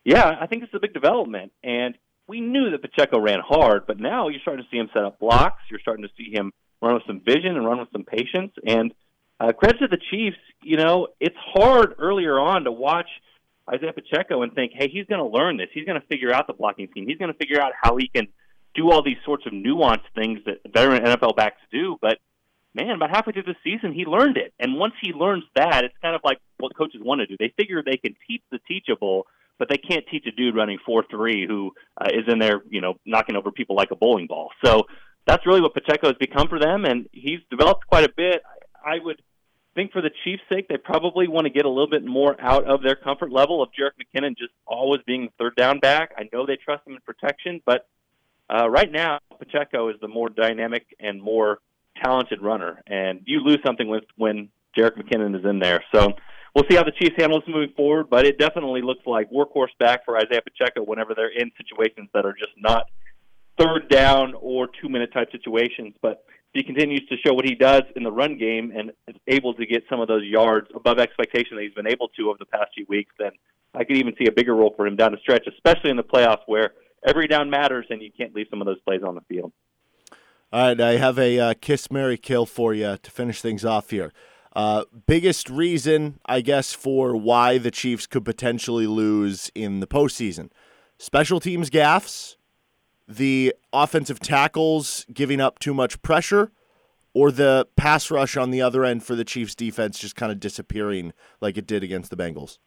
yeah, 0.04 0.36
I 0.40 0.46
think 0.46 0.62
is 0.62 0.68
a 0.72 0.80
big 0.80 0.94
development. 0.94 1.52
And 1.62 1.96
we 2.26 2.40
knew 2.40 2.70
that 2.70 2.82
Pacheco 2.82 3.20
ran 3.20 3.40
hard, 3.40 3.86
but 3.86 4.00
now 4.00 4.28
you're 4.28 4.40
starting 4.40 4.64
to 4.64 4.70
see 4.70 4.78
him 4.78 4.88
set 4.92 5.04
up 5.04 5.18
blocks. 5.18 5.62
You're 5.70 5.80
starting 5.80 6.04
to 6.04 6.10
see 6.16 6.30
him 6.32 6.52
run 6.80 6.94
with 6.94 7.02
some 7.06 7.20
vision 7.20 7.56
and 7.56 7.66
run 7.66 7.78
with 7.78 7.88
some 7.92 8.04
patience. 8.04 8.52
And 8.66 8.94
uh, 9.40 9.52
credit 9.52 9.78
to 9.80 9.88
the 9.88 9.98
Chiefs. 10.10 10.38
You 10.62 10.76
know, 10.76 11.08
it's 11.20 11.36
hard 11.38 11.94
earlier 11.98 12.38
on 12.38 12.64
to 12.64 12.72
watch 12.72 13.08
Isaiah 13.68 13.92
Pacheco 13.92 14.42
and 14.42 14.54
think, 14.54 14.72
hey, 14.74 14.88
he's 14.88 15.06
going 15.06 15.20
to 15.20 15.26
learn 15.26 15.56
this. 15.56 15.68
He's 15.72 15.84
going 15.84 16.00
to 16.00 16.06
figure 16.06 16.32
out 16.32 16.46
the 16.46 16.52
blocking 16.52 16.88
scheme. 16.90 17.06
He's 17.06 17.18
going 17.18 17.32
to 17.32 17.38
figure 17.38 17.60
out 17.60 17.72
how 17.80 17.96
he 17.96 18.08
can 18.08 18.28
do 18.74 18.90
all 18.90 19.02
these 19.02 19.16
sorts 19.24 19.46
of 19.46 19.52
nuanced 19.52 20.08
things 20.14 20.40
that 20.46 20.58
veteran 20.72 21.04
NFL 21.04 21.36
backs 21.36 21.60
do. 21.70 21.96
But 22.00 22.18
man, 22.74 22.90
about 22.90 23.10
halfway 23.10 23.32
through 23.32 23.44
the 23.44 23.56
season, 23.62 23.92
he 23.92 24.04
learned 24.04 24.36
it. 24.36 24.52
And 24.58 24.76
once 24.76 24.94
he 25.00 25.12
learns 25.12 25.44
that, 25.54 25.84
it's 25.84 25.94
kind 26.02 26.14
of 26.14 26.22
like 26.24 26.38
what 26.58 26.76
coaches 26.76 27.00
want 27.02 27.20
to 27.20 27.26
do. 27.26 27.36
They 27.38 27.52
figure 27.56 27.82
they 27.82 27.96
can 27.96 28.16
teach 28.26 28.42
the 28.50 28.58
teachable, 28.66 29.26
but 29.58 29.68
they 29.68 29.78
can't 29.78 30.04
teach 30.10 30.26
a 30.26 30.32
dude 30.32 30.56
running 30.56 30.78
four 30.84 31.04
three 31.10 31.46
who 31.46 31.72
uh, 32.00 32.08
is 32.12 32.24
in 32.28 32.38
there, 32.38 32.62
you 32.68 32.80
know, 32.80 32.94
knocking 33.04 33.36
over 33.36 33.50
people 33.50 33.76
like 33.76 33.90
a 33.90 33.96
bowling 33.96 34.26
ball. 34.26 34.50
So 34.64 34.84
that's 35.26 35.46
really 35.46 35.60
what 35.60 35.74
Pacheco 35.74 36.08
has 36.08 36.16
become 36.18 36.48
for 36.48 36.58
them, 36.58 36.84
and 36.84 37.08
he's 37.12 37.40
developed 37.50 37.86
quite 37.86 38.04
a 38.04 38.12
bit. 38.14 38.42
I 38.84 38.98
would 39.02 39.22
think 39.74 39.92
for 39.92 40.02
the 40.02 40.10
Chiefs' 40.22 40.42
sake, 40.52 40.68
they 40.68 40.76
probably 40.76 41.26
want 41.28 41.46
to 41.46 41.50
get 41.50 41.64
a 41.64 41.68
little 41.68 41.88
bit 41.90 42.04
more 42.04 42.36
out 42.40 42.64
of 42.64 42.82
their 42.82 42.94
comfort 42.94 43.32
level 43.32 43.62
of 43.62 43.70
Jerick 43.70 43.92
McKinnon 44.00 44.36
just 44.36 44.52
always 44.66 45.00
being 45.06 45.24
the 45.24 45.32
third 45.38 45.56
down 45.56 45.80
back. 45.80 46.12
I 46.16 46.28
know 46.32 46.46
they 46.46 46.56
trust 46.56 46.86
him 46.86 46.94
in 46.94 47.00
protection, 47.00 47.60
but 47.64 47.86
uh, 48.48 48.68
right 48.68 48.90
now 48.90 49.18
Pacheco 49.38 49.88
is 49.88 49.96
the 50.00 50.08
more 50.08 50.28
dynamic 50.28 50.86
and 51.00 51.20
more 51.20 51.58
talented 52.02 52.42
runner, 52.42 52.82
and 52.86 53.20
you 53.24 53.40
lose 53.40 53.58
something 53.64 53.88
with 53.88 54.04
when 54.16 54.50
Jerick 54.76 54.96
McKinnon 54.96 55.38
is 55.38 55.44
in 55.44 55.58
there. 55.58 55.82
So 55.94 56.12
we'll 56.54 56.64
see 56.68 56.76
how 56.76 56.84
the 56.84 56.92
Chiefs 56.92 57.16
handle 57.18 57.40
this 57.40 57.48
moving 57.48 57.74
forward, 57.76 58.08
but 58.08 58.26
it 58.26 58.38
definitely 58.38 58.82
looks 58.82 59.06
like 59.06 59.30
workhorse 59.30 59.76
back 59.78 60.04
for 60.04 60.16
Isaiah 60.16 60.42
Pacheco 60.42 60.82
whenever 60.82 61.14
they're 61.14 61.28
in 61.28 61.50
situations 61.56 62.08
that 62.14 62.24
are 62.24 62.32
just 62.32 62.52
not 62.56 62.86
third 63.58 63.88
down 63.88 64.34
or 64.40 64.68
two 64.80 64.88
minute 64.88 65.12
type 65.12 65.30
situations. 65.30 65.94
But 66.00 66.24
if 66.54 66.54
he 66.54 66.62
continues 66.62 67.06
to 67.08 67.16
show 67.24 67.34
what 67.34 67.44
he 67.44 67.54
does 67.54 67.82
in 67.96 68.02
the 68.02 68.12
run 68.12 68.38
game 68.38 68.72
and 68.76 68.92
is 69.08 69.16
able 69.26 69.54
to 69.54 69.66
get 69.66 69.84
some 69.88 70.00
of 70.00 70.08
those 70.08 70.24
yards 70.24 70.68
above 70.74 70.98
expectation 70.98 71.56
that 71.56 71.62
he's 71.62 71.74
been 71.74 71.86
able 71.88 72.08
to 72.08 72.28
over 72.28 72.38
the 72.38 72.46
past 72.46 72.70
few 72.74 72.86
weeks, 72.88 73.12
then 73.18 73.32
I 73.74 73.84
could 73.84 73.96
even 73.96 74.14
see 74.18 74.26
a 74.26 74.32
bigger 74.32 74.54
role 74.54 74.72
for 74.76 74.86
him 74.86 74.96
down 74.96 75.12
the 75.12 75.18
stretch, 75.18 75.46
especially 75.46 75.90
in 75.90 75.96
the 75.96 76.04
playoffs 76.04 76.42
where 76.46 76.72
every 77.06 77.26
down 77.26 77.50
matters 77.50 77.86
and 77.90 78.00
you 78.00 78.10
can't 78.16 78.34
leave 78.34 78.46
some 78.50 78.60
of 78.60 78.66
those 78.66 78.80
plays 78.80 79.02
on 79.02 79.14
the 79.14 79.20
field. 79.22 79.52
All 80.52 80.68
right, 80.68 80.80
I 80.80 80.96
have 80.98 81.18
a 81.18 81.38
uh, 81.40 81.54
kiss, 81.60 81.90
Mary, 81.90 82.16
kill 82.16 82.46
for 82.46 82.72
you 82.72 82.96
to 83.02 83.10
finish 83.10 83.42
things 83.42 83.64
off 83.64 83.90
here. 83.90 84.12
Uh, 84.54 84.84
biggest 85.06 85.50
reason, 85.50 86.20
I 86.26 86.40
guess, 86.40 86.72
for 86.72 87.16
why 87.16 87.58
the 87.58 87.70
Chiefs 87.70 88.06
could 88.06 88.24
potentially 88.24 88.86
lose 88.86 89.50
in 89.54 89.80
the 89.80 89.86
postseason: 89.86 90.50
special 90.98 91.40
teams 91.40 91.70
gaffes, 91.70 92.36
the 93.08 93.54
offensive 93.72 94.20
tackles 94.20 95.06
giving 95.12 95.40
up 95.40 95.58
too 95.58 95.74
much 95.74 96.00
pressure 96.02 96.52
or 97.14 97.30
the 97.30 97.66
pass 97.76 98.10
rush 98.10 98.36
on 98.36 98.50
the 98.50 98.60
other 98.60 98.84
end 98.84 99.04
for 99.04 99.14
the 99.14 99.24
Chiefs 99.24 99.54
defense 99.54 99.98
just 99.98 100.16
kind 100.16 100.32
of 100.32 100.40
disappearing 100.40 101.12
like 101.40 101.56
it 101.56 101.66
did 101.66 101.82
against 101.82 102.10
the 102.10 102.16
Bengals? 102.16 102.58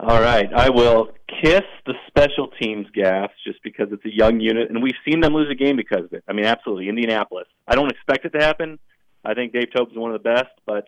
All 0.00 0.20
right, 0.20 0.48
I 0.54 0.70
will 0.70 1.10
kiss 1.42 1.62
the 1.84 1.94
special 2.06 2.48
teams 2.60 2.86
gaffes 2.96 3.30
just 3.44 3.62
because 3.64 3.88
it's 3.90 4.04
a 4.04 4.14
young 4.14 4.38
unit, 4.40 4.70
and 4.70 4.82
we've 4.82 4.94
seen 5.06 5.20
them 5.20 5.34
lose 5.34 5.50
a 5.50 5.56
game 5.56 5.76
because 5.76 6.04
of 6.04 6.12
it. 6.12 6.22
I 6.28 6.32
mean, 6.32 6.44
absolutely, 6.44 6.88
Indianapolis. 6.88 7.48
I 7.66 7.74
don't 7.74 7.90
expect 7.90 8.24
it 8.24 8.30
to 8.30 8.38
happen. 8.38 8.78
I 9.28 9.34
think 9.34 9.52
Dave 9.52 9.70
Toub's 9.76 9.94
one 9.94 10.14
of 10.14 10.22
the 10.22 10.28
best, 10.28 10.50
but 10.64 10.86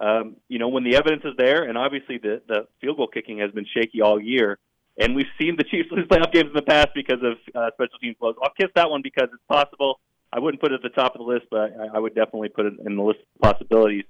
um, 0.00 0.36
you 0.48 0.58
know 0.60 0.68
when 0.68 0.84
the 0.84 0.96
evidence 0.96 1.22
is 1.24 1.34
there, 1.36 1.64
and 1.64 1.76
obviously 1.76 2.18
the 2.18 2.40
the 2.46 2.68
field 2.80 2.98
goal 2.98 3.08
kicking 3.08 3.38
has 3.38 3.50
been 3.50 3.66
shaky 3.74 4.00
all 4.00 4.20
year. 4.20 4.58
And 4.98 5.14
we've 5.14 5.26
seen 5.40 5.56
the 5.56 5.64
Chiefs 5.64 5.88
lose 5.92 6.06
playoff 6.06 6.32
games 6.32 6.48
in 6.48 6.54
the 6.54 6.62
past 6.62 6.88
because 6.94 7.20
of 7.22 7.38
uh, 7.54 7.70
special 7.74 7.98
teams 8.00 8.16
blows. 8.20 8.36
I'll 8.42 8.52
kiss 8.58 8.70
that 8.74 8.90
one 8.90 9.02
because 9.02 9.28
it's 9.32 9.42
possible. 9.48 9.98
I 10.32 10.38
wouldn't 10.38 10.60
put 10.60 10.72
it 10.72 10.76
at 10.76 10.82
the 10.82 10.90
top 10.90 11.14
of 11.14 11.18
the 11.18 11.24
list, 11.24 11.46
but 11.50 11.72
I, 11.80 11.96
I 11.96 11.98
would 11.98 12.14
definitely 12.14 12.50
put 12.50 12.66
it 12.66 12.74
in 12.84 12.96
the 12.96 13.02
list 13.02 13.20
of 13.20 13.40
possibilities. 13.40 14.04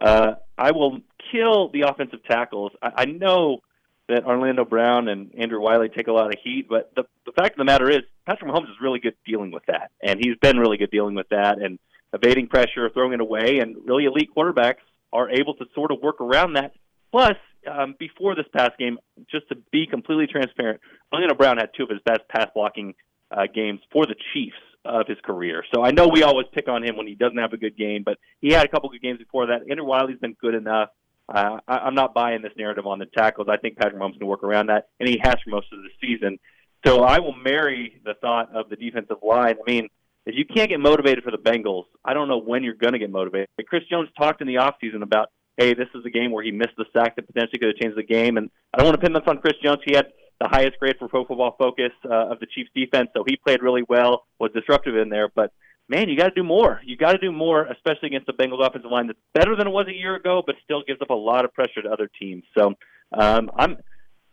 Uh, 0.00 0.32
I 0.58 0.72
will 0.72 1.00
kill 1.32 1.70
the 1.70 1.82
offensive 1.82 2.24
tackles. 2.24 2.72
I, 2.82 2.90
I 2.96 3.04
know 3.06 3.60
that 4.08 4.24
Orlando 4.24 4.64
Brown 4.64 5.08
and 5.08 5.34
Andrew 5.38 5.60
Wylie 5.60 5.88
take 5.88 6.08
a 6.08 6.12
lot 6.12 6.26
of 6.26 6.34
heat, 6.42 6.66
but 6.68 6.92
the, 6.94 7.04
the 7.24 7.32
fact 7.32 7.52
of 7.52 7.58
the 7.58 7.64
matter 7.64 7.88
is, 7.88 8.00
Patrick 8.26 8.50
Mahomes 8.50 8.64
is 8.64 8.76
really 8.82 8.98
good 8.98 9.14
dealing 9.26 9.50
with 9.50 9.64
that, 9.66 9.92
and 10.02 10.20
he's 10.22 10.36
been 10.42 10.58
really 10.58 10.76
good 10.76 10.90
dealing 10.90 11.14
with 11.14 11.28
that 11.30 11.58
and 11.58 11.78
evading 12.14 12.48
pressure, 12.48 12.88
throwing 12.92 13.12
it 13.12 13.20
away, 13.20 13.58
and 13.58 13.76
really 13.84 14.04
elite 14.04 14.30
quarterbacks 14.36 14.82
are 15.12 15.30
able 15.30 15.54
to 15.54 15.64
sort 15.74 15.90
of 15.90 16.00
work 16.00 16.20
around 16.20 16.54
that. 16.54 16.72
Plus, 17.10 17.36
um, 17.70 17.94
before 17.98 18.34
this 18.34 18.46
past 18.56 18.72
game, 18.78 18.98
just 19.30 19.48
to 19.48 19.56
be 19.70 19.86
completely 19.86 20.26
transparent, 20.26 20.80
Orlando 21.12 21.34
Brown 21.34 21.58
had 21.58 21.70
two 21.76 21.84
of 21.84 21.90
his 21.90 22.00
best 22.04 22.20
pass 22.28 22.48
blocking 22.54 22.94
uh, 23.30 23.42
games 23.52 23.80
for 23.92 24.06
the 24.06 24.16
Chiefs 24.32 24.56
of 24.84 25.06
his 25.06 25.18
career. 25.24 25.64
So 25.74 25.82
I 25.82 25.92
know 25.92 26.08
we 26.08 26.22
always 26.22 26.46
pick 26.52 26.68
on 26.68 26.82
him 26.82 26.96
when 26.96 27.06
he 27.06 27.14
doesn't 27.14 27.38
have 27.38 27.52
a 27.52 27.56
good 27.56 27.76
game, 27.76 28.02
but 28.04 28.18
he 28.40 28.52
had 28.52 28.66
a 28.66 28.68
couple 28.68 28.90
good 28.90 29.00
games 29.00 29.18
before 29.18 29.46
that. 29.46 29.62
Andrew 29.70 29.86
Wylie's 29.86 30.18
been 30.20 30.36
good 30.40 30.54
enough. 30.54 30.90
Uh, 31.26 31.58
I, 31.66 31.78
I'm 31.78 31.94
not 31.94 32.12
buying 32.12 32.42
this 32.42 32.52
narrative 32.56 32.86
on 32.86 32.98
the 32.98 33.06
tackles. 33.06 33.48
I 33.50 33.56
think 33.56 33.78
Patrick 33.78 34.00
Mahomes 34.00 34.18
can 34.18 34.26
work 34.26 34.44
around 34.44 34.66
that, 34.66 34.88
and 35.00 35.08
he 35.08 35.18
has 35.22 35.36
for 35.42 35.50
most 35.50 35.72
of 35.72 35.78
the 35.78 35.88
season. 36.06 36.38
So 36.86 37.02
I 37.02 37.20
will 37.20 37.34
marry 37.34 38.00
the 38.04 38.12
thought 38.20 38.54
of 38.54 38.68
the 38.68 38.76
defensive 38.76 39.16
line. 39.22 39.56
I 39.66 39.70
mean, 39.70 39.88
if 40.26 40.34
you 40.36 40.44
can't 40.44 40.70
get 40.70 40.80
motivated 40.80 41.22
for 41.24 41.30
the 41.30 41.38
Bengals, 41.38 41.84
I 42.04 42.14
don't 42.14 42.28
know 42.28 42.38
when 42.38 42.62
you're 42.62 42.74
going 42.74 42.92
to 42.94 42.98
get 42.98 43.10
motivated. 43.10 43.48
Chris 43.68 43.82
Jones 43.90 44.08
talked 44.18 44.40
in 44.40 44.46
the 44.46 44.56
offseason 44.56 45.02
about 45.02 45.28
hey, 45.56 45.74
this 45.74 45.88
is 45.94 46.04
a 46.04 46.10
game 46.10 46.32
where 46.32 46.42
he 46.42 46.50
missed 46.50 46.74
the 46.76 46.84
sack 46.92 47.16
that 47.16 47.26
potentially 47.26 47.58
could 47.58 47.68
have 47.68 47.76
changed 47.76 47.96
the 47.96 48.02
game. 48.02 48.36
And 48.36 48.50
I 48.72 48.78
don't 48.78 48.86
want 48.86 49.00
to 49.00 49.04
pin 49.04 49.12
this 49.12 49.22
on 49.26 49.38
Chris 49.38 49.54
Jones. 49.62 49.80
He 49.84 49.94
had 49.94 50.06
the 50.40 50.48
highest 50.48 50.78
grade 50.78 50.96
for 50.98 51.08
Pro 51.08 51.24
Football 51.24 51.54
Focus 51.58 51.92
uh, 52.04 52.32
of 52.32 52.40
the 52.40 52.46
Chiefs 52.46 52.70
defense, 52.74 53.10
so 53.14 53.24
he 53.26 53.36
played 53.36 53.62
really 53.62 53.84
well, 53.88 54.26
was 54.40 54.50
disruptive 54.52 54.96
in 54.96 55.08
there. 55.08 55.30
But 55.34 55.52
man, 55.88 56.08
you 56.08 56.16
got 56.16 56.28
to 56.28 56.34
do 56.34 56.42
more. 56.42 56.80
You 56.84 56.96
got 56.96 57.12
to 57.12 57.18
do 57.18 57.30
more, 57.30 57.66
especially 57.66 58.08
against 58.08 58.26
the 58.26 58.32
Bengals 58.32 58.66
offensive 58.66 58.90
line 58.90 59.06
that's 59.06 59.18
better 59.32 59.54
than 59.56 59.68
it 59.68 59.70
was 59.70 59.86
a 59.88 59.94
year 59.94 60.16
ago, 60.16 60.42
but 60.44 60.56
still 60.64 60.82
gives 60.86 61.00
up 61.00 61.10
a 61.10 61.14
lot 61.14 61.44
of 61.44 61.52
pressure 61.54 61.82
to 61.82 61.88
other 61.88 62.10
teams. 62.20 62.42
So 62.56 62.74
um, 63.16 63.50
I'm. 63.56 63.76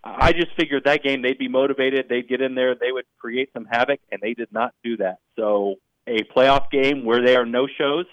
I 0.03 0.33
just 0.33 0.55
figured 0.57 0.85
that 0.85 1.03
game 1.03 1.21
they'd 1.21 1.37
be 1.37 1.47
motivated, 1.47 2.07
they'd 2.09 2.27
get 2.27 2.41
in 2.41 2.55
there, 2.55 2.75
they 2.75 2.91
would 2.91 3.05
create 3.19 3.49
some 3.53 3.65
havoc, 3.65 3.99
and 4.11 4.19
they 4.21 4.33
did 4.33 4.51
not 4.51 4.73
do 4.83 4.97
that. 4.97 5.19
So 5.35 5.75
a 6.07 6.23
playoff 6.23 6.71
game 6.71 7.05
where 7.05 7.23
they 7.23 7.35
are 7.35 7.45
no 7.45 7.67
shows 7.67 8.05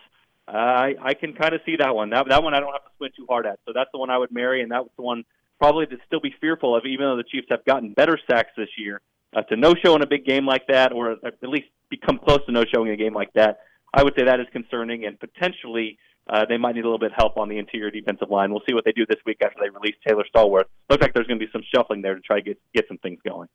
I 0.49 0.95
I 1.01 1.15
can 1.15 1.35
kind 1.35 1.55
of 1.55 1.61
see 1.67 1.77
that 1.77 1.95
one. 1.95 2.11
That 2.11 2.29
that 2.29 2.43
one 2.43 2.55
I 2.55 2.61
don't 2.61 2.73
have 2.73 2.85
to 2.85 2.91
squint 2.95 3.15
too 3.17 3.27
hard 3.29 3.47
at. 3.47 3.59
So 3.67 3.73
that's 3.75 3.91
the 3.93 3.99
one 3.99 4.11
I 4.11 4.19
would 4.19 4.33
marry, 4.33 4.63
and 4.63 4.71
that's 4.71 4.89
the 4.97 5.03
one 5.03 5.25
probably 5.59 5.87
to 5.87 5.97
still 6.07 6.21
be 6.21 6.35
fearful 6.41 6.77
of, 6.77 6.87
even 6.87 7.07
though 7.07 7.17
the 7.17 7.25
Chiefs 7.25 7.49
have 7.51 7.65
gotten 7.65 7.93
better 7.93 8.19
sacks 8.31 8.51
this 8.57 8.69
year. 8.79 9.01
Uh, 9.37 9.43
to 9.43 9.57
no 9.57 9.75
show 9.75 9.95
in 9.95 10.03
a 10.03 10.07
big 10.07 10.25
game 10.25 10.47
like 10.47 10.67
that, 10.69 10.93
or 10.93 11.13
at 11.13 11.35
least 11.43 11.67
become 11.91 12.19
close 12.19 12.39
to 12.47 12.53
no 12.53 12.65
showing 12.73 12.91
a 12.91 12.97
game 12.97 13.13
like 13.13 13.31
that, 13.35 13.59
I 13.93 14.03
would 14.03 14.15
say 14.17 14.25
that 14.25 14.41
is 14.41 14.47
concerning, 14.53 15.05
and 15.05 15.21
potentially 15.21 15.99
uh, 16.29 16.45
they 16.49 16.57
might 16.59 16.75
need 16.75 16.83
a 16.83 16.85
little 16.85 16.99
bit 16.99 17.13
of 17.13 17.17
help 17.17 17.37
on 17.37 17.49
the 17.49 17.59
interior 17.59 17.91
defensive 17.91 18.31
line. 18.31 18.51
We'll 18.51 18.63
see 18.69 18.75
what 18.75 18.85
they 18.85 18.93
do 18.93 19.07
this 19.07 19.19
week 19.25 19.39
after 19.43 19.59
they 19.61 19.71
release 19.71 19.97
Taylor 20.07 20.25
Stallworth. 20.35 20.65
Looks 20.91 21.03
like 21.03 21.15
there's 21.15 21.27
going 21.27 21.41
to 21.41 21.47
be 21.47 21.51
some 21.53 21.63
shuffling 21.75 22.03
there 22.03 22.15
to 22.15 22.21
try 22.21 22.37
to 22.37 22.43
get 22.43 22.61
get 22.75 22.87
some 22.89 22.99
things 22.99 23.21
going. 23.27 23.49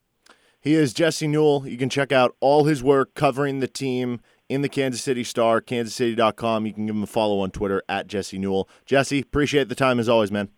He 0.59 0.75
is 0.75 0.93
Jesse 0.93 1.27
Newell. 1.27 1.67
You 1.67 1.77
can 1.77 1.89
check 1.89 2.11
out 2.11 2.35
all 2.39 2.63
his 2.63 2.81
work 2.81 3.15
covering 3.15 3.59
the 3.59 3.67
team 3.67 4.21
in 4.47 4.61
the 4.61 4.69
Kansas 4.69 5.01
City 5.01 5.23
Star, 5.23 5.61
kansascity.com. 5.61 6.65
You 6.65 6.73
can 6.73 6.85
give 6.85 6.95
him 6.95 7.03
a 7.03 7.07
follow 7.07 7.39
on 7.41 7.51
Twitter 7.51 7.83
at 7.89 8.07
Jesse 8.07 8.37
Newell. 8.37 8.69
Jesse, 8.85 9.19
appreciate 9.19 9.67
the 9.67 9.75
time 9.75 9.99
as 9.99 10.07
always, 10.07 10.31
man. 10.31 10.49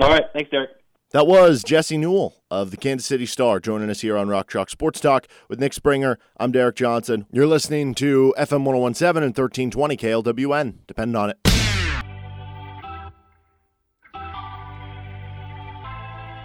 All 0.00 0.08
right. 0.08 0.24
Thanks, 0.32 0.50
Derek. 0.50 0.70
That 1.14 1.28
was 1.28 1.62
Jesse 1.62 1.96
Newell 1.96 2.34
of 2.50 2.72
the 2.72 2.76
Kansas 2.76 3.06
City 3.06 3.24
Star 3.24 3.60
joining 3.60 3.88
us 3.88 4.00
here 4.00 4.16
on 4.16 4.26
Rock 4.28 4.50
Chalk 4.50 4.68
Sports 4.68 4.98
Talk 4.98 5.28
with 5.48 5.60
Nick 5.60 5.72
Springer. 5.72 6.18
I'm 6.38 6.50
Derek 6.50 6.74
Johnson. 6.74 7.26
You're 7.30 7.46
listening 7.46 7.94
to 7.94 8.34
FM 8.36 8.64
1017 8.64 9.22
and 9.22 9.36
1320 9.38 9.96
KLWN. 9.96 10.78
Depend 10.88 11.16
on 11.16 11.30
it. 11.30 11.38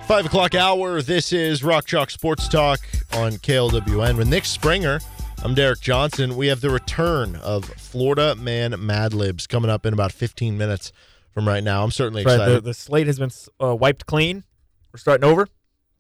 Five 0.06 0.28
o'clock 0.28 0.54
hour. 0.54 1.02
This 1.02 1.34
is 1.34 1.64
Rock 1.64 1.88
Chalk 1.88 2.12
Sports 2.12 2.48
Talk 2.48 2.80
on 3.14 3.34
KLWN 3.38 4.18
with 4.18 4.28
Nick 4.28 4.46
Springer. 4.46 5.00
I'm 5.44 5.56
Derek 5.56 5.82
Johnson. 5.82 6.36
We 6.38 6.46
have 6.46 6.62
the 6.62 6.70
return 6.70 7.38
of 7.38 7.66
Florida 7.66 8.36
Man 8.36 8.76
Mad 8.78 9.16
Libs 9.16 9.48
coming 9.48 9.72
up 9.72 9.88
in 9.88 9.96
about 9.96 10.12
15 10.12 10.60
minutes 10.60 10.92
from 11.32 11.48
right 11.48 11.64
now. 11.64 11.84
I'm 11.84 11.90
certainly 11.90 12.24
Right, 12.24 12.34
excited. 12.34 12.56
the, 12.58 12.62
the 12.62 12.74
slate 12.76 13.08
has 13.08 13.18
been 13.18 13.32
uh, 13.60 13.76
wiped 13.76 14.06
clean. 14.06 14.44
We're 14.94 15.00
starting 15.00 15.24
over. 15.30 15.48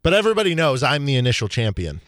but 0.02 0.14
everybody 0.14 0.56
knows 0.56 0.82
I'm 0.84 1.06
the 1.06 1.16
initial 1.16 1.48
champion. 1.48 2.02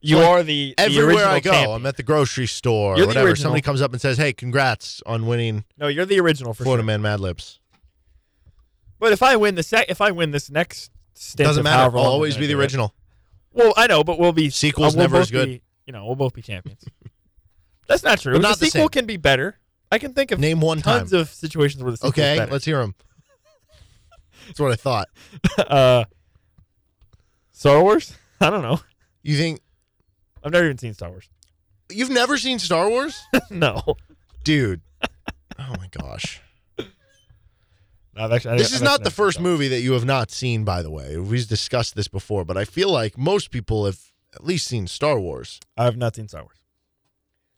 You 0.00 0.18
Like, 0.18 0.26
are 0.28 0.42
the, 0.44 0.74
the 0.76 0.82
Everywhere 0.84 1.06
original 1.08 1.28
I 1.34 1.40
go, 1.40 1.50
champion. 1.50 1.74
I'm 1.76 1.86
at 1.86 1.96
the 1.96 2.02
grocery 2.04 2.46
store 2.46 2.94
You're 2.96 3.02
or 3.04 3.06
the 3.06 3.06
whatever. 3.08 3.28
original. 3.30 3.42
Somebody 3.46 3.62
comes 3.62 3.82
up 3.82 3.92
and 3.92 4.00
says, 4.00 4.16
"Hey, 4.16 4.32
congrats 4.32 5.02
on 5.06 5.26
winning 5.26 5.64
No, 5.76 5.88
you're 5.88 6.06
the 6.06 6.20
original 6.20 6.54
for 6.54 6.62
Florida 6.62 6.82
sure. 6.82 6.86
Man 6.86 7.02
Mad 7.02 7.18
Libs." 7.18 7.58
But 9.00 9.12
if 9.12 9.22
I 9.22 9.34
win 9.36 9.54
the 9.56 9.62
sec, 9.64 9.86
if 9.88 10.00
I 10.00 10.10
win 10.12 10.30
this 10.30 10.50
next 10.50 10.90
stint, 11.14 11.46
Doesn't 11.48 11.60
of 11.60 11.64
matter. 11.64 11.96
I'll 11.98 12.04
always 12.04 12.36
be 12.36 12.46
the 12.46 12.52
do 12.52 12.58
it- 12.58 12.62
original. 12.62 12.94
Well, 13.52 13.72
I 13.76 13.86
know, 13.88 14.04
but 14.04 14.18
we'll 14.20 14.32
be 14.32 14.50
Sequel's 14.50 14.94
uh, 14.94 14.98
we'll 14.98 15.04
never 15.08 15.16
as 15.18 15.30
good. 15.32 15.46
be- 15.48 15.62
you 15.86 15.92
know, 15.92 16.04
we'll 16.06 16.14
both 16.16 16.34
be 16.34 16.42
champions. 16.42 16.84
That's 17.88 18.02
not 18.04 18.20
true. 18.20 18.34
But 18.34 18.42
not 18.42 18.58
the 18.58 18.66
the 18.66 18.70
sequel 18.70 18.82
same. 18.82 18.88
can 18.90 19.06
be 19.06 19.16
better. 19.16 19.58
I 19.90 19.98
can 19.98 20.12
think 20.12 20.30
of 20.30 20.38
Name 20.38 20.60
one 20.60 20.80
tons 20.82 21.10
time. 21.12 21.20
of 21.20 21.30
situations 21.30 21.82
where 21.82 21.90
the 21.90 21.96
sequel 21.96 22.10
Okay, 22.10 22.34
is 22.34 22.38
better. 22.40 22.52
let's 22.52 22.64
hear 22.66 22.78
them. 22.78 22.94
That's 24.46 24.60
what 24.60 24.70
I 24.72 24.76
thought. 24.76 25.08
uh, 25.58 26.04
Star 27.58 27.82
Wars. 27.82 28.14
I 28.40 28.50
don't 28.50 28.62
know. 28.62 28.78
You 29.22 29.36
think 29.36 29.60
I've 30.44 30.52
never 30.52 30.64
even 30.66 30.78
seen 30.78 30.94
Star 30.94 31.10
Wars. 31.10 31.28
you've 31.90 32.08
never 32.10 32.38
seen 32.38 32.58
Star 32.60 32.88
Wars, 32.88 33.20
no. 33.50 33.82
dude? 34.44 34.80
Oh 35.58 35.74
my 35.76 35.88
gosh. 35.90 36.40
No, 36.78 38.24
I've 38.24 38.32
actually, 38.32 38.58
This 38.58 38.68
I've 38.68 38.74
is 38.76 38.82
actually 38.82 38.84
not 38.84 39.02
the 39.04 39.10
first 39.10 39.40
movie 39.40 39.68
that 39.68 39.80
you 39.80 39.92
have 39.94 40.04
not 40.04 40.30
seen, 40.30 40.64
by 40.64 40.82
the 40.82 40.90
way. 40.90 41.16
We've 41.16 41.46
discussed 41.48 41.96
this 41.96 42.06
before, 42.08 42.44
but 42.44 42.56
I 42.56 42.64
feel 42.64 42.90
like 42.90 43.18
most 43.18 43.50
people 43.50 43.86
have 43.86 43.98
at 44.34 44.44
least 44.44 44.66
seen 44.68 44.86
Star 44.86 45.18
Wars. 45.18 45.58
I've 45.76 45.96
not 45.96 46.14
seen 46.14 46.28
Star 46.28 46.42
Wars. 46.42 46.56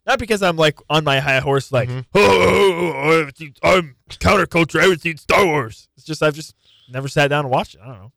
Not 0.07 0.19
because 0.19 0.43
I'm 0.43 0.57
like 0.57 0.79
on 0.89 1.05
my 1.05 1.21
high 1.21 1.41
horse, 1.41 1.71
like 1.73 1.89
Mhm. 1.91 2.07
oh, 2.15 2.93
I 3.11 3.15
haven't 3.19 3.37
seen, 3.37 3.55
I'm 3.63 3.97
counterculture. 4.09 4.81
I 4.81 4.85
haven't 4.85 5.03
seen 5.03 5.19
Star 5.19 5.45
Wars. 5.45 5.89
It's 5.97 6.07
just 6.07 6.23
I've 6.23 6.35
just 6.35 6.55
never 6.89 7.07
sat 7.09 7.29
down 7.29 7.45
and 7.45 7.53
watched 7.53 7.75
it. 7.75 7.81
I 7.83 7.87
don't 7.87 7.99
know. 7.99 8.13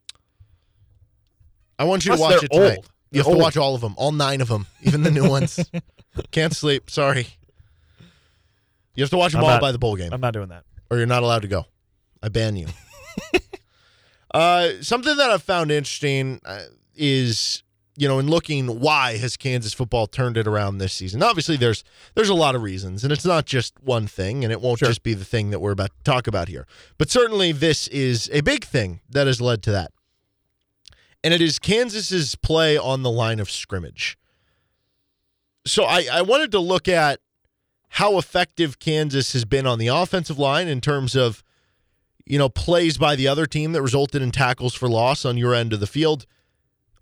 I 1.83 1.85
want 1.85 2.05
you 2.05 2.15
to 2.15 2.21
watch 2.21 2.43
it 2.43 2.51
tonight. 2.51 2.77
old. 2.77 2.89
You 3.11 3.21
have 3.23 3.31
to 3.31 3.37
watch 3.37 3.57
all 3.57 3.75
of 3.75 3.81
them, 3.81 3.93
all 3.97 4.11
nine 4.11 4.41
of 4.41 4.47
them, 4.47 4.65
even 4.81 5.03
the 5.03 5.11
new 5.11 5.29
ones. 5.29 5.59
Can't 6.31 6.55
sleep. 6.55 6.89
Sorry. 6.89 7.27
You 8.95 9.03
have 9.03 9.09
to 9.11 9.17
watch 9.17 9.33
them 9.33 9.39
I'm 9.39 9.45
all 9.45 9.49
not- 9.51 9.61
by 9.61 9.71
the 9.71 9.77
bowl 9.79 9.95
game, 9.95 10.11
I'm 10.13 10.21
not 10.21 10.33
doing 10.33 10.49
that. 10.49 10.63
or 10.89 10.97
you're 10.97 11.05
not 11.05 11.23
allowed 11.23 11.41
to 11.43 11.47
go. 11.47 11.65
I 12.21 12.29
ban 12.29 12.55
you. 12.55 12.67
uh, 14.33 14.69
something 14.81 15.15
that 15.17 15.29
I've 15.29 15.43
found 15.43 15.71
interesting 15.71 16.39
uh, 16.45 16.63
is, 16.95 17.63
you 17.97 18.07
know, 18.07 18.17
in 18.19 18.27
looking 18.27 18.79
why 18.79 19.17
has 19.17 19.37
Kansas 19.37 19.73
football 19.73 20.07
turned 20.07 20.37
it 20.37 20.47
around 20.47 20.77
this 20.79 20.93
season. 20.93 21.21
Obviously, 21.21 21.57
there's 21.57 21.83
there's 22.15 22.29
a 22.29 22.33
lot 22.33 22.55
of 22.55 22.61
reasons, 22.63 23.03
and 23.03 23.11
it's 23.13 23.25
not 23.25 23.45
just 23.45 23.73
one 23.83 24.07
thing, 24.07 24.43
and 24.43 24.51
it 24.51 24.61
won't 24.61 24.79
Sure. 24.79 24.87
just 24.87 25.03
be 25.03 25.13
the 25.13 25.25
thing 25.25 25.49
that 25.51 25.59
we're 25.59 25.71
about 25.71 25.89
to 25.97 26.03
talk 26.03 26.27
about 26.27 26.47
here. 26.47 26.65
But 26.97 27.09
certainly, 27.11 27.51
this 27.51 27.87
is 27.89 28.29
a 28.33 28.41
big 28.41 28.63
thing 28.65 29.01
that 29.09 29.27
has 29.27 29.39
led 29.41 29.61
to 29.63 29.71
that, 29.71 29.91
and 31.23 31.33
it 31.33 31.41
is 31.41 31.59
Kansas's 31.59 32.35
play 32.35 32.77
on 32.77 33.03
the 33.03 33.11
line 33.11 33.39
of 33.39 33.49
scrimmage. 33.49 34.17
So 35.65 35.83
I, 35.83 36.07
I 36.11 36.21
wanted 36.21 36.51
to 36.51 36.59
look 36.59 36.87
at 36.87 37.19
how 37.89 38.17
effective 38.17 38.79
Kansas 38.79 39.33
has 39.33 39.45
been 39.45 39.65
on 39.65 39.79
the 39.79 39.87
offensive 39.87 40.37
line 40.37 40.67
in 40.67 40.81
terms 40.81 41.15
of, 41.15 41.43
you 42.25 42.37
know, 42.37 42.49
plays 42.49 42.97
by 42.97 43.15
the 43.15 43.27
other 43.27 43.45
team 43.45 43.71
that 43.73 43.81
resulted 43.81 44.21
in 44.21 44.31
tackles 44.31 44.73
for 44.73 44.89
loss 44.89 45.25
on 45.25 45.37
your 45.37 45.53
end 45.53 45.71
of 45.73 45.79
the 45.79 45.87
field 45.87 46.25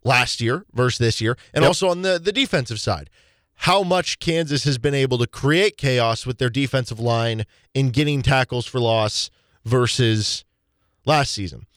last 0.04 0.42
year 0.42 0.66
versus 0.74 0.98
this 1.00 1.22
year, 1.22 1.38
and 1.54 1.64
Yep. 1.64 1.68
also 1.70 1.90
on 1.90 2.02
the, 2.02 2.20
the 2.20 2.32
defensive 2.32 2.80
side. 2.80 3.10
How 3.56 3.84
much 3.84 4.20
Kansas 4.20 4.64
has 4.64 4.80
been 4.80 4.96
able 4.96 5.18
to 5.20 5.28
create 5.28 5.78
chaos 5.78 6.26
with 6.26 6.40
their 6.40 6.50
defensive 6.50 7.00
line 7.00 7.46
in 7.74 7.92
getting 7.92 8.22
tackles 8.24 8.66
for 8.66 8.80
loss 8.80 9.30
versus 9.64 10.44
last 11.06 11.32
season. 11.32 11.68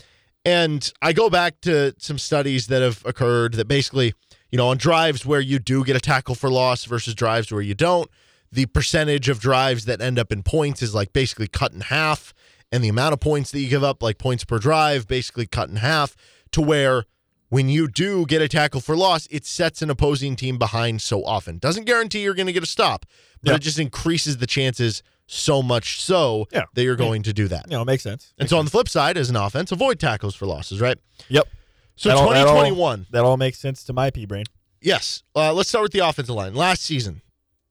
And 0.45 0.93
I 1.01 1.13
go 1.13 1.31
back 1.31 1.61
to 1.63 1.95
some 1.99 2.19
studies 2.19 2.67
that 2.67 2.83
have 2.83 3.03
occurred 3.07 3.55
that 3.55 3.67
basically, 3.67 4.13
you 4.51 4.59
know, 4.59 4.69
on 4.69 4.77
drives 4.77 5.25
where 5.25 5.41
you 5.41 5.59
do 5.59 5.85
get 5.85 5.97
a 5.97 6.01
tackle 6.01 6.35
for 6.35 6.51
loss 6.51 6.85
versus 6.85 7.15
drives 7.15 7.51
where 7.51 7.63
you 7.63 7.75
don't, 7.75 8.11
the 8.53 8.67
percentage 8.67 9.29
of 9.29 9.41
drives 9.41 9.87
that 9.87 10.01
end 10.01 10.19
up 10.19 10.31
in 10.31 10.43
points 10.43 10.83
is 10.83 10.95
like 10.95 11.13
basically 11.13 11.49
cut 11.49 11.73
in 11.73 11.81
half. 11.81 12.35
And 12.71 12.85
the 12.85 12.89
amount 12.89 13.15
of 13.15 13.21
points 13.21 13.51
that 13.53 13.61
you 13.61 13.69
give 13.69 13.85
up, 13.85 14.03
like 14.03 14.19
points 14.19 14.45
per 14.45 14.59
drive, 14.59 15.07
basically 15.09 15.47
cut 15.47 15.71
in 15.71 15.77
half 15.77 16.17
to 16.53 16.61
where 16.61 17.05
when 17.49 17.69
you 17.69 17.89
do 17.89 18.27
get 18.27 18.43
a 18.43 18.49
tackle 18.49 18.81
for 18.81 18.97
loss, 18.97 19.27
it 19.31 19.47
sets 19.47 19.81
an 19.81 19.91
opposing 19.91 20.35
team 20.35 20.59
behind 20.59 21.01
so 21.01 21.25
often. 21.25 21.59
Doesn't 21.59 21.85
guarantee 21.85 22.23
you're 22.23 22.35
going 22.35 22.47
to 22.47 22.53
get 22.53 22.63
a 22.63 22.67
stop, 22.67 23.07
but 23.43 23.55
it 23.55 23.61
just 23.61 23.79
increases 23.79 24.39
the 24.39 24.47
chances 24.47 25.03
so 25.27 25.63
much 25.63 26.01
so 26.01 26.47
Yeah. 26.53 26.65
that 26.75 26.83
you're 26.83 26.97
going 26.97 27.23
to 27.25 27.33
do 27.33 27.49
that. 27.49 27.69
Know, 27.69 27.83
it 27.83 27.87
makes 27.87 28.03
sense. 28.03 28.33
And 28.39 28.49
so 28.49 28.59
on 28.59 28.65
the 28.65 28.71
flip 28.71 28.89
side, 28.89 29.17
as 29.17 29.31
an 29.31 29.37
offense, 29.37 29.73
avoid 29.73 29.99
tackles 29.99 30.35
for 30.35 30.47
losses, 30.47 30.81
right? 30.81 30.99
Yep. 31.29 31.49
So 31.97 32.09
That 32.11 32.19
all- 32.19 32.31
that 32.31 32.47
all- 32.47 32.55
2021, 32.55 33.07
That 33.11 33.25
all 33.25 33.37
makes 33.37 33.59
sense 33.59 33.85
to 33.85 33.93
my 33.93 34.11
pea 34.11 34.27
brain. 34.27 34.45
yes. 34.83 35.23
Uh, 35.35 35.53
let's 35.53 35.69
start 35.69 35.83
with 35.85 35.93
the 35.93 36.01
offensive 36.01 36.35
line. 36.35 36.55
Last 36.55 36.83
season, 36.83 37.23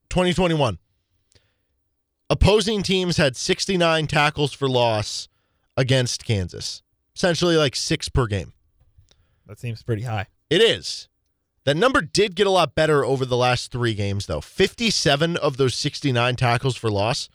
2021, 0.10 0.78
opposing 2.30 2.84
teams 2.84 3.18
had 3.18 3.36
69 3.36 4.08
tackles 4.08 4.54
for 4.54 4.68
loss 4.70 5.28
against 5.78 6.26
Kansas, 6.26 6.82
essentially 7.16 7.56
like 7.58 7.76
six 7.76 8.10
per 8.10 8.28
game. 8.28 8.54
That 9.46 9.60
seems 9.60 9.84
pretty 9.84 10.04
high. 10.04 10.28
It 10.50 10.62
is. 10.62 11.10
That 11.66 11.78
number 11.78 12.02
did 12.02 12.36
get 12.36 12.48
a 12.48 12.52
lot 12.52 12.76
better 12.76 13.06
over 13.06 13.26
the 13.26 13.38
last 13.38 13.72
three 13.72 13.94
games, 13.94 14.26
though. 14.26 14.42
57 14.42 15.38
of 15.38 15.58
those 15.58 15.76
69 15.76 16.36
tackles 16.36 16.76
for 16.76 16.92
loss 16.92 17.30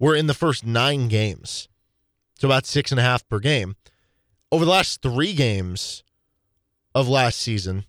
were 0.00 0.16
in 0.16 0.26
the 0.26 0.34
first 0.34 0.66
nine 0.66 1.06
games. 1.06 1.68
So 2.40 2.48
about 2.48 2.66
six 2.66 2.90
and 2.90 2.98
a 2.98 3.02
half 3.04 3.28
per 3.28 3.38
game. 3.38 3.76
Over 4.50 4.64
the 4.64 4.70
last 4.72 5.00
three 5.02 5.32
games 5.34 6.02
of 6.94 7.06
last 7.08 7.38
season, 7.38 7.84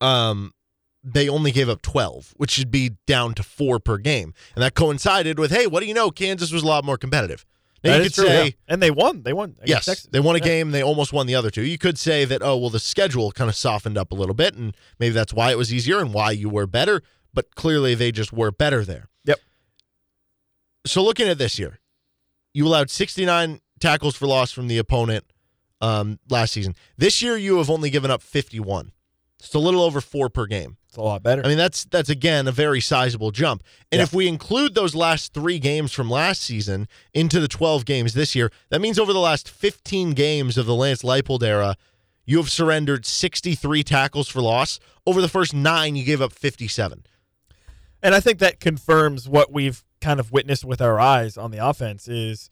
um, 0.00 0.52
they 1.04 1.28
only 1.28 1.50
gave 1.50 1.68
up 1.68 1.82
12, 1.82 2.34
which 2.36 2.50
should 2.52 2.70
be 2.70 2.92
down 3.06 3.34
to 3.34 3.42
four 3.42 3.78
per 3.78 3.98
game. 3.98 4.32
And 4.54 4.62
that 4.62 4.74
coincided 4.74 5.38
with, 5.38 5.50
hey, 5.50 5.66
what 5.66 5.80
do 5.80 5.86
you 5.86 5.94
know? 5.94 6.10
Kansas 6.10 6.52
was 6.52 6.62
a 6.62 6.66
lot 6.66 6.84
more 6.84 6.96
competitive. 6.96 7.44
Now, 7.84 7.96
you 7.96 8.04
could 8.04 8.14
true, 8.14 8.26
say, 8.26 8.44
yeah. 8.44 8.50
and 8.68 8.80
they 8.80 8.92
won. 8.92 9.24
They 9.24 9.32
won. 9.32 9.56
Yes, 9.66 9.86
Texas. 9.86 10.08
they 10.12 10.20
won 10.20 10.36
a 10.36 10.38
Yeah. 10.38 10.44
game. 10.44 10.70
They 10.70 10.84
almost 10.84 11.12
won 11.12 11.26
the 11.26 11.34
other 11.34 11.50
two. 11.50 11.62
You 11.62 11.78
could 11.78 11.98
say 11.98 12.24
that, 12.24 12.40
oh, 12.40 12.56
well, 12.56 12.70
the 12.70 12.78
schedule 12.78 13.32
kind 13.32 13.50
of 13.50 13.56
softened 13.56 13.98
up 13.98 14.12
a 14.12 14.14
little 14.14 14.36
bit, 14.36 14.54
and 14.54 14.76
maybe 15.00 15.12
that's 15.12 15.34
why 15.34 15.50
it 15.50 15.58
was 15.58 15.74
easier 15.74 15.98
and 15.98 16.14
why 16.14 16.30
you 16.30 16.48
were 16.48 16.68
better. 16.68 17.02
But 17.34 17.56
clearly, 17.56 17.96
they 17.96 18.12
just 18.12 18.32
were 18.32 18.52
better 18.52 18.84
there. 18.84 19.08
Yep. 19.24 19.40
So 20.86 21.02
looking 21.02 21.28
at 21.28 21.38
this 21.38 21.58
year, 21.58 21.78
you 22.54 22.66
allowed 22.66 22.90
69 22.90 23.60
tackles 23.80 24.16
for 24.16 24.26
loss 24.26 24.52
from 24.52 24.68
the 24.68 24.78
opponent 24.78 25.24
um, 25.80 26.18
last 26.28 26.52
season. 26.52 26.74
This 26.96 27.22
year, 27.22 27.36
you 27.36 27.58
have 27.58 27.70
only 27.70 27.90
given 27.90 28.10
up 28.10 28.22
51. 28.22 28.92
It's 29.40 29.54
a 29.54 29.58
little 29.58 29.82
over 29.82 30.00
four 30.00 30.28
per 30.28 30.46
game. 30.46 30.76
It's 30.86 30.96
a 30.96 31.00
lot 31.02 31.22
better. 31.22 31.42
I 31.44 31.48
mean, 31.48 31.56
that's 31.56 31.84
that's 31.86 32.08
again 32.10 32.46
a 32.46 32.52
very 32.52 32.80
sizable 32.80 33.30
jump. 33.32 33.64
And 33.90 33.98
Yeah. 33.98 34.04
if 34.04 34.12
we 34.12 34.28
include 34.28 34.74
those 34.74 34.94
last 34.94 35.32
three 35.34 35.58
games 35.58 35.92
from 35.92 36.08
last 36.10 36.42
season 36.42 36.86
into 37.12 37.40
the 37.40 37.48
12 37.48 37.84
games 37.84 38.14
this 38.14 38.34
year, 38.36 38.52
that 38.68 38.80
means 38.80 38.98
over 39.00 39.12
the 39.12 39.18
last 39.18 39.48
15 39.48 40.12
games 40.12 40.56
of 40.58 40.66
the 40.66 40.74
Lance 40.76 41.02
Leipold 41.02 41.42
era, 41.42 41.76
you 42.24 42.36
have 42.36 42.50
surrendered 42.50 43.04
63 43.04 43.82
tackles 43.82 44.28
for 44.28 44.40
loss. 44.42 44.78
Over 45.06 45.20
the 45.20 45.28
first 45.28 45.54
nine, 45.54 45.96
you 45.96 46.04
gave 46.04 46.20
up 46.22 46.32
57. 46.32 47.04
And 48.00 48.14
I 48.14 48.20
think 48.20 48.38
that 48.38 48.60
confirms 48.60 49.28
what 49.28 49.50
we've 49.50 49.82
kind 50.02 50.20
of 50.20 50.32
witnessed 50.32 50.64
with 50.64 50.82
our 50.82 51.00
eyes 51.00 51.36
on 51.38 51.50
the 51.50 51.58
offense 51.58 52.08
is 52.08 52.50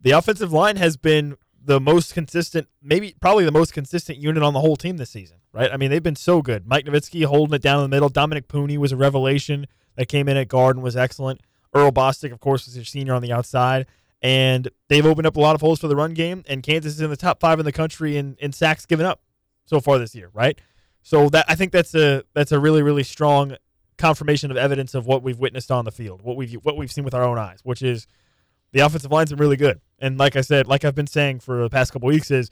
the 0.00 0.12
offensive 0.12 0.52
line 0.52 0.76
has 0.76 0.96
been 0.96 1.36
the 1.64 1.80
most 1.80 2.14
consistent, 2.14 2.68
maybe 2.82 3.14
probably 3.20 3.44
the 3.44 3.52
most 3.52 3.72
consistent 3.72 4.18
unit 4.18 4.42
on 4.42 4.52
the 4.52 4.60
whole 4.60 4.76
team 4.76 4.96
this 4.96 5.10
season, 5.10 5.38
right? 5.52 5.72
I 5.72 5.76
mean, 5.76 5.90
they've 5.90 6.02
been 6.02 6.16
so 6.16 6.42
good. 6.42 6.66
Mike 6.66 6.84
Novitsky 6.84 7.24
holding 7.24 7.54
it 7.54 7.62
down 7.62 7.78
in 7.78 7.82
the 7.90 7.94
middle. 7.94 8.08
Dominick 8.08 8.48
Puni 8.48 8.78
was 8.78 8.92
a 8.92 8.96
revelation. 8.96 9.66
that 9.96 10.08
came 10.08 10.28
in 10.28 10.36
at 10.36 10.48
guard 10.48 10.76
and 10.76 10.82
was 10.82 10.96
excellent. 10.96 11.40
Earl 11.74 11.90
Bostick, 11.90 12.32
of 12.32 12.40
course, 12.40 12.66
was 12.66 12.74
their 12.74 12.84
senior 12.84 13.14
on 13.14 13.22
the 13.22 13.32
outside. 13.32 13.86
And 14.20 14.68
they've 14.88 15.04
opened 15.04 15.26
up 15.26 15.36
a 15.36 15.40
lot 15.40 15.54
of 15.54 15.60
holes 15.60 15.80
for 15.80 15.88
the 15.88 15.96
run 15.96 16.14
game. 16.14 16.44
And 16.46 16.62
Kansas 16.62 16.94
is 16.94 17.00
in 17.00 17.10
the 17.10 17.16
top 17.16 17.40
five 17.40 17.58
in 17.58 17.64
the 17.64 17.72
country 17.72 18.16
in, 18.16 18.36
in 18.40 18.52
sacks 18.52 18.86
given 18.86 19.04
up 19.04 19.20
so 19.64 19.80
far 19.80 19.98
this 19.98 20.14
year, 20.14 20.30
right? 20.32 20.60
So 21.02 21.28
that 21.30 21.44
I 21.48 21.54
think 21.54 21.72
that's 21.72 21.94
a 21.94 22.22
that's 22.32 22.52
a 22.52 22.60
really 22.60 22.82
really 22.82 23.02
strong 23.02 23.56
confirmation 24.02 24.50
of 24.50 24.56
evidence 24.56 24.94
of 24.94 25.06
what 25.06 25.22
we've 25.22 25.38
witnessed 25.38 25.70
on 25.70 25.84
the 25.84 25.92
field, 25.92 26.22
what 26.22 26.36
we've 26.36 26.54
what 26.54 26.76
we've 26.76 26.90
seen 26.90 27.04
with 27.04 27.14
our 27.14 27.22
own 27.22 27.38
eyes, 27.38 27.60
which 27.62 27.82
is 27.82 28.08
the 28.72 28.80
offensive 28.80 29.12
line's 29.12 29.30
been 29.30 29.38
really 29.38 29.56
good. 29.56 29.80
And 30.00 30.18
like 30.18 30.34
I 30.34 30.40
said, 30.40 30.66
like 30.66 30.84
I've 30.84 30.96
been 30.96 31.06
saying 31.06 31.38
for 31.38 31.62
the 31.62 31.70
past 31.70 31.92
couple 31.92 32.08
weeks, 32.08 32.28
is 32.32 32.50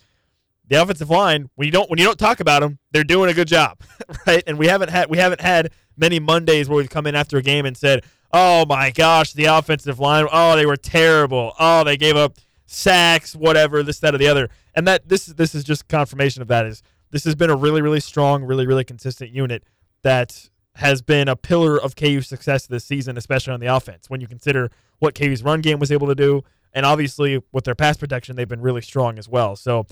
the 0.69 0.81
offensive 0.81 1.11
line 1.11 1.51
when 1.57 1.67
you 1.67 1.73
don't 1.73 1.91
when 1.91 1.99
you 1.99 2.05
don't 2.05 2.19
talk 2.19 2.39
about 2.39 2.61
them, 2.61 2.79
they're 2.93 3.03
doing 3.03 3.31
a 3.31 3.35
good 3.35 3.49
job, 3.49 3.81
right? 4.29 4.45
And 4.47 4.59
we 4.59 4.69
haven't 4.69 4.91
had 4.91 5.11
we 5.11 5.19
haven't 5.19 5.41
had 5.41 5.73
many 5.97 6.21
Mondays 6.21 6.69
where 6.69 6.77
we've 6.77 6.89
come 6.89 7.09
in 7.09 7.17
after 7.17 7.37
a 7.37 7.43
game 7.43 7.67
and 7.67 7.77
said, 7.77 8.05
"Oh 8.33 8.65
my 8.67 8.93
gosh, 8.93 9.33
the 9.33 9.47
offensive 9.47 9.99
line, 9.99 10.29
oh 10.31 10.55
they 10.55 10.67
were 10.67 10.77
terrible, 10.77 11.53
oh 11.59 11.83
they 11.83 11.97
gave 11.97 12.15
up 12.15 12.37
sacks, 12.67 13.35
whatever, 13.35 13.83
this 13.83 13.99
that 13.99 14.15
or 14.15 14.19
the 14.19 14.29
other." 14.29 14.51
And 14.73 14.87
that 14.87 15.09
this 15.09 15.27
this 15.27 15.57
is 15.57 15.65
just 15.65 15.89
confirmation 15.89 16.43
of 16.43 16.49
that 16.49 16.65
is 16.65 16.81
this 17.11 17.25
has 17.25 17.35
been 17.35 17.51
a 17.51 17.57
really 17.57 17.83
really 17.83 17.99
strong, 17.99 18.45
really 18.45 18.69
really 18.69 18.85
consistent 18.85 19.33
unit 19.33 19.65
that 20.03 20.50
has 20.77 21.03
been 21.03 21.29
a 21.29 21.37
pillar 21.37 21.81
of 21.81 21.97
KU's 21.97 22.29
success 22.29 22.67
this 22.67 22.85
season, 22.85 23.17
especially 23.17 23.53
on 23.53 23.61
the 23.61 23.67
offense. 23.67 24.09
When 24.09 24.21
you 24.21 24.27
consider 24.27 24.71
what 24.99 25.15
KU's 25.15 25.43
run 25.43 25.61
game 25.61 25.79
was 25.79 25.91
able 25.91 26.07
to 26.07 26.15
do, 26.15 26.43
and 26.73 26.87
obviously 26.87 27.43
with 27.53 27.65
their 27.65 27.75
pass 27.75 27.97
protection, 27.97 28.37
they've 28.37 28.49
been 28.49 28.61
really 28.61 28.83
strong 28.83 29.19
as 29.19 29.29
well. 29.29 29.57
So 29.57 29.87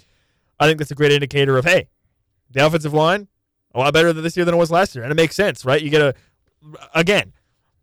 I 0.60 0.66
think 0.66 0.78
that's 0.78 0.90
a 0.90 0.94
great 0.94 1.12
indicator 1.12 1.59
of 1.59 1.64
hey, 1.64 1.88
the 2.50 2.64
offensive 2.64 2.94
line 2.94 3.28
a 3.74 3.78
lot 3.78 3.92
better 3.92 4.12
this 4.12 4.36
year 4.36 4.44
than 4.44 4.55
it 4.55 4.59
was 4.59 4.70
last 4.70 4.94
year, 4.94 5.05
and 5.05 5.12
it 5.12 5.16
makes 5.16 5.36
sense, 5.36 5.64
right? 5.64 5.82
You 5.82 5.90
get 5.90 6.00
a 6.00 6.14
again 6.94 7.32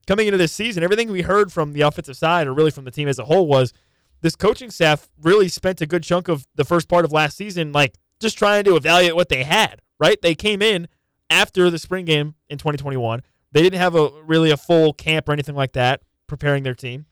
coming 0.07 0.27
into 0.27 0.38
this 0.38 0.51
season, 0.51 0.84
everything 0.84 1.11
we 1.11 1.22
heard 1.22 1.51
from 1.51 1.73
the 1.73 1.81
offensive 1.81 2.17
side, 2.17 2.47
or 2.47 2.53
really 2.53 2.72
from 2.72 2.85
the 2.85 2.91
team 2.91 3.07
as 3.07 3.19
a 3.19 3.26
whole, 3.26 3.47
was 3.47 3.73
this 4.22 4.35
coaching 4.35 4.72
staff 4.72 5.09
really 5.22 5.47
spent 5.47 5.81
a 5.81 5.85
good 5.85 6.03
chunk 6.03 6.27
of 6.27 6.47
the 6.55 6.65
first 6.65 6.88
part 6.88 7.05
of 7.05 7.11
last 7.11 7.38
season 7.38 7.72
like 7.72 7.95
just 8.19 8.38
trying 8.38 8.63
to 8.63 8.76
evaluate 8.76 9.15
what 9.15 9.30
they 9.30 9.43
had. 9.43 9.81
Right? 9.97 10.22
They 10.22 10.35
came 10.35 10.61
in 10.61 10.88
after 11.30 11.69
the 11.69 11.80
spring 11.80 12.06
game 12.06 12.35
in 12.49 12.57
2021. 12.57 13.22
They 13.52 13.61
didn't 13.61 13.80
have 13.80 13.95
a 13.95 14.10
really 14.23 14.52
a 14.52 14.57
full 14.57 14.93
camp 14.93 15.30
or 15.30 15.31
anything 15.31 15.56
like 15.56 15.73
that 15.73 16.02
preparing 16.27 16.64
their 16.64 16.76
team. 16.76 17.06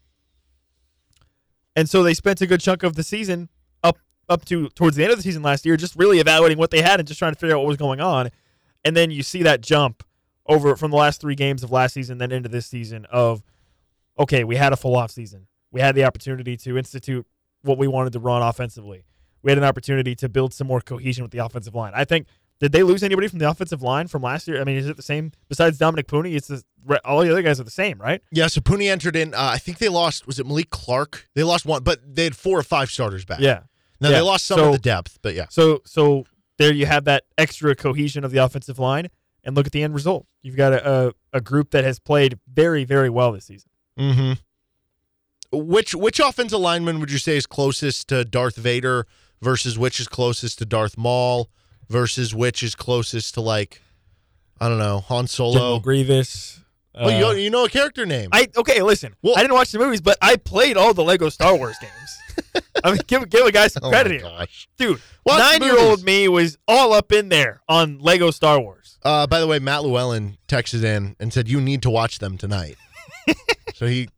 And 1.75 1.89
so 1.89 2.03
they 2.03 2.13
spent 2.13 2.41
a 2.41 2.47
good 2.47 2.61
chunk 2.61 2.83
of 2.83 2.95
the 2.95 3.03
season 3.03 3.49
up 3.83 3.97
up 4.29 4.45
to 4.45 4.69
towards 4.69 4.95
the 4.95 5.03
end 5.03 5.11
of 5.11 5.17
the 5.17 5.23
season 5.23 5.41
last 5.41 5.65
year 5.65 5.77
just 5.77 5.95
really 5.95 6.19
evaluating 6.19 6.57
what 6.57 6.71
they 6.71 6.81
had 6.81 6.99
and 6.99 7.07
just 7.07 7.17
trying 7.17 7.33
to 7.33 7.39
figure 7.39 7.55
out 7.55 7.59
what 7.59 7.67
was 7.67 7.77
going 7.77 8.01
on. 8.01 8.29
And 8.85 8.95
then 8.95 9.09
you 9.11 9.23
see 9.23 9.43
that 9.43 9.61
jump 9.61 10.03
over 10.45 10.75
from 10.75 10.91
the 10.91 10.97
last 10.97 11.21
3 11.21 11.35
games 11.35 11.63
of 11.63 11.71
last 11.71 11.93
season 11.93 12.17
then 12.17 12.31
into 12.31 12.49
this 12.49 12.67
season 12.67 13.05
of 13.09 13.41
okay, 14.19 14.43
we 14.43 14.55
had 14.55 14.73
a 14.73 14.77
full 14.77 14.95
off 14.95 15.11
season. 15.11 15.47
We 15.71 15.81
had 15.81 15.95
the 15.95 16.03
opportunity 16.03 16.55
to 16.57 16.77
institute 16.77 17.25
what 17.63 17.77
we 17.77 17.87
wanted 17.87 18.13
to 18.13 18.19
run 18.19 18.43
offensively. 18.43 19.05
We 19.41 19.51
had 19.51 19.57
an 19.57 19.63
opportunity 19.63 20.13
to 20.15 20.29
build 20.29 20.53
some 20.53 20.67
more 20.67 20.81
cohesion 20.81 21.23
with 21.23 21.31
the 21.31 21.39
offensive 21.39 21.73
line. 21.73 21.93
I 21.95 22.05
think 22.05 22.27
did 22.59 22.71
they 22.71 22.83
lose 22.83 23.03
anybody 23.03 23.27
from 23.27 23.39
the 23.39 23.49
offensive 23.49 23.81
line 23.81 24.07
from 24.07 24.21
last 24.21 24.47
year? 24.47 24.61
I 24.61 24.63
mean, 24.63 24.77
is 24.77 24.87
it 24.87 24.95
the 24.95 25.03
same 25.03 25.31
besides 25.49 25.77
Dominick 25.77 26.07
Puni? 26.07 26.35
It's 26.35 26.47
the, 26.47 26.63
all 27.03 27.21
the 27.21 27.31
other 27.31 27.41
guys 27.41 27.59
are 27.59 27.63
the 27.65 27.71
same, 27.71 27.99
right? 27.99 28.21
Yeah, 28.31 28.47
so 28.47 28.61
Puni 28.61 28.87
entered 28.89 29.15
in. 29.15 29.33
Uh, 29.33 29.49
I 29.53 29.57
think 29.57 29.79
they 29.79 29.89
lost. 29.89 30.25
Was 30.27 30.39
it 30.39 30.45
Malik 30.45 30.69
Clark? 30.69 31.27
They 31.35 31.43
lost 31.43 31.65
one, 31.65 31.83
but 31.83 31.99
they 32.15 32.23
had 32.25 32.35
four 32.35 32.57
or 32.57 32.63
five 32.63 32.89
starters 32.89 33.25
back. 33.25 33.39
Yeah. 33.39 33.61
Now 33.99 34.09
Yeah. 34.09 34.15
they 34.17 34.21
lost 34.21 34.45
some 34.45 34.57
So- 34.59 34.65
of 34.67 34.71
the 34.73 34.79
depth, 34.79 35.19
but 35.21 35.33
yeah. 35.35 35.47
So 35.49 35.81
so 35.85 36.25
there 36.57 36.71
you 36.73 36.85
have 36.85 37.03
that 37.05 37.23
extra 37.37 37.75
cohesion 37.75 38.23
of 38.23 38.31
the 38.31 38.37
offensive 38.37 38.79
line, 38.79 39.09
and 39.43 39.55
look 39.55 39.65
at 39.65 39.71
the 39.73 39.83
end 39.83 39.93
result. 39.93 40.25
You've 40.41 40.55
got 40.57 40.73
a, 40.73 41.07
a, 41.09 41.13
a 41.33 41.41
group 41.41 41.71
that 41.71 41.83
has 41.83 41.99
played 41.99 42.39
very 42.53 42.83
very 42.85 43.09
well 43.09 43.31
this 43.33 43.45
season. 43.45 43.69
Mm-hmm. 43.99 44.33
Which 45.51 45.93
which 45.93 46.19
offensive 46.19 46.59
lineman 46.59 46.99
would 46.99 47.11
you 47.11 47.17
say 47.19 47.37
is 47.37 47.45
closest 47.45 48.07
to 48.09 48.25
Darth 48.25 48.55
Vader 48.55 49.05
versus 49.41 49.77
which 49.77 49.99
is 49.99 50.07
closest 50.07 50.57
to 50.59 50.65
Darth 50.65 50.97
Maul 50.97 51.49
versus 51.93 52.33
which 52.33 52.63
is 52.63 52.73
closest 52.73 53.35
to 53.35 53.41
like 53.41 53.81
I 54.59 54.67
don't 54.67 54.79
know 54.79 54.99
Han 55.01 55.27
Solo? 55.27 55.53
General 55.53 55.79
Grievous. 55.79 56.59
oh, 56.95 57.07
you, 57.07 57.25
uh, 57.25 57.31
you 57.33 57.49
know 57.49 57.65
a 57.65 57.69
character 57.69 58.05
name? 58.05 58.29
I 58.33 58.47
okay. 58.57 58.81
Listen, 58.81 59.15
Well- 59.21 59.35
I 59.37 59.41
didn't 59.41 59.53
watch 59.53 59.71
the 59.71 59.79
movies, 59.79 60.01
but 60.01 60.17
I 60.21 60.35
played 60.35 60.75
all 60.75 60.93
the 60.93 61.03
Lego 61.03 61.29
Star 61.29 61.55
Wars 61.55 61.77
games. 61.79 62.63
I 62.83 62.91
mean, 62.91 63.01
give 63.07 63.29
give 63.29 63.45
a 63.45 63.51
guy 63.51 63.67
some 63.67 63.83
oh 63.85 63.89
credit 63.89 64.21
here, 64.21 64.45
dude. 64.77 64.99
Watch 65.23 65.39
Nine 65.39 65.61
year 65.61 65.79
old 65.79 66.03
me 66.03 66.27
was 66.27 66.57
all 66.67 66.91
up 66.93 67.11
in 67.11 67.29
there 67.29 67.61
on 67.69 67.99
Lego 67.99 68.31
Star 68.31 68.59
Wars. 68.59 68.97
Uh, 69.03 69.27
by 69.27 69.39
the 69.39 69.45
way, 69.47 69.59
Matt 69.59 69.83
Llewellyn 69.83 70.37
texted 70.47 70.83
in 70.83 71.15
and 71.19 71.31
said 71.31 71.47
you 71.47 71.61
need 71.61 71.83
to 71.83 71.89
watch 71.91 72.17
them 72.19 72.37
tonight. 72.37 72.75
so 73.75 73.85
he, 73.85 74.09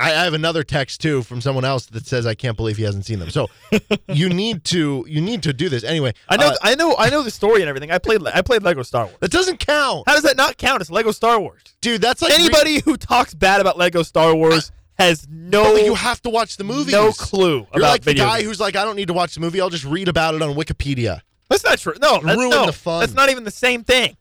I, 0.00 0.10
I 0.10 0.24
have 0.24 0.34
another 0.34 0.62
text 0.64 1.00
too 1.00 1.22
from 1.22 1.40
someone 1.40 1.64
else 1.64 1.86
that 1.86 2.06
says 2.06 2.26
I 2.26 2.34
can't 2.34 2.56
believe 2.56 2.76
he 2.76 2.82
hasn't 2.84 3.04
seen 3.04 3.18
them. 3.18 3.30
So 3.30 3.48
you 4.08 4.28
need 4.28 4.64
to 4.64 5.04
you 5.08 5.20
need 5.20 5.42
to 5.44 5.52
do 5.52 5.68
this 5.68 5.84
anyway. 5.84 6.12
I 6.28 6.36
know, 6.36 6.48
uh, 6.48 6.56
I 6.62 6.74
know, 6.74 6.94
I 6.98 7.10
know 7.10 7.22
the 7.22 7.30
story 7.30 7.60
and 7.60 7.68
everything. 7.68 7.90
I 7.90 7.98
played, 7.98 8.26
I 8.26 8.42
played 8.42 8.62
Lego 8.62 8.82
Star 8.82 9.04
Wars. 9.04 9.16
that 9.20 9.30
doesn't 9.30 9.58
count, 9.60 10.04
How 10.06 10.14
does 10.14 10.24
that 10.24 10.36
not 10.36 10.56
count? 10.56 10.80
It's 10.80 10.90
Lego 10.90 11.10
Star 11.12 11.38
Wars. 11.38 11.60
dude. 11.80 12.00
That's 12.00 12.22
like 12.22 12.30
re- 12.36 12.44
Anybody 12.44 12.80
who 12.80 12.96
talks 12.96 13.34
bad 13.34 13.60
about 13.60 13.76
Lego 13.78 14.02
Star 14.02 14.34
Wars 14.34 14.72
has 14.98 15.26
no, 15.30 15.74
But 15.74 15.84
you 15.84 15.94
have 15.94 16.20
to 16.22 16.30
watch 16.30 16.56
the 16.56 16.64
movie. 16.64 16.92
no 16.92 17.12
clue 17.12 17.66
You're 17.74 17.82
like 17.82 18.02
the 18.02 18.14
guy 18.14 18.38
games. 18.38 18.48
who's 18.48 18.60
like, 18.60 18.76
I 18.76 18.84
don't 18.84 18.96
need 18.96 19.08
to 19.08 19.14
watch 19.14 19.34
the 19.34 19.40
movie. 19.40 19.60
I'll 19.60 19.70
just 19.70 19.84
read 19.84 20.08
about 20.08 20.34
it 20.34 20.42
on 20.42 20.54
Wikipedia. 20.54 21.20
That's 21.48 21.64
not 21.64 21.78
true. 21.78 21.94
No, 22.00 22.20
that's, 22.20 22.36
Ruin 22.38 22.50
no, 22.50 22.66
the 22.66 22.72
fun. 22.72 23.00
That's 23.00 23.14
not 23.14 23.28
even 23.28 23.44
the 23.44 23.50
same 23.50 23.82
thing. 23.82 24.16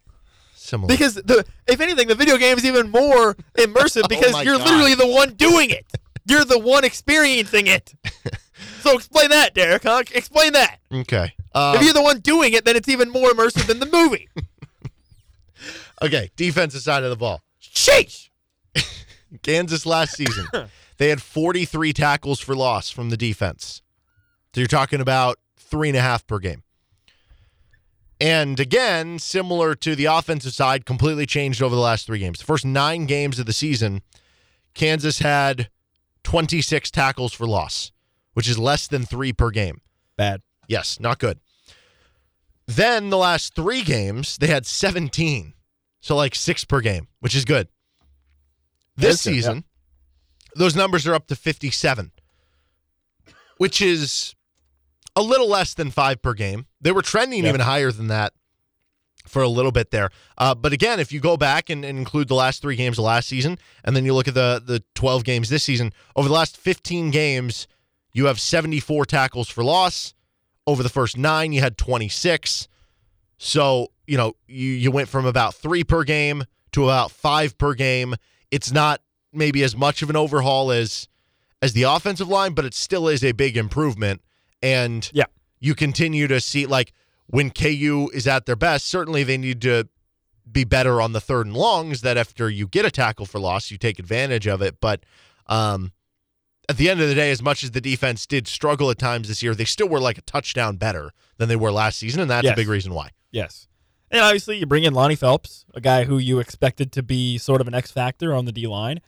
Similar. 0.69 0.87
Because 0.87 1.15
the, 1.15 1.43
if 1.67 1.81
anything, 1.81 2.07
the 2.07 2.15
video 2.15 2.37
game 2.37 2.57
is 2.57 2.65
even 2.65 2.89
more 2.91 3.33
immersive 3.57 4.03
because 4.09 4.35
Oh 4.35 4.41
you're 4.41 4.57
God. 4.57 4.67
literally 4.67 4.93
the 4.95 5.07
one 5.07 5.33
doing 5.33 5.71
it. 5.71 5.85
You're 6.27 6.45
the 6.45 6.59
one 6.59 6.83
experiencing 6.83 7.65
it. 7.67 7.93
so 8.81 8.95
explain 8.95 9.29
that, 9.31 9.55
Derek. 9.55 9.81
Huh? 9.83 10.03
Explain 10.13 10.53
that. 10.53 10.77
okay. 10.93 11.33
Uh, 11.55 11.73
if 11.77 11.83
you're 11.83 11.93
the 11.93 12.03
one 12.03 12.19
doing 12.19 12.53
it, 12.53 12.65
then 12.65 12.75
it's 12.75 12.87
even 12.87 13.09
more 13.09 13.29
immersive 13.31 13.65
than 13.65 13.79
the 13.79 13.87
movie. 13.87 14.29
okay. 16.01 16.29
Defensive 16.35 16.81
side 16.81 17.03
of 17.03 17.09
the 17.09 17.15
ball. 17.15 17.41
Sheesh. 17.61 18.29
Kansas 19.43 19.85
last 19.85 20.15
season, 20.15 20.47
they 20.97 21.09
had 21.09 21.21
43 21.21 21.93
tackles 21.93 22.39
for 22.39 22.55
loss 22.55 22.89
from 22.89 23.09
the 23.11 23.17
defense. 23.17 23.81
So 24.53 24.61
you're 24.61 24.67
talking 24.67 25.01
about 25.01 25.37
three 25.55 25.89
and 25.89 25.97
a 25.97 26.01
half 26.01 26.25
per 26.25 26.39
game. 26.39 26.63
And 28.19 28.59
again, 28.59 29.17
similar 29.19 29.75
to 29.75 29.95
the 29.95 30.05
offensive 30.05 30.53
side, 30.53 30.85
completely 30.85 31.25
changed 31.25 31.61
over 31.61 31.73
the 31.73 31.81
last 31.81 32.05
three 32.05 32.19
games. 32.19 32.39
The 32.39 32.45
first 32.45 32.65
nine 32.65 33.05
games 33.05 33.39
of 33.39 33.45
the 33.45 33.53
season, 33.53 34.01
Kansas 34.73 35.19
had 35.19 35.69
26 36.23 36.91
tackles 36.91 37.33
for 37.33 37.47
loss, 37.47 37.91
which 38.33 38.49
is 38.49 38.59
less 38.59 38.87
than 38.87 39.05
three 39.05 39.31
per 39.31 39.51
game. 39.51 39.81
Bad. 40.17 40.41
Yes, 40.67 40.99
not 40.99 41.19
good. 41.19 41.39
Then 42.67 43.09
the 43.09 43.17
last 43.17 43.55
three 43.55 43.83
games, 43.83 44.37
they 44.37 44.47
had 44.47 44.65
17. 44.65 45.53
So 46.01 46.15
like 46.15 46.35
six 46.35 46.65
per 46.65 46.81
game, 46.81 47.07
which 47.19 47.35
is 47.35 47.45
good. 47.45 47.67
This 48.95 49.23
good, 49.23 49.29
yeah. 49.29 49.35
season, 49.35 49.63
those 50.55 50.75
numbers 50.75 51.07
are 51.07 51.15
up 51.15 51.27
to 51.27 51.35
57, 51.35 52.11
which 53.57 53.81
is 53.81 54.35
a 55.19 55.23
little 55.23 55.47
less 55.49 55.73
than 55.73 55.91
five 55.91 56.21
per 56.21 56.33
game. 56.33 56.65
They 56.81 56.91
were 56.91 57.01
trending 57.01 57.45
even 57.45 57.61
higher 57.61 57.91
than 57.91 58.07
that 58.07 58.33
for 59.27 59.41
a 59.41 59.47
little 59.47 59.71
bit 59.71 59.91
there. 59.91 60.09
Uh, 60.37 60.55
but 60.55 60.73
again, 60.73 60.99
if 60.99 61.11
you 61.11 61.19
go 61.19 61.37
back 61.37 61.69
and, 61.69 61.85
and 61.85 61.99
include 61.99 62.27
the 62.27 62.35
last 62.35 62.61
three 62.61 62.75
games 62.75 62.97
of 62.97 63.05
last 63.05 63.27
season, 63.27 63.59
and 63.83 63.95
then 63.95 64.05
you 64.05 64.13
look 64.13 64.27
at 64.27 64.33
the 64.33 64.61
the 64.65 64.83
12 64.95 65.23
games 65.23 65.49
this 65.49 65.63
season, 65.63 65.93
over 66.15 66.27
the 66.27 66.33
last 66.33 66.57
15 66.57 67.11
games, 67.11 67.67
you 68.13 68.25
have 68.25 68.39
74 68.39 69.05
tackles 69.05 69.49
for 69.49 69.63
loss. 69.63 70.13
Over 70.65 70.83
the 70.83 70.89
first 70.89 71.17
nine, 71.17 71.51
you 71.51 71.61
had 71.61 71.77
26. 71.77 72.67
So, 73.37 73.87
you 74.05 74.17
know, 74.17 74.33
you, 74.47 74.69
you 74.69 74.91
went 74.91 75.09
from 75.09 75.25
about 75.25 75.55
three 75.55 75.83
per 75.83 76.03
game 76.03 76.43
to 76.73 76.83
about 76.83 77.11
five 77.11 77.57
per 77.57 77.73
game. 77.73 78.15
It's 78.51 78.71
not 78.71 79.01
maybe 79.33 79.63
as 79.63 79.75
much 79.75 80.01
of 80.01 80.09
an 80.09 80.15
overhaul 80.15 80.71
as 80.71 81.07
as 81.61 81.73
the 81.73 81.83
offensive 81.83 82.29
line, 82.29 82.53
but 82.53 82.65
it 82.65 82.73
still 82.73 83.07
is 83.07 83.23
a 83.23 83.31
big 83.33 83.57
improvement. 83.57 84.21
And 84.61 85.09
Yeah. 85.13 85.25
you 85.59 85.75
continue 85.75 86.27
to 86.27 86.39
see 86.39 86.65
like 86.65 86.93
when 87.27 87.51
KU 87.51 88.09
is 88.13 88.27
at 88.27 88.45
their 88.45 88.55
best, 88.55 88.85
certainly 88.87 89.23
they 89.23 89.37
need 89.37 89.61
to 89.61 89.87
be 90.51 90.63
better 90.63 90.99
on 91.01 91.13
the 91.13 91.21
third 91.21 91.45
and 91.45 91.55
longs 91.55 92.01
that 92.01 92.17
after 92.17 92.49
you 92.49 92.67
get 92.67 92.83
a 92.85 92.91
tackle 92.91 93.25
for 93.25 93.39
loss, 93.39 93.69
you 93.69 93.77
take 93.77 93.99
advantage 93.99 94.47
of 94.47 94.61
it. 94.61 94.79
But 94.81 95.03
um, 95.47 95.91
at 96.67 96.77
the 96.77 96.89
end 96.89 97.01
of 97.01 97.07
the 97.07 97.13
day, 97.15 97.29
as 97.31 97.41
much 97.41 97.63
as 97.63 97.71
the 97.71 97.81
defense 97.81 98.25
did 98.25 98.47
struggle 98.47 98.89
at 98.89 98.97
times 98.97 99.27
this 99.27 99.43
year, 99.43 99.53
they 99.53 99.65
still 99.65 99.87
were 99.87 99.99
like 99.99 100.17
a 100.17 100.21
touchdown 100.21 100.77
better 100.77 101.11
than 101.37 101.49
they 101.49 101.55
were 101.55 101.71
last 101.71 101.99
season, 101.99 102.21
and 102.21 102.29
that's 102.31 102.43
Yes. 102.45 102.53
a 102.53 102.55
big 102.55 102.67
reason 102.67 102.93
why. 102.93 103.09
Yes. 103.31 103.67
And 104.11 104.21
obviously, 104.21 104.57
you 104.57 104.65
bring 104.65 104.83
in 104.83 104.93
Lonnie 104.95 105.15
Phelps, 105.15 105.65
a 105.75 105.81
guy 105.81 106.03
who 106.05 106.17
you 106.17 106.39
expected 106.39 106.91
to 106.93 107.03
be 107.03 107.37
sort 107.37 107.61
of 107.61 107.67
an 107.67 107.75
X 107.75 107.91
factor 107.91 108.33
on 108.33 108.45
the 108.45 108.51
D 108.51 108.65
line, 108.65 109.01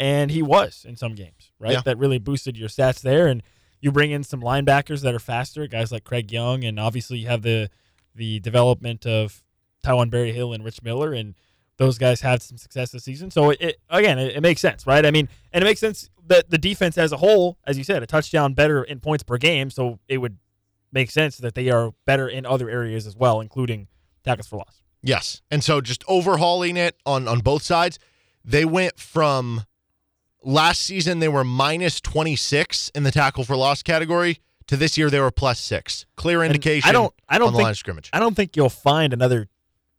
and 0.00 0.32
he 0.32 0.42
was 0.42 0.84
in 0.86 0.96
some 0.96 1.14
games, 1.14 1.52
right? 1.60 1.72
Yeah. 1.74 1.80
That 1.84 1.96
really 1.96 2.18
boosted 2.18 2.56
your 2.56 2.68
stats 2.68 3.00
there. 3.00 3.28
And 3.28 3.42
you 3.80 3.92
bring 3.92 4.10
in 4.10 4.24
some 4.24 4.40
linebackers 4.40 5.02
that 5.02 5.14
are 5.14 5.20
faster, 5.20 5.66
guys 5.66 5.92
like 5.92 6.04
Craig 6.04 6.32
Young, 6.32 6.64
and 6.64 6.78
obviously 6.78 7.18
you 7.18 7.28
have 7.28 7.42
the 7.42 7.70
the 8.14 8.40
development 8.40 9.06
of 9.06 9.42
Taiwan 9.82 10.10
Berryhill 10.10 10.52
and 10.52 10.64
Rich 10.64 10.82
Miller, 10.82 11.12
and 11.12 11.34
those 11.76 11.98
guys 11.98 12.20
had 12.20 12.42
some 12.42 12.58
success 12.58 12.90
this 12.90 13.04
season. 13.04 13.30
So 13.30 13.50
it, 13.50 13.60
it 13.60 13.80
again, 13.88 14.18
it, 14.18 14.36
it 14.36 14.40
makes 14.40 14.60
sense, 14.60 14.86
right? 14.86 15.04
I 15.06 15.10
mean, 15.10 15.28
and 15.52 15.62
it 15.62 15.66
makes 15.66 15.80
sense 15.80 16.10
that 16.26 16.50
the 16.50 16.58
defense 16.58 16.98
as 16.98 17.12
a 17.12 17.16
whole, 17.16 17.58
as 17.66 17.78
you 17.78 17.84
said, 17.84 18.02
a 18.02 18.06
touchdown 18.06 18.54
better 18.54 18.82
in 18.82 19.00
points 19.00 19.22
per 19.22 19.38
game. 19.38 19.70
So 19.70 19.98
it 20.08 20.18
would 20.18 20.38
make 20.92 21.10
sense 21.10 21.38
that 21.38 21.54
they 21.54 21.70
are 21.70 21.92
better 22.04 22.28
in 22.28 22.44
other 22.44 22.68
areas 22.68 23.06
as 23.06 23.16
well, 23.16 23.40
including 23.40 23.88
tackles 24.24 24.48
for 24.48 24.56
loss. 24.56 24.82
Yes. 25.02 25.42
And 25.50 25.62
so 25.62 25.80
just 25.80 26.04
overhauling 26.08 26.76
it 26.76 26.96
on 27.06 27.28
on 27.28 27.40
both 27.40 27.62
sides, 27.62 27.98
they 28.44 28.64
went 28.64 28.98
from 28.98 29.64
last 30.42 30.82
season 30.82 31.18
they 31.18 31.28
were 31.28 31.44
minus 31.44 32.00
26 32.00 32.90
in 32.94 33.02
the 33.02 33.10
tackle 33.10 33.44
for 33.44 33.56
loss 33.56 33.82
category 33.82 34.38
to 34.66 34.76
this 34.76 34.96
year 34.98 35.10
they 35.10 35.20
were 35.20 35.30
plus 35.30 35.58
6. 35.60 36.06
Clear 36.16 36.42
And 36.42 36.50
indication 36.54 36.88
I 36.88 36.92
don't, 36.92 37.12
I 37.28 37.38
don't 37.38 37.52
think, 37.52 37.62
line 37.62 37.70
of 37.70 37.78
scrimmage. 37.78 38.10
I 38.12 38.18
don't 38.20 38.34
think 38.34 38.56
you'll 38.56 38.68
find 38.68 39.12
another 39.12 39.48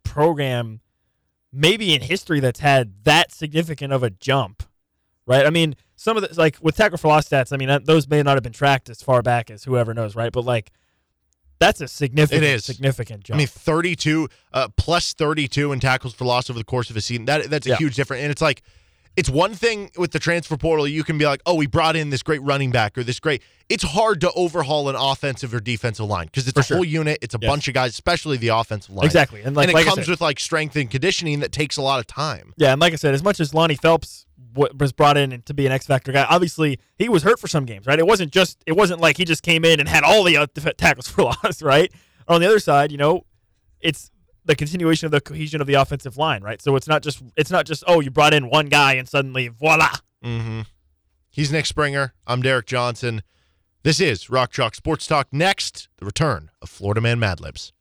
program, 0.03 0.81
maybe 1.51 1.93
in 1.93 2.01
history, 2.01 2.39
that's 2.39 2.59
had 2.59 3.03
that 3.03 3.31
significant 3.31 3.93
of 3.93 4.03
a 4.03 4.09
jump, 4.09 4.63
right? 5.25 5.45
I 5.45 5.49
mean, 5.49 5.75
some 5.95 6.17
of 6.17 6.23
the 6.27 6.33
like 6.39 6.57
with 6.61 6.75
tackle 6.77 6.97
for 6.97 7.07
loss 7.09 7.27
stats. 7.27 7.51
I 7.53 7.57
mean, 7.57 7.83
those 7.83 8.07
may 8.07 8.21
not 8.23 8.35
have 8.35 8.43
been 8.43 8.53
tracked 8.53 8.89
as 8.89 9.01
far 9.01 9.21
back 9.21 9.51
as 9.51 9.63
whoever 9.63 9.93
knows, 9.93 10.15
right? 10.15 10.31
But 10.31 10.45
like, 10.45 10.71
that's 11.59 11.81
a 11.81 11.87
significant, 11.89 12.43
It 12.43 12.47
is. 12.47 12.63
significant 12.65 13.23
jump. 13.25 13.35
I 13.35 13.39
mean, 13.39 13.47
32 13.47 14.29
uh, 14.53 14.69
plus 14.77 15.13
32 15.13 15.73
in 15.73 15.79
tackles 15.81 16.13
for 16.13 16.23
loss 16.25 16.49
over 16.49 16.57
the 16.57 16.63
course 16.63 16.89
of 16.89 16.95
a 16.95 17.01
season. 17.01 17.25
That 17.25 17.49
that's 17.49 17.67
a 17.67 17.71
Yeah. 17.71 17.77
huge 17.77 17.95
difference. 17.95 18.21
And 18.23 18.31
it's 18.31 18.41
like 18.41 18.61
it's 19.15 19.29
one 19.29 19.53
thing 19.53 19.91
with 19.97 20.11
the 20.11 20.19
transfer 20.19 20.55
portal. 20.55 20.87
You 20.87 21.03
can 21.03 21.17
be 21.17 21.25
like, 21.25 21.41
oh, 21.45 21.55
we 21.55 21.67
brought 21.67 21.95
in 21.95 22.09
this 22.09 22.23
great 22.23 22.41
running 22.41 22.71
back 22.71 22.97
or 22.97 23.03
this 23.03 23.19
great. 23.19 23.41
It's 23.67 23.83
hard 23.83 24.21
to 24.21 24.31
overhaul 24.31 24.87
an 24.89 24.95
offensive 24.95 25.53
or 25.53 25.59
defensive 25.59 26.05
line 26.05 26.27
because 26.27 26.47
it's 26.47 26.53
For 26.55 26.59
a 26.61 26.63
sure. 26.63 26.77
whole 26.77 26.85
unit. 26.85 27.19
It's 27.21 27.35
a 27.35 27.39
Yes. 27.41 27.49
bunch 27.49 27.67
of 27.67 27.73
guys, 27.73 27.91
especially 27.91 28.37
the 28.37 28.47
offensive 28.49 28.95
line. 28.95 29.05
exactly, 29.05 29.41
and 29.41 29.55
like, 29.55 29.65
and 29.67 29.71
it 29.71 29.75
like 29.75 29.85
comes 29.85 30.07
with 30.07 30.21
like 30.21 30.39
strength 30.39 30.75
and 30.75 30.89
conditioning 30.89 31.39
that 31.41 31.51
takes 31.51 31.75
a 31.77 31.81
lot 31.81 31.99
of 31.99 32.07
time. 32.07 32.53
Yeah, 32.57 32.71
and 32.71 32.79
like 32.81 32.93
I 32.93 32.95
said, 32.95 33.13
as 33.13 33.23
much 33.23 33.39
as 33.39 33.53
Lonnie 33.53 33.75
Phelps 33.75 34.25
was 34.55 34.91
brought 34.91 35.15
in 35.17 35.41
to 35.43 35.53
be 35.53 35.65
an 35.65 35.71
X 35.71 35.85
factor 35.85 36.11
guy, 36.11 36.25
obviously 36.29 36.79
he 36.97 37.07
was 37.09 37.21
hurt 37.23 37.39
for 37.39 37.47
some 37.47 37.65
games, 37.65 37.85
right? 37.85 37.99
It 37.99 38.07
wasn't 38.07 38.31
just 38.31 38.57
it 38.65 38.75
wasn't 38.75 38.99
like 39.01 39.17
he 39.17 39.25
just 39.25 39.43
came 39.43 39.63
in 39.65 39.79
and 39.79 39.87
had 39.89 40.03
all 40.03 40.23
the 40.23 40.47
tackles 40.77 41.07
for 41.07 41.23
loss, 41.43 41.61
right? 41.61 41.91
On 42.27 42.39
the 42.41 42.47
other 42.47 42.59
side, 42.59 42.91
you 42.91 42.97
know, 42.97 43.25
it's 43.81 44.09
the 44.49 44.55
continuation 44.55 45.05
of 45.05 45.11
the 45.11 45.21
cohesion 45.21 45.61
of 45.61 45.67
the 45.67 45.75
offensive 45.75 46.17
line, 46.17 46.41
right? 46.41 46.59
So 46.59 46.75
it's 46.75 46.87
not 46.87 47.03
just 47.03 47.21
it's 47.37 47.51
not 47.51 47.67
just 47.67 47.83
oh 47.85 47.99
you 47.99 48.09
brought 48.09 48.33
in 48.33 48.49
one 48.49 48.65
guy 48.65 48.93
and 48.93 49.07
suddenly 49.07 49.47
voila. 49.47 49.91
Mm-hmm. 50.25 50.61
He's 51.29 51.51
Nick 51.51 51.67
Springer. 51.67 52.15
I'm 52.25 52.41
Derek 52.41 52.65
Johnson. 52.65 53.21
This 53.83 54.01
is 54.01 54.27
Rock 54.27 54.51
Chalk 54.51 54.73
Sports 54.73 55.05
Talk. 55.05 55.27
Next, 55.31 55.87
the 55.97 56.05
return 56.05 56.49
of 56.63 56.69
Florida 56.69 56.99
Man 56.99 57.19
Mad 57.19 57.39
Libs. 57.39 57.73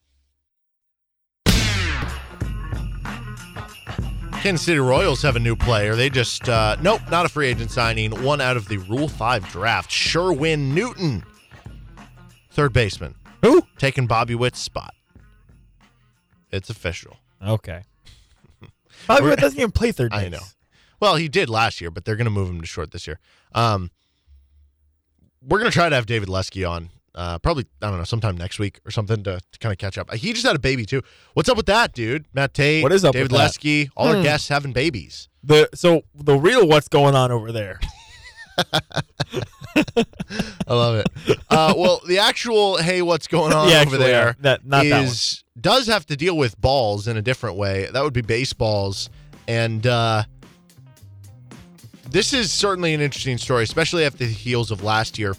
Kansas 4.42 4.66
City 4.66 4.78
Royals 4.78 5.22
have 5.22 5.36
a 5.36 5.40
new 5.40 5.56
player. 5.56 5.96
They 5.96 6.10
just, 6.10 6.48
uh, 6.48 6.76
nope, 6.80 7.00
not 7.10 7.26
a 7.26 7.28
free 7.28 7.48
agent 7.48 7.72
signing. 7.72 8.22
One 8.22 8.40
out 8.40 8.56
of 8.56 8.68
the 8.68 8.76
Rule 8.76 9.08
5 9.08 9.48
draft. 9.48 9.90
Shervyen 9.90 10.74
Newton, 10.74 11.24
third 12.50 12.72
baseman. 12.72 13.16
Who? 13.42 13.66
Taking 13.78 14.06
Bobby 14.06 14.36
Witt's 14.36 14.60
spot. 14.60 14.94
It's 16.50 16.70
official. 16.70 17.16
Okay. 17.46 17.82
Bobby 19.06 19.22
We're- 19.22 19.30
Witt 19.32 19.40
doesn't 19.40 19.58
even 19.58 19.70
play 19.72 19.92
third 19.92 20.10
base. 20.10 20.20
I 20.20 20.28
know. 20.28 20.40
Well, 21.00 21.16
he 21.16 21.28
did 21.28 21.48
last 21.48 21.80
year, 21.80 21.90
but 21.90 22.04
they're 22.04 22.16
going 22.16 22.24
to 22.24 22.30
move 22.30 22.48
him 22.48 22.60
to 22.60 22.66
short 22.66 22.90
this 22.90 23.06
year. 23.06 23.20
Um, 23.54 23.90
we're 25.46 25.58
going 25.58 25.70
to 25.70 25.74
try 25.74 25.88
to 25.88 25.94
have 25.94 26.06
David 26.06 26.28
Lesky 26.28 26.64
on 26.64 26.90
uh, 27.14 27.38
probably, 27.38 27.66
I 27.82 27.88
don't 27.88 27.98
know, 27.98 28.04
sometime 28.04 28.36
next 28.36 28.58
week 28.58 28.80
or 28.84 28.90
something 28.90 29.22
to, 29.24 29.40
to 29.40 29.58
kind 29.60 29.72
of 29.72 29.78
catch 29.78 29.96
up. 29.98 30.12
He 30.14 30.32
just 30.32 30.44
had 30.46 30.56
a 30.56 30.58
baby, 30.58 30.84
too. 30.84 31.02
What's 31.34 31.48
up 31.48 31.56
with 31.56 31.66
that, 31.66 31.92
dude? 31.92 32.26
Matt 32.34 32.54
Tate, 32.54 32.82
What 32.82 32.92
is 32.92 33.04
up 33.04 33.12
David 33.12 33.24
with 33.30 33.38
that? 33.38 33.44
Lesky, 33.44 33.90
all 33.96 34.08
our 34.08 34.16
Hmm. 34.16 34.22
guests 34.22 34.48
having 34.48 34.72
babies. 34.72 35.28
The 35.44 35.68
so 35.74 36.02
the 36.14 36.34
real 36.34 36.66
what's 36.66 36.88
going 36.88 37.14
on 37.14 37.30
over 37.30 37.52
there. 37.52 37.78
I 40.66 40.74
love 40.74 40.96
it. 40.96 41.08
Uh, 41.48 41.74
well, 41.76 42.00
the 42.06 42.18
actual, 42.18 42.76
hey, 42.78 43.02
what's 43.02 43.26
going 43.26 43.52
on 43.52 43.68
Yeah, 43.68 43.76
over 43.76 43.82
actually, 43.82 43.98
there 43.98 44.26
yeah. 44.26 44.32
That- 44.40 44.66
not 44.66 44.84
that 44.84 45.06
one. 45.06 45.14
does 45.60 45.86
have 45.86 46.06
to 46.06 46.16
deal 46.16 46.36
with 46.36 46.60
balls 46.60 47.08
in 47.08 47.16
a 47.16 47.22
different 47.22 47.56
way. 47.56 47.88
That 47.92 48.02
would 48.02 48.12
be 48.12 48.20
baseballs, 48.22 49.10
and 49.46 49.86
uh, 49.86 50.24
this 52.10 52.32
is 52.32 52.52
certainly 52.52 52.94
an 52.94 53.00
interesting 53.00 53.38
story, 53.38 53.62
especially 53.64 54.04
after 54.04 54.18
the 54.18 54.26
heels 54.32 54.70
of 54.70 54.82
last 54.82 55.18
year 55.18 55.34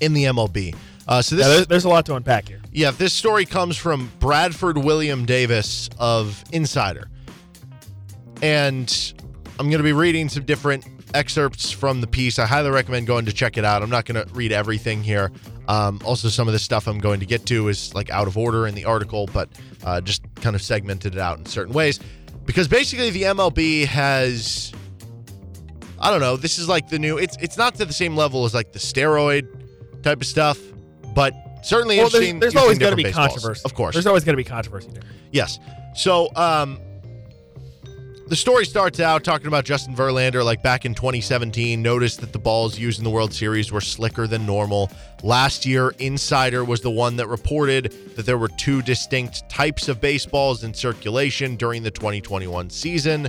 in 0.00 0.12
the 0.12 0.24
MLB. 0.24 0.74
Uh, 1.06 1.20
so 1.20 1.36
this, 1.36 1.46
Yeah, 1.46 1.54
there's, 1.54 1.66
there's 1.66 1.84
a 1.84 1.88
lot 1.90 2.06
to 2.06 2.14
unpack 2.14 2.48
here. 2.48 2.60
yeah, 2.72 2.90
this 2.90 3.12
story 3.12 3.44
comes 3.44 3.76
from 3.76 4.10
Bradford 4.20 4.78
William 4.78 5.26
Davis 5.26 5.90
of 5.98 6.42
Insider. 6.52 7.08
And 8.42 9.14
I'm 9.58 9.68
going 9.68 9.78
to 9.78 9.84
be 9.84 9.92
reading 9.92 10.28
some 10.28 10.44
different 10.44 10.84
excerpts 11.14 11.70
from 11.70 12.00
the 12.00 12.06
piece. 12.06 12.38
I 12.38 12.46
highly 12.46 12.70
recommend 12.70 13.06
going 13.06 13.24
to 13.26 13.32
check 13.32 13.56
it 13.56 13.64
out. 13.64 13.82
I'm 13.82 13.90
not 13.90 14.04
going 14.04 14.26
to 14.26 14.32
read 14.34 14.52
everything 14.52 15.02
here. 15.02 15.30
Um, 15.68 16.00
also, 16.04 16.28
some 16.28 16.46
of 16.48 16.52
the 16.52 16.58
stuff 16.58 16.86
I'm 16.86 16.98
going 16.98 17.20
to 17.20 17.26
get 17.26 17.46
to 17.46 17.68
is 17.68 17.94
like 17.94 18.10
out 18.10 18.26
of 18.26 18.36
order 18.36 18.66
in 18.66 18.74
the 18.74 18.84
article, 18.84 19.28
but 19.32 19.48
uh, 19.84 20.00
just 20.00 20.22
kind 20.36 20.54
of 20.54 20.60
segmented 20.62 21.14
it 21.14 21.20
out 21.20 21.38
in 21.38 21.46
certain 21.46 21.72
ways. 21.72 22.00
Because 22.44 22.68
basically, 22.68 23.10
the 23.10 23.22
MLB 23.22 23.86
has. 23.86 24.72
I 25.98 26.10
don't 26.10 26.20
know. 26.20 26.36
This 26.36 26.58
is 26.58 26.68
like 26.68 26.88
the 26.88 26.98
new. 26.98 27.16
It's 27.16 27.36
it's 27.40 27.56
not 27.56 27.76
to 27.76 27.84
the 27.86 27.92
same 27.94 28.14
level 28.16 28.44
as 28.44 28.52
like 28.52 28.72
the 28.72 28.78
steroid 28.78 29.46
type 30.02 30.20
of 30.20 30.26
stuff, 30.26 30.58
but 31.14 31.32
certainly 31.62 31.96
Well, 31.96 32.10
there's, 32.10 32.14
interesting. 32.28 32.40
there's 32.40 32.56
always 32.56 32.78
going 32.78 32.92
to 32.92 32.96
be 32.96 33.04
baseballs. 33.04 33.28
controversy. 33.32 33.62
Of 33.64 33.74
course. 33.74 33.94
There's 33.94 34.06
always 34.06 34.22
going 34.24 34.34
to 34.34 34.36
be 34.36 34.44
controversy 34.44 34.90
there. 34.92 35.02
Yes. 35.32 35.58
So, 35.94 36.28
um, 36.36 36.78
the 38.26 38.36
story 38.36 38.64
starts 38.64 39.00
out 39.00 39.22
talking 39.22 39.48
about 39.48 39.64
Justin 39.64 39.94
Verlander, 39.94 40.42
like 40.44 40.62
back 40.62 40.86
in 40.86 40.94
2017, 40.94 41.82
noticed 41.82 42.20
that 42.20 42.32
the 42.32 42.38
balls 42.38 42.78
used 42.78 42.98
in 42.98 43.04
the 43.04 43.10
World 43.10 43.34
Series 43.34 43.70
were 43.70 43.82
slicker 43.82 44.26
than 44.26 44.46
normal. 44.46 44.90
Last 45.22 45.66
year, 45.66 45.94
Insider 45.98 46.64
was 46.64 46.80
the 46.80 46.90
one 46.90 47.16
that 47.16 47.28
reported 47.28 47.92
that 48.16 48.24
there 48.24 48.38
were 48.38 48.48
two 48.48 48.80
distinct 48.80 49.48
types 49.50 49.88
of 49.88 50.00
baseballs 50.00 50.64
in 50.64 50.72
circulation 50.72 51.56
during 51.56 51.82
the 51.82 51.90
2021 51.90 52.70
season, 52.70 53.28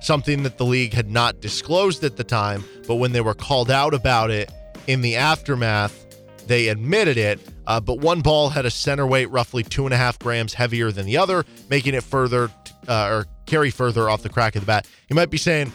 something 0.00 0.42
that 0.42 0.58
the 0.58 0.66
league 0.66 0.92
had 0.92 1.10
not 1.10 1.40
disclosed 1.40 2.04
at 2.04 2.16
the 2.16 2.24
time, 2.24 2.62
but 2.86 2.96
when 2.96 3.12
they 3.12 3.22
were 3.22 3.34
called 3.34 3.70
out 3.70 3.94
about 3.94 4.30
it 4.30 4.50
in 4.86 5.00
the 5.00 5.16
aftermath, 5.16 6.04
they 6.46 6.68
admitted 6.68 7.16
it, 7.16 7.40
uh, 7.66 7.80
but 7.80 7.98
one 7.98 8.20
ball 8.20 8.50
had 8.50 8.66
a 8.66 8.70
center 8.70 9.06
weight 9.06 9.30
roughly 9.30 9.62
two 9.62 9.84
and 9.84 9.94
a 9.94 9.96
half 9.96 10.18
grams 10.18 10.54
heavier 10.54 10.90
than 10.90 11.06
the 11.06 11.16
other, 11.16 11.44
making 11.70 11.94
it 11.94 12.02
further 12.02 12.50
uh, 12.88 13.08
or 13.08 13.26
carry 13.46 13.70
further 13.70 14.08
off 14.08 14.22
the 14.22 14.28
crack 14.28 14.56
of 14.56 14.62
the 14.62 14.66
bat. 14.66 14.86
You 15.08 15.16
might 15.16 15.30
be 15.30 15.38
saying, 15.38 15.72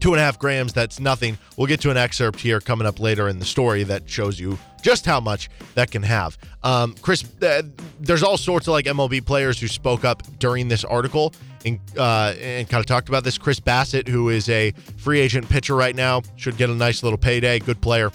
two 0.00 0.12
and 0.12 0.20
a 0.20 0.22
half 0.22 0.38
grams, 0.38 0.72
that's 0.72 1.00
nothing. 1.00 1.38
We'll 1.56 1.66
get 1.66 1.80
to 1.80 1.90
an 1.90 1.96
excerpt 1.96 2.40
here 2.40 2.60
coming 2.60 2.86
up 2.86 3.00
later 3.00 3.28
in 3.28 3.38
the 3.38 3.44
story 3.44 3.84
that 3.84 4.08
shows 4.08 4.38
you 4.38 4.58
just 4.82 5.06
how 5.06 5.18
much 5.18 5.48
that 5.74 5.90
can 5.90 6.02
have. 6.02 6.36
Um, 6.62 6.94
Chris, 7.00 7.24
uh, 7.42 7.62
there's 8.00 8.22
all 8.22 8.36
sorts 8.36 8.66
of 8.68 8.72
like 8.72 8.84
MLB 8.84 9.24
players 9.24 9.58
who 9.58 9.66
spoke 9.66 10.04
up 10.04 10.22
during 10.38 10.68
this 10.68 10.84
article 10.84 11.32
and, 11.64 11.80
uh, 11.96 12.34
and 12.38 12.68
kind 12.68 12.80
of 12.80 12.86
talked 12.86 13.08
about 13.08 13.24
this. 13.24 13.38
Chris 13.38 13.60
Bassitt, 13.60 14.06
who 14.06 14.28
is 14.28 14.48
a 14.50 14.72
free 14.98 15.20
agent 15.20 15.48
pitcher 15.48 15.74
right 15.74 15.96
now, 15.96 16.20
should 16.36 16.58
get 16.58 16.68
a 16.68 16.74
nice 16.74 17.02
little 17.02 17.18
payday. 17.18 17.58
Good 17.58 17.80
player. 17.80 18.12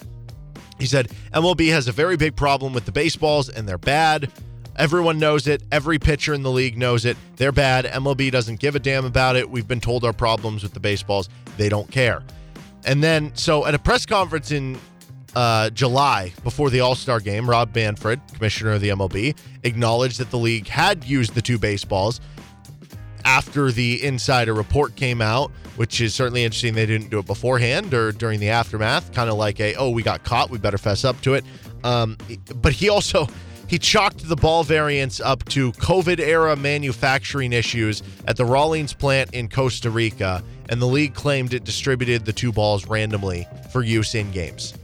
He 0.80 0.86
said 0.86 1.10
MLB 1.32 1.70
has 1.70 1.86
a 1.86 1.92
very 1.92 2.16
big 2.16 2.34
problem 2.34 2.72
with 2.72 2.86
the 2.86 2.92
baseballs 2.92 3.48
and 3.48 3.68
they're 3.68 3.78
bad. 3.78 4.32
Everyone 4.76 5.18
knows 5.18 5.46
it. 5.46 5.62
Every 5.70 5.98
pitcher 5.98 6.32
in 6.32 6.42
the 6.42 6.50
league 6.50 6.78
knows 6.78 7.04
it. 7.04 7.16
They're 7.36 7.52
bad. 7.52 7.84
MLB 7.84 8.30
doesn't 8.30 8.60
give 8.60 8.74
a 8.74 8.78
damn 8.78 9.04
about 9.04 9.36
it. 9.36 9.50
We've 9.50 9.68
been 9.68 9.80
told 9.80 10.04
our 10.04 10.14
problems 10.14 10.62
with 10.62 10.72
the 10.72 10.80
baseballs. 10.80 11.28
They 11.58 11.68
don't 11.68 11.90
care. 11.90 12.22
And 12.86 13.02
then, 13.02 13.34
so 13.34 13.66
at 13.66 13.74
a 13.74 13.78
press 13.78 14.06
conference 14.06 14.52
in 14.52 14.78
uh, 15.34 15.68
July 15.70 16.32
before 16.42 16.70
the 16.70 16.80
All 16.80 16.94
Star 16.94 17.20
game, 17.20 17.48
Rob 17.48 17.74
Manfred, 17.74 18.20
commissioner 18.32 18.72
of 18.72 18.80
the 18.80 18.88
MLB, 18.88 19.36
acknowledged 19.64 20.18
that 20.18 20.30
the 20.30 20.38
league 20.38 20.66
had 20.66 21.04
used 21.04 21.34
the 21.34 21.42
two 21.42 21.58
baseballs 21.58 22.20
after 23.24 23.70
the 23.72 24.02
insider 24.04 24.54
report 24.54 24.96
came 24.96 25.20
out, 25.20 25.50
which 25.76 26.00
is 26.00 26.14
certainly 26.14 26.44
interesting. 26.44 26.74
They 26.74 26.86
didn't 26.86 27.10
do 27.10 27.18
it 27.18 27.26
beforehand 27.26 27.92
or 27.94 28.12
during 28.12 28.40
the 28.40 28.50
aftermath, 28.50 29.12
kind 29.12 29.30
of 29.30 29.36
like 29.36 29.60
a 29.60 29.74
oh 29.76 29.90
we 29.90 30.02
got 30.02 30.24
caught, 30.24 30.50
we 30.50 30.58
better 30.58 30.78
fess 30.78 31.04
up 31.04 31.20
to 31.22 31.34
it. 31.34 31.44
Um, 31.84 32.16
but 32.56 32.72
he 32.72 32.88
also 32.88 33.26
he 33.66 33.78
chalked 33.78 34.28
the 34.28 34.34
ball 34.36 34.64
variants 34.64 35.20
up 35.20 35.44
to 35.50 35.70
COVID 35.72 36.18
era 36.18 36.56
manufacturing 36.56 37.52
issues 37.52 38.02
at 38.26 38.36
the 38.36 38.44
Rawlings 38.44 38.92
plant 38.92 39.32
in 39.32 39.48
Costa 39.48 39.90
Rica, 39.90 40.42
and 40.68 40.82
the 40.82 40.86
league 40.86 41.14
claimed 41.14 41.54
it 41.54 41.62
distributed 41.64 42.24
the 42.24 42.32
two 42.32 42.50
balls 42.52 42.86
randomly 42.88 43.46
for 43.72 43.82
use 43.84 44.14
in 44.16 44.30
games, 44.32 44.74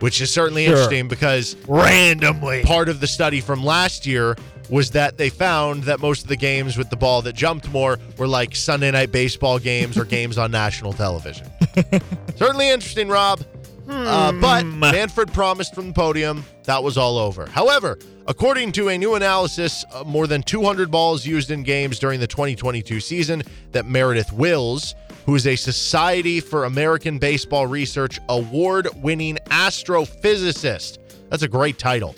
which 0.00 0.20
is 0.20 0.32
certainly 0.32 0.64
Sure. 0.64 0.72
interesting 0.74 1.06
because 1.06 1.54
Randomly. 1.68 2.62
part 2.64 2.88
of 2.88 2.98
the 3.00 3.06
study 3.06 3.40
from 3.40 3.64
last 3.64 4.06
year 4.06 4.36
was 4.70 4.90
that 4.92 5.18
they 5.18 5.28
found 5.28 5.84
that 5.84 6.00
most 6.00 6.22
of 6.22 6.28
the 6.28 6.36
games 6.36 6.76
with 6.76 6.88
the 6.90 6.96
ball 6.96 7.22
that 7.22 7.34
jumped 7.34 7.68
more 7.70 7.98
were 8.18 8.28
like 8.28 8.54
Sunday 8.56 8.90
night 8.90 9.12
baseball 9.12 9.58
games 9.58 9.96
or 9.98 10.04
games 10.04 10.38
on 10.38 10.50
national 10.50 10.92
television. 10.92 11.46
Certainly 12.36 12.70
interesting, 12.70 13.08
Rob. 13.08 13.40
Uh, 13.88 14.32
but 14.32 14.62
Hmm. 14.62 14.78
Manfred 14.78 15.32
promised 15.32 15.74
from 15.74 15.88
the 15.88 15.92
podium 15.92 16.44
that 16.64 16.82
was 16.82 16.96
all 16.96 17.18
over. 17.18 17.46
However, 17.46 17.98
according 18.26 18.72
to 18.72 18.88
a 18.88 18.96
new 18.96 19.14
analysis, 19.16 19.84
uh, 19.92 20.04
more 20.04 20.26
than 20.28 20.42
200 20.42 20.90
balls 20.90 21.26
used 21.26 21.50
in 21.50 21.64
games 21.64 21.98
during 21.98 22.20
the 22.20 22.26
2022 22.28 23.00
season 23.00 23.42
that 23.72 23.84
Meredith 23.86 24.32
Wills, 24.32 24.94
who 25.26 25.34
is 25.34 25.46
a 25.48 25.56
Society 25.56 26.38
for 26.40 26.64
American 26.64 27.18
Baseball 27.18 27.66
Research 27.66 28.20
award 28.28 28.88
winning 29.02 29.36
astrophysicist, 29.46 30.98
that's 31.28 31.42
a 31.42 31.48
great 31.48 31.78
title, 31.78 32.14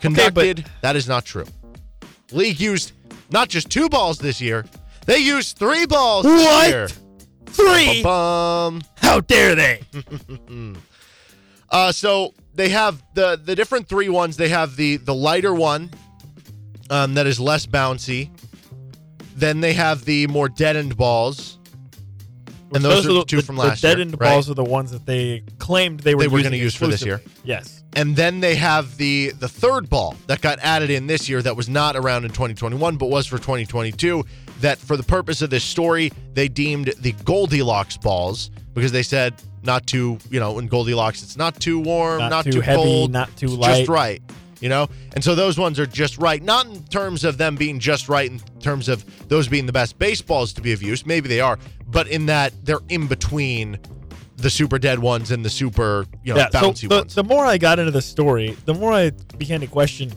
conducted, 0.00 0.66
that 0.82 0.94
is 0.94 1.08
not 1.08 1.24
true. 1.24 1.46
League 2.34 2.60
used 2.60 2.92
not 3.30 3.48
just 3.48 3.70
two 3.70 3.88
balls 3.88 4.18
this 4.18 4.40
year, 4.40 4.64
they 5.06 5.18
used 5.18 5.56
three 5.58 5.86
balls 5.86 6.24
this 6.24 6.44
What? 6.46 6.68
year. 6.68 6.88
Three? 7.46 8.02
Bum. 8.02 8.82
How 8.96 9.20
dare 9.20 9.54
they? 9.54 9.80
Uh, 11.70 11.90
so 11.90 12.34
they 12.54 12.68
have 12.68 13.02
the 13.14 13.40
the 13.42 13.54
different 13.56 13.88
three 13.88 14.10
ones. 14.10 14.36
They 14.36 14.50
have 14.50 14.76
the 14.76 14.98
the 14.98 15.14
lighter 15.14 15.54
one, 15.54 15.90
um, 16.90 17.14
that 17.14 17.26
is 17.26 17.40
less 17.40 17.64
bouncy. 17.64 18.28
Then 19.34 19.60
they 19.60 19.72
have 19.72 20.04
the 20.04 20.26
more 20.26 20.50
deadened 20.50 20.98
balls, 20.98 21.58
and 22.74 22.84
those, 22.84 23.06
are 23.06 23.12
the 23.14 23.24
two 23.24 23.40
from 23.40 23.56
last 23.56 23.80
the 23.80 23.88
year. 23.88 23.96
deadened 23.96 24.20
right? 24.20 24.28
balls 24.32 24.50
are 24.50 24.54
the 24.54 24.62
ones 24.62 24.90
that 24.90 25.06
they 25.06 25.44
claimed 25.58 26.00
they 26.00 26.14
were 26.14 26.20
They 26.24 26.28
were 26.28 26.42
gonna 26.42 26.56
use 26.56 26.74
for 26.74 26.86
this 26.88 27.02
year. 27.06 27.22
Yes. 27.42 27.81
And 27.94 28.16
then 28.16 28.40
they 28.40 28.54
have 28.54 28.96
the 28.96 29.30
the 29.38 29.48
third 29.48 29.90
ball 29.90 30.16
that 30.26 30.40
got 30.40 30.58
added 30.60 30.90
in 30.90 31.06
this 31.06 31.28
year 31.28 31.42
that 31.42 31.56
was 31.56 31.68
not 31.68 31.94
around 31.96 32.24
in 32.24 32.30
2021 32.30 32.96
but 32.96 33.06
was 33.10 33.26
for 33.26 33.36
2022 33.36 34.24
that 34.60 34.78
for 34.78 34.96
the 34.96 35.02
purpose 35.02 35.42
of 35.42 35.50
this 35.50 35.64
story 35.64 36.10
they 36.32 36.48
deemed 36.48 36.94
the 37.00 37.12
Goldilocks 37.24 37.96
balls 37.98 38.50
because 38.74 38.92
they 38.92 39.02
said 39.02 39.34
not 39.62 39.86
too, 39.86 40.18
you 40.30 40.40
know, 40.40 40.58
in 40.58 40.68
Goldilocks 40.68 41.22
it's 41.22 41.36
not 41.36 41.60
too 41.60 41.78
warm, 41.78 42.18
Not 42.18 42.30
not, 42.30 42.44
too 42.44 42.52
too, 42.52 42.60
heavy, 42.60 42.82
cold, 42.82 43.12
not 43.12 43.36
too 43.36 43.48
light. 43.48 43.78
just 43.78 43.88
right, 43.88 44.22
you 44.60 44.68
know? 44.68 44.88
And 45.14 45.22
so 45.22 45.34
those 45.34 45.58
ones 45.58 45.78
are 45.78 45.86
just 45.86 46.18
right, 46.18 46.42
not 46.42 46.66
in 46.66 46.82
terms 46.84 47.24
of 47.24 47.38
them 47.38 47.56
being 47.56 47.78
just 47.78 48.08
right 48.08 48.30
in 48.30 48.40
terms 48.60 48.88
of 48.88 49.04
those 49.28 49.48
being 49.48 49.66
the 49.66 49.72
best 49.72 49.98
baseballs 49.98 50.52
to 50.54 50.62
be 50.62 50.72
of 50.72 50.82
use, 50.82 51.04
maybe 51.06 51.28
they 51.28 51.40
are, 51.40 51.58
but 51.88 52.08
in 52.08 52.26
that 52.26 52.52
they're 52.64 52.80
in 52.88 53.06
between 53.06 53.78
the 54.42 54.50
super 54.50 54.78
dead 54.78 54.98
ones 54.98 55.30
and 55.30 55.44
the 55.44 55.50
super, 55.50 56.04
you 56.22 56.34
know, 56.34 56.40
yeah. 56.40 56.50
So 56.50 56.60
bouncy 56.60 56.88
the, 56.88 56.96
ones. 56.96 57.14
the 57.14 57.24
more 57.24 57.46
I 57.46 57.58
got 57.58 57.78
into 57.78 57.92
the 57.92 58.02
story, 58.02 58.56
the 58.66 58.74
more 58.74 58.92
I 58.92 59.10
began 59.38 59.60
to 59.60 59.66
question 59.66 60.12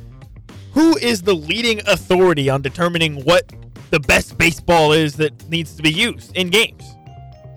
who 0.74 0.98
is 0.98 1.22
the 1.22 1.34
leading 1.34 1.80
authority 1.88 2.50
on 2.50 2.62
determining 2.62 3.24
what 3.24 3.52
the 3.92 4.00
best 4.02 4.38
baseball 4.38 4.92
is 4.92 5.16
that 5.16 5.50
needs 5.50 5.76
to 5.76 5.82
be 5.82 5.92
used 5.92 6.36
in 6.36 6.50
games. 6.50 6.84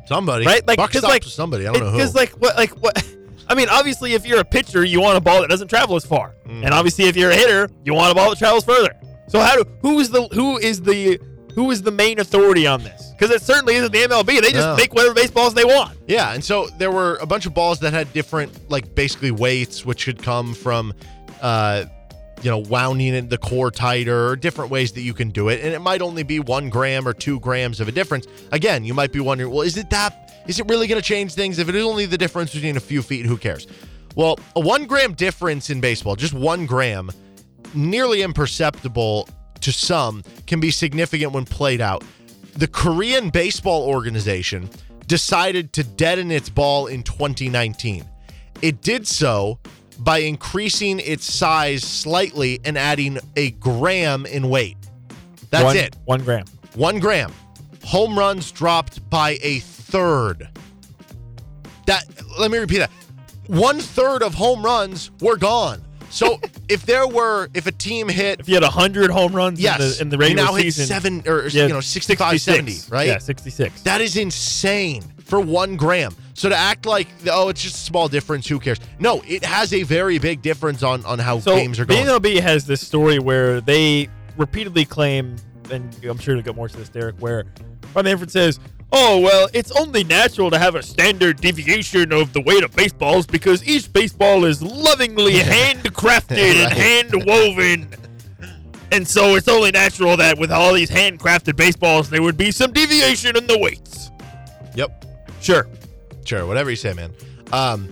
Somebody, 0.06 0.46
Right? 0.46 0.66
Like, 0.66 0.78
Buck 0.78 0.92
'cause, 0.92 1.00
stops 1.00 1.12
like, 1.12 1.22
somebody. 1.24 1.66
I 1.66 1.72
don't 1.72 1.82
know 1.82 1.90
who. 1.90 1.96
Because 1.98 2.14
like 2.14 2.30
what 2.40 2.56
like 2.56 2.70
what 2.82 3.04
I 3.48 3.54
mean, 3.54 3.68
obviously 3.70 4.12
if 4.14 4.24
you're 4.26 4.40
a 4.40 4.44
pitcher, 4.44 4.84
you 4.84 5.00
want 5.00 5.18
a 5.18 5.20
ball 5.20 5.40
that 5.40 5.50
doesn't 5.50 5.68
travel 5.68 5.96
as 5.96 6.04
far. 6.06 6.34
Mm. 6.46 6.64
And 6.64 6.74
obviously 6.74 7.04
if 7.04 7.16
you're 7.16 7.30
a 7.30 7.34
hitter, 7.36 7.68
you 7.84 7.92
want 7.94 8.12
a 8.12 8.14
ball 8.14 8.30
that 8.30 8.38
travels 8.38 8.64
further. 8.64 8.94
So 9.26 9.40
how 9.40 9.56
do 9.56 9.64
who 9.82 9.98
is 9.98 10.10
the 10.10 10.22
who 10.28 10.58
is 10.58 10.80
the 10.80 11.18
who 11.54 11.70
is 11.70 11.82
the 11.82 11.90
main 11.90 12.20
authority 12.20 12.66
on 12.66 12.84
this? 12.84 13.07
Because 13.18 13.34
it 13.34 13.42
certainly 13.42 13.74
isn't 13.74 13.90
the 13.92 13.98
MLB. 14.04 14.40
They 14.40 14.52
just 14.52 14.54
No. 14.68 14.76
make 14.76 14.94
whatever 14.94 15.12
baseballs 15.14 15.54
they 15.54 15.64
want. 15.64 15.98
Yeah, 16.06 16.32
and 16.34 16.44
so 16.44 16.68
there 16.78 16.92
were 16.92 17.16
a 17.20 17.26
bunch 17.26 17.46
of 17.46 17.54
balls 17.54 17.80
that 17.80 17.92
had 17.92 18.12
different, 18.12 18.70
like 18.70 18.94
basically 18.94 19.32
weights, 19.32 19.84
which 19.84 20.04
could 20.04 20.22
come 20.22 20.54
from, 20.54 20.94
uh, 21.42 21.84
you 22.42 22.50
know, 22.50 22.58
wounding 22.58 23.28
the 23.28 23.38
core 23.38 23.72
tighter, 23.72 24.28
or 24.28 24.36
different 24.36 24.70
ways 24.70 24.92
that 24.92 25.00
you 25.00 25.12
can 25.14 25.30
do 25.30 25.48
it, 25.48 25.60
and 25.64 25.74
it 25.74 25.80
might 25.80 26.00
only 26.00 26.22
be 26.22 26.38
one 26.38 26.68
gram 26.70 27.08
or 27.08 27.12
two 27.12 27.40
grams 27.40 27.80
of 27.80 27.88
a 27.88 27.92
difference. 27.92 28.28
Again, 28.52 28.84
you 28.84 28.94
might 28.94 29.10
be 29.12 29.18
wondering, 29.18 29.50
well, 29.50 29.62
is 29.62 29.76
it 29.76 29.90
that? 29.90 30.42
Is 30.46 30.60
it 30.60 30.66
really 30.68 30.86
going 30.86 31.00
to 31.00 31.06
change 31.06 31.34
things? 31.34 31.58
If 31.58 31.68
it 31.68 31.74
is 31.74 31.84
only 31.84 32.06
the 32.06 32.16
difference 32.18 32.54
between 32.54 32.76
a 32.76 32.80
few 32.80 33.02
feet, 33.02 33.26
who 33.26 33.36
cares? 33.36 33.66
Well, 34.14 34.38
a 34.54 34.60
one 34.60 34.86
gram 34.86 35.14
difference 35.14 35.70
in 35.70 35.80
baseball, 35.80 36.14
just 36.14 36.32
one 36.34 36.66
gram, 36.66 37.10
nearly 37.74 38.22
imperceptible 38.22 39.28
to 39.60 39.72
some, 39.72 40.22
can 40.46 40.60
be 40.60 40.70
significant 40.70 41.32
when 41.32 41.44
played 41.44 41.80
out. 41.80 42.04
The 42.58 42.66
Korean 42.66 43.30
Baseball 43.30 43.84
Organization 43.84 44.68
decided 45.06 45.72
to 45.74 45.84
deaden 45.84 46.32
its 46.32 46.48
ball 46.48 46.88
in 46.88 47.04
2019. 47.04 48.04
It 48.62 48.82
did 48.82 49.06
so 49.06 49.60
by 50.00 50.18
increasing 50.18 50.98
its 50.98 51.32
size 51.32 51.84
slightly 51.84 52.58
and 52.64 52.76
adding 52.76 53.20
a 53.36 53.52
gram 53.52 54.26
in 54.26 54.48
weight. 54.48 54.76
That's 55.50 55.66
One- 55.66 55.76
it. 55.76 55.94
One 56.04 56.24
gram. 56.24 56.46
One 56.74 56.98
gram. 56.98 57.32
Home 57.84 58.18
runs 58.18 58.50
dropped 58.50 59.08
by 59.08 59.38
a 59.40 59.60
third. 59.60 60.48
That 61.86 62.06
let 62.40 62.50
me 62.50 62.58
repeat 62.58 62.78
that. 62.78 62.90
One 63.46 63.78
third 63.78 64.24
of 64.24 64.34
home 64.34 64.64
runs 64.64 65.12
were 65.20 65.36
gone. 65.36 65.80
So 66.10 66.40
if 66.68 66.86
there 66.86 67.06
were, 67.06 67.48
if 67.54 67.66
a 67.66 67.72
team 67.72 68.08
hit, 68.08 68.40
If 68.40 68.48
you 68.48 68.54
had 68.54 68.64
hundred 68.64 69.10
home 69.10 69.34
runs 69.34 69.60
yes, 69.60 69.78
in 69.78 69.88
the, 69.88 70.02
in 70.02 70.08
the 70.08 70.16
you 70.16 70.34
regular 70.34 70.44
now 70.44 70.54
hit 70.54 70.62
season, 70.64 70.86
seven 70.86 71.22
or 71.26 71.46
yeah, 71.48 71.66
you 71.66 71.72
know 71.72 71.80
65, 71.80 72.40
70, 72.40 72.78
right? 72.90 73.06
Yeah, 73.06 73.18
sixty 73.18 73.50
six. 73.50 73.82
That 73.82 74.00
is 74.00 74.16
insane 74.16 75.02
for 75.24 75.40
one 75.40 75.76
gram. 75.76 76.14
So 76.34 76.48
to 76.48 76.56
act 76.56 76.86
like 76.86 77.08
oh, 77.30 77.48
it's 77.48 77.62
just 77.62 77.76
a 77.76 77.80
small 77.80 78.08
difference, 78.08 78.46
who 78.46 78.58
cares? 78.58 78.78
No, 78.98 79.22
it 79.26 79.44
has 79.44 79.72
a 79.72 79.82
very 79.82 80.18
big 80.18 80.40
difference 80.42 80.82
on 80.82 81.04
on 81.04 81.18
how 81.18 81.40
So 81.40 81.56
games 81.56 81.78
are 81.78 81.84
going. 81.84 82.06
MLB 82.06 82.40
has 82.40 82.66
this 82.66 82.86
story 82.86 83.18
where 83.18 83.60
they 83.60 84.08
repeatedly 84.36 84.84
claim, 84.84 85.36
and 85.70 85.94
I'm 86.04 86.18
sure 86.18 86.34
you'll 86.34 86.44
get 86.44 86.56
more 86.56 86.68
to 86.68 86.76
this, 86.76 86.88
Derek, 86.88 87.16
where 87.16 87.44
Bob 87.92 88.04
Manfred 88.04 88.30
says, 88.30 88.60
"Oh 88.92 89.20
well, 89.20 89.48
it's 89.52 89.70
only 89.72 90.04
natural 90.04 90.50
to 90.50 90.58
have 90.58 90.74
a 90.74 90.82
standard 90.82 91.40
deviation 91.40 92.12
of 92.12 92.32
the 92.32 92.40
weight 92.40 92.62
of 92.64 92.74
baseballs 92.74 93.26
because 93.26 93.66
each 93.66 93.92
baseball 93.92 94.44
is 94.44 94.62
lovingly 94.62 95.32
handcrafted 95.34 96.38
and 96.38 96.72
hand 96.72 97.24
woven." 97.26 97.88
And 98.90 99.06
so 99.06 99.34
it's 99.34 99.48
only 99.48 99.70
natural 99.70 100.16
that 100.16 100.38
with 100.38 100.50
all 100.50 100.72
these 100.72 100.90
handcrafted 100.90 101.56
baseballs, 101.56 102.08
there 102.08 102.22
would 102.22 102.38
be 102.38 102.50
some 102.50 102.72
deviation 102.72 103.36
in 103.36 103.46
the 103.46 103.58
weights. 103.58 104.10
yep. 104.74 105.04
Sure. 105.42 105.68
Sure, 106.24 106.46
whatever 106.46 106.70
you 106.70 106.76
say, 106.76 106.94
man. 106.94 107.12
Um, 107.52 107.88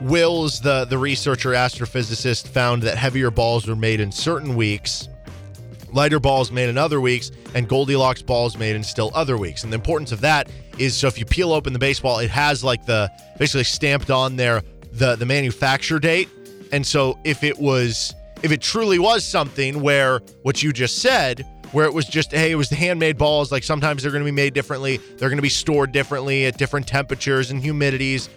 Wills, 0.00 0.60
the 0.60 0.84
the 0.84 0.98
researcher 0.98 1.50
astrophysicist, 1.50 2.48
found 2.48 2.82
that 2.82 2.96
heavier 2.96 3.30
balls 3.30 3.66
were 3.66 3.76
made 3.76 4.00
in 4.00 4.10
certain 4.12 4.54
weeks, 4.56 5.08
lighter 5.94 6.20
balls 6.20 6.50
made 6.50 6.68
in 6.68 6.76
other 6.76 7.00
weeks, 7.00 7.30
and 7.54 7.68
Goldilocks 7.68 8.22
balls 8.22 8.58
made 8.58 8.76
in 8.76 8.82
still 8.82 9.10
other 9.14 9.38
weeks. 9.38 9.64
And 9.64 9.72
the 9.72 9.76
importance 9.76 10.12
of 10.12 10.20
that 10.22 10.50
is 10.78 10.96
so 10.96 11.06
if 11.06 11.18
you 11.18 11.24
peel 11.24 11.52
open 11.52 11.72
the 11.72 11.78
baseball, 11.78 12.18
it 12.18 12.30
has 12.30 12.62
like 12.62 12.84
the 12.84 13.10
basically 13.38 13.64
stamped 13.64 14.10
on 14.10 14.36
there 14.36 14.62
the 14.92 15.16
the 15.16 15.26
manufacture 15.26 15.98
date. 15.98 16.28
And 16.72 16.86
so 16.86 17.18
if 17.24 17.44
it 17.44 17.58
was 17.58 18.14
if 18.42 18.52
it 18.52 18.60
truly 18.60 18.98
was 18.98 19.24
something 19.24 19.80
where 19.80 20.20
what 20.42 20.62
you 20.62 20.72
just 20.72 20.98
said 20.98 21.46
where 21.72 21.86
it 21.86 21.94
was 21.94 22.04
just 22.04 22.30
hey 22.30 22.52
it 22.52 22.56
was 22.56 22.68
the 22.68 22.76
handmade 22.76 23.18
balls 23.18 23.50
like 23.50 23.64
sometimes 23.64 24.02
they're 24.02 24.12
going 24.12 24.22
to 24.22 24.30
be 24.30 24.30
made 24.30 24.54
differently 24.54 24.98
they're 25.16 25.28
going 25.28 25.38
to 25.38 25.42
be 25.42 25.48
stored 25.48 25.90
differently 25.92 26.46
at 26.46 26.56
different 26.56 26.86
temperatures 26.86 27.50
and 27.50 27.62
humidities 27.62 28.28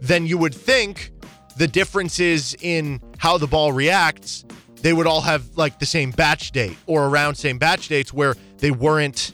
then 0.00 0.26
you 0.26 0.36
would 0.36 0.54
think 0.54 1.10
the 1.56 1.66
differences 1.66 2.54
in 2.60 3.00
how 3.18 3.38
the 3.38 3.46
ball 3.46 3.72
reacts 3.72 4.44
they 4.82 4.92
would 4.92 5.06
all 5.06 5.20
have 5.20 5.44
like 5.56 5.78
the 5.78 5.86
same 5.86 6.10
batch 6.10 6.52
date 6.52 6.76
or 6.86 7.06
around 7.06 7.34
same 7.36 7.58
batch 7.58 7.88
dates 7.88 8.12
where 8.12 8.34
they 8.58 8.70
weren't 8.70 9.32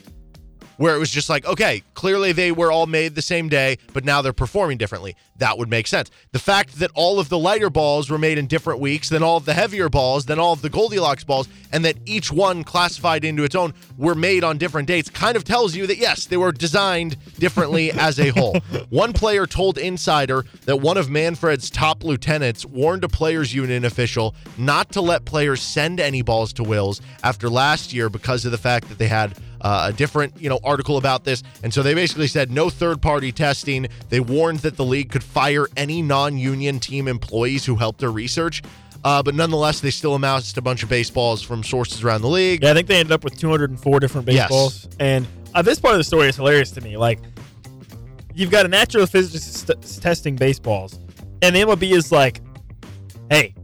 where 0.77 0.95
it 0.95 0.99
was 0.99 1.11
just 1.11 1.29
like 1.29 1.47
okay 1.47 1.83
clearly 1.95 2.33
they 2.33 2.53
were 2.53 2.71
all 2.71 2.87
made 2.87 3.15
the 3.15 3.23
same 3.23 3.49
day 3.49 3.79
but 3.93 4.05
now 4.05 4.23
they're 4.23 4.33
performing 4.33 4.79
differently. 4.79 5.17
That 5.39 5.59
would 5.59 5.69
make 5.69 5.87
sense. 5.87 6.11
The 6.33 6.39
fact 6.39 6.79
that 6.79 6.91
all 6.95 7.19
of 7.21 7.29
the 7.29 7.39
lighter 7.39 7.69
balls 7.69 8.09
were 8.09 8.19
made 8.19 8.39
in 8.39 8.47
different 8.47 8.81
weeks 8.81 9.09
than 9.09 9.23
all 9.23 9.37
of 9.37 9.45
the 9.45 9.53
heavier 9.55 9.89
balls 9.89 10.27
than 10.27 10.39
all 10.39 10.53
of 10.53 10.63
the 10.63 10.71
goldilocks 10.71 11.25
balls 11.25 11.49
and 11.73 11.85
that 11.85 11.97
each 12.07 12.33
one 12.33 12.65
classified 12.65 13.25
into 13.25 13.45
its 13.45 13.55
own 13.55 13.75
were 13.99 14.15
made 14.15 14.45
on 14.45 14.57
different 14.57 14.89
dates 14.89 15.11
kind 15.11 15.37
of 15.37 15.45
tells 15.45 15.75
you 15.75 15.87
that 15.87 15.99
yes 15.99 16.27
they 16.27 16.37
were 16.37 16.53
designed 16.53 17.17
differently 17.39 17.91
as 18.07 18.19
a 18.19 18.31
whole. 18.31 18.59
One 18.89 19.13
player 19.13 19.47
told 19.47 19.79
insider 19.79 20.45
that 20.65 20.77
one 20.77 20.97
of 20.97 21.11
manfred's 21.11 21.69
top 21.71 22.05
lieutenants 22.05 22.65
warned 22.65 23.05
a 23.05 23.09
players 23.09 23.55
union 23.55 23.85
official 23.85 24.35
not 24.57 24.93
to 24.93 25.01
let 25.01 25.25
players 25.25 25.61
send 25.61 26.01
any 26.01 26.23
balls 26.23 26.53
to 26.55 26.63
wills 26.63 27.01
after 27.23 27.51
last 27.51 27.93
year 27.93 28.09
because 28.09 28.45
of 28.45 28.53
the 28.53 28.59
fact 28.59 28.89
that 28.89 28.99
they 28.99 29.09
had 29.09 29.37
uh, 29.61 29.91
a 29.91 29.93
different 29.93 30.41
you 30.41 30.49
know 30.49 30.59
article 30.65 30.97
about 30.97 31.25
this 31.25 31.43
and 31.63 31.73
so 31.73 31.83
they 31.83 31.95
basically 31.95 32.27
said 32.27 32.51
no 32.51 32.71
third 32.71 33.01
party 33.01 33.33
testing 33.33 33.87
they 34.09 34.21
warned 34.21 34.61
that 34.61 34.77
the 34.77 34.85
league 34.85 35.11
could 35.11 35.25
fire 35.25 35.67
any 35.77 36.03
non-union 36.03 36.79
team 36.81 37.09
employees 37.09 37.65
who 37.65 37.77
helped 37.77 38.01
their 38.01 38.11
research 38.11 38.63
uh, 39.05 39.23
but 39.23 39.35
nonetheless 39.35 39.81
they 39.81 39.91
still 39.91 40.15
amassed 40.15 40.57
a 40.59 40.63
bunch 40.63 40.83
of 40.83 40.89
baseballs 40.89 41.43
from 41.43 41.63
sources 41.63 42.03
around 42.03 42.23
the 42.23 42.29
league 42.29 42.63
Yeah, 42.63 42.71
I 42.71 42.75
think 42.75 42.89
they 42.89 42.99
ended 42.99 43.13
up 43.13 43.23
with 43.25 43.39
204 43.39 44.01
different 44.01 44.27
baseballs. 44.27 44.85
Yes. 44.85 44.97
And 44.99 45.27
uh, 45.55 45.63
this 45.63 45.79
part 45.79 45.95
of 45.95 45.99
the 45.99 46.05
story 46.05 46.29
is 46.29 46.37
hilarious 46.37 46.71
to 46.73 46.81
me. 46.81 46.97
Like, 46.97 47.21
you've 48.35 48.51
got 48.51 48.67
a 48.67 48.69
astrophysicist 48.69 49.41
st- 49.41 50.03
testing 50.03 50.37
baseballs, 50.37 50.99
and 51.43 51.55
the 51.55 51.61
MLB 51.61 51.93
is 51.93 52.11
like, 52.13 52.41
"Hey, 53.31 53.55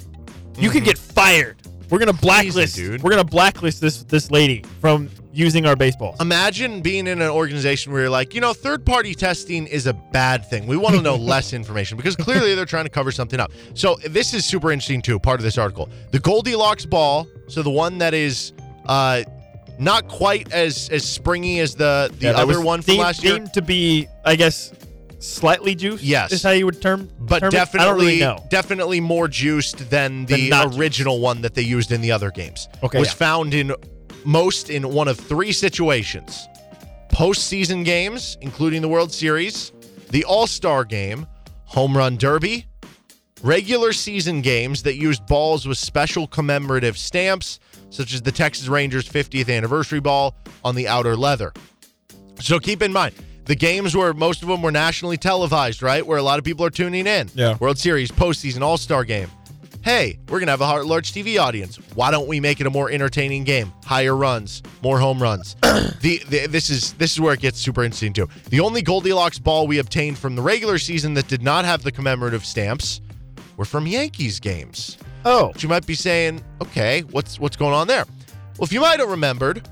you 0.56 0.70
could 0.70 0.84
get 0.84 0.96
fired. 0.96 1.56
We're 1.90 1.98
gonna 1.98 2.12
blacklist. 2.12 2.76
dude. 2.76 3.02
We're 3.02 3.10
gonna 3.10 3.24
blacklist 3.24 3.80
this 3.80 4.04
this 4.04 4.30
lady 4.30 4.64
from 4.80 5.10
using 5.32 5.64
our 5.66 5.74
baseballs. 5.76 6.20
Imagine 6.20 6.82
being 6.82 7.06
in 7.06 7.22
an 7.22 7.30
organization 7.30 7.92
where 7.92 8.02
you're 8.02 8.10
like, 8.10 8.34
you 8.34 8.40
know, 8.40 8.52
third 8.52 8.84
party 8.84 9.14
testing 9.14 9.66
is 9.66 9.86
a 9.86 9.92
bad 9.94 10.44
thing. 10.48 10.66
We 10.66 10.76
want 10.76 10.94
to 10.96 11.02
know 11.02 11.16
less 11.34 11.52
information 11.52 11.96
because 11.96 12.16
clearly 12.16 12.54
they're 12.54 12.66
trying 12.66 12.84
to 12.84 12.90
cover 12.90 13.10
something 13.10 13.40
up. 13.40 13.50
So 13.74 13.96
this 14.08 14.34
is 14.34 14.44
super 14.44 14.70
interesting 14.72 15.00
too, 15.02 15.18
part 15.18 15.40
of 15.40 15.44
this 15.44 15.56
article. 15.58 15.88
The 16.10 16.18
Goldilocks 16.20 16.84
ball, 16.86 17.26
so 17.48 17.62
the 17.62 17.70
one 17.70 17.98
that 17.98 18.14
is 18.14 18.52
uh 18.86 19.22
not 19.78 20.06
quite 20.08 20.52
as 20.52 20.88
as 20.90 21.02
springy 21.08 21.58
as 21.60 21.74
the 21.74 22.12
the 22.18 22.26
Yeah, 22.26 22.32
other 22.32 22.60
one 22.60 22.82
from 22.82 22.98
last 22.98 23.24
year. 23.24 23.34
deemed 23.36 23.54
to 23.54 23.62
be, 23.62 24.06
I 24.24 24.36
guess, 24.36 24.72
slightly 25.18 25.74
juiced. 25.74 26.04
Yes. 26.04 26.32
is 26.32 26.42
how 26.42 26.50
you 26.50 26.66
would 26.66 26.82
term. 26.82 27.08
but 27.18 27.38
term 27.40 27.48
it? 27.48 27.54
I 27.54 27.64
don't 27.64 27.96
definitely 27.98 28.20
really 28.20 28.38
definitely 28.50 29.00
more 29.00 29.28
juiced 29.28 29.88
than 29.88 30.26
Than 30.26 30.40
the 30.40 30.50
not 30.50 30.66
juiced. 30.66 30.78
original 30.78 31.20
one 31.20 31.40
that 31.40 31.54
they 31.54 31.62
used 31.62 31.90
in 31.90 32.00
the 32.02 32.12
other 32.12 32.30
games. 32.30 32.68
Okay, 32.82 32.98
was 32.98 33.08
yeah. 33.08 33.14
found 33.14 33.54
in 33.54 33.72
most 34.24 34.70
in 34.70 34.92
one 34.92 35.08
of 35.08 35.18
three 35.18 35.52
situations: 35.52 36.46
postseason 37.08 37.84
games, 37.84 38.36
including 38.40 38.82
the 38.82 38.88
World 38.88 39.12
Series, 39.12 39.72
the 40.10 40.24
All 40.24 40.46
Star 40.46 40.84
Game, 40.84 41.26
Home 41.66 41.96
Run 41.96 42.16
Derby, 42.16 42.66
regular 43.42 43.92
season 43.92 44.40
games 44.40 44.82
that 44.84 44.96
used 44.96 45.26
balls 45.26 45.66
with 45.66 45.78
special 45.78 46.26
commemorative 46.26 46.96
stamps, 46.96 47.58
such 47.90 48.14
as 48.14 48.22
the 48.22 48.32
Texas 48.32 48.68
Rangers 48.68 49.08
50th 49.08 49.54
anniversary 49.54 50.00
ball 50.00 50.34
on 50.64 50.74
the 50.74 50.88
outer 50.88 51.16
leather. 51.16 51.52
So 52.40 52.58
keep 52.58 52.82
in 52.82 52.92
mind, 52.92 53.14
the 53.44 53.54
games 53.54 53.96
where 53.96 54.12
most 54.14 54.42
of 54.42 54.48
them 54.48 54.62
were 54.62 54.72
nationally 54.72 55.16
televised, 55.16 55.82
right? 55.82 56.06
Where 56.06 56.18
a 56.18 56.22
lot 56.22 56.38
of 56.38 56.44
people 56.44 56.64
are 56.64 56.70
tuning 56.70 57.06
in. 57.06 57.28
Yeah. 57.34 57.56
World 57.58 57.78
Series, 57.78 58.10
postseason, 58.10 58.62
All 58.62 58.78
Star 58.78 59.04
game. 59.04 59.30
Hey, 59.82 60.18
we're 60.28 60.38
gonna 60.38 60.52
have 60.52 60.60
a 60.60 60.82
large 60.84 61.12
TV 61.12 61.40
audience. 61.40 61.76
Why 61.96 62.12
don't 62.12 62.28
we 62.28 62.38
make 62.38 62.60
it 62.60 62.68
a 62.68 62.70
more 62.70 62.88
entertaining 62.88 63.42
game? 63.42 63.72
Higher 63.84 64.14
runs, 64.14 64.62
more 64.80 65.00
home 65.00 65.20
runs. 65.20 65.56
the, 65.62 66.20
the 66.28 66.46
this 66.46 66.70
is 66.70 66.92
this 66.94 67.12
is 67.12 67.20
where 67.20 67.34
it 67.34 67.40
gets 67.40 67.58
super 67.58 67.82
interesting 67.82 68.12
too. 68.12 68.28
The 68.50 68.60
only 68.60 68.80
Goldilocks 68.82 69.40
ball 69.40 69.66
we 69.66 69.78
obtained 69.78 70.18
from 70.18 70.36
the 70.36 70.42
regular 70.42 70.78
season 70.78 71.14
that 71.14 71.26
did 71.26 71.42
not 71.42 71.64
have 71.64 71.82
the 71.82 71.90
commemorative 71.90 72.44
stamps 72.44 73.00
were 73.56 73.64
from 73.64 73.88
Yankees 73.88 74.38
games. 74.38 74.98
Oh, 75.24 75.50
But 75.52 75.62
you 75.64 75.68
might 75.68 75.86
be 75.86 75.94
saying, 75.96 76.44
okay, 76.60 77.00
what's 77.10 77.40
what's 77.40 77.56
going 77.56 77.74
on 77.74 77.88
there? 77.88 78.04
Well, 78.58 78.64
if 78.64 78.72
you 78.72 78.80
might 78.80 79.00
have 79.00 79.10
remembered, 79.10 79.68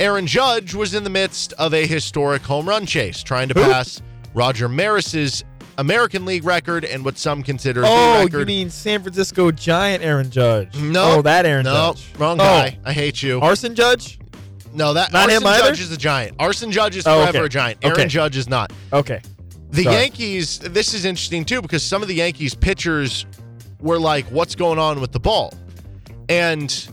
Aaron 0.00 0.26
Judge 0.26 0.74
was 0.74 0.94
in 0.94 1.04
the 1.04 1.10
midst 1.10 1.52
of 1.54 1.74
a 1.74 1.86
historic 1.86 2.40
home 2.42 2.66
run 2.66 2.86
chase, 2.86 3.22
trying 3.22 3.48
to 3.48 3.54
Who? 3.54 3.70
pass 3.70 4.00
Roger 4.32 4.70
Maris's 4.70 5.44
American 5.78 6.24
League 6.24 6.44
record 6.44 6.84
and 6.84 7.04
what 7.04 7.18
some 7.18 7.42
consider 7.42 7.82
the 7.82 7.86
oh, 7.88 8.24
record. 8.24 8.40
you 8.40 8.46
mean 8.46 8.70
San 8.70 9.02
Francisco 9.02 9.50
Giant 9.50 10.02
Aaron 10.04 10.30
Judge? 10.30 10.76
no, 10.78 11.16
oh, 11.18 11.22
that 11.22 11.44
Aaron 11.46 11.64
no, 11.64 11.92
Judge. 11.94 12.06
wrong 12.18 12.36
Oh. 12.40 12.44
guy. 12.44 12.78
I 12.84 12.92
hate 12.92 13.22
you. 13.22 13.40
Arson 13.40 13.74
Judge. 13.74 14.18
no, 14.72 14.94
that 14.94 15.12
Not 15.12 15.24
Arson 15.30 15.42
him 15.42 15.46
either? 15.46 15.68
Judge 15.68 15.80
is 15.80 15.92
a 15.92 15.96
giant. 15.96 16.36
Arson 16.38 16.70
Judge 16.72 16.96
is 16.96 17.06
Oh, 17.06 17.20
forever 17.20 17.38
okay. 17.38 17.46
a 17.46 17.48
giant. 17.48 17.78
Aaron 17.82 17.98
Okay. 18.00 18.08
Judge 18.08 18.36
is 18.36 18.48
not. 18.48 18.72
Okay. 18.92 19.20
The 19.70 19.82
Sorry. 19.82 19.96
Yankees, 19.96 20.58
this 20.60 20.94
is 20.94 21.04
interesting 21.04 21.44
too 21.44 21.60
because 21.60 21.82
some 21.82 22.00
of 22.02 22.08
the 22.08 22.14
Yankees 22.14 22.54
pitchers 22.54 23.26
were 23.80 23.98
like, 23.98 24.24
what's 24.26 24.54
going 24.54 24.78
on 24.78 25.00
with 25.00 25.12
the 25.12 25.20
ball? 25.20 25.52
And 26.28 26.88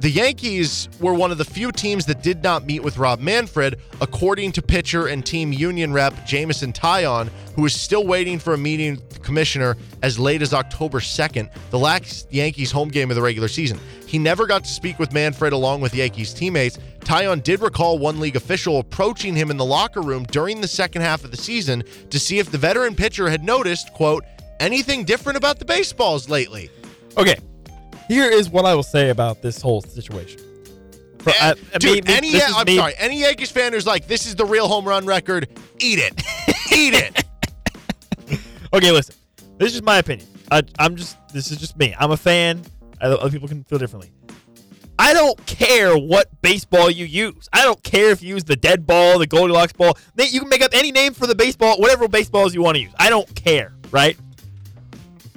the 0.00 0.10
Yankees 0.10 0.88
were 0.98 1.12
one 1.12 1.30
of 1.30 1.36
the 1.36 1.44
few 1.44 1.70
teams 1.70 2.06
that 2.06 2.22
did 2.22 2.42
not 2.42 2.64
meet 2.64 2.82
with 2.82 2.96
Rob 2.96 3.20
Manfred, 3.20 3.78
according 4.00 4.50
to 4.52 4.62
pitcher 4.62 5.08
and 5.08 5.26
team 5.26 5.52
union 5.52 5.92
rep 5.92 6.26
Jameson 6.26 6.72
Taillon, 6.72 7.28
who 7.54 7.66
is 7.66 7.78
still 7.78 8.06
waiting 8.06 8.38
for 8.38 8.54
a 8.54 8.58
meeting 8.58 8.92
with 8.92 9.10
the 9.10 9.18
commissioner 9.18 9.76
as 10.02 10.18
late 10.18 10.40
as 10.40 10.54
October 10.54 11.00
2nd, 11.00 11.50
the 11.68 11.78
last 11.78 12.32
Yankees 12.32 12.72
home 12.72 12.88
game 12.88 13.10
of 13.10 13.14
the 13.14 13.20
regular 13.20 13.46
season. 13.46 13.78
He 14.06 14.18
never 14.18 14.46
got 14.46 14.64
to 14.64 14.70
speak 14.70 14.98
with 14.98 15.12
Manfred 15.12 15.52
along 15.52 15.82
with 15.82 15.94
Yankees 15.94 16.32
teammates. 16.32 16.78
Taillon 17.00 17.42
did 17.42 17.60
recall 17.60 17.98
one 17.98 18.20
league 18.20 18.36
official 18.36 18.78
approaching 18.78 19.36
him 19.36 19.50
in 19.50 19.58
the 19.58 19.66
locker 19.66 20.00
room 20.00 20.24
during 20.24 20.62
the 20.62 20.68
second 20.68 21.02
half 21.02 21.24
of 21.24 21.30
the 21.30 21.36
season 21.36 21.84
to 22.08 22.18
see 22.18 22.38
if 22.38 22.50
the 22.50 22.56
veteran 22.56 22.94
pitcher 22.94 23.28
had 23.28 23.44
noticed, 23.44 23.92
quote, 23.92 24.24
anything 24.60 25.04
different 25.04 25.36
about 25.36 25.58
the 25.58 25.66
baseballs 25.66 26.30
lately. 26.30 26.70
Okay. 27.18 27.36
Here 28.10 28.28
is 28.28 28.50
what 28.50 28.64
I 28.64 28.74
will 28.74 28.82
say 28.82 29.10
about 29.10 29.40
this 29.40 29.62
whole 29.62 29.82
situation. 29.82 30.40
For- 31.20 31.30
I- 31.30 31.50
I 31.50 31.50
uh, 31.50 31.78
Dude, 31.78 32.04
mean, 32.08 32.16
any 32.16 32.42
I'm 32.42 32.64
me- 32.66 32.76
sorry, 32.76 32.94
any 32.98 33.20
Yankees 33.20 33.52
fan 33.52 33.72
who's 33.72 33.86
like, 33.86 34.08
this 34.08 34.26
is 34.26 34.34
the 34.34 34.44
real 34.44 34.66
home 34.66 34.84
run 34.84 35.06
record, 35.06 35.46
eat 35.78 36.00
it. 36.00 36.20
eat 36.72 36.94
it. 36.94 37.24
Okay, 38.72 38.92
listen. 38.92 39.16
This 39.58 39.74
is 39.74 39.82
my 39.82 39.98
opinion. 39.98 40.28
I, 40.50 40.62
I'm 40.78 40.94
just. 40.94 41.16
This 41.32 41.50
is 41.50 41.58
just 41.58 41.76
me. 41.76 41.92
I'm 41.98 42.12
a 42.12 42.16
fan. 42.16 42.62
I, 43.00 43.06
other 43.06 43.28
people 43.30 43.48
can 43.48 43.64
feel 43.64 43.78
differently. 43.78 44.12
I 44.96 45.12
don't 45.12 45.44
care 45.46 45.96
what 45.98 46.28
baseball 46.40 46.88
you 46.88 47.04
use. 47.04 47.48
I 47.52 47.62
don't 47.64 47.82
care 47.82 48.10
if 48.10 48.22
you 48.22 48.28
use 48.34 48.44
the 48.44 48.54
dead 48.54 48.86
ball, 48.86 49.18
the 49.18 49.26
Goldilocks 49.26 49.72
ball. 49.72 49.98
You 50.16 50.38
can 50.38 50.48
make 50.48 50.62
up 50.62 50.70
any 50.72 50.92
name 50.92 51.14
for 51.14 51.26
the 51.26 51.34
baseball, 51.34 51.78
whatever 51.80 52.06
baseballs 52.06 52.54
you 52.54 52.62
want 52.62 52.76
to 52.76 52.80
use. 52.82 52.92
I 52.98 53.10
don't 53.10 53.32
care, 53.34 53.72
right? 53.90 54.16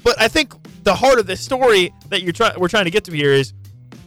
But 0.04 0.22
I 0.22 0.28
think 0.28 0.54
the 0.84 0.93
heart 0.95 1.19
of 1.19 1.26
the 1.27 1.35
story 1.35 1.93
that 2.10 2.22
you're 2.23 2.34
trying, 2.34 2.60
we're 2.60 2.68
trying 2.68 2.85
to 2.85 2.91
get 2.91 3.03
to 3.05 3.11
here 3.11 3.31
is 3.34 3.53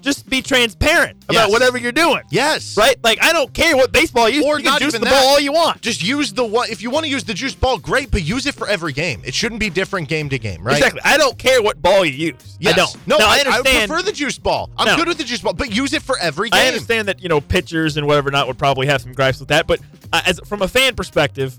just 0.03 0.29
be 0.31 0.41
transparent 0.41 1.17
about 1.25 1.35
Yes. 1.49 1.51
whatever 1.51 1.79
you're 1.79 1.91
doing, 1.91 2.21
Yes. 2.31 2.77
right? 2.77 2.95
Like 3.03 3.19
I 3.21 3.33
don't 3.33 3.53
care 3.53 3.77
what 3.77 3.91
baseball 3.91 4.29
you 4.29 4.37
use. 4.37 4.45
Or 4.45 4.59
you 4.59 4.65
can 4.65 4.73
not 4.75 4.81
juice 4.81 4.91
even 4.95 5.01
the 5.01 5.07
that. 5.07 5.21
ball 5.21 5.31
all 5.33 5.41
you 5.41 5.53
want. 5.53 5.81
Just 5.83 6.01
use 6.01 6.33
the 6.33 6.45
one. 6.45 6.69
If 6.71 6.81
you 6.81 6.91
want 6.91 7.07
to 7.07 7.11
use 7.11 7.25
the 7.25 7.35
juice 7.35 7.55
ball, 7.57 7.77
great, 7.79 8.13
but 8.13 8.23
use 8.23 8.47
it 8.47 8.55
for 8.55 8.69
every 8.69 8.93
game. 8.93 9.21
It 9.25 9.35
shouldn't 9.35 9.59
be 9.59 9.69
different 9.69 10.09
game 10.09 10.29
to 10.29 10.39
game, 10.39 10.63
right? 10.63 10.77
Exactly. 10.77 11.01
I 11.05 11.17
don't 11.17 11.37
care 11.37 11.61
what 11.61 11.83
ball 11.83 12.05
you 12.05 12.13
use. 12.13 12.57
Yes. 12.61 12.75
I 12.75 12.77
don't. 12.77 13.07
No, 13.09 13.17
Now, 13.19 13.27
I, 13.27 13.37
I 13.39 13.41
understand. 13.57 13.89
prefer 13.91 14.03
the 14.05 14.13
juice 14.13 14.39
ball. 14.39 14.71
I'm 14.77 14.87
No. 14.87 14.97
good 14.97 15.09
with 15.09 15.19
the 15.19 15.25
juice 15.25 15.41
ball, 15.41 15.55
but 15.55 15.75
use 15.75 15.93
it 15.93 16.03
for 16.03 16.17
every 16.19 16.51
game. 16.51 16.61
I 16.63 16.69
understand 16.69 17.09
that 17.09 17.21
you 17.21 17.29
know 17.29 17.41
pitchers 17.41 17.97
and 17.97 18.07
whatever 18.07 18.31
not 18.31 18.47
would 18.47 18.59
probably 18.59 18.87
have 18.87 19.01
some 19.03 19.13
gripes 19.13 19.41
with 19.41 19.49
that, 19.49 19.67
but 19.67 19.81
uh, 20.13 20.23
as 20.25 20.39
from 20.47 20.63
a 20.63 20.69
fan 20.69 20.95
perspective, 20.95 21.59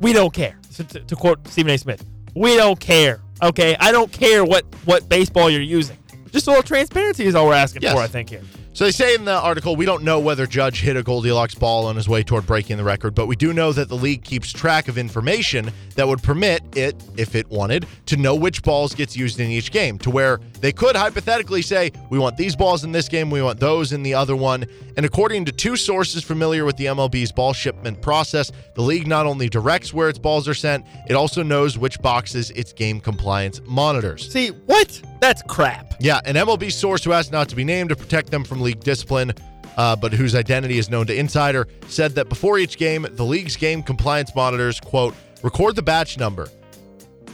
we 0.00 0.12
don't 0.12 0.32
care. 0.32 0.56
To, 0.76 0.84
to, 0.84 1.00
to 1.00 1.16
quote 1.16 1.48
Stephen 1.48 1.72
A. 1.72 1.78
Smith, 1.78 2.04
we 2.36 2.54
don't 2.56 2.78
care. 2.78 3.20
Okay, 3.42 3.76
I 3.78 3.92
don't 3.92 4.10
care 4.12 4.44
what 4.44 4.64
what 4.84 5.08
baseball 5.08 5.50
you're 5.50 5.60
using. 5.60 5.96
Just 6.32 6.46
a 6.46 6.50
little 6.50 6.62
transparency 6.62 7.24
is 7.24 7.34
all 7.34 7.46
we're 7.46 7.54
asking 7.54 7.82
Yes. 7.82 7.94
for. 7.94 8.00
I 8.00 8.06
think 8.06 8.30
here. 8.30 8.42
So 8.76 8.84
they 8.84 8.90
say 8.90 9.14
in 9.14 9.24
the 9.24 9.32
article, 9.32 9.74
we 9.74 9.86
don't 9.86 10.02
know 10.02 10.20
whether 10.20 10.46
Judge 10.46 10.82
hit 10.82 10.98
a 10.98 11.02
Goldilocks 11.02 11.54
ball 11.54 11.86
on 11.86 11.96
his 11.96 12.10
way 12.10 12.22
toward 12.22 12.44
breaking 12.44 12.76
the 12.76 12.84
record, 12.84 13.14
but 13.14 13.26
we 13.26 13.34
do 13.34 13.54
know 13.54 13.72
that 13.72 13.88
the 13.88 13.96
league 13.96 14.22
keeps 14.22 14.52
track 14.52 14.88
of 14.88 14.98
information 14.98 15.70
that 15.94 16.06
would 16.06 16.22
permit 16.22 16.60
it, 16.76 16.94
if 17.16 17.34
it 17.34 17.48
wanted, 17.48 17.86
to 18.04 18.18
know 18.18 18.34
which 18.34 18.62
balls 18.62 18.94
gets 18.94 19.16
used 19.16 19.40
in 19.40 19.50
each 19.50 19.72
game, 19.72 19.98
to 20.00 20.10
where 20.10 20.40
they 20.60 20.72
could 20.72 20.94
hypothetically 20.94 21.62
say, 21.62 21.90
we 22.10 22.18
want 22.18 22.36
these 22.36 22.54
balls 22.54 22.84
in 22.84 22.92
this 22.92 23.08
game, 23.08 23.30
we 23.30 23.40
want 23.40 23.58
those 23.58 23.94
in 23.94 24.02
the 24.02 24.12
other 24.12 24.36
one. 24.36 24.66
And 24.98 25.06
according 25.06 25.46
to 25.46 25.52
two 25.52 25.76
sources 25.76 26.22
familiar 26.22 26.66
with 26.66 26.76
the 26.76 26.84
MLB's 26.84 27.32
ball 27.32 27.54
shipment 27.54 28.02
process, 28.02 28.52
the 28.74 28.82
league 28.82 29.06
not 29.06 29.24
only 29.24 29.48
directs 29.48 29.94
where 29.94 30.10
its 30.10 30.18
balls 30.18 30.46
are 30.46 30.54
sent, 30.54 30.84
it 31.08 31.14
also 31.14 31.42
knows 31.42 31.78
which 31.78 31.98
boxes 32.02 32.50
its 32.50 32.74
game 32.74 33.00
compliance 33.00 33.62
monitors. 33.64 34.30
See 34.30 34.48
what? 34.48 35.00
That's 35.20 35.42
crap. 35.42 35.94
Yeah, 35.98 36.20
an 36.24 36.34
MLB 36.34 36.70
source 36.72 37.04
who 37.04 37.12
asked 37.12 37.32
not 37.32 37.48
to 37.48 37.56
be 37.56 37.64
named 37.64 37.90
to 37.90 37.96
protect 37.96 38.30
them 38.30 38.44
from 38.44 38.60
league 38.60 38.80
discipline, 38.80 39.32
uh, 39.76 39.96
but 39.96 40.12
whose 40.12 40.34
identity 40.34 40.78
is 40.78 40.90
known 40.90 41.06
to 41.06 41.14
Insider, 41.14 41.68
said 41.88 42.14
that 42.14 42.28
before 42.28 42.58
each 42.58 42.76
game, 42.76 43.06
the 43.12 43.24
league's 43.24 43.56
game 43.56 43.82
compliance 43.82 44.34
monitors, 44.34 44.80
quote, 44.80 45.14
record 45.42 45.76
the 45.76 45.82
batch 45.82 46.18
number. 46.18 46.48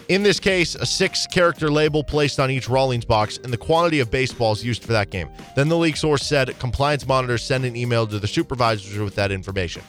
In 0.09 0.23
this 0.23 0.41
case, 0.41 0.75
a 0.75 0.85
six 0.85 1.27
character 1.27 1.71
label 1.71 2.03
placed 2.03 2.41
on 2.41 2.51
each 2.51 2.69
Rawlings 2.69 3.05
box 3.05 3.39
and 3.39 3.53
the 3.53 3.57
quantity 3.57 4.01
of 4.01 4.11
baseballs 4.11 4.63
used 4.63 4.83
for 4.83 4.93
that 4.93 5.11
game. 5.11 5.31
Then 5.55 5.69
the 5.69 5.77
league 5.77 5.97
source 5.97 6.27
said 6.27 6.59
compliance 6.59 7.07
monitors 7.07 7.43
send 7.43 7.65
an 7.65 7.77
email 7.77 8.07
to 8.07 8.19
the 8.19 8.27
supervisors 8.27 8.99
with 8.99 9.15
that 9.15 9.31
information. 9.31 9.83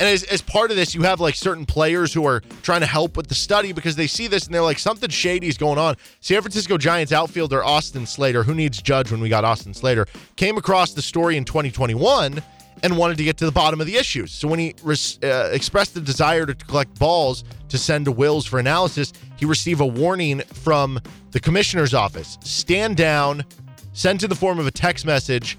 And 0.00 0.08
as, 0.08 0.22
as 0.24 0.40
part 0.40 0.70
of 0.70 0.78
this, 0.78 0.94
you 0.94 1.02
have 1.02 1.20
like 1.20 1.34
certain 1.34 1.66
players 1.66 2.12
who 2.14 2.26
are 2.26 2.40
trying 2.62 2.80
to 2.80 2.86
help 2.86 3.18
with 3.18 3.28
the 3.28 3.34
study 3.34 3.72
because 3.72 3.96
they 3.96 4.06
see 4.06 4.28
this 4.28 4.46
and 4.46 4.54
they're 4.54 4.62
like, 4.62 4.78
something 4.78 5.10
shady 5.10 5.46
is 5.46 5.58
going 5.58 5.78
on. 5.78 5.94
San 6.20 6.40
Francisco 6.40 6.78
Giants 6.78 7.12
outfielder 7.12 7.62
Austin 7.62 8.06
Slater, 8.06 8.42
who 8.42 8.54
needs 8.54 8.80
Judge 8.80 9.12
when 9.12 9.20
we 9.20 9.28
got 9.28 9.44
Austin 9.44 9.74
Slater, 9.74 10.06
came 10.36 10.56
across 10.56 10.94
the 10.94 11.02
story 11.02 11.36
in 11.36 11.44
2021 11.44 12.42
and 12.82 12.96
wanted 12.96 13.18
to 13.18 13.24
get 13.24 13.36
to 13.36 13.44
the 13.44 13.52
bottom 13.52 13.78
of 13.78 13.86
the 13.86 13.96
issues. 13.96 14.32
So 14.32 14.48
when 14.48 14.58
he 14.58 14.74
res- 14.82 15.18
uh, 15.22 15.50
expressed 15.52 15.92
the 15.92 16.00
desire 16.00 16.46
to 16.46 16.54
collect 16.54 16.98
balls 16.98 17.44
to 17.68 17.76
send 17.76 18.06
to 18.06 18.12
Wills 18.12 18.46
for 18.46 18.58
analysis, 18.58 19.12
he 19.36 19.44
received 19.44 19.82
a 19.82 19.86
warning 19.86 20.40
from 20.40 20.98
the 21.32 21.40
commissioner's 21.40 21.92
office 21.92 22.38
stand 22.40 22.96
down, 22.96 23.44
sent 23.92 24.22
in 24.22 24.30
the 24.30 24.34
form 24.34 24.58
of 24.58 24.66
a 24.66 24.70
text 24.70 25.04
message 25.04 25.58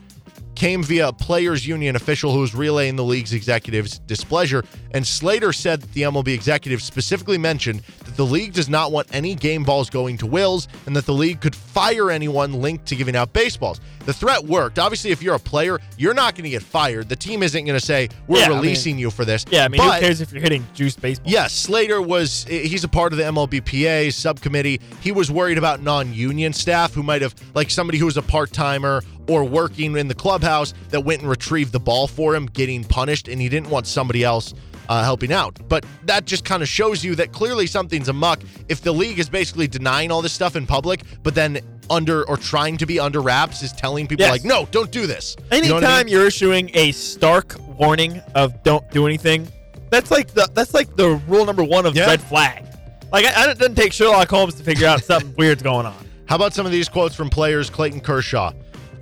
came 0.61 0.83
via 0.83 1.07
a 1.07 1.11
players 1.11 1.65
union 1.65 1.95
official 1.95 2.31
who 2.31 2.39
was 2.41 2.53
relaying 2.53 2.95
the 2.95 3.03
league's 3.03 3.33
executive's 3.33 3.97
displeasure. 3.97 4.63
And 4.91 5.07
Slater 5.07 5.51
said 5.53 5.81
that 5.81 5.91
the 5.93 6.03
MLB 6.03 6.27
executive 6.27 6.83
specifically 6.83 7.39
mentioned 7.39 7.79
that 8.05 8.15
the 8.15 8.23
league 8.27 8.53
does 8.53 8.69
not 8.69 8.91
want 8.91 9.07
any 9.11 9.33
game 9.33 9.63
balls 9.63 9.89
going 9.89 10.19
to 10.19 10.27
Wills 10.27 10.67
and 10.85 10.95
that 10.95 11.07
the 11.07 11.13
league 11.13 11.41
could 11.41 11.55
fire 11.55 12.11
anyone 12.11 12.53
linked 12.61 12.85
to 12.89 12.95
giving 12.95 13.15
out 13.15 13.33
baseballs. 13.33 13.81
The 14.05 14.13
threat 14.13 14.43
worked. 14.43 14.77
Obviously, 14.77 15.09
if 15.09 15.23
you're 15.23 15.33
a 15.33 15.39
player, 15.39 15.79
you're 15.97 16.13
not 16.13 16.35
going 16.35 16.43
to 16.43 16.49
get 16.51 16.61
fired. 16.61 17.09
The 17.09 17.15
team 17.15 17.41
isn't 17.41 17.65
going 17.65 17.79
to 17.79 17.83
say, 17.83 18.09
We're 18.27 18.39
Yeah, 18.39 18.45
I 18.45 18.49
mean- 18.49 18.57
releasing 18.59 18.99
you 18.99 19.09
for 19.09 19.25
this. 19.25 19.45
Yeah, 19.49 19.65
I 19.65 19.67
mean, 19.67 19.79
But- 19.79 19.95
who 19.95 20.01
cares 20.01 20.21
if 20.21 20.31
you're 20.31 20.43
hitting 20.43 20.67
juice 20.75 20.95
baseball? 20.95 21.31
Yes, 21.31 21.53
Slater 21.53 22.03
was 22.03 22.45
he's 22.47 22.83
a 22.83 22.88
part 22.88 23.13
of 23.13 23.17
the 23.17 23.23
MLBPA 23.23 24.11
subcommittee. 24.13 24.79
He 24.99 25.11
was 25.11 25.31
worried 25.31 25.57
about 25.57 25.81
non-union 25.81 26.53
staff 26.53 26.93
who 26.93 27.01
might 27.01 27.23
have 27.23 27.33
like 27.55 27.71
somebody 27.71 27.97
who 27.97 28.05
was 28.05 28.17
a 28.17 28.21
part-timer 28.21 29.01
or 29.27 29.43
working 29.43 29.95
in 29.98 30.07
the 30.07 30.15
clubhouse 30.15 30.73
that 30.89 31.02
went 31.02 31.22
and 31.22 31.30
retrieved 31.30 31.72
the 31.72 31.80
ball 31.80 32.07
for 32.07 32.35
him, 32.35 32.45
getting 32.48 32.84
punished, 32.84 33.27
and 33.27 33.39
he 33.41 33.49
didn't 33.49 33.69
want 33.69 33.88
somebody 33.88 34.23
else 34.23 34.53
uh, 34.89 35.03
helping 35.03 35.31
out. 35.31 35.57
But 35.69 35.85
that 36.06 36.26
just 36.26 36.43
kind 36.43 36.61
of 36.61 36.68
shows 36.68 37.03
you 37.03 37.15
that 37.15 37.31
clearly 37.31 37.68
something's 37.68 38.10
amuck 38.10 38.41
if 38.68 38.81
the 38.81 38.91
league 38.91 39.19
is 39.19 39.30
basically 39.30 39.68
denying 39.68 40.11
all 40.11 40.22
this 40.22 40.34
stuff 40.34 40.56
in 40.56 40.65
public, 40.65 41.02
but 41.23 41.34
then 41.35 41.60
under 41.89 42.27
or 42.27 42.38
trying 42.38 42.77
to 42.77 42.85
be 42.85 42.99
under 42.99 43.22
wraps 43.22 43.61
is 43.64 43.72
telling 43.73 44.07
people 44.07 44.23
Yes. 44.26 44.31
like, 44.31 44.43
no, 44.45 44.65
don't 44.72 44.91
do 44.91 45.06
this. 45.07 45.35
You 45.52 45.57
Anytime 45.60 45.81
know 45.81 45.88
I 45.89 46.03
mean? 46.03 46.11
you're 46.11 46.26
issuing 46.27 46.72
a 46.73 46.91
stark 46.93 47.56
warning 47.77 48.19
of 48.35 48.64
don't 48.64 48.89
do 48.91 49.06
anything, 49.06 49.48
that's 49.89 50.10
like 50.10 50.30
the 50.34 50.49
that's 50.53 50.73
like 50.73 50.95
the 50.95 51.22
rule 51.27 51.45
number 51.45 51.64
one 51.64 51.85
of 51.85 51.95
Yeah. 51.95 52.06
red 52.07 52.22
flag. 52.22 52.65
Like 53.11 53.26
I, 53.26 53.48
I, 53.48 53.52
it 53.52 53.57
doesn't 53.60 53.76
take 53.76 53.91
Sherlock 53.91 54.30
Holmes 54.30 54.56
to 54.56 54.64
figure 54.64 54.88
out 54.88 55.03
something 55.03 55.34
weird's 55.38 55.61
going 55.64 55.85
on. 55.85 55.95
How 56.27 56.38
about 56.38 56.53
some 56.53 56.65
of 56.65 56.72
these 56.72 56.88
quotes 56.88 57.14
from 57.14 57.30
players? 57.30 57.69
Clayton 57.69 57.99
Kershaw. 57.99 58.53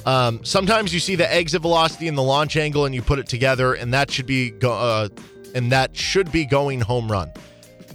Um, 0.05 0.43
sometimes 0.43 0.93
you 0.93 0.99
see 0.99 1.15
the 1.15 1.31
exit 1.31 1.61
velocity 1.61 2.07
and 2.07 2.17
the 2.17 2.23
launch 2.23 2.55
angle, 2.57 2.85
and 2.85 2.95
you 2.95 3.01
put 3.01 3.19
it 3.19 3.27
together, 3.27 3.73
and 3.73 3.93
that 3.93 4.09
should 4.11 4.25
be 4.25 4.49
go- 4.51 4.73
uh, 4.73 5.09
and 5.55 5.71
that 5.71 5.95
should 5.95 6.31
be 6.31 6.45
going 6.45 6.79
home 6.81 7.11
run. 7.11 7.31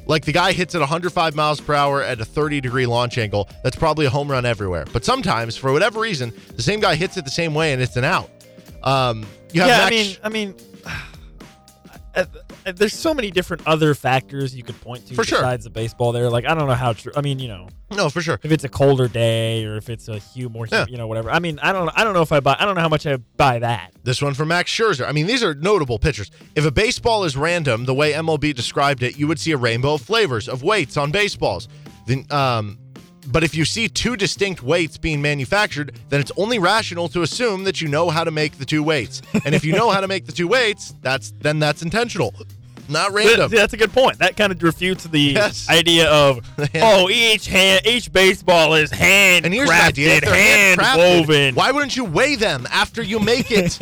Like 0.07 0.25
the 0.25 0.33
guy 0.33 0.53
hits 0.53 0.75
at 0.75 0.81
105 0.81 1.35
miles 1.35 1.61
per 1.61 1.73
hour 1.75 2.03
at 2.03 2.21
a 2.21 2.25
30 2.25 2.61
degree 2.61 2.85
launch 2.87 3.17
angle. 3.17 3.49
That's 3.63 3.77
probably 3.77 4.05
a 4.07 4.11
home 4.11 4.31
run 4.31 4.45
everywhere. 4.45 4.85
But 4.93 5.05
sometimes, 5.05 5.57
for 5.57 5.73
whatever 5.73 6.01
reason, 6.01 6.33
the 6.57 6.63
same 6.63 6.81
guy 6.81 6.95
hits 6.95 7.17
it 7.17 7.25
the 7.25 7.31
same 7.31 7.55
way, 7.55 7.73
and 7.73 7.81
it's 7.81 7.97
an 7.97 8.05
out. 8.05 8.31
Um, 8.83 9.25
you 9.53 9.63
have 9.63 9.71
yeah, 9.71 9.79
Max- 10.05 10.19
I 10.23 10.29
mean, 10.29 10.55
I 12.15 12.19
mean, 12.19 12.27
there's 12.73 12.95
so 12.95 13.13
many 13.15 13.31
different 13.31 13.67
other 13.67 13.95
factors 13.95 14.55
you 14.55 14.63
could 14.63 14.81
point 14.81 15.07
to 15.09 15.15
For 15.15 15.25
sure. 15.25 15.39
besides 15.41 15.65
the 15.65 15.71
baseball. 15.71 16.13
There, 16.13 16.29
like 16.31 16.45
I 16.47 16.55
don't 16.55 16.67
know 16.69 16.75
how 16.75 16.93
true. 16.93 17.13
I 17.17 17.21
mean, 17.21 17.39
you 17.39 17.49
know, 17.49 17.69
no, 17.91 18.09
for 18.11 18.21
sure. 18.23 18.39
if 18.43 18.51
it's 18.53 18.65
a 18.65 18.69
colder 18.69 19.09
day 19.09 19.65
or 19.65 19.77
if 19.77 19.89
it's 19.91 20.09
a 20.09 20.19
hue 20.19 20.49
more, 20.49 20.67
Yeah. 20.71 20.87
you 20.89 20.97
know, 20.97 21.07
whatever. 21.07 21.31
I 21.31 21.39
mean, 21.39 21.59
I 21.63 21.73
don't, 21.73 21.91
I 21.95 22.05
don't 22.05 22.15
know 22.15 22.23
if 22.23 22.33
I 22.33 22.41
buy. 22.41 22.57
I 22.59 22.65
don't 22.65 22.75
know 22.75 22.81
how 22.81 22.89
much 22.89 23.07
I 23.07 23.17
buy 23.17 23.59
that. 23.61 23.93
This 24.03 24.21
one 24.23 24.35
from 24.35 24.49
Max 24.49 24.71
Scherzer. 24.71 25.07
I 25.07 25.13
mean, 25.13 25.27
these 25.27 25.43
are 25.43 25.55
notable 25.55 25.99
pitchers. 25.99 26.31
If 26.55 26.65
a 26.65 26.71
baseball 26.71 27.25
is 27.25 27.37
random, 27.37 27.85
the 27.85 27.95
way 27.95 28.13
MLB 28.13 28.55
described 28.55 29.03
it, 29.03 29.19
you 29.19 29.27
would 29.29 29.39
see 29.39 29.53
a 29.53 29.57
rainbow 29.57 29.95
of 29.95 30.03
flavors 30.03 30.49
of 30.49 30.63
weights 30.63 30.97
on 30.97 31.11
baseballs. 31.11 31.69
Then, 32.07 32.27
um, 32.31 32.79
but 33.31 33.45
if 33.45 33.55
you 33.55 33.65
see 33.65 33.89
two 33.89 34.17
distinct 34.17 34.63
weights 34.63 34.99
being 34.99 35.21
manufactured, 35.23 35.97
then 36.09 36.21
it's 36.21 36.33
only 36.37 36.59
rational 36.59 37.09
to 37.09 37.23
assume 37.23 37.65
that 37.65 37.81
you 37.81 37.89
know 37.89 38.11
how 38.11 38.25
to 38.25 38.31
make 38.31 38.59
the 38.59 38.65
two 38.65 38.83
weights. 38.83 39.23
And 39.45 39.55
if 39.55 39.65
you 39.65 39.73
know 39.73 39.91
how 39.91 40.01
to 40.01 40.09
make 40.09 40.27
the 40.27 40.33
two 40.33 40.49
weights, 40.49 40.95
that's 41.03 41.33
then 41.41 41.59
that's 41.59 41.83
intentional, 41.83 42.35
not 42.89 43.13
random. 43.13 43.51
That's 43.51 43.73
a 43.73 43.77
good 43.77 43.93
point. 43.93 44.19
That 44.19 44.37
kind 44.37 44.53
of 44.53 44.63
refutes 44.63 45.05
the 45.05 45.21
Yes. 45.21 45.69
idea 45.69 46.09
of 46.11 46.41
oh, 46.77 47.09
each 47.09 47.47
hand, 47.47 47.87
each 47.87 48.13
baseball 48.13 48.75
is 48.75 48.91
hand 48.91 49.45
And 49.45 49.55
here's 49.55 49.69
the 49.69 49.75
crafted, 49.75 50.21
they're 50.21 50.35
hand 50.35 50.81
woven. 50.97 51.55
Why 51.55 51.71
wouldn't 51.71 51.97
you 51.97 52.05
weigh 52.05 52.37
them 52.37 52.67
after 52.71 53.03
you 53.03 53.19
make 53.21 53.47
it? 53.51 53.79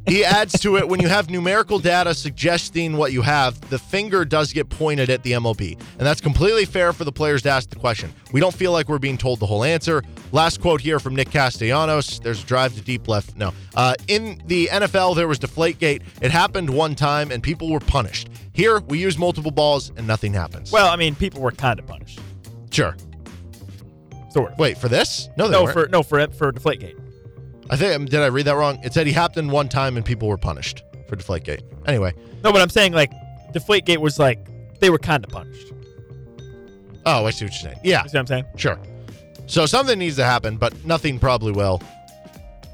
he 0.06 0.24
adds 0.24 0.58
to 0.60 0.76
it: 0.76 0.88
when 0.88 1.00
you 1.00 1.08
have 1.08 1.30
numerical 1.30 1.78
data 1.78 2.14
suggesting 2.14 2.96
what 2.96 3.12
you 3.12 3.22
have, 3.22 3.60
the 3.70 3.78
finger 3.78 4.24
does 4.24 4.52
get 4.52 4.68
pointed 4.68 5.10
at 5.10 5.22
the 5.22 5.32
MLB, 5.32 5.72
and 5.98 6.00
that's 6.06 6.20
completely 6.20 6.64
fair 6.64 6.92
for 6.92 7.04
the 7.04 7.12
players 7.12 7.42
to 7.42 7.50
ask 7.50 7.70
the 7.70 7.76
question. 7.76 8.12
We 8.32 8.40
don't 8.40 8.54
feel 8.54 8.72
like 8.72 8.88
we're 8.88 8.98
being 8.98 9.18
told 9.18 9.40
the 9.40 9.46
whole 9.46 9.64
answer. 9.64 10.02
Last 10.32 10.60
quote 10.60 10.80
here 10.80 10.98
from 10.98 11.14
Nick 11.14 11.30
Castellanos: 11.30 12.18
"There's 12.20 12.42
a 12.42 12.46
drive 12.46 12.74
to 12.74 12.80
deep 12.80 13.08
left." 13.08 13.36
No, 13.36 13.52
uh, 13.74 13.94
in 14.08 14.42
the 14.46 14.68
NFL 14.72 15.14
there 15.16 15.28
was 15.28 15.38
Deflategate. 15.38 16.02
It 16.20 16.30
happened 16.30 16.70
one 16.70 16.94
time, 16.94 17.30
and 17.30 17.42
people 17.42 17.70
were 17.70 17.80
punished. 17.80 18.28
Here 18.52 18.80
we 18.80 18.98
use 18.98 19.16
multiple 19.18 19.50
balls, 19.50 19.90
and 19.96 20.06
nothing 20.06 20.32
happens. 20.34 20.70
Well, 20.72 20.88
I 20.88 20.96
mean, 20.96 21.14
people 21.14 21.40
were 21.40 21.52
kind 21.52 21.78
of 21.78 21.86
punished, 21.86 22.20
sure. 22.70 22.96
sort 24.30 24.52
of. 24.52 24.58
Wait 24.58 24.76
for 24.78 24.88
this? 24.88 25.28
No, 25.36 25.46
they 25.48 25.52
no, 25.52 25.62
weren't. 25.64 25.72
for 25.74 25.88
no 25.88 26.02
for 26.02 26.26
for 26.28 26.52
Deflategate. 26.52 26.98
I 27.70 27.76
think 27.76 27.94
um, 27.96 28.04
did 28.04 28.20
I 28.20 28.26
read 28.26 28.44
that 28.46 28.56
wrong? 28.56 28.78
It 28.84 28.92
said 28.92 29.06
he 29.06 29.12
happened 29.12 29.50
one 29.50 29.68
time 29.68 29.96
and 29.96 30.04
people 30.04 30.28
were 30.28 30.36
punished 30.36 30.82
for 31.08 31.16
Deflategate. 31.16 31.62
Anyway, 31.86 32.12
No, 32.44 32.52
but 32.52 32.60
I'm 32.60 32.68
saying 32.68 32.92
like 32.92 33.10
Deflategate 33.54 33.98
was 33.98 34.18
like 34.18 34.38
they 34.80 34.90
were 34.90 34.98
kind 34.98 35.24
of 35.24 35.30
punished. 35.30 35.72
oh, 37.06 37.24
I 37.24 37.30
see 37.30 37.44
what 37.46 37.52
you're 37.52 37.72
saying. 37.72 37.80
Yeah, 37.82 38.02
You 38.02 38.08
see 38.10 38.16
what 38.18 38.20
I'm 38.20 38.26
saying? 38.26 38.44
sure. 38.56 38.78
So 39.46 39.66
something 39.66 39.98
needs 39.98 40.16
to 40.16 40.24
happen, 40.24 40.56
but 40.56 40.84
nothing 40.84 41.18
probably 41.18 41.52
will. 41.52 41.80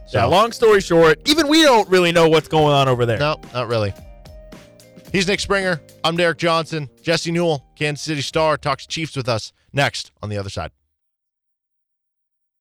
So 0.09 0.19
Yeah. 0.19 0.25
Long 0.25 0.53
story 0.53 0.81
short, 0.81 1.21
even 1.29 1.49
we 1.49 1.63
don't 1.63 1.89
really 1.89 2.13
know 2.13 2.29
what's 2.29 2.49
going 2.49 2.73
on 2.75 2.89
over 2.89 3.07
there. 3.07 3.19
no, 3.19 3.41
not 3.55 3.69
really. 3.69 3.93
He's 5.13 5.27
Nick 5.27 5.41
Springer. 5.41 5.81
I'm 6.05 6.17
Derek 6.17 6.39
Johnson. 6.39 6.91
Jesse 7.03 7.33
Newell, 7.33 7.65
Kansas 7.77 8.05
City 8.05 8.21
Star, 8.21 8.59
talks 8.59 8.87
Chiefs 8.87 9.17
with 9.17 9.29
us 9.29 9.53
next 9.73 10.13
on 10.23 10.29
the 10.29 10.37
other 10.37 10.51
side. 10.51 10.71